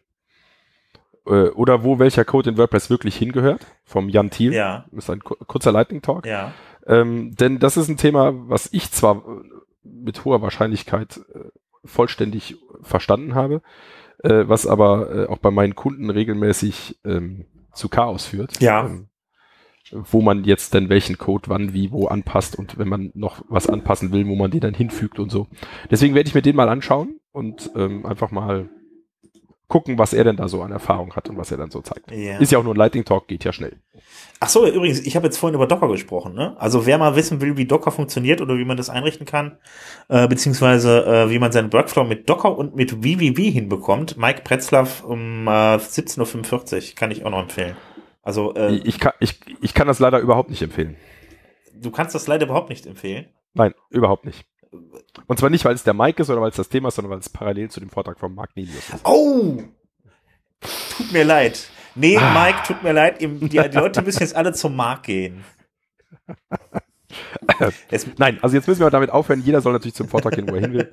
äh, 1.26 1.48
oder 1.48 1.84
wo 1.84 1.98
welcher 1.98 2.24
Code 2.24 2.50
in 2.50 2.58
WordPress 2.58 2.90
wirklich 2.90 3.16
hingehört, 3.16 3.66
vom 3.84 4.08
Jan 4.08 4.30
Thiel. 4.30 4.52
Ja. 4.52 4.86
Das 4.92 5.04
ist 5.04 5.10
ein 5.10 5.20
kurzer 5.20 5.72
Lightning 5.72 6.02
Talk. 6.02 6.26
Ja. 6.26 6.52
Ähm, 6.86 7.34
denn 7.34 7.58
das 7.58 7.76
ist 7.76 7.88
ein 7.88 7.96
Thema, 7.96 8.32
was 8.48 8.68
ich 8.72 8.90
zwar 8.90 9.22
mit 9.82 10.24
hoher 10.24 10.42
Wahrscheinlichkeit 10.42 11.20
äh, 11.34 11.50
vollständig 11.84 12.56
verstanden 12.82 13.34
habe, 13.34 13.62
äh, 14.22 14.44
was 14.46 14.66
aber 14.66 15.14
äh, 15.14 15.26
auch 15.26 15.38
bei 15.38 15.50
meinen 15.50 15.74
Kunden 15.74 16.10
regelmäßig 16.10 16.98
ähm, 17.04 17.46
zu 17.72 17.88
Chaos 17.88 18.26
führt. 18.26 18.60
Ja. 18.60 18.86
Ähm, 18.86 19.08
wo 19.90 20.22
man 20.22 20.44
jetzt 20.44 20.72
denn 20.72 20.88
welchen 20.88 21.18
Code 21.18 21.48
wann, 21.48 21.74
wie, 21.74 21.92
wo 21.92 22.06
anpasst 22.06 22.58
und 22.58 22.78
wenn 22.78 22.88
man 22.88 23.10
noch 23.14 23.44
was 23.48 23.68
anpassen 23.68 24.12
will, 24.12 24.26
wo 24.26 24.34
man 24.34 24.50
den 24.50 24.60
dann 24.60 24.74
hinfügt 24.74 25.18
und 25.18 25.30
so. 25.30 25.46
Deswegen 25.90 26.14
werde 26.14 26.26
ich 26.28 26.34
mir 26.34 26.42
den 26.42 26.56
mal 26.56 26.70
anschauen 26.70 27.20
und 27.32 27.70
ähm, 27.76 28.06
einfach 28.06 28.30
mal 28.30 28.70
gucken, 29.74 29.98
was 29.98 30.12
er 30.12 30.22
denn 30.22 30.36
da 30.36 30.46
so 30.46 30.62
an 30.62 30.70
Erfahrung 30.70 31.16
hat 31.16 31.28
und 31.28 31.36
was 31.36 31.50
er 31.50 31.56
dann 31.56 31.72
so 31.72 31.80
zeigt. 31.80 32.08
Ja. 32.12 32.38
Ist 32.38 32.52
ja 32.52 32.60
auch 32.60 32.62
nur 32.62 32.74
ein 32.74 32.76
Lightning 32.76 33.04
Talk, 33.04 33.26
geht 33.26 33.42
ja 33.42 33.52
schnell. 33.52 33.72
Ach 34.38 34.48
so, 34.48 34.64
übrigens, 34.68 35.00
ich 35.00 35.16
habe 35.16 35.26
jetzt 35.26 35.36
vorhin 35.36 35.56
über 35.56 35.66
Docker 35.66 35.88
gesprochen. 35.88 36.32
Ne? 36.32 36.54
Also 36.60 36.86
wer 36.86 36.96
mal 36.96 37.16
wissen 37.16 37.40
will, 37.40 37.56
wie 37.56 37.64
Docker 37.64 37.90
funktioniert 37.90 38.40
oder 38.40 38.56
wie 38.56 38.64
man 38.64 38.76
das 38.76 38.88
einrichten 38.88 39.26
kann, 39.26 39.58
äh, 40.08 40.28
beziehungsweise 40.28 41.04
äh, 41.04 41.30
wie 41.30 41.40
man 41.40 41.50
seinen 41.50 41.72
Workflow 41.72 42.04
mit 42.04 42.30
Docker 42.30 42.56
und 42.56 42.76
mit 42.76 42.92
VVV 42.92 43.36
hinbekommt, 43.36 44.16
Mike 44.16 44.42
Pretzlaff 44.44 45.02
um 45.02 45.48
äh, 45.48 45.50
17.45 45.50 46.90
Uhr 46.90 46.94
kann 46.94 47.10
ich 47.10 47.24
auch 47.24 47.30
noch 47.30 47.40
empfehlen. 47.42 47.76
Also 48.22 48.54
äh, 48.54 48.76
ich, 48.76 49.00
kann, 49.00 49.14
ich, 49.18 49.40
ich 49.60 49.74
kann 49.74 49.88
das 49.88 49.98
leider 49.98 50.20
überhaupt 50.20 50.50
nicht 50.50 50.62
empfehlen. 50.62 50.94
Du 51.74 51.90
kannst 51.90 52.14
das 52.14 52.28
leider 52.28 52.46
überhaupt 52.46 52.68
nicht 52.68 52.86
empfehlen? 52.86 53.26
Nein, 53.54 53.74
überhaupt 53.90 54.24
nicht. 54.24 54.46
Und 55.26 55.38
zwar 55.38 55.50
nicht, 55.50 55.64
weil 55.64 55.74
es 55.74 55.84
der 55.84 55.94
Mike 55.94 56.22
ist 56.22 56.30
oder 56.30 56.40
weil 56.40 56.50
es 56.50 56.56
das 56.56 56.68
Thema 56.68 56.88
ist, 56.88 56.96
sondern 56.96 57.12
weil 57.12 57.18
es 57.18 57.28
parallel 57.28 57.70
zu 57.70 57.80
dem 57.80 57.90
Vortrag 57.90 58.18
von 58.18 58.34
Mark 58.34 58.50
Nelius 58.56 58.90
ist. 58.90 59.04
Oh! 59.04 59.62
Tut 60.96 61.12
mir 61.12 61.24
leid. 61.24 61.68
Nee, 61.94 62.16
ah. 62.16 62.32
Mike, 62.32 62.58
tut 62.66 62.82
mir 62.82 62.92
leid. 62.92 63.20
Die, 63.20 63.28
die 63.28 63.58
Leute 63.58 64.02
müssen 64.02 64.20
jetzt 64.20 64.34
alle 64.34 64.52
zum 64.52 64.74
Mark 64.76 65.04
gehen. 65.04 65.44
Nein, 68.18 68.38
also 68.42 68.56
jetzt 68.56 68.66
müssen 68.66 68.80
wir 68.80 68.90
damit 68.90 69.10
aufhören. 69.10 69.40
Jeder 69.44 69.60
soll 69.60 69.72
natürlich 69.72 69.94
zum 69.94 70.08
Vortrag 70.08 70.34
gehen, 70.34 70.48
wo 70.48 70.54
er 70.54 70.60
hin 70.62 70.72
will. 70.72 70.90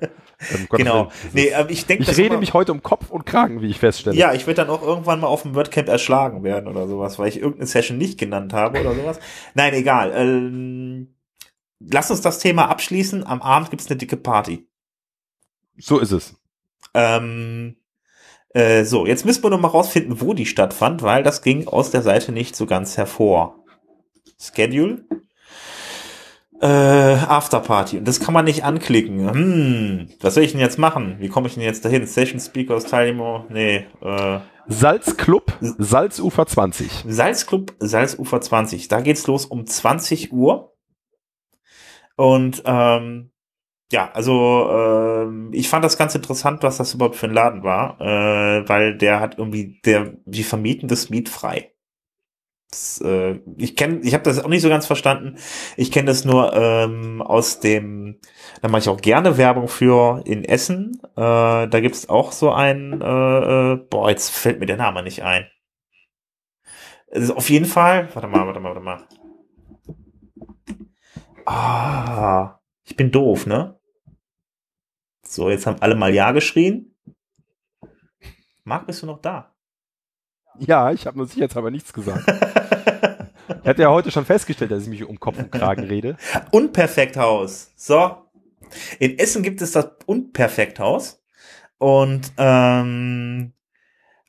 Ähm, 0.52 0.66
genau. 0.70 1.10
Nee, 1.32 1.48
äh, 1.48 1.66
ich 1.68 1.86
denke, 1.86 2.04
ich 2.04 2.16
rede 2.16 2.36
mich 2.36 2.54
heute 2.54 2.72
um 2.72 2.82
Kopf 2.82 3.10
und 3.10 3.26
Kragen, 3.26 3.62
wie 3.62 3.68
ich 3.68 3.78
feststelle. 3.78 4.16
Ja, 4.16 4.32
ich 4.32 4.46
werde 4.46 4.62
dann 4.62 4.70
auch 4.70 4.82
irgendwann 4.82 5.20
mal 5.20 5.26
auf 5.26 5.42
dem 5.42 5.54
WordCamp 5.54 5.88
erschlagen 5.88 6.44
werden 6.44 6.68
oder 6.68 6.86
sowas, 6.86 7.18
weil 7.18 7.28
ich 7.28 7.38
irgendeine 7.38 7.66
Session 7.66 7.98
nicht 7.98 8.18
genannt 8.18 8.52
habe 8.52 8.80
oder 8.80 8.94
sowas. 8.94 9.18
Nein, 9.54 9.74
egal. 9.74 10.12
Ähm, 10.14 11.14
lass 11.90 12.10
uns 12.10 12.20
das 12.20 12.38
Thema 12.38 12.68
abschließen. 12.68 13.26
Am 13.26 13.42
Abend 13.42 13.70
gibt's 13.70 13.88
eine 13.88 13.96
dicke 13.96 14.16
Party. 14.16 14.66
So 15.78 15.98
ist 15.98 16.12
es. 16.12 16.34
Ähm, 16.94 17.76
äh, 18.50 18.84
so, 18.84 19.06
jetzt 19.06 19.24
müssen 19.24 19.42
wir 19.42 19.50
noch 19.50 19.60
mal 19.60 19.68
rausfinden, 19.68 20.20
wo 20.20 20.34
die 20.34 20.46
stattfand, 20.46 21.02
weil 21.02 21.22
das 21.22 21.42
ging 21.42 21.66
aus 21.66 21.90
der 21.90 22.02
Seite 22.02 22.32
nicht 22.32 22.54
so 22.54 22.66
ganz 22.66 22.96
hervor. 22.96 23.64
Schedule. 24.38 25.04
Äh, 26.60 26.66
Afterparty. 26.66 27.98
Und 27.98 28.06
das 28.06 28.20
kann 28.20 28.34
man 28.34 28.44
nicht 28.44 28.62
anklicken. 28.62 29.28
Hm, 29.32 30.08
was 30.20 30.34
soll 30.34 30.44
ich 30.44 30.52
denn 30.52 30.60
jetzt 30.60 30.78
machen? 30.78 31.16
Wie 31.18 31.28
komme 31.28 31.48
ich 31.48 31.54
denn 31.54 31.62
jetzt 31.64 31.84
dahin? 31.84 32.06
Session 32.06 32.38
Speakers, 32.38 32.84
Teilnehmer? 32.84 33.46
Nee, 33.48 33.86
äh. 34.00 34.38
Salzclub, 34.68 35.58
Salzufer 35.60 36.46
20. 36.46 37.04
Salzclub, 37.08 37.74
Salzufer 37.80 38.40
20. 38.40 38.86
Da 38.86 39.00
geht's 39.00 39.26
los 39.26 39.44
um 39.44 39.66
20 39.66 40.32
Uhr. 40.32 40.71
Und 42.16 42.62
ähm, 42.66 43.30
ja, 43.92 44.10
also 44.12 44.70
ähm, 44.70 45.50
ich 45.52 45.68
fand 45.68 45.84
das 45.84 45.98
ganz 45.98 46.14
interessant, 46.14 46.62
was 46.62 46.78
das 46.78 46.94
überhaupt 46.94 47.16
für 47.16 47.26
ein 47.26 47.34
Laden 47.34 47.62
war, 47.62 48.00
äh, 48.00 48.66
weil 48.68 48.96
der 48.96 49.20
hat 49.20 49.38
irgendwie, 49.38 49.80
der, 49.84 50.14
die 50.24 50.44
vermieten 50.44 50.88
das 50.88 51.10
Miet 51.10 51.28
frei. 51.28 51.72
Das, 52.70 53.02
äh, 53.02 53.38
ich 53.58 53.76
kenne, 53.76 54.00
ich 54.02 54.14
habe 54.14 54.24
das 54.24 54.42
auch 54.42 54.48
nicht 54.48 54.62
so 54.62 54.70
ganz 54.70 54.86
verstanden. 54.86 55.36
Ich 55.76 55.92
kenne 55.92 56.06
das 56.06 56.24
nur 56.24 56.54
ähm, 56.54 57.20
aus 57.20 57.60
dem, 57.60 58.18
da 58.62 58.68
mache 58.68 58.80
ich 58.80 58.88
auch 58.88 59.00
gerne 59.00 59.36
Werbung 59.36 59.68
für 59.68 60.22
in 60.24 60.42
Essen. 60.44 60.98
Äh, 61.14 61.68
da 61.68 61.80
gibt's 61.80 62.08
auch 62.08 62.32
so 62.32 62.50
ein, 62.50 63.02
äh, 63.02 63.72
äh, 63.74 63.76
boah, 63.76 64.08
jetzt 64.08 64.30
fällt 64.30 64.58
mir 64.58 64.66
der 64.66 64.78
Name 64.78 65.02
nicht 65.02 65.22
ein. 65.22 65.46
Also 67.10 67.36
auf 67.36 67.50
jeden 67.50 67.66
Fall, 67.66 68.08
warte 68.14 68.26
mal, 68.26 68.46
warte 68.46 68.60
mal, 68.60 68.70
warte 68.70 68.80
mal. 68.80 69.21
Ah, 71.46 72.60
ich 72.84 72.96
bin 72.96 73.10
doof, 73.10 73.46
ne? 73.46 73.78
So, 75.24 75.50
jetzt 75.50 75.66
haben 75.66 75.80
alle 75.80 75.94
mal 75.94 76.14
Ja 76.14 76.32
geschrien. 76.32 76.94
Marc, 78.64 78.86
bist 78.86 79.02
du 79.02 79.06
noch 79.06 79.20
da? 79.20 79.54
Ja, 80.58 80.92
ich 80.92 81.06
habe 81.06 81.16
nur 81.16 81.26
sicherheitshalber 81.26 81.70
nichts 81.70 81.92
gesagt. 81.92 82.26
er 82.28 83.64
hat 83.64 83.78
ja 83.78 83.90
heute 83.90 84.10
schon 84.10 84.24
festgestellt, 84.24 84.70
dass 84.70 84.84
ich 84.84 84.88
mich 84.88 85.04
um 85.04 85.18
Kopf 85.18 85.38
und 85.38 85.50
Kragen 85.50 85.84
rede. 85.84 86.16
Unperfekthaus. 86.50 87.72
So. 87.76 88.16
In 88.98 89.18
Essen 89.18 89.42
gibt 89.42 89.62
es 89.62 89.72
das 89.72 89.90
Unperfekthaus. 90.06 91.22
Und 91.78 92.32
ähm, 92.36 93.52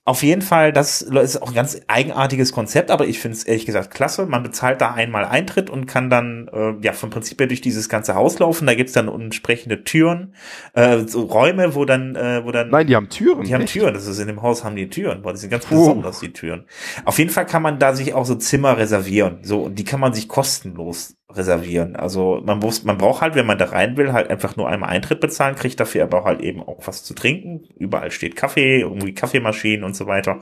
auf 0.05 0.21
jeden 0.21 0.41
Fall, 0.41 0.73
das 0.73 1.01
ist 1.01 1.41
auch 1.41 1.47
ein 1.47 1.53
ganz 1.53 1.79
eigenartiges 1.87 2.51
Konzept, 2.51 2.91
aber 2.91 3.07
ich 3.07 3.19
finde 3.19 3.37
es 3.37 3.45
ehrlich 3.45 3.65
gesagt 3.65 3.93
klasse. 3.93 4.25
Man 4.25 4.43
bezahlt 4.43 4.81
da 4.81 4.93
einmal 4.93 5.23
Eintritt 5.23 5.69
und 5.69 5.85
kann 5.85 6.09
dann 6.09 6.49
äh, 6.51 6.73
ja 6.81 6.91
vom 6.91 7.09
Prinzip 7.09 7.39
her 7.39 7.47
durch 7.47 7.61
dieses 7.61 7.87
ganze 7.87 8.13
Haus 8.13 8.37
laufen. 8.37 8.67
Da 8.67 8.75
gibt's 8.75 8.91
dann 8.91 9.07
entsprechende 9.07 9.85
Türen, 9.85 10.35
äh, 10.73 11.07
so 11.07 11.21
Räume, 11.21 11.73
wo 11.73 11.85
dann, 11.85 12.17
äh, 12.17 12.43
wo 12.43 12.51
dann. 12.51 12.69
Nein, 12.69 12.87
die 12.87 12.97
haben 12.97 13.07
Türen. 13.07 13.45
Die 13.45 13.53
haben 13.53 13.61
echt? 13.61 13.71
Türen. 13.71 13.93
Das 13.93 14.05
ist 14.05 14.19
in 14.19 14.27
dem 14.27 14.41
Haus 14.41 14.65
haben 14.65 14.75
die 14.75 14.89
Türen. 14.89 15.21
Boah, 15.21 15.31
die 15.31 15.39
sind 15.39 15.51
ganz 15.51 15.65
besonders 15.67 16.19
die 16.19 16.33
Türen. 16.33 16.65
Auf 17.05 17.17
jeden 17.17 17.29
Fall 17.29 17.45
kann 17.45 17.61
man 17.61 17.79
da 17.79 17.95
sich 17.95 18.13
auch 18.13 18.25
so 18.25 18.35
Zimmer 18.35 18.77
reservieren. 18.77 19.39
So 19.43 19.61
und 19.61 19.79
die 19.79 19.85
kann 19.85 20.01
man 20.01 20.13
sich 20.13 20.27
kostenlos 20.27 21.15
reservieren. 21.36 21.95
Also 21.95 22.41
man 22.45 22.59
muss, 22.59 22.84
man 22.84 22.97
braucht 22.97 23.21
halt, 23.21 23.36
wenn 23.36 23.45
man 23.45 23.57
da 23.57 23.65
rein 23.65 23.97
will, 23.97 24.13
halt 24.13 24.29
einfach 24.29 24.55
nur 24.55 24.69
einmal 24.69 24.89
Eintritt 24.89 25.19
bezahlen, 25.19 25.55
kriegt 25.55 25.79
dafür 25.79 26.03
aber 26.03 26.23
halt 26.23 26.41
eben 26.41 26.61
auch 26.61 26.88
was 26.88 27.03
zu 27.03 27.13
trinken. 27.13 27.67
Überall 27.77 28.11
steht 28.11 28.36
Kaffee, 28.36 28.81
irgendwie 28.81 29.13
Kaffeemaschinen 29.13 29.84
und 29.84 29.95
so 29.95 30.07
weiter. 30.07 30.39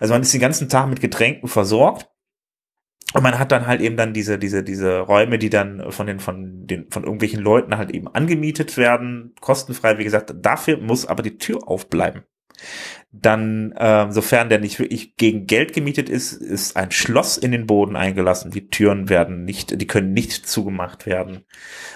Also 0.00 0.14
man 0.14 0.22
ist 0.22 0.32
den 0.32 0.40
ganzen 0.40 0.68
Tag 0.68 0.88
mit 0.88 1.00
Getränken 1.00 1.48
versorgt. 1.48 2.08
Und 3.14 3.22
man 3.22 3.38
hat 3.38 3.52
dann 3.52 3.66
halt 3.66 3.80
eben 3.80 3.96
dann 3.96 4.12
diese, 4.12 4.38
diese, 4.38 4.62
diese 4.62 5.00
Räume, 5.00 5.38
die 5.38 5.48
dann 5.48 5.90
von 5.92 6.06
den, 6.06 6.20
von 6.20 6.66
den, 6.66 6.90
von 6.90 7.04
irgendwelchen 7.04 7.40
Leuten 7.40 7.78
halt 7.78 7.90
eben 7.90 8.06
angemietet 8.08 8.76
werden, 8.76 9.34
kostenfrei, 9.40 9.96
wie 9.96 10.04
gesagt. 10.04 10.34
Dafür 10.36 10.76
muss 10.76 11.06
aber 11.06 11.22
die 11.22 11.38
Tür 11.38 11.66
aufbleiben. 11.66 12.24
Dann, 13.10 13.74
ähm, 13.78 14.12
sofern 14.12 14.50
der 14.50 14.58
nicht 14.58 14.78
wirklich 14.78 15.16
gegen 15.16 15.46
Geld 15.46 15.72
gemietet 15.72 16.10
ist, 16.10 16.34
ist 16.34 16.76
ein 16.76 16.90
Schloss 16.90 17.38
in 17.38 17.52
den 17.52 17.66
Boden 17.66 17.96
eingelassen. 17.96 18.50
Die 18.50 18.68
Türen 18.68 19.08
werden 19.08 19.44
nicht, 19.44 19.80
die 19.80 19.86
können 19.86 20.12
nicht 20.12 20.46
zugemacht 20.46 21.06
werden. 21.06 21.46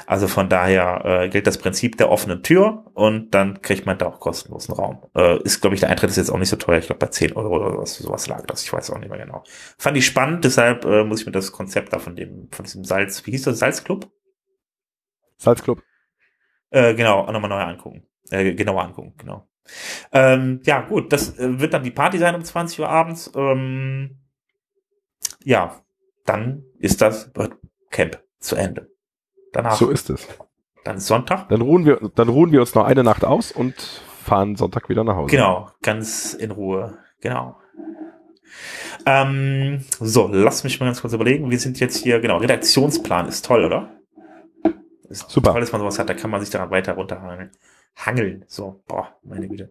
Also 0.06 0.26
von 0.26 0.48
daher 0.48 1.02
äh, 1.04 1.28
gilt 1.28 1.46
das 1.46 1.58
Prinzip 1.58 1.98
der 1.98 2.10
offenen 2.10 2.42
Tür 2.42 2.86
und 2.94 3.34
dann 3.34 3.60
kriegt 3.60 3.84
man 3.84 3.98
da 3.98 4.06
auch 4.06 4.20
kostenlosen 4.20 4.74
Raum. 4.74 5.02
Äh, 5.14 5.42
ist, 5.42 5.60
glaube 5.60 5.74
ich, 5.74 5.80
der 5.80 5.90
Eintritt 5.90 6.08
ist 6.08 6.16
jetzt 6.16 6.30
auch 6.30 6.38
nicht 6.38 6.48
so 6.48 6.56
teuer. 6.56 6.78
Ich 6.78 6.86
glaube, 6.86 7.00
bei 7.00 7.08
10 7.08 7.34
Euro 7.34 7.56
oder 7.56 7.76
was, 7.76 7.96
sowas 7.96 8.26
lag 8.26 8.46
das. 8.46 8.62
Ich 8.64 8.72
weiß 8.72 8.90
auch 8.90 8.98
nicht 8.98 9.10
mehr 9.10 9.18
genau. 9.18 9.44
Fand 9.76 9.98
ich 9.98 10.06
spannend, 10.06 10.44
deshalb 10.44 10.86
äh, 10.86 11.04
muss 11.04 11.20
ich 11.20 11.26
mir 11.26 11.32
das 11.32 11.52
Konzept 11.52 11.92
da 11.92 11.98
von 11.98 12.16
dem, 12.16 12.48
von 12.50 12.64
diesem 12.64 12.84
Salz, 12.84 13.26
wie 13.26 13.32
hieß 13.32 13.42
das, 13.42 13.58
Salzclub? 13.58 14.10
Salzclub. 15.36 15.82
Äh, 16.70 16.94
genau, 16.94 17.30
nochmal 17.30 17.50
neu 17.50 17.60
angucken. 17.60 18.06
Äh, 18.30 18.54
genauer 18.54 18.82
angucken, 18.82 19.14
genau. 19.18 19.46
Ähm, 20.12 20.60
ja, 20.64 20.80
gut, 20.82 21.12
das 21.12 21.38
äh, 21.38 21.60
wird 21.60 21.72
dann 21.74 21.82
die 21.84 21.90
Party 21.90 22.18
sein 22.18 22.34
um 22.34 22.44
20 22.44 22.80
Uhr 22.80 22.88
abends. 22.88 23.30
Ähm, 23.34 24.18
ja, 25.44 25.80
dann 26.24 26.64
ist 26.78 27.00
das 27.00 27.30
Camp 27.90 28.20
zu 28.38 28.56
Ende. 28.56 28.90
Danach, 29.52 29.76
So 29.76 29.90
ist 29.90 30.10
es. 30.10 30.26
dann 30.84 30.96
ist 30.96 31.06
Sonntag. 31.06 31.48
Dann 31.48 31.60
ruhen 31.60 31.84
wir, 31.84 32.00
dann 32.14 32.28
ruhen 32.28 32.52
wir 32.52 32.60
uns 32.60 32.74
noch 32.74 32.84
eine 32.84 33.04
Nacht 33.04 33.24
aus 33.24 33.52
und 33.52 33.74
fahren 34.22 34.56
Sonntag 34.56 34.88
wieder 34.88 35.04
nach 35.04 35.16
Hause. 35.16 35.30
Genau, 35.30 35.70
ganz 35.82 36.34
in 36.34 36.50
Ruhe. 36.50 36.98
Genau. 37.20 37.56
Ähm, 39.06 39.84
so, 39.98 40.28
lass 40.30 40.64
mich 40.64 40.78
mal 40.80 40.86
ganz 40.86 41.00
kurz 41.00 41.12
überlegen. 41.12 41.50
Wir 41.50 41.58
sind 41.58 41.80
jetzt 41.80 41.96
hier, 41.96 42.20
genau, 42.20 42.36
Redaktionsplan 42.38 43.26
ist 43.26 43.44
toll, 43.44 43.64
oder? 43.64 43.90
Ist 45.08 45.28
Super. 45.30 45.52
toll, 45.52 45.60
dass 45.60 45.72
man 45.72 45.80
sowas 45.80 45.98
hat, 45.98 46.08
da 46.08 46.14
kann 46.14 46.30
man 46.30 46.40
sich 46.40 46.50
daran 46.50 46.70
weiter 46.70 46.94
runterhangeln. 46.94 47.50
Hangeln, 47.96 48.44
so, 48.48 48.82
boah, 48.86 49.16
meine 49.22 49.48
Güte. 49.48 49.70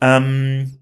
Ähm, 0.00 0.78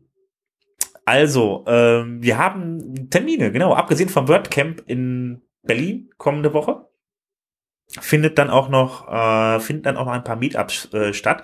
also, 1.05 1.65
ähm, 1.67 2.23
wir 2.23 2.39
haben 2.39 3.11
Termine, 3.11 3.53
genau, 3.53 3.75
abgesehen 3.75 4.09
vom 4.09 4.29
WordCamp 4.29 4.83
in 4.87 5.43
Berlin 5.63 6.11
kommende 6.17 6.53
Woche 6.55 6.87
findet 8.01 8.39
dann 8.39 8.51
auch 8.51 8.69
noch 8.69 9.09
äh, 9.09 9.61
finden 9.61 9.83
dann 9.83 9.97
auch 9.97 10.07
noch 10.07 10.13
ein 10.13 10.25
paar 10.25 10.37
Meetups 10.37 10.93
äh, 10.95 11.13
statt. 11.13 11.43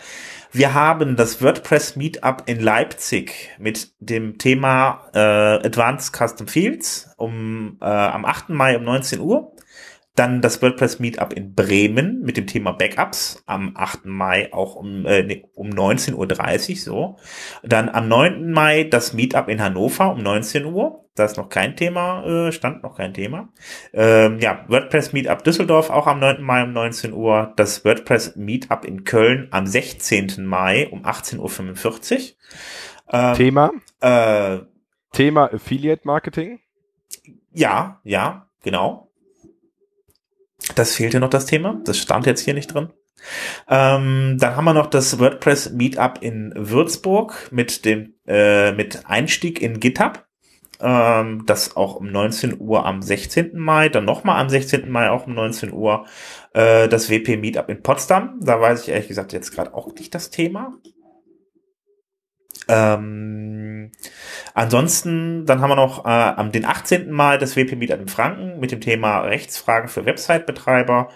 Wir 0.51 0.73
haben 0.73 1.17
das 1.17 1.43
WordPress 1.43 1.97
Meetup 1.97 2.45
in 2.47 2.61
Leipzig 2.61 3.51
mit 3.59 3.93
dem 4.01 4.39
Thema 4.39 5.11
äh, 5.13 5.19
Advanced 5.19 6.17
Custom 6.17 6.49
Fields 6.49 7.11
um 7.17 7.77
äh, 7.81 7.85
am 7.85 8.25
8. 8.25 8.51
Mai 8.51 8.77
um 8.77 8.85
19 8.85 9.21
Uhr. 9.21 9.53
Dann 10.19 10.41
das 10.41 10.61
WordPress 10.61 10.99
Meetup 10.99 11.33
in 11.33 11.55
Bremen 11.55 12.23
mit 12.23 12.37
dem 12.37 12.49
Thema 12.49 12.73
Backups 12.73 13.41
am 13.47 13.77
8. 13.77 14.05
Mai 14.07 14.53
auch 14.53 14.75
um, 14.75 15.07
äh, 15.07 15.23
nee, 15.23 15.45
um 15.55 15.69
19.30 15.69 16.15
Uhr 16.71 16.77
so. 16.77 17.17
Dann 17.63 17.89
am 17.89 18.09
9. 18.09 18.51
Mai 18.51 18.83
das 18.83 19.13
Meetup 19.13 19.49
in 19.49 19.63
Hannover 19.63 20.11
um 20.11 20.19
19 20.19 20.65
Uhr. 20.65 21.05
Da 21.15 21.25
ist 21.25 21.37
noch 21.37 21.49
kein 21.49 21.77
Thema, 21.77 22.25
äh, 22.27 22.51
stand 22.51 22.83
noch 22.83 22.97
kein 22.97 23.15
Thema. 23.15 23.51
Ähm, 23.93 24.41
ja, 24.41 24.65
WordPress 24.67 25.13
Meetup 25.13 25.45
Düsseldorf 25.45 25.89
auch 25.89 26.09
am 26.09 26.19
9. 26.19 26.43
Mai 26.43 26.65
um 26.65 26.73
19 26.73 27.13
Uhr. 27.13 27.53
Das 27.55 27.85
WordPress 27.85 28.35
Meetup 28.35 28.85
in 28.85 29.05
Köln 29.05 29.47
am 29.53 29.69
16. 29.69 30.45
Mai 30.45 30.89
um 30.91 31.05
18.45 31.05 32.15
Uhr. 32.17 32.37
Ähm, 33.13 33.35
Thema, 33.35 33.71
äh, 34.01 34.59
Thema 35.13 35.53
Affiliate 35.53 36.03
Marketing. 36.05 36.59
ja, 37.53 38.01
ja, 38.03 38.49
genau. 38.65 39.08
Das 40.75 40.95
fehlte 40.95 41.21
noch 41.21 41.31
das 41.31 41.47
Thema. 41.47 41.81
Das 41.85 41.99
stand 41.99 42.27
jetzt 42.27 42.41
hier 42.41 42.55
nicht 42.55 42.73
drin. 42.73 42.91
Ähm, 43.69 44.37
dann 44.39 44.57
haben 44.57 44.65
wir 44.65 44.75
noch 44.75 44.87
das 44.87 45.19
WordPress 45.19 45.73
Meetup 45.73 46.19
in 46.21 46.53
Würzburg 46.57 47.49
mit 47.51 47.85
dem 47.85 48.15
äh, 48.27 48.73
mit 48.73 49.07
Einstieg 49.07 49.61
in 49.61 49.81
GitHub. 49.81 50.25
Ähm, 50.81 51.45
das 51.47 51.77
auch 51.77 51.97
um 51.97 52.11
19 52.13 52.61
Uhr 52.61 52.87
am 52.87 53.03
16. 53.03 53.59
Mai, 53.59 53.89
dann 53.89 54.05
nochmal 54.05 54.41
am 54.41 54.49
16. 54.49 54.89
Mai 54.89 55.11
auch 55.11 55.27
um 55.27 55.35
19 55.35 55.73
Uhr 55.73 56.07
äh, 56.55 56.89
das 56.89 57.11
WP 57.11 57.37
Meetup 57.37 57.69
in 57.69 57.83
Potsdam. 57.83 58.39
Da 58.41 58.61
weiß 58.61 58.83
ich 58.83 58.89
ehrlich 58.91 59.09
gesagt 59.09 59.33
jetzt 59.33 59.51
gerade 59.51 59.75
auch 59.75 59.93
nicht 59.95 60.15
das 60.15 60.31
Thema. 60.31 60.79
Ähm, 62.69 63.91
ansonsten, 64.59 65.47
dann 65.47 65.61
haben 65.61 65.71
wir 65.71 65.77
noch 65.77 66.05
äh, 66.05 66.09
am 66.09 66.53
den 66.53 66.65
18. 66.65 67.11
Mai 67.11 67.39
das 67.39 67.57
WP 67.57 67.77
Meetup 67.77 68.01
in 68.01 68.09
Franken 68.09 68.61
mit 68.61 68.73
dem 68.73 68.81
Thema 68.81 69.21
Rechtsfragen 69.21 69.89
für 69.89 70.05
Website-Betreiber. 70.05 71.09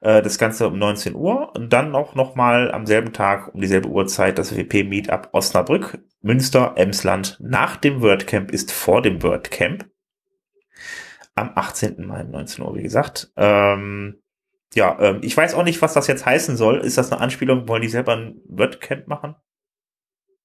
Äh, 0.00 0.22
das 0.22 0.38
Ganze 0.38 0.68
um 0.68 0.78
19 0.78 1.14
Uhr 1.14 1.54
und 1.54 1.72
dann 1.72 1.94
auch 1.94 2.14
noch 2.14 2.34
mal 2.34 2.70
am 2.70 2.86
selben 2.86 3.12
Tag 3.12 3.54
um 3.54 3.60
dieselbe 3.60 3.88
Uhrzeit 3.88 4.38
das 4.38 4.56
WP 4.56 4.84
Meetup 4.84 5.28
Osnabrück, 5.32 5.98
Münster, 6.20 6.74
Emsland. 6.76 7.36
Nach 7.40 7.76
dem 7.76 8.02
WordCamp 8.02 8.50
ist 8.50 8.72
vor 8.72 9.02
dem 9.02 9.22
WordCamp. 9.22 9.88
Am 11.34 11.52
18. 11.54 12.04
Mai 12.04 12.22
um 12.22 12.30
19 12.30 12.64
Uhr, 12.64 12.76
wie 12.76 12.82
gesagt. 12.82 13.32
Ähm, 13.36 14.20
ja, 14.74 14.98
ähm, 15.00 15.20
ich 15.22 15.36
weiß 15.36 15.54
auch 15.54 15.64
nicht, 15.64 15.80
was 15.82 15.94
das 15.94 16.06
jetzt 16.06 16.26
heißen 16.26 16.56
soll. 16.56 16.78
Ist 16.78 16.98
das 16.98 17.12
eine 17.12 17.20
Anspielung? 17.20 17.68
Wollen 17.68 17.82
die 17.82 17.88
selber 17.88 18.16
ein 18.16 18.40
WordCamp 18.46 19.06
machen? 19.06 19.36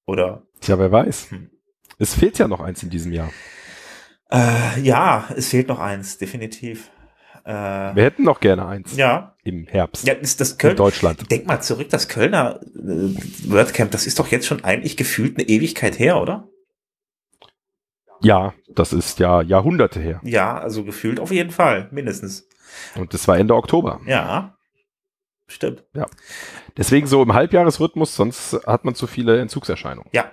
Oder 0.06 0.42
Tja, 0.60 0.78
wer 0.78 0.90
weiß. 0.90 1.30
Hm. 1.30 1.50
Es 1.98 2.14
fehlt 2.14 2.38
ja 2.38 2.48
noch 2.48 2.60
eins 2.60 2.82
in 2.82 2.90
diesem 2.90 3.12
Jahr. 3.12 3.30
Äh, 4.30 4.80
ja, 4.80 5.28
es 5.36 5.48
fehlt 5.50 5.68
noch 5.68 5.78
eins, 5.78 6.18
definitiv. 6.18 6.90
Äh, 7.44 7.52
Wir 7.52 8.04
hätten 8.04 8.24
noch 8.24 8.40
gerne 8.40 8.66
eins 8.66 8.96
ja, 8.96 9.36
im 9.44 9.66
Herbst 9.66 10.06
ja, 10.06 10.14
ist 10.14 10.40
das 10.40 10.52
in 10.52 10.58
Köln. 10.58 10.76
Deutschland. 10.76 11.30
Denk 11.30 11.46
mal 11.46 11.60
zurück, 11.60 11.90
das 11.90 12.08
Kölner 12.08 12.60
äh, 12.74 13.50
WordCamp, 13.50 13.90
das 13.90 14.06
ist 14.06 14.18
doch 14.18 14.28
jetzt 14.28 14.46
schon 14.46 14.64
eigentlich 14.64 14.96
gefühlt 14.96 15.38
eine 15.38 15.46
Ewigkeit 15.46 15.98
her, 15.98 16.20
oder? 16.20 16.48
Ja, 18.22 18.54
das 18.74 18.94
ist 18.94 19.18
ja 19.18 19.42
Jahrhunderte 19.42 20.00
her. 20.00 20.20
Ja, 20.24 20.56
also 20.56 20.84
gefühlt 20.84 21.20
auf 21.20 21.30
jeden 21.30 21.50
Fall, 21.50 21.88
mindestens. 21.92 22.48
Und 22.96 23.12
das 23.12 23.28
war 23.28 23.36
Ende 23.36 23.54
Oktober. 23.54 24.00
Ja, 24.06 24.56
stimmt. 25.46 25.84
Deswegen 26.78 27.06
so 27.06 27.22
im 27.22 27.34
Halbjahresrhythmus, 27.34 28.16
sonst 28.16 28.58
hat 28.66 28.86
man 28.86 28.94
zu 28.94 29.06
viele 29.06 29.38
Entzugserscheinungen. 29.40 30.08
Ja. 30.14 30.32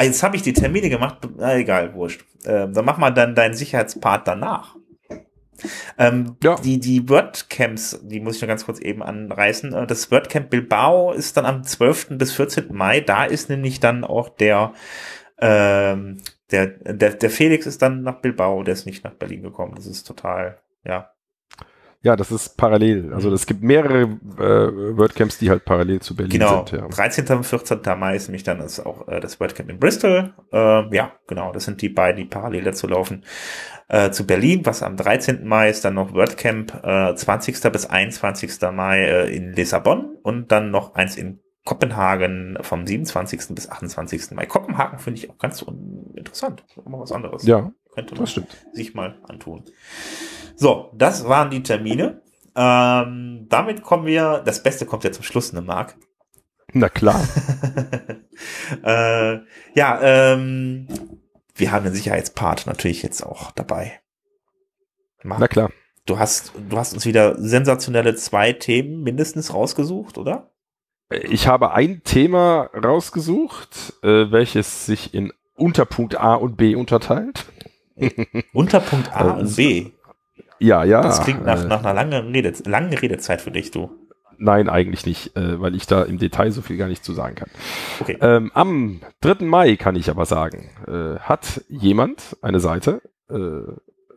Jetzt 0.00 0.22
habe 0.22 0.36
ich 0.36 0.42
die 0.42 0.52
Termine 0.52 0.88
gemacht, 0.88 1.18
na, 1.36 1.56
egal, 1.56 1.94
wurscht. 1.94 2.24
Ähm, 2.44 2.72
dann 2.72 2.84
mach 2.84 2.98
mal 2.98 3.10
dann 3.10 3.34
deinen 3.34 3.54
Sicherheitspart 3.54 4.26
danach. 4.26 4.76
Ähm, 5.98 6.36
Ja. 6.42 6.56
Die, 6.56 6.80
die 6.80 7.08
WordCamps, 7.08 8.00
die 8.02 8.20
muss 8.20 8.36
ich 8.36 8.42
nur 8.42 8.48
ganz 8.48 8.64
kurz 8.64 8.80
eben 8.80 9.02
anreißen. 9.02 9.72
Äh, 9.72 9.86
Das 9.86 10.10
WordCamp 10.10 10.50
Bilbao 10.50 11.12
ist 11.12 11.36
dann 11.36 11.46
am 11.46 11.62
12. 11.62 12.18
bis 12.18 12.32
14. 12.32 12.74
Mai. 12.74 13.00
Da 13.00 13.24
ist 13.24 13.48
nämlich 13.48 13.80
dann 13.80 14.04
auch 14.04 14.28
der, 14.28 14.72
ähm, 15.38 16.20
der, 16.50 16.66
der, 16.66 17.14
der 17.14 17.30
Felix 17.30 17.66
ist 17.66 17.82
dann 17.82 18.02
nach 18.02 18.20
Bilbao, 18.20 18.62
der 18.62 18.74
ist 18.74 18.86
nicht 18.86 19.04
nach 19.04 19.14
Berlin 19.14 19.42
gekommen. 19.42 19.74
Das 19.76 19.86
ist 19.86 20.04
total, 20.04 20.58
ja. 20.84 21.10
Ja, 22.04 22.16
das 22.16 22.32
ist 22.32 22.56
parallel. 22.56 23.12
Also 23.14 23.32
es 23.32 23.46
gibt 23.46 23.62
mehrere 23.62 24.02
äh, 24.02 24.96
WordCamps, 24.98 25.38
die 25.38 25.50
halt 25.50 25.64
parallel 25.64 26.00
zu 26.00 26.16
Berlin 26.16 26.32
Genau, 26.40 26.66
sind. 26.66 26.80
Ja. 26.80 26.88
13. 26.88 27.26
und 27.28 27.44
14. 27.44 27.78
Mai 27.96 28.16
ist 28.16 28.26
nämlich 28.28 28.42
dann 28.42 28.58
das 28.58 28.80
auch 28.80 29.06
äh, 29.06 29.20
das 29.20 29.38
WordCamp 29.38 29.70
in 29.70 29.78
Bristol. 29.78 30.34
Äh, 30.52 30.94
ja, 30.96 31.12
genau, 31.28 31.52
das 31.52 31.64
sind 31.64 31.80
die 31.80 31.88
beiden, 31.88 32.16
die 32.16 32.24
parallel 32.28 32.64
dazu 32.64 32.88
laufen. 32.88 33.24
Äh, 33.88 34.10
zu 34.10 34.26
Berlin, 34.26 34.66
was 34.66 34.82
am 34.82 34.96
13. 34.96 35.46
Mai 35.46 35.70
ist 35.70 35.84
dann 35.84 35.94
noch 35.94 36.12
WordCamp, 36.12 36.82
äh, 36.82 37.14
20. 37.14 37.70
bis 37.70 37.86
21. 37.86 38.60
Mai 38.72 39.00
äh, 39.04 39.36
in 39.36 39.52
Lissabon 39.52 40.16
und 40.22 40.50
dann 40.50 40.72
noch 40.72 40.94
eins 40.96 41.16
in 41.16 41.38
Kopenhagen 41.64 42.58
vom 42.62 42.84
27. 42.84 43.54
bis 43.54 43.70
28. 43.70 44.32
Mai. 44.32 44.46
Kopenhagen 44.46 44.98
finde 44.98 45.20
ich 45.20 45.30
auch 45.30 45.38
ganz 45.38 45.64
interessant. 46.16 46.64
Mal 46.84 46.98
was 46.98 47.12
anderes. 47.12 47.44
Ja, 47.46 47.70
Könnte 47.94 48.14
man 48.14 48.24
das 48.24 48.32
stimmt. 48.32 48.56
sich 48.72 48.94
mal 48.94 49.14
antun. 49.28 49.62
So, 50.62 50.92
das 50.94 51.24
waren 51.26 51.50
die 51.50 51.64
Termine. 51.64 52.22
Ähm, 52.54 53.46
damit 53.48 53.82
kommen 53.82 54.06
wir, 54.06 54.42
das 54.44 54.62
Beste 54.62 54.86
kommt 54.86 55.02
ja 55.02 55.10
zum 55.10 55.24
Schluss, 55.24 55.52
ne 55.52 55.60
Marc? 55.60 55.96
Na 56.72 56.88
klar. 56.88 57.20
äh, 58.84 59.38
ja, 59.74 60.00
ähm, 60.00 60.86
wir 61.56 61.72
haben 61.72 61.84
den 61.84 61.94
Sicherheitspart 61.94 62.68
natürlich 62.68 63.02
jetzt 63.02 63.26
auch 63.26 63.50
dabei. 63.50 63.98
Marc, 65.24 65.40
Na 65.40 65.48
klar. 65.48 65.70
du 66.06 66.20
hast, 66.20 66.52
du 66.70 66.76
hast 66.76 66.94
uns 66.94 67.06
wieder 67.06 67.42
sensationelle 67.42 68.14
zwei 68.14 68.52
Themen 68.52 69.02
mindestens 69.02 69.52
rausgesucht, 69.52 70.16
oder? 70.16 70.52
Ich 71.10 71.48
habe 71.48 71.72
ein 71.72 72.04
Thema 72.04 72.70
rausgesucht, 72.72 73.94
äh, 74.04 74.30
welches 74.30 74.86
sich 74.86 75.12
in 75.12 75.32
Unterpunkt 75.56 76.20
A 76.20 76.36
und 76.36 76.56
B 76.56 76.76
unterteilt. 76.76 77.46
Unterpunkt 78.52 79.12
A 79.12 79.22
und 79.24 79.40
Also, 79.40 79.56
B. 79.56 79.90
Ja, 80.62 80.84
ja. 80.84 81.02
Das 81.02 81.22
klingt 81.22 81.44
nach, 81.44 81.64
äh, 81.64 81.66
nach 81.66 81.84
einer 81.84 81.94
langen, 81.94 82.32
Rede, 82.32 82.52
langen 82.64 82.94
Redezeit 82.94 83.40
für 83.40 83.50
dich, 83.50 83.70
du. 83.70 83.90
Nein, 84.38 84.68
eigentlich 84.68 85.06
nicht, 85.06 85.36
äh, 85.36 85.60
weil 85.60 85.74
ich 85.74 85.86
da 85.86 86.02
im 86.02 86.18
Detail 86.18 86.50
so 86.50 86.62
viel 86.62 86.76
gar 86.76 86.88
nicht 86.88 87.04
zu 87.04 87.12
sagen 87.12 87.34
kann. 87.34 87.50
Okay. 88.00 88.18
Ähm, 88.20 88.50
am 88.54 89.00
3. 89.20 89.44
Mai 89.44 89.76
kann 89.76 89.96
ich 89.96 90.10
aber 90.10 90.24
sagen, 90.24 90.70
äh, 90.86 91.18
hat 91.20 91.64
jemand, 91.68 92.36
eine 92.42 92.60
Seite, 92.60 93.02
äh, 93.28 93.72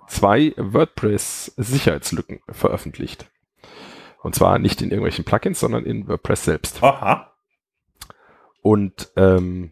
zwei 0.07 0.53
WordPress-Sicherheitslücken 0.57 2.41
veröffentlicht. 2.49 3.29
Und 4.21 4.35
zwar 4.35 4.57
nicht 4.57 4.81
in 4.81 4.89
irgendwelchen 4.89 5.25
Plugins, 5.25 5.59
sondern 5.59 5.85
in 5.85 6.07
WordPress 6.07 6.45
selbst. 6.45 6.81
Aha. 6.81 7.31
Und 8.61 9.11
ähm, 9.15 9.71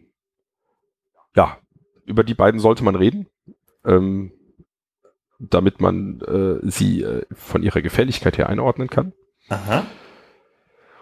ja, 1.34 1.58
über 2.04 2.22
die 2.22 2.34
beiden 2.34 2.60
sollte 2.60 2.84
man 2.84 2.94
reden, 2.94 3.26
ähm, 3.84 4.32
damit 5.38 5.80
man 5.80 6.20
äh, 6.20 6.68
sie 6.68 7.02
äh, 7.02 7.24
von 7.32 7.62
ihrer 7.62 7.82
Gefährlichkeit 7.82 8.38
her 8.38 8.48
einordnen 8.48 8.88
kann. 8.88 9.12
Aha. 9.48 9.84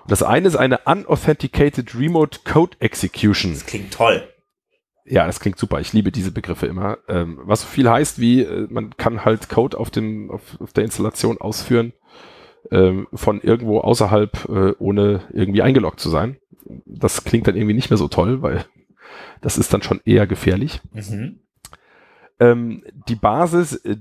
Das 0.08 0.22
eine 0.22 0.48
ist 0.48 0.56
eine 0.56 0.78
Unauthenticated 0.84 1.94
Remote 1.94 2.40
Code 2.44 2.76
Execution. 2.80 3.52
Das 3.52 3.66
klingt 3.66 3.92
toll. 3.92 4.22
Ja, 5.04 5.26
das 5.26 5.40
klingt 5.40 5.58
super. 5.58 5.80
Ich 5.80 5.92
liebe 5.92 6.12
diese 6.12 6.32
Begriffe 6.32 6.66
immer. 6.66 6.98
Ähm, 7.08 7.40
was 7.42 7.62
so 7.62 7.66
viel 7.66 7.88
heißt 7.88 8.20
wie, 8.20 8.42
äh, 8.42 8.66
man 8.70 8.96
kann 8.96 9.24
halt 9.24 9.48
Code 9.48 9.78
auf, 9.78 9.90
dem, 9.90 10.30
auf, 10.30 10.60
auf 10.60 10.72
der 10.72 10.84
Installation 10.84 11.38
ausführen 11.40 11.92
ähm, 12.70 13.08
von 13.12 13.40
irgendwo 13.40 13.80
außerhalb, 13.80 14.48
äh, 14.48 14.72
ohne 14.78 15.22
irgendwie 15.32 15.62
eingeloggt 15.62 16.00
zu 16.00 16.08
sein. 16.08 16.36
Das 16.86 17.24
klingt 17.24 17.46
dann 17.46 17.56
irgendwie 17.56 17.74
nicht 17.74 17.90
mehr 17.90 17.96
so 17.96 18.08
toll, 18.08 18.42
weil 18.42 18.64
das 19.40 19.58
ist 19.58 19.72
dann 19.74 19.82
schon 19.82 20.00
eher 20.04 20.26
gefährlich. 20.26 20.80
Mhm. 20.92 21.40
Ähm, 22.38 22.84
die 23.08 23.16
Basis 23.16 23.74
äh, 23.84 23.96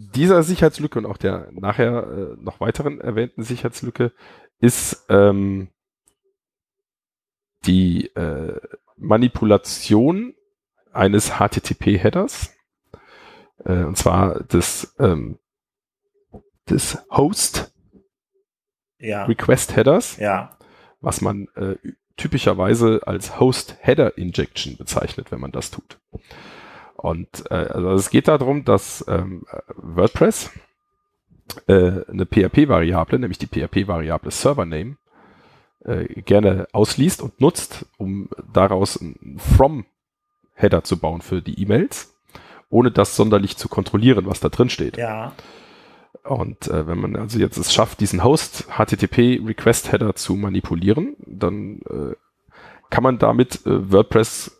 dieser 0.00 0.44
Sicherheitslücke 0.44 0.96
und 1.00 1.06
auch 1.06 1.16
der 1.16 1.48
nachher 1.50 2.04
äh, 2.06 2.36
noch 2.40 2.60
weiteren 2.60 3.00
erwähnten 3.00 3.42
Sicherheitslücke 3.42 4.12
ist 4.60 5.04
ähm, 5.08 5.70
die 7.66 8.06
äh, 8.14 8.60
Manipulation 8.96 10.34
eines 10.92 11.32
HTTP-Headers, 11.38 12.54
äh, 13.64 13.82
und 13.84 13.98
zwar 13.98 14.44
des, 14.44 14.94
ähm, 15.00 15.40
des 16.70 16.92
Ja. 16.94 17.00
Host-Request-Headers, 17.16 20.16
Ja. 20.18 20.56
was 21.00 21.20
man 21.20 21.48
äh, 21.56 21.74
typischerweise 22.16 23.00
als 23.04 23.40
Host-Header-Injection 23.40 24.76
bezeichnet, 24.76 25.32
wenn 25.32 25.40
man 25.40 25.50
das 25.52 25.70
tut. 25.72 25.98
Und 26.98 27.44
äh, 27.50 27.54
also 27.54 27.92
es 27.92 28.10
geht 28.10 28.26
darum, 28.26 28.64
dass 28.64 29.04
ähm, 29.06 29.44
WordPress 29.76 30.50
äh, 31.68 32.02
eine 32.08 32.26
PHP-Variable, 32.26 33.20
nämlich 33.20 33.38
die 33.38 33.46
PHP-Variable 33.46 34.32
Servername, 34.32 34.96
äh, 35.84 36.06
gerne 36.22 36.66
ausliest 36.72 37.22
und 37.22 37.40
nutzt, 37.40 37.86
um 37.98 38.28
daraus 38.52 39.00
einen 39.00 39.38
From-Header 39.38 40.82
zu 40.82 40.98
bauen 40.98 41.20
für 41.20 41.40
die 41.40 41.62
E-Mails, 41.62 42.18
ohne 42.68 42.90
das 42.90 43.14
sonderlich 43.14 43.56
zu 43.56 43.68
kontrollieren, 43.68 44.26
was 44.26 44.40
da 44.40 44.48
drin 44.48 44.68
steht. 44.68 44.96
Ja. 44.96 45.32
Und 46.24 46.66
äh, 46.66 46.88
wenn 46.88 46.98
man 46.98 47.14
also 47.14 47.38
jetzt 47.38 47.58
es 47.58 47.72
schafft, 47.72 48.00
diesen 48.00 48.24
Host 48.24 48.66
HTTP 48.76 49.40
Request 49.46 49.92
Header 49.92 50.16
zu 50.16 50.34
manipulieren, 50.34 51.14
dann 51.24 51.80
äh, 51.82 52.16
kann 52.90 53.04
man 53.04 53.20
damit 53.20 53.64
äh, 53.66 53.92
WordPress 53.92 54.57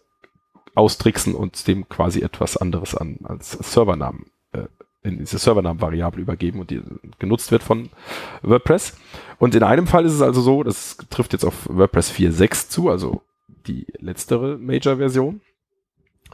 austricksen 0.79 1.35
und 1.35 1.67
dem 1.67 1.89
quasi 1.89 2.21
etwas 2.21 2.57
anderes 2.57 2.95
an 2.95 3.19
als 3.25 3.53
Servernamen 3.53 4.27
äh, 4.53 4.65
in 5.03 5.19
diese 5.19 5.39
Servernamen-Variable 5.39 6.21
übergeben 6.23 6.61
und 6.61 6.71
die 6.71 6.83
genutzt 7.19 7.51
wird 7.51 7.63
von 7.63 7.91
WordPress. 8.43 8.97
Und 9.39 9.55
in 9.55 9.63
einem 9.63 9.87
Fall 9.87 10.05
ist 10.05 10.15
es 10.15 10.23
also 10.23 10.41
so, 10.41 10.63
das 10.63 10.97
trifft 11.11 11.33
jetzt 11.33 11.45
auf 11.45 11.69
WordPress 11.69 12.13
4.6 12.13 12.69
zu, 12.69 12.89
also 12.89 13.23
die 13.67 13.87
letztere 13.99 14.59
Major-Version, 14.59 15.41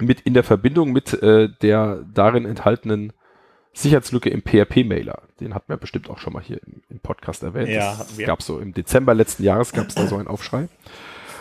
mit 0.00 0.20
in 0.22 0.34
der 0.34 0.44
Verbindung 0.44 0.92
mit 0.92 1.12
äh, 1.22 1.48
der 1.62 2.04
darin 2.12 2.44
enthaltenen 2.44 3.12
Sicherheitslücke 3.72 4.30
im 4.30 4.42
PHP-Mailer. 4.42 5.22
Den 5.40 5.54
hat 5.54 5.68
man 5.68 5.78
bestimmt 5.78 6.08
auch 6.08 6.18
schon 6.18 6.32
mal 6.32 6.42
hier 6.42 6.60
im, 6.64 6.82
im 6.88 7.00
Podcast 7.00 7.42
erwähnt. 7.42 7.68
Ja, 7.68 7.90
das 7.90 7.98
hatten 7.98 8.18
wir. 8.18 8.26
gab 8.26 8.42
so 8.42 8.58
im 8.60 8.72
Dezember 8.72 9.14
letzten 9.14 9.42
Jahres 9.42 9.72
gab 9.72 9.88
es 9.88 9.94
da 9.94 10.06
so 10.06 10.16
einen 10.16 10.28
Aufschrei. 10.28 10.68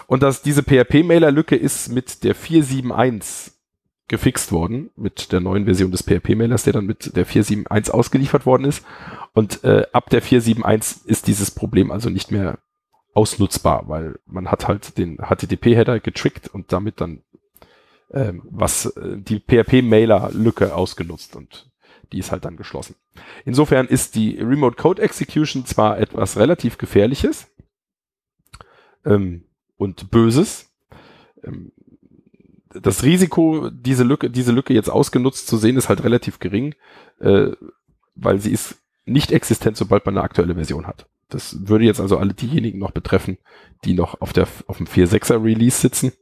Und 0.08 0.24
dass 0.24 0.42
diese 0.42 0.64
PHP-Mailer-Lücke 0.64 1.56
ist 1.56 1.90
mit 1.90 2.24
der 2.24 2.36
4.7.1 2.36 3.52
gefixt 4.08 4.52
worden, 4.52 4.92
mit 4.96 5.32
der 5.32 5.40
neuen 5.40 5.66
Version 5.66 5.92
des 5.92 6.04
PHP-Mailers, 6.04 6.64
der 6.64 6.74
dann 6.74 6.86
mit 6.86 7.16
der 7.16 7.26
4.7.1 7.26 7.92
ausgeliefert 7.92 8.46
worden 8.46 8.66
ist. 8.66 8.86
Und 9.34 9.64
äh, 9.64 9.86
ab 9.94 10.10
der 10.10 10.22
4.7.1 10.22 11.08
ist 11.08 11.28
dieses 11.28 11.52
Problem 11.52 11.92
also 11.92 12.10
nicht 12.10 12.32
mehr 12.32 12.60
ausnutzbar, 13.14 13.88
weil 13.88 14.20
man 14.26 14.50
hat 14.50 14.68
halt 14.68 14.98
den 14.98 15.18
HTTP-Header 15.18 16.00
getrickt 16.00 16.48
und 16.48 16.72
damit 16.72 17.00
dann 17.00 17.22
ähm, 18.12 18.42
was 18.46 18.86
äh, 18.86 19.18
die 19.18 19.40
PHP-Mailer-Lücke 19.40 20.76
ausgenutzt 20.76 21.36
und 21.36 21.72
die 22.12 22.20
ist 22.20 22.32
halt 22.32 22.46
dann 22.46 22.58
geschlossen. 22.58 22.96
Insofern 23.46 23.88
ist 23.88 24.16
die 24.16 24.40
Remote 24.40 24.76
Code 24.76 25.02
Execution 25.02 25.66
zwar 25.66 25.98
etwas 26.00 26.38
relativ 26.38 26.78
Gefährliches 26.78 27.48
ähm, 29.06 29.46
und 29.78 30.12
Böses. 30.12 30.72
Ähm, 31.44 31.72
das 32.74 33.04
Risiko, 33.04 33.70
diese 33.70 34.04
Lücke, 34.04 34.30
diese 34.30 34.52
Lücke 34.52 34.74
jetzt 34.74 34.90
ausgenutzt 34.90 35.48
zu 35.48 35.58
sehen, 35.58 35.78
ist 35.78 35.90
halt 35.90 36.04
relativ 36.04 36.40
gering, 36.40 36.74
äh, 37.20 37.52
weil 38.16 38.40
sie 38.40 38.52
ist 38.52 38.78
nicht 39.06 39.32
existent, 39.32 39.78
sobald 39.78 40.06
man 40.06 40.18
eine 40.18 40.24
aktuelle 40.24 40.56
Version 40.56 40.88
hat. 40.88 41.08
Das 41.30 41.68
würde 41.68 41.86
jetzt 41.86 42.00
also 42.00 42.18
alle 42.18 42.34
diejenigen 42.34 42.80
noch 42.80 42.92
betreffen, 42.92 43.38
die 43.86 43.94
noch 43.94 44.22
auf, 44.22 44.34
der, 44.34 44.48
auf 44.68 44.78
dem 44.78 44.88
4.6er 44.88 45.44
Release 45.44 45.80
sitzen 45.80 46.14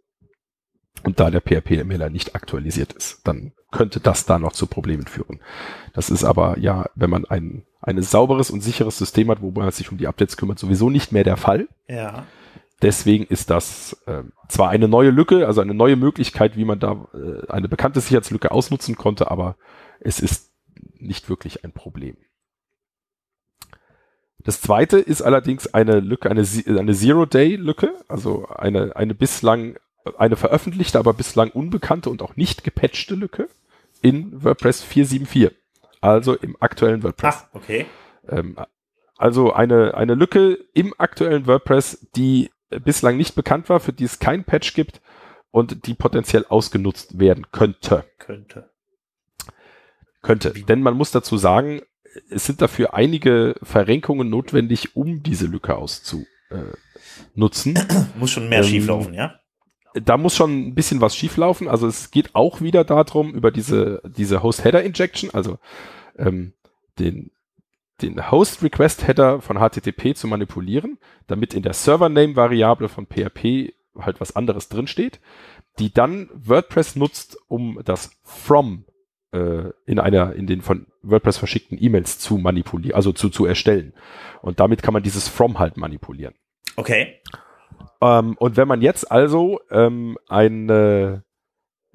und 1.04 1.20
da 1.20 1.32
der 1.32 1.42
PHP-Mailer 1.42 2.10
nicht 2.10 2.36
aktualisiert 2.36 2.94
ist. 2.94 3.22
Dann 3.26 3.54
könnte 3.72 4.00
das 4.00 4.26
da 4.26 4.40
noch 4.40 4.54
zu 4.54 4.68
Problemen 4.68 5.08
führen. 5.08 5.40
Das 5.94 6.10
ist 6.10 6.24
aber 6.24 6.60
ja, 6.60 6.90
wenn 6.96 7.10
man 7.10 7.26
ein, 7.26 7.66
ein 7.82 8.02
sauberes 8.02 8.52
und 8.52 8.62
sicheres 8.62 8.98
System 8.98 9.30
hat, 9.32 9.42
wo 9.42 9.52
man 9.52 9.72
sich 9.72 9.92
um 9.92 9.98
die 9.98 10.08
Updates 10.08 10.38
kümmert, 10.38 10.60
sowieso 10.60 10.90
nicht 10.90 11.12
mehr 11.12 11.24
der 11.24 11.38
Fall. 11.38 11.68
Ja. 11.88 12.26
Deswegen 12.82 13.26
ist 13.26 13.50
das 13.50 14.02
äh, 14.08 14.24
zwar 14.50 14.70
eine 14.70 14.88
neue 14.88 15.12
Lücke, 15.12 15.46
also 15.46 15.62
eine 15.62 15.74
neue 15.74 15.96
Möglichkeit, 15.96 16.58
wie 16.58 16.66
man 16.66 16.80
da 16.80 17.08
äh, 17.14 17.48
eine 17.48 17.70
bekannte 17.70 18.02
Sicherheitslücke 18.02 18.52
ausnutzen 18.52 18.96
konnte, 18.96 19.30
aber 19.30 19.56
es 20.00 20.20
ist 20.20 20.52
nicht 20.98 21.30
wirklich 21.30 21.64
ein 21.64 21.74
Problem. 21.74 22.18
Das 24.40 24.62
zweite 24.62 24.98
ist 24.98 25.22
allerdings 25.22 25.72
eine 25.72 26.00
Lücke, 26.00 26.30
eine, 26.32 26.42
eine 26.42 26.94
Zero-Day-Lücke, 26.94 27.94
also 28.08 28.48
eine, 28.48 28.96
eine 28.96 29.14
bislang, 29.14 29.78
eine 30.18 30.36
veröffentlichte, 30.36 30.98
aber 30.98 31.14
bislang 31.14 31.52
unbekannte 31.52 32.10
und 32.10 32.24
auch 32.24 32.36
nicht 32.36 32.64
gepatchte 32.64 33.14
Lücke 33.14 33.48
in 34.02 34.44
WordPress 34.44 34.84
4.7.4. 34.84 35.52
Also 36.02 36.34
im 36.34 36.58
aktuellen 36.60 37.04
WordPress. 37.04 37.44
Ah, 37.44 37.50
okay. 37.54 37.86
Ähm, 38.28 38.58
also 39.18 39.54
eine, 39.54 39.94
eine 39.94 40.16
Lücke 40.16 40.58
im 40.74 40.96
aktuellen 40.98 41.46
WordPress, 41.46 42.08
die 42.16 42.50
bislang 42.80 43.18
nicht 43.18 43.36
bekannt 43.36 43.70
war, 43.70 43.80
für 43.80 43.94
die 43.94 44.06
es 44.06 44.20
kein 44.20 44.44
Patch 44.44 44.74
gibt 44.74 45.02
und 45.52 45.86
die 45.86 45.94
potenziell 45.94 46.46
ausgenutzt 46.48 47.20
werden 47.20 47.48
könnte. 47.52 48.06
Könnte. 48.18 48.70
Könnte. 50.22 50.52
Denn 50.52 50.82
man 50.82 50.96
muss 50.96 51.12
dazu 51.12 51.38
sagen, 51.38 51.82
es 52.30 52.46
sind 52.46 52.62
dafür 52.62 52.94
einige 52.94 53.56
Verrenkungen 53.64 54.30
notwendig, 54.30 54.96
um 54.96 55.24
diese 55.24 55.48
Lücke 55.48 55.76
auszunutzen. 55.76 56.28
Muss 58.20 58.32
schon 58.32 58.50
mehr 58.50 58.60
Ähm, 58.60 58.66
schieflaufen, 58.66 59.14
ja? 59.14 59.42
da 59.94 60.18
muss 60.18 60.36
schon 60.36 60.68
ein 60.68 60.76
bisschen 60.76 61.02
was 61.02 61.16
schieflaufen. 61.16 61.68
Also 61.68 61.88
es 61.88 62.12
geht 62.12 62.34
auch 62.34 62.62
wieder 62.62 62.84
darum, 62.84 63.34
über 63.34 63.52
diese, 63.52 64.02
diese 64.06 64.44
Host-Header-Injection, 64.44 65.32
also 65.32 65.60
ähm, 66.18 66.54
den, 67.00 67.32
den 68.02 68.32
Host-Request-Header 68.32 69.42
von 69.42 69.58
HTTP 69.58 70.16
zu 70.16 70.28
manipulieren, 70.28 70.98
damit 71.28 71.54
in 71.54 71.64
der 71.64 71.74
Server-Name-Variable 71.74 72.90
von 72.90 73.08
PHP 73.08 73.74
halt 73.98 74.22
was 74.22 74.36
anderes 74.36 74.70
drinsteht, 74.70 75.20
die 75.80 75.94
dann 75.94 76.30
WordPress 76.34 76.96
nutzt, 76.96 77.38
um 77.48 77.80
das 77.84 78.12
From 78.24 78.86
äh, 79.32 79.72
in 79.86 80.00
einer, 80.00 80.34
in 80.34 80.48
den 80.48 80.62
von 80.62 80.88
WordPress 81.02 81.38
verschickten 81.38 81.78
E-Mails 81.82 82.20
zu 82.20 82.38
manipulieren, 82.38 82.96
also 82.96 83.12
zu, 83.12 83.30
zu 83.30 83.46
erstellen. 83.46 83.94
Und 84.42 84.60
damit 84.60 84.84
kann 84.84 84.94
man 84.94 85.04
dieses 85.04 85.28
From 85.28 85.60
halt 85.60 85.78
manipulieren. 85.78 86.36
Okay. 86.76 87.22
Ähm, 88.02 88.36
und 88.38 88.58
wenn 88.58 88.68
man 88.68 88.82
jetzt 88.82 89.12
also 89.12 89.60
ähm, 89.70 90.18
eine, 90.28 91.24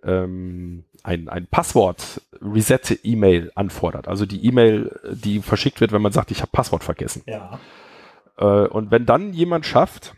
ähm, 0.06 0.84
ein, 1.02 1.28
ein 1.28 1.46
Passwort-Reset-E-Mail 1.46 3.52
anfordert, 3.54 4.08
also 4.08 4.24
die 4.24 4.46
E-Mail, 4.46 4.98
die 5.12 5.42
verschickt 5.42 5.80
wird, 5.80 5.92
wenn 5.92 6.02
man 6.02 6.12
sagt, 6.12 6.30
ich 6.30 6.40
habe 6.40 6.52
Passwort 6.52 6.84
vergessen. 6.84 7.22
Ja. 7.26 7.60
Äh, 8.38 8.68
und 8.68 8.90
wenn 8.90 9.06
dann 9.06 9.32
jemand 9.32 9.66
schafft, 9.66 10.14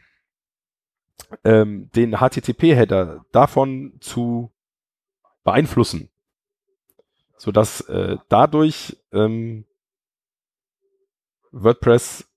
ähm, 1.44 1.90
den 1.96 2.18
HTTP-Header 2.18 3.24
davon 3.32 3.94
zu 4.00 4.52
beeinflussen, 5.44 6.10
sodass 7.36 7.80
äh, 7.82 8.16
dadurch 8.28 8.96
ähm, 9.12 9.64
WordPress 11.50 12.28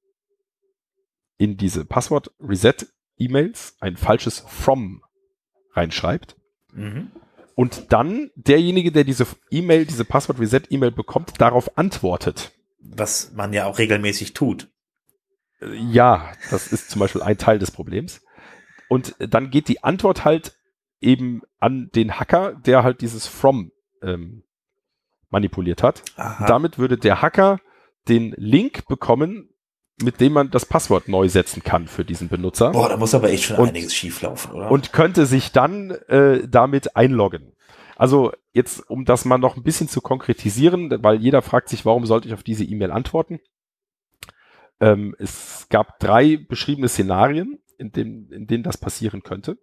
in 1.38 1.58
diese 1.58 1.86
Passwort-Reset-E-Mails 1.86 3.76
ein 3.80 3.98
falsches 3.98 4.40
From 4.40 5.04
reinschreibt 5.74 6.36
Mhm. 6.74 7.12
Und 7.56 7.92
dann 7.92 8.32
derjenige, 8.36 8.92
der 8.92 9.04
diese 9.04 9.28
E-Mail, 9.50 9.86
diese 9.86 10.06
Passwort-Reset-E-Mail 10.06 10.92
bekommt, 10.92 11.40
darauf 11.40 11.78
antwortet. 11.78 12.52
Was 12.80 13.32
man 13.34 13.54
ja 13.54 13.66
auch 13.66 13.78
regelmäßig 13.78 14.34
tut. 14.34 14.70
Äh, 15.62 15.76
Ja, 15.76 16.32
das 16.50 16.68
ist 16.68 16.90
zum 16.90 17.00
Beispiel 17.00 17.22
ein 17.22 17.38
Teil 17.38 17.60
des 17.60 17.72
Problems. 17.72 18.22
Und 18.90 19.16
dann 19.20 19.52
geht 19.52 19.68
die 19.68 19.84
Antwort 19.84 20.26
halt 20.26 20.58
eben 21.00 21.42
an 21.60 21.90
den 21.96 22.20
Hacker, 22.20 22.54
der 22.54 22.84
halt 22.84 23.02
dieses 23.02 23.28
From 23.28 23.72
ähm, 24.02 24.44
manipuliert 25.30 25.82
hat. 25.84 26.04
Aha. 26.18 26.46
Damit 26.46 26.78
würde 26.78 26.98
der 26.98 27.22
Hacker 27.22 27.60
den 28.08 28.34
Link 28.38 28.88
bekommen, 28.88 29.50
mit 30.02 30.20
dem 30.22 30.34
man 30.34 30.50
das 30.52 30.66
Passwort 30.66 31.08
neu 31.08 31.28
setzen 31.30 31.64
kann 31.64 31.88
für 31.88 32.04
diesen 32.06 32.28
Benutzer 32.30 32.72
Boah, 32.72 32.90
da 32.90 32.98
muss 32.98 33.14
aber 33.14 33.30
echt 33.30 33.44
schon 33.46 33.58
Und- 33.58 33.70
einiges 33.70 33.94
schieflaufen, 33.96 34.52
oder? 34.54 34.72
und 34.72 34.94
könnte 34.94 35.26
sich 35.26 35.52
dann 35.52 35.92
äh, 36.08 36.48
damit 36.48 36.96
einloggen. 36.96 37.54
Also 37.96 38.32
jetzt, 38.54 38.90
um 38.90 39.06
das 39.06 39.26
mal 39.26 39.38
noch 39.38 39.58
ein 39.58 39.64
bisschen 39.64 39.88
zu 39.88 40.02
konkretisieren, 40.02 40.92
weil 41.04 41.18
jeder 41.22 41.42
fragt 41.42 41.70
sich, 41.70 41.86
warum 41.86 42.06
sollte 42.06 42.28
ich 42.28 42.34
auf 42.34 42.44
diese 42.44 42.64
E-Mail 42.64 42.92
antworten? 42.92 43.40
Ähm, 44.80 45.16
es 45.20 45.68
gab 45.70 46.00
drei 46.00 46.38
beschriebene 46.38 46.88
Szenarien, 46.90 47.60
in, 47.78 47.92
dem, 47.92 48.32
in 48.32 48.48
denen 48.48 48.64
das 48.64 48.78
passieren 48.78 49.22
könnte. 49.24 49.58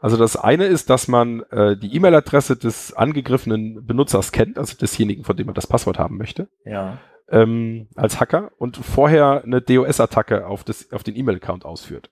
Also 0.00 0.16
das 0.16 0.36
eine 0.36 0.66
ist, 0.66 0.90
dass 0.90 1.08
man 1.08 1.40
äh, 1.50 1.76
die 1.76 1.94
E-Mail-Adresse 1.94 2.56
des 2.56 2.92
angegriffenen 2.94 3.84
Benutzers 3.84 4.32
kennt, 4.32 4.56
also 4.56 4.76
desjenigen, 4.76 5.24
von 5.24 5.36
dem 5.36 5.46
man 5.46 5.54
das 5.54 5.66
Passwort 5.66 5.98
haben 5.98 6.16
möchte 6.16 6.48
ja. 6.64 6.98
Ähm, 7.30 7.88
als 7.94 8.20
Hacker 8.20 8.52
und 8.58 8.76
vorher 8.76 9.42
eine 9.44 9.60
DOS-Attacke 9.60 10.46
auf, 10.46 10.64
das, 10.64 10.92
auf 10.92 11.02
den 11.02 11.16
E-Mail-Account 11.16 11.64
ausführt. 11.64 12.10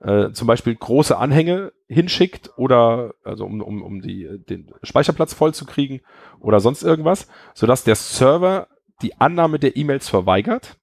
Äh, 0.00 0.30
zum 0.32 0.46
Beispiel 0.46 0.74
große 0.74 1.16
Anhänge 1.16 1.72
hinschickt 1.88 2.52
oder 2.56 3.14
also 3.24 3.44
um, 3.44 3.60
um, 3.60 3.82
um 3.82 4.00
die, 4.00 4.28
den 4.48 4.72
Speicherplatz 4.82 5.34
voll 5.34 5.54
zu 5.54 5.64
kriegen 5.64 6.00
oder 6.38 6.60
sonst 6.60 6.82
irgendwas, 6.82 7.28
sodass 7.54 7.82
der 7.82 7.96
Server 7.96 8.68
die 9.02 9.20
Annahme 9.20 9.58
der 9.58 9.76
E-Mails 9.76 10.08
verweigert 10.08 10.76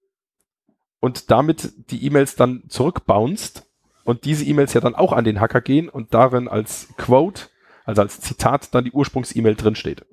und 1.00 1.32
damit 1.32 1.92
die 1.92 2.06
E-Mails 2.06 2.36
dann 2.36 2.64
zurückbounced 2.68 3.64
und 4.04 4.26
diese 4.26 4.46
E-Mails 4.46 4.74
ja 4.74 4.82
dann 4.82 4.96
auch 4.96 5.14
an 5.14 5.24
den 5.24 5.40
Hacker 5.40 5.62
gehen 5.62 5.88
und 5.88 6.14
darin 6.14 6.48
als 6.48 6.90
Quote, 6.98 7.48
also 7.86 8.02
als 8.02 8.20
Zitat 8.20 8.74
dann 8.76 8.84
die 8.84 8.92
Ursprungs-E-Mail 8.92 9.56
drinsteht. 9.56 10.06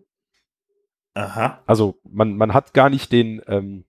Aha. 1.15 1.61
Also 1.67 1.99
man, 2.05 2.37
man 2.37 2.55
hat 2.55 2.75
gar 2.75 2.91
nicht 2.91 3.13
den, 3.13 3.43
ähm, 3.47 3.85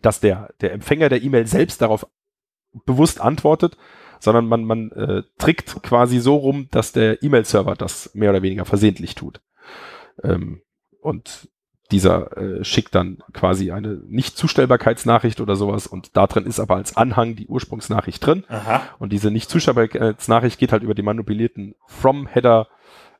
dass 0.00 0.20
der, 0.20 0.50
der 0.60 0.72
Empfänger 0.72 1.08
der 1.08 1.22
E-Mail 1.22 1.46
selbst 1.46 1.80
darauf 1.82 2.06
bewusst 2.86 3.20
antwortet, 3.20 3.76
sondern 4.20 4.46
man, 4.46 4.64
man 4.64 4.92
äh, 4.92 5.22
trickt 5.38 5.82
quasi 5.82 6.20
so 6.20 6.36
rum, 6.36 6.68
dass 6.70 6.92
der 6.92 7.22
E-Mail-Server 7.22 7.74
das 7.74 8.14
mehr 8.14 8.30
oder 8.30 8.42
weniger 8.42 8.64
versehentlich 8.64 9.14
tut. 9.14 9.40
Ähm, 10.22 10.62
und 11.00 11.48
dieser 11.90 12.36
äh, 12.36 12.64
schickt 12.64 12.94
dann 12.94 13.18
quasi 13.32 13.70
eine 13.70 14.00
Nicht-Zustellbarkeitsnachricht 14.06 15.40
oder 15.40 15.56
sowas 15.56 15.86
und 15.86 16.16
da 16.16 16.26
drin 16.26 16.46
ist 16.46 16.58
aber 16.58 16.76
als 16.76 16.96
Anhang 16.96 17.36
die 17.36 17.46
Ursprungsnachricht 17.46 18.24
drin. 18.24 18.44
Aha. 18.48 18.82
Und 18.98 19.12
diese 19.12 19.30
Nicht-Zustellbarkeitsnachricht 19.30 20.58
geht 20.58 20.72
halt 20.72 20.82
über 20.82 20.94
den 20.94 21.04
manipulierten 21.04 21.74
From-Header 21.86 22.68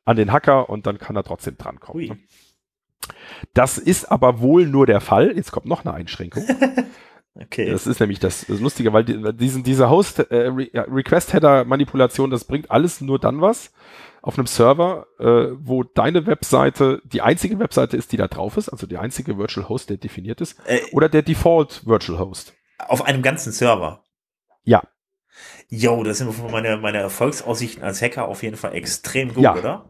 an 0.04 0.16
den 0.16 0.32
Hacker 0.32 0.70
und 0.70 0.86
dann 0.86 0.98
kann 0.98 1.16
er 1.16 1.24
trotzdem 1.24 1.56
drankommen. 1.58 2.06
Ne? 2.06 2.18
Das 3.54 3.78
ist 3.78 4.10
aber 4.10 4.40
wohl 4.40 4.66
nur 4.66 4.86
der 4.86 5.00
Fall. 5.00 5.32
Jetzt 5.36 5.52
kommt 5.52 5.66
noch 5.66 5.84
eine 5.84 5.94
Einschränkung. 5.94 6.44
Okay. 7.34 7.70
Das 7.70 7.86
ist 7.86 7.98
nämlich 7.98 8.18
das, 8.18 8.44
das 8.46 8.60
Lustige, 8.60 8.92
weil 8.92 9.04
die, 9.04 9.32
diesen, 9.34 9.62
diese 9.62 9.88
Host 9.88 10.18
äh, 10.18 10.48
Re 10.48 10.68
ja, 10.70 10.82
Request 10.82 11.32
Header 11.32 11.64
Manipulation, 11.64 12.30
das 12.30 12.44
bringt 12.44 12.70
alles 12.70 13.00
nur 13.00 13.18
dann 13.18 13.40
was 13.40 13.72
auf 14.20 14.36
einem 14.36 14.46
Server, 14.46 15.06
äh, 15.18 15.56
wo 15.58 15.82
deine 15.82 16.26
Webseite 16.26 17.00
die 17.04 17.22
einzige 17.22 17.58
Webseite 17.58 17.96
ist, 17.96 18.12
die 18.12 18.18
da 18.18 18.28
drauf 18.28 18.58
ist, 18.58 18.68
also 18.68 18.86
die 18.86 18.98
einzige 18.98 19.38
Virtual 19.38 19.66
Host, 19.70 19.88
der 19.88 19.96
definiert 19.96 20.42
ist, 20.42 20.58
äh, 20.66 20.80
oder 20.92 21.08
der 21.08 21.22
Default 21.22 21.86
Virtual 21.86 22.18
Host. 22.18 22.52
auf 22.78 23.02
einem 23.02 23.22
ganzen 23.22 23.50
Server. 23.50 24.04
Ja. 24.64 24.82
Jo, 25.70 26.04
das 26.04 26.18
sind 26.18 26.50
meine, 26.50 26.76
meine 26.76 26.98
Erfolgsaussichten 26.98 27.82
als 27.82 28.02
Hacker 28.02 28.28
auf 28.28 28.42
jeden 28.42 28.56
Fall 28.58 28.74
extrem 28.74 29.32
gut, 29.32 29.42
Ja. 29.42 29.56
oder? 29.56 29.88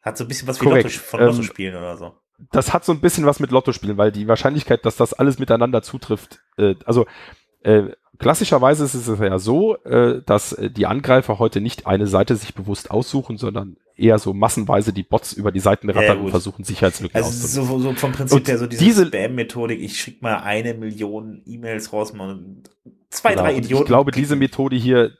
Hat 0.00 0.16
so 0.16 0.24
ein 0.24 0.28
bisschen 0.28 0.46
was 0.46 0.60
wie. 0.60 0.66
Lotto, 0.66 0.88
von 0.88 1.18
Ähm, 1.20 1.26
Lotto 1.26 1.42
spielen 1.42 1.74
oder 1.74 1.96
so. 1.96 2.14
Das 2.50 2.72
hat 2.72 2.84
so 2.84 2.92
ein 2.92 3.00
bisschen 3.00 3.26
was 3.26 3.40
mit 3.40 3.50
Lotto 3.50 3.72
spielen, 3.72 3.96
weil 3.98 4.12
die 4.12 4.26
Wahrscheinlichkeit, 4.28 4.84
dass 4.84 4.96
das 4.96 5.12
alles 5.14 5.38
miteinander 5.38 5.82
zutrifft, 5.82 6.40
äh, 6.56 6.74
also 6.84 7.06
äh, 7.62 7.90
klassischerweise 8.18 8.84
ist 8.84 8.94
es 8.94 9.06
ja 9.18 9.38
so, 9.38 9.76
äh, 9.84 10.22
dass 10.26 10.52
äh, 10.52 10.70
die 10.70 10.86
Angreifer 10.86 11.38
heute 11.38 11.60
nicht 11.60 11.86
eine 11.86 12.06
Seite 12.06 12.34
sich 12.36 12.54
bewusst 12.54 12.90
aussuchen, 12.90 13.38
sondern 13.38 13.76
eher 13.94 14.18
so 14.18 14.32
massenweise 14.32 14.92
die 14.92 15.02
Bots 15.04 15.32
über 15.32 15.52
die 15.52 15.60
Seiten 15.60 15.88
Ja, 15.88 15.94
rattern 15.94 16.16
und 16.18 16.22
gut. 16.24 16.30
versuchen 16.30 16.64
Sicherheitslücken 16.64 17.14
Also 17.16 17.28
auszunutzen. 17.28 17.64
so, 17.66 17.78
so 17.78 17.92
vom 17.94 18.12
Prinzip 18.12 18.38
Und 18.38 18.48
her 18.48 18.58
so 18.58 18.66
diese, 18.66 18.82
diese- 18.84 19.06
Spam-Methodik, 19.06 19.80
ich 19.80 20.00
schick 20.00 20.22
mal 20.22 20.38
eine 20.38 20.74
Million 20.74 21.42
E-Mails 21.46 21.92
raus, 21.92 22.12
mal 22.12 22.38
zwei, 23.10 23.30
Genau, 23.32 23.42
drei 23.42 23.52
und 23.54 23.64
Idioten. 23.64 23.82
Ich 23.84 23.86
glaube, 23.86 24.10
diese 24.10 24.34
Methode 24.34 24.76
hier, 24.76 25.12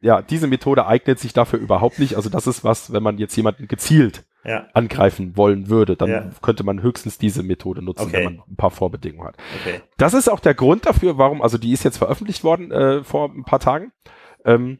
ja, 0.00 0.22
diese 0.22 0.46
Methode 0.46 0.86
eignet 0.86 1.18
sich 1.18 1.32
dafür 1.32 1.58
überhaupt 1.58 1.98
nicht. 1.98 2.14
Also 2.16 2.28
das 2.30 2.46
ist 2.46 2.64
was, 2.64 2.92
wenn 2.92 3.02
man 3.02 3.18
jetzt 3.18 3.36
jemanden 3.36 3.68
gezielt 3.68 4.24
Ja, 4.48 4.66
angreifen 4.72 5.36
wollen 5.36 5.68
würde, 5.68 5.94
dann 5.96 6.10
Ja. 6.10 6.30
könnte 6.42 6.64
man 6.64 6.82
höchstens 6.82 7.18
diese 7.18 7.42
Methode 7.42 7.82
nutzen, 7.82 8.04
Okay. 8.08 8.12
wenn 8.14 8.24
man 8.24 8.42
ein 8.48 8.56
paar 8.56 8.70
Vorbedingungen 8.70 9.28
hat. 9.28 9.36
okay. 9.60 9.80
Das 9.98 10.14
ist 10.14 10.28
auch 10.28 10.40
der 10.40 10.54
Grund 10.54 10.86
dafür, 10.86 11.18
warum, 11.18 11.42
also 11.42 11.58
die 11.58 11.72
ist 11.72 11.84
jetzt 11.84 11.98
veröffentlicht 11.98 12.44
worden 12.44 12.70
äh, 12.72 13.04
vor 13.04 13.30
ein 13.30 13.44
paar 13.44 13.60
Tagen. 13.60 13.92
Ähm, 14.44 14.78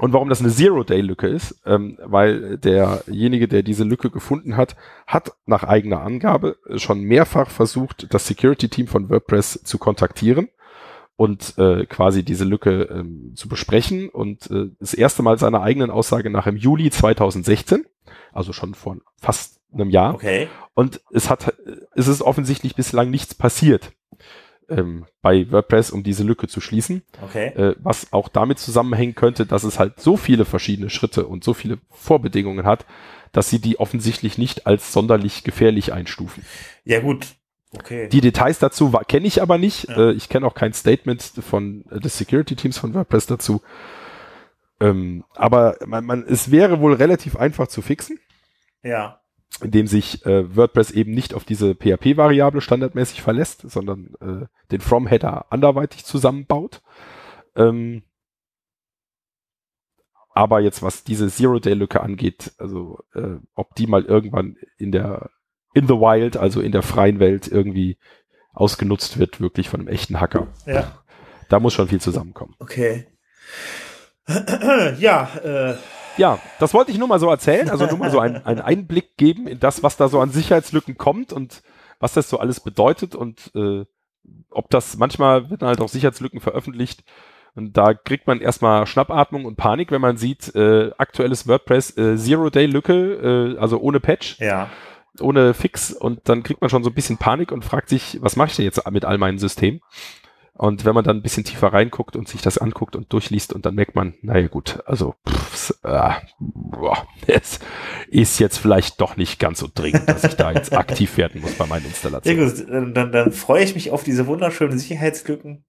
und 0.00 0.12
warum 0.12 0.28
das 0.28 0.40
eine 0.40 0.50
Zero-Day-Lücke 0.50 1.26
ist, 1.26 1.60
ähm, 1.66 1.98
weil 2.04 2.58
derjenige, 2.58 3.48
der 3.48 3.62
diese 3.62 3.84
Lücke 3.84 4.10
gefunden 4.10 4.56
hat, 4.56 4.76
hat 5.06 5.32
nach 5.46 5.64
eigener 5.64 6.02
Angabe 6.02 6.56
schon 6.76 7.00
mehrfach 7.00 7.50
versucht, 7.50 8.06
das 8.12 8.26
Security-Team 8.26 8.86
von 8.86 9.08
WordPress 9.10 9.62
zu 9.64 9.78
kontaktieren 9.78 10.48
und 11.18 11.58
äh, 11.58 11.84
quasi 11.84 12.22
diese 12.22 12.44
Lücke 12.44 12.82
ähm, 12.84 13.32
zu 13.34 13.48
besprechen. 13.48 14.08
Und 14.08 14.48
äh, 14.52 14.70
das 14.78 14.94
erste 14.94 15.24
Mal 15.24 15.36
seiner 15.36 15.62
eigenen 15.62 15.90
Aussage 15.90 16.30
nach 16.30 16.46
im 16.46 16.56
Juli 16.56 16.92
2016, 16.92 17.84
also 18.32 18.52
schon 18.52 18.74
vor 18.74 18.98
fast 19.20 19.58
einem 19.74 19.90
Jahr. 19.90 20.14
Okay. 20.14 20.46
Und 20.74 21.00
es 21.10 21.28
hat, 21.28 21.52
es 21.96 22.06
ist 22.06 22.22
offensichtlich 22.22 22.76
bislang 22.76 23.10
nichts 23.10 23.34
passiert 23.34 23.90
ähm, 24.68 25.06
bei 25.20 25.50
WordPress, 25.50 25.90
um 25.90 26.04
diese 26.04 26.22
Lücke 26.22 26.46
zu 26.46 26.60
schließen, 26.60 27.02
Okay. 27.20 27.48
äh, 27.48 27.74
was 27.80 28.12
auch 28.12 28.28
damit 28.28 28.60
zusammenhängen 28.60 29.16
könnte, 29.16 29.44
dass 29.44 29.64
es 29.64 29.80
halt 29.80 29.98
so 29.98 30.16
viele 30.16 30.44
verschiedene 30.44 30.88
Schritte 30.88 31.26
und 31.26 31.42
so 31.42 31.52
viele 31.52 31.78
Vorbedingungen 31.90 32.64
hat, 32.64 32.86
dass 33.32 33.50
sie 33.50 33.58
die 33.58 33.80
offensichtlich 33.80 34.38
nicht 34.38 34.68
als 34.68 34.92
sonderlich 34.92 35.42
gefährlich 35.42 35.92
einstufen. 35.92 36.44
Ja, 36.84 37.00
gut. 37.00 37.26
Okay. 37.74 38.08
Die 38.08 38.20
Details 38.20 38.58
dazu 38.58 38.92
kenne 39.08 39.26
ich 39.26 39.42
aber 39.42 39.58
nicht. 39.58 39.88
Ja. 39.88 40.08
Äh, 40.08 40.12
ich 40.12 40.28
kenne 40.28 40.46
auch 40.46 40.54
kein 40.54 40.72
Statement 40.72 41.22
von 41.22 41.84
äh, 41.90 42.00
des 42.00 42.16
Security 42.16 42.56
Teams 42.56 42.78
von 42.78 42.94
WordPress 42.94 43.26
dazu. 43.26 43.60
Ähm, 44.80 45.24
aber 45.34 45.76
man, 45.86 46.04
man, 46.04 46.24
es 46.26 46.50
wäre 46.50 46.80
wohl 46.80 46.94
relativ 46.94 47.36
einfach 47.36 47.68
zu 47.68 47.82
fixen. 47.82 48.18
ja. 48.82 49.20
in 49.62 49.70
dem 49.72 49.86
sich 49.86 50.24
äh, 50.24 50.54
WordPress 50.56 50.92
eben 50.92 51.12
nicht 51.12 51.34
auf 51.34 51.44
diese 51.44 51.74
PHP-Variable 51.74 52.60
standardmäßig 52.60 53.22
verlässt, 53.22 53.68
sondern 53.68 54.14
äh, 54.20 54.46
den 54.70 54.80
From-Header 54.80 55.46
anderweitig 55.50 56.04
zusammenbaut. 56.04 56.80
Ähm, 57.56 58.02
aber 60.30 60.60
jetzt, 60.60 60.82
was 60.82 61.02
diese 61.02 61.28
Zero-Day-Lücke 61.28 62.00
angeht, 62.00 62.52
also 62.58 63.00
äh, 63.14 63.38
ob 63.54 63.74
die 63.74 63.88
mal 63.88 64.04
irgendwann 64.04 64.56
in 64.78 64.92
der 64.92 65.30
in 65.78 65.86
the 65.86 65.94
wild, 65.94 66.36
also 66.36 66.60
in 66.60 66.72
der 66.72 66.82
freien 66.82 67.20
Welt 67.20 67.48
irgendwie 67.48 67.98
ausgenutzt 68.52 69.18
wird, 69.18 69.40
wirklich 69.40 69.68
von 69.68 69.80
einem 69.80 69.88
echten 69.88 70.20
Hacker. 70.20 70.48
Ja. 70.66 70.92
Da 71.48 71.60
muss 71.60 71.74
schon 71.74 71.88
viel 71.88 72.00
zusammenkommen. 72.00 72.54
Okay. 72.58 73.06
ja, 74.98 75.28
äh, 75.42 75.74
Ja, 76.16 76.38
das 76.58 76.74
wollte 76.74 76.90
ich 76.90 76.98
nur 76.98 77.08
mal 77.08 77.20
so 77.20 77.30
erzählen, 77.30 77.70
also 77.70 77.86
nur 77.86 77.98
mal 77.98 78.10
so 78.10 78.18
einen, 78.18 78.36
einen 78.44 78.60
Einblick 78.60 79.16
geben 79.16 79.46
in 79.46 79.60
das, 79.60 79.82
was 79.82 79.96
da 79.96 80.08
so 80.08 80.20
an 80.20 80.30
Sicherheitslücken 80.30 80.98
kommt 80.98 81.32
und 81.32 81.62
was 82.00 82.12
das 82.12 82.28
so 82.28 82.38
alles 82.38 82.60
bedeutet 82.60 83.14
und 83.14 83.52
äh, 83.54 83.84
ob 84.50 84.68
das 84.70 84.96
manchmal 84.98 85.48
werden 85.50 85.66
halt 85.66 85.80
auch 85.80 85.88
Sicherheitslücken 85.88 86.40
veröffentlicht 86.40 87.04
und 87.54 87.76
da 87.76 87.94
kriegt 87.94 88.26
man 88.26 88.40
erstmal 88.40 88.86
Schnappatmung 88.86 89.44
und 89.44 89.56
Panik, 89.56 89.90
wenn 89.90 90.00
man 90.00 90.16
sieht, 90.16 90.54
äh, 90.54 90.90
aktuelles 90.98 91.48
WordPress 91.48 91.96
äh, 91.96 92.16
Zero-Day-Lücke, 92.16 93.54
äh, 93.56 93.58
also 93.58 93.80
ohne 93.80 94.00
Patch, 94.00 94.38
ja. 94.38 94.70
Ohne 95.22 95.54
Fix 95.54 95.92
und 95.92 96.20
dann 96.28 96.42
kriegt 96.42 96.60
man 96.60 96.70
schon 96.70 96.84
so 96.84 96.90
ein 96.90 96.94
bisschen 96.94 97.18
Panik 97.18 97.52
und 97.52 97.64
fragt 97.64 97.88
sich, 97.88 98.18
was 98.20 98.36
mache 98.36 98.48
ich 98.50 98.56
denn 98.56 98.64
jetzt 98.64 98.90
mit 98.90 99.04
all 99.04 99.18
meinen 99.18 99.38
Systemen? 99.38 99.80
Und 100.58 100.84
wenn 100.84 100.94
man 100.94 101.04
dann 101.04 101.18
ein 101.18 101.22
bisschen 101.22 101.44
tiefer 101.44 101.72
reinguckt 101.72 102.16
und 102.16 102.26
sich 102.26 102.42
das 102.42 102.58
anguckt 102.58 102.96
und 102.96 103.12
durchliest 103.12 103.52
und 103.52 103.64
dann 103.64 103.76
merkt 103.76 103.94
man, 103.94 104.14
naja 104.22 104.48
gut, 104.48 104.82
also 104.86 105.14
pff, 105.28 105.72
äh, 105.84 106.14
boah, 106.40 107.06
es 107.28 107.60
ist 108.08 108.40
jetzt 108.40 108.58
vielleicht 108.58 109.00
doch 109.00 109.16
nicht 109.16 109.38
ganz 109.38 109.60
so 109.60 109.68
dringend, 109.72 110.08
dass 110.08 110.24
ich 110.24 110.34
da 110.34 110.50
jetzt 110.50 110.72
aktiv 110.72 111.16
werden 111.16 111.40
muss 111.42 111.52
bei 111.52 111.66
meinen 111.66 111.86
Installationen. 111.86 112.48
gut, 112.48 112.68
dann, 112.68 112.92
dann, 112.92 113.12
dann 113.12 113.32
freue 113.32 113.62
ich 113.62 113.76
mich 113.76 113.92
auf 113.92 114.02
diese 114.02 114.26
wunderschönen 114.26 114.80
Sicherheitslücken. 114.80 115.64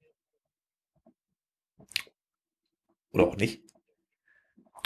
Oder 3.11 3.27
auch 3.27 3.37
nicht. 3.37 3.68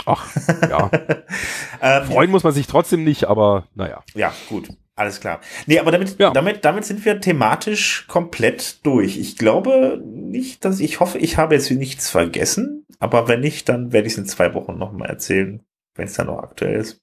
Ach, 0.06 0.28
ja, 0.70 0.90
ähm, 1.82 2.06
freuen 2.06 2.32
muss 2.32 2.44
man 2.44 2.54
sich 2.54 2.68
trotzdem 2.68 3.04
nicht, 3.04 3.26
aber 3.26 3.68
naja. 3.76 4.04
Ja, 4.14 4.34
gut. 4.50 4.70
Alles 4.96 5.20
klar. 5.20 5.40
Nee, 5.66 5.80
aber 5.80 5.92
damit, 5.92 6.20
Ja. 6.20 6.30
damit, 6.30 6.64
damit 6.66 6.86
sind 6.86 7.04
wir 7.04 7.20
thematisch 7.20 8.06
komplett 8.08 8.86
durch. 8.86 9.18
Ich 9.18 9.38
glaube 9.38 10.00
nicht, 10.06 10.64
dass 10.66 10.80
ich 10.80 11.00
hoffe, 11.00 11.18
ich 11.18 11.38
habe 11.38 11.56
jetzt 11.56 11.72
nichts 11.72 12.12
vergessen. 12.12 12.86
Aber 13.00 13.28
wenn 13.28 13.40
nicht, 13.40 13.68
dann 13.70 13.92
werde 13.92 14.06
ich 14.08 14.14
es 14.14 14.20
in 14.20 14.26
zwei 14.28 14.54
Wochen 14.54 14.78
nochmal 14.78 15.10
erzählen, 15.10 15.64
wenn 15.96 16.06
es 16.06 16.14
dann 16.14 16.28
noch 16.28 16.38
aktuell 16.44 16.76
ist. 16.80 17.02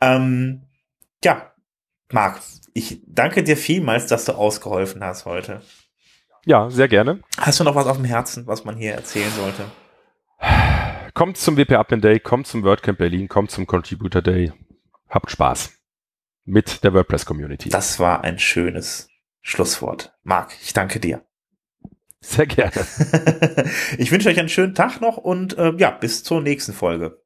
Ähm, 0.00 0.62
ja, 1.22 1.52
Marc, 2.10 2.40
ich 2.74 3.00
danke 3.06 3.44
dir 3.44 3.56
vielmals, 3.56 4.06
dass 4.08 4.24
du 4.24 4.32
ausgeholfen 4.32 5.04
hast 5.04 5.26
heute. 5.26 5.60
Ja, 6.44 6.70
sehr 6.70 6.88
gerne. 6.88 7.20
Hast 7.38 7.60
du 7.60 7.64
noch 7.64 7.76
was 7.76 7.86
auf 7.86 7.96
dem 7.96 8.04
Herzen, 8.04 8.46
was 8.48 8.64
man 8.64 8.76
hier 8.76 8.94
erzählen 8.94 9.30
sollte? 9.36 9.64
Kommt 11.16 11.38
zum 11.38 11.56
WP 11.56 11.72
Admin 11.72 12.02
Day, 12.02 12.20
kommt 12.20 12.46
zum 12.46 12.62
WordCamp 12.62 12.98
Berlin, 12.98 13.26
kommt 13.26 13.50
zum 13.50 13.66
Contributor 13.66 14.20
Day. 14.20 14.52
Habt 15.08 15.30
Spaß 15.30 15.72
mit 16.44 16.84
der 16.84 16.92
WordPress 16.92 17.24
Community. 17.24 17.70
Das 17.70 17.98
war 17.98 18.22
ein 18.22 18.38
schönes 18.38 19.08
Schlusswort. 19.40 20.14
Marc, 20.24 20.52
ich 20.62 20.74
danke 20.74 21.00
dir. 21.00 21.24
Sehr 22.20 22.44
gerne. 22.44 22.70
ich 23.96 24.12
wünsche 24.12 24.28
euch 24.28 24.38
einen 24.38 24.50
schönen 24.50 24.74
Tag 24.74 25.00
noch 25.00 25.16
und 25.16 25.56
äh, 25.56 25.72
ja, 25.78 25.90
bis 25.90 26.22
zur 26.22 26.42
nächsten 26.42 26.74
Folge. 26.74 27.22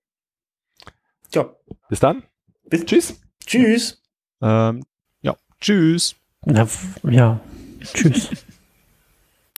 Ja, 1.34 1.52
Bis 1.88 1.98
dann. 1.98 2.22
bis 2.68 2.84
Tschüss. 2.84 3.20
Tschüss. 3.44 4.00
Ähm, 4.40 4.84
ja, 5.20 5.34
tschüss. 5.60 6.14
F- 6.46 7.00
ja, 7.02 7.40
tschüss. 7.82 8.30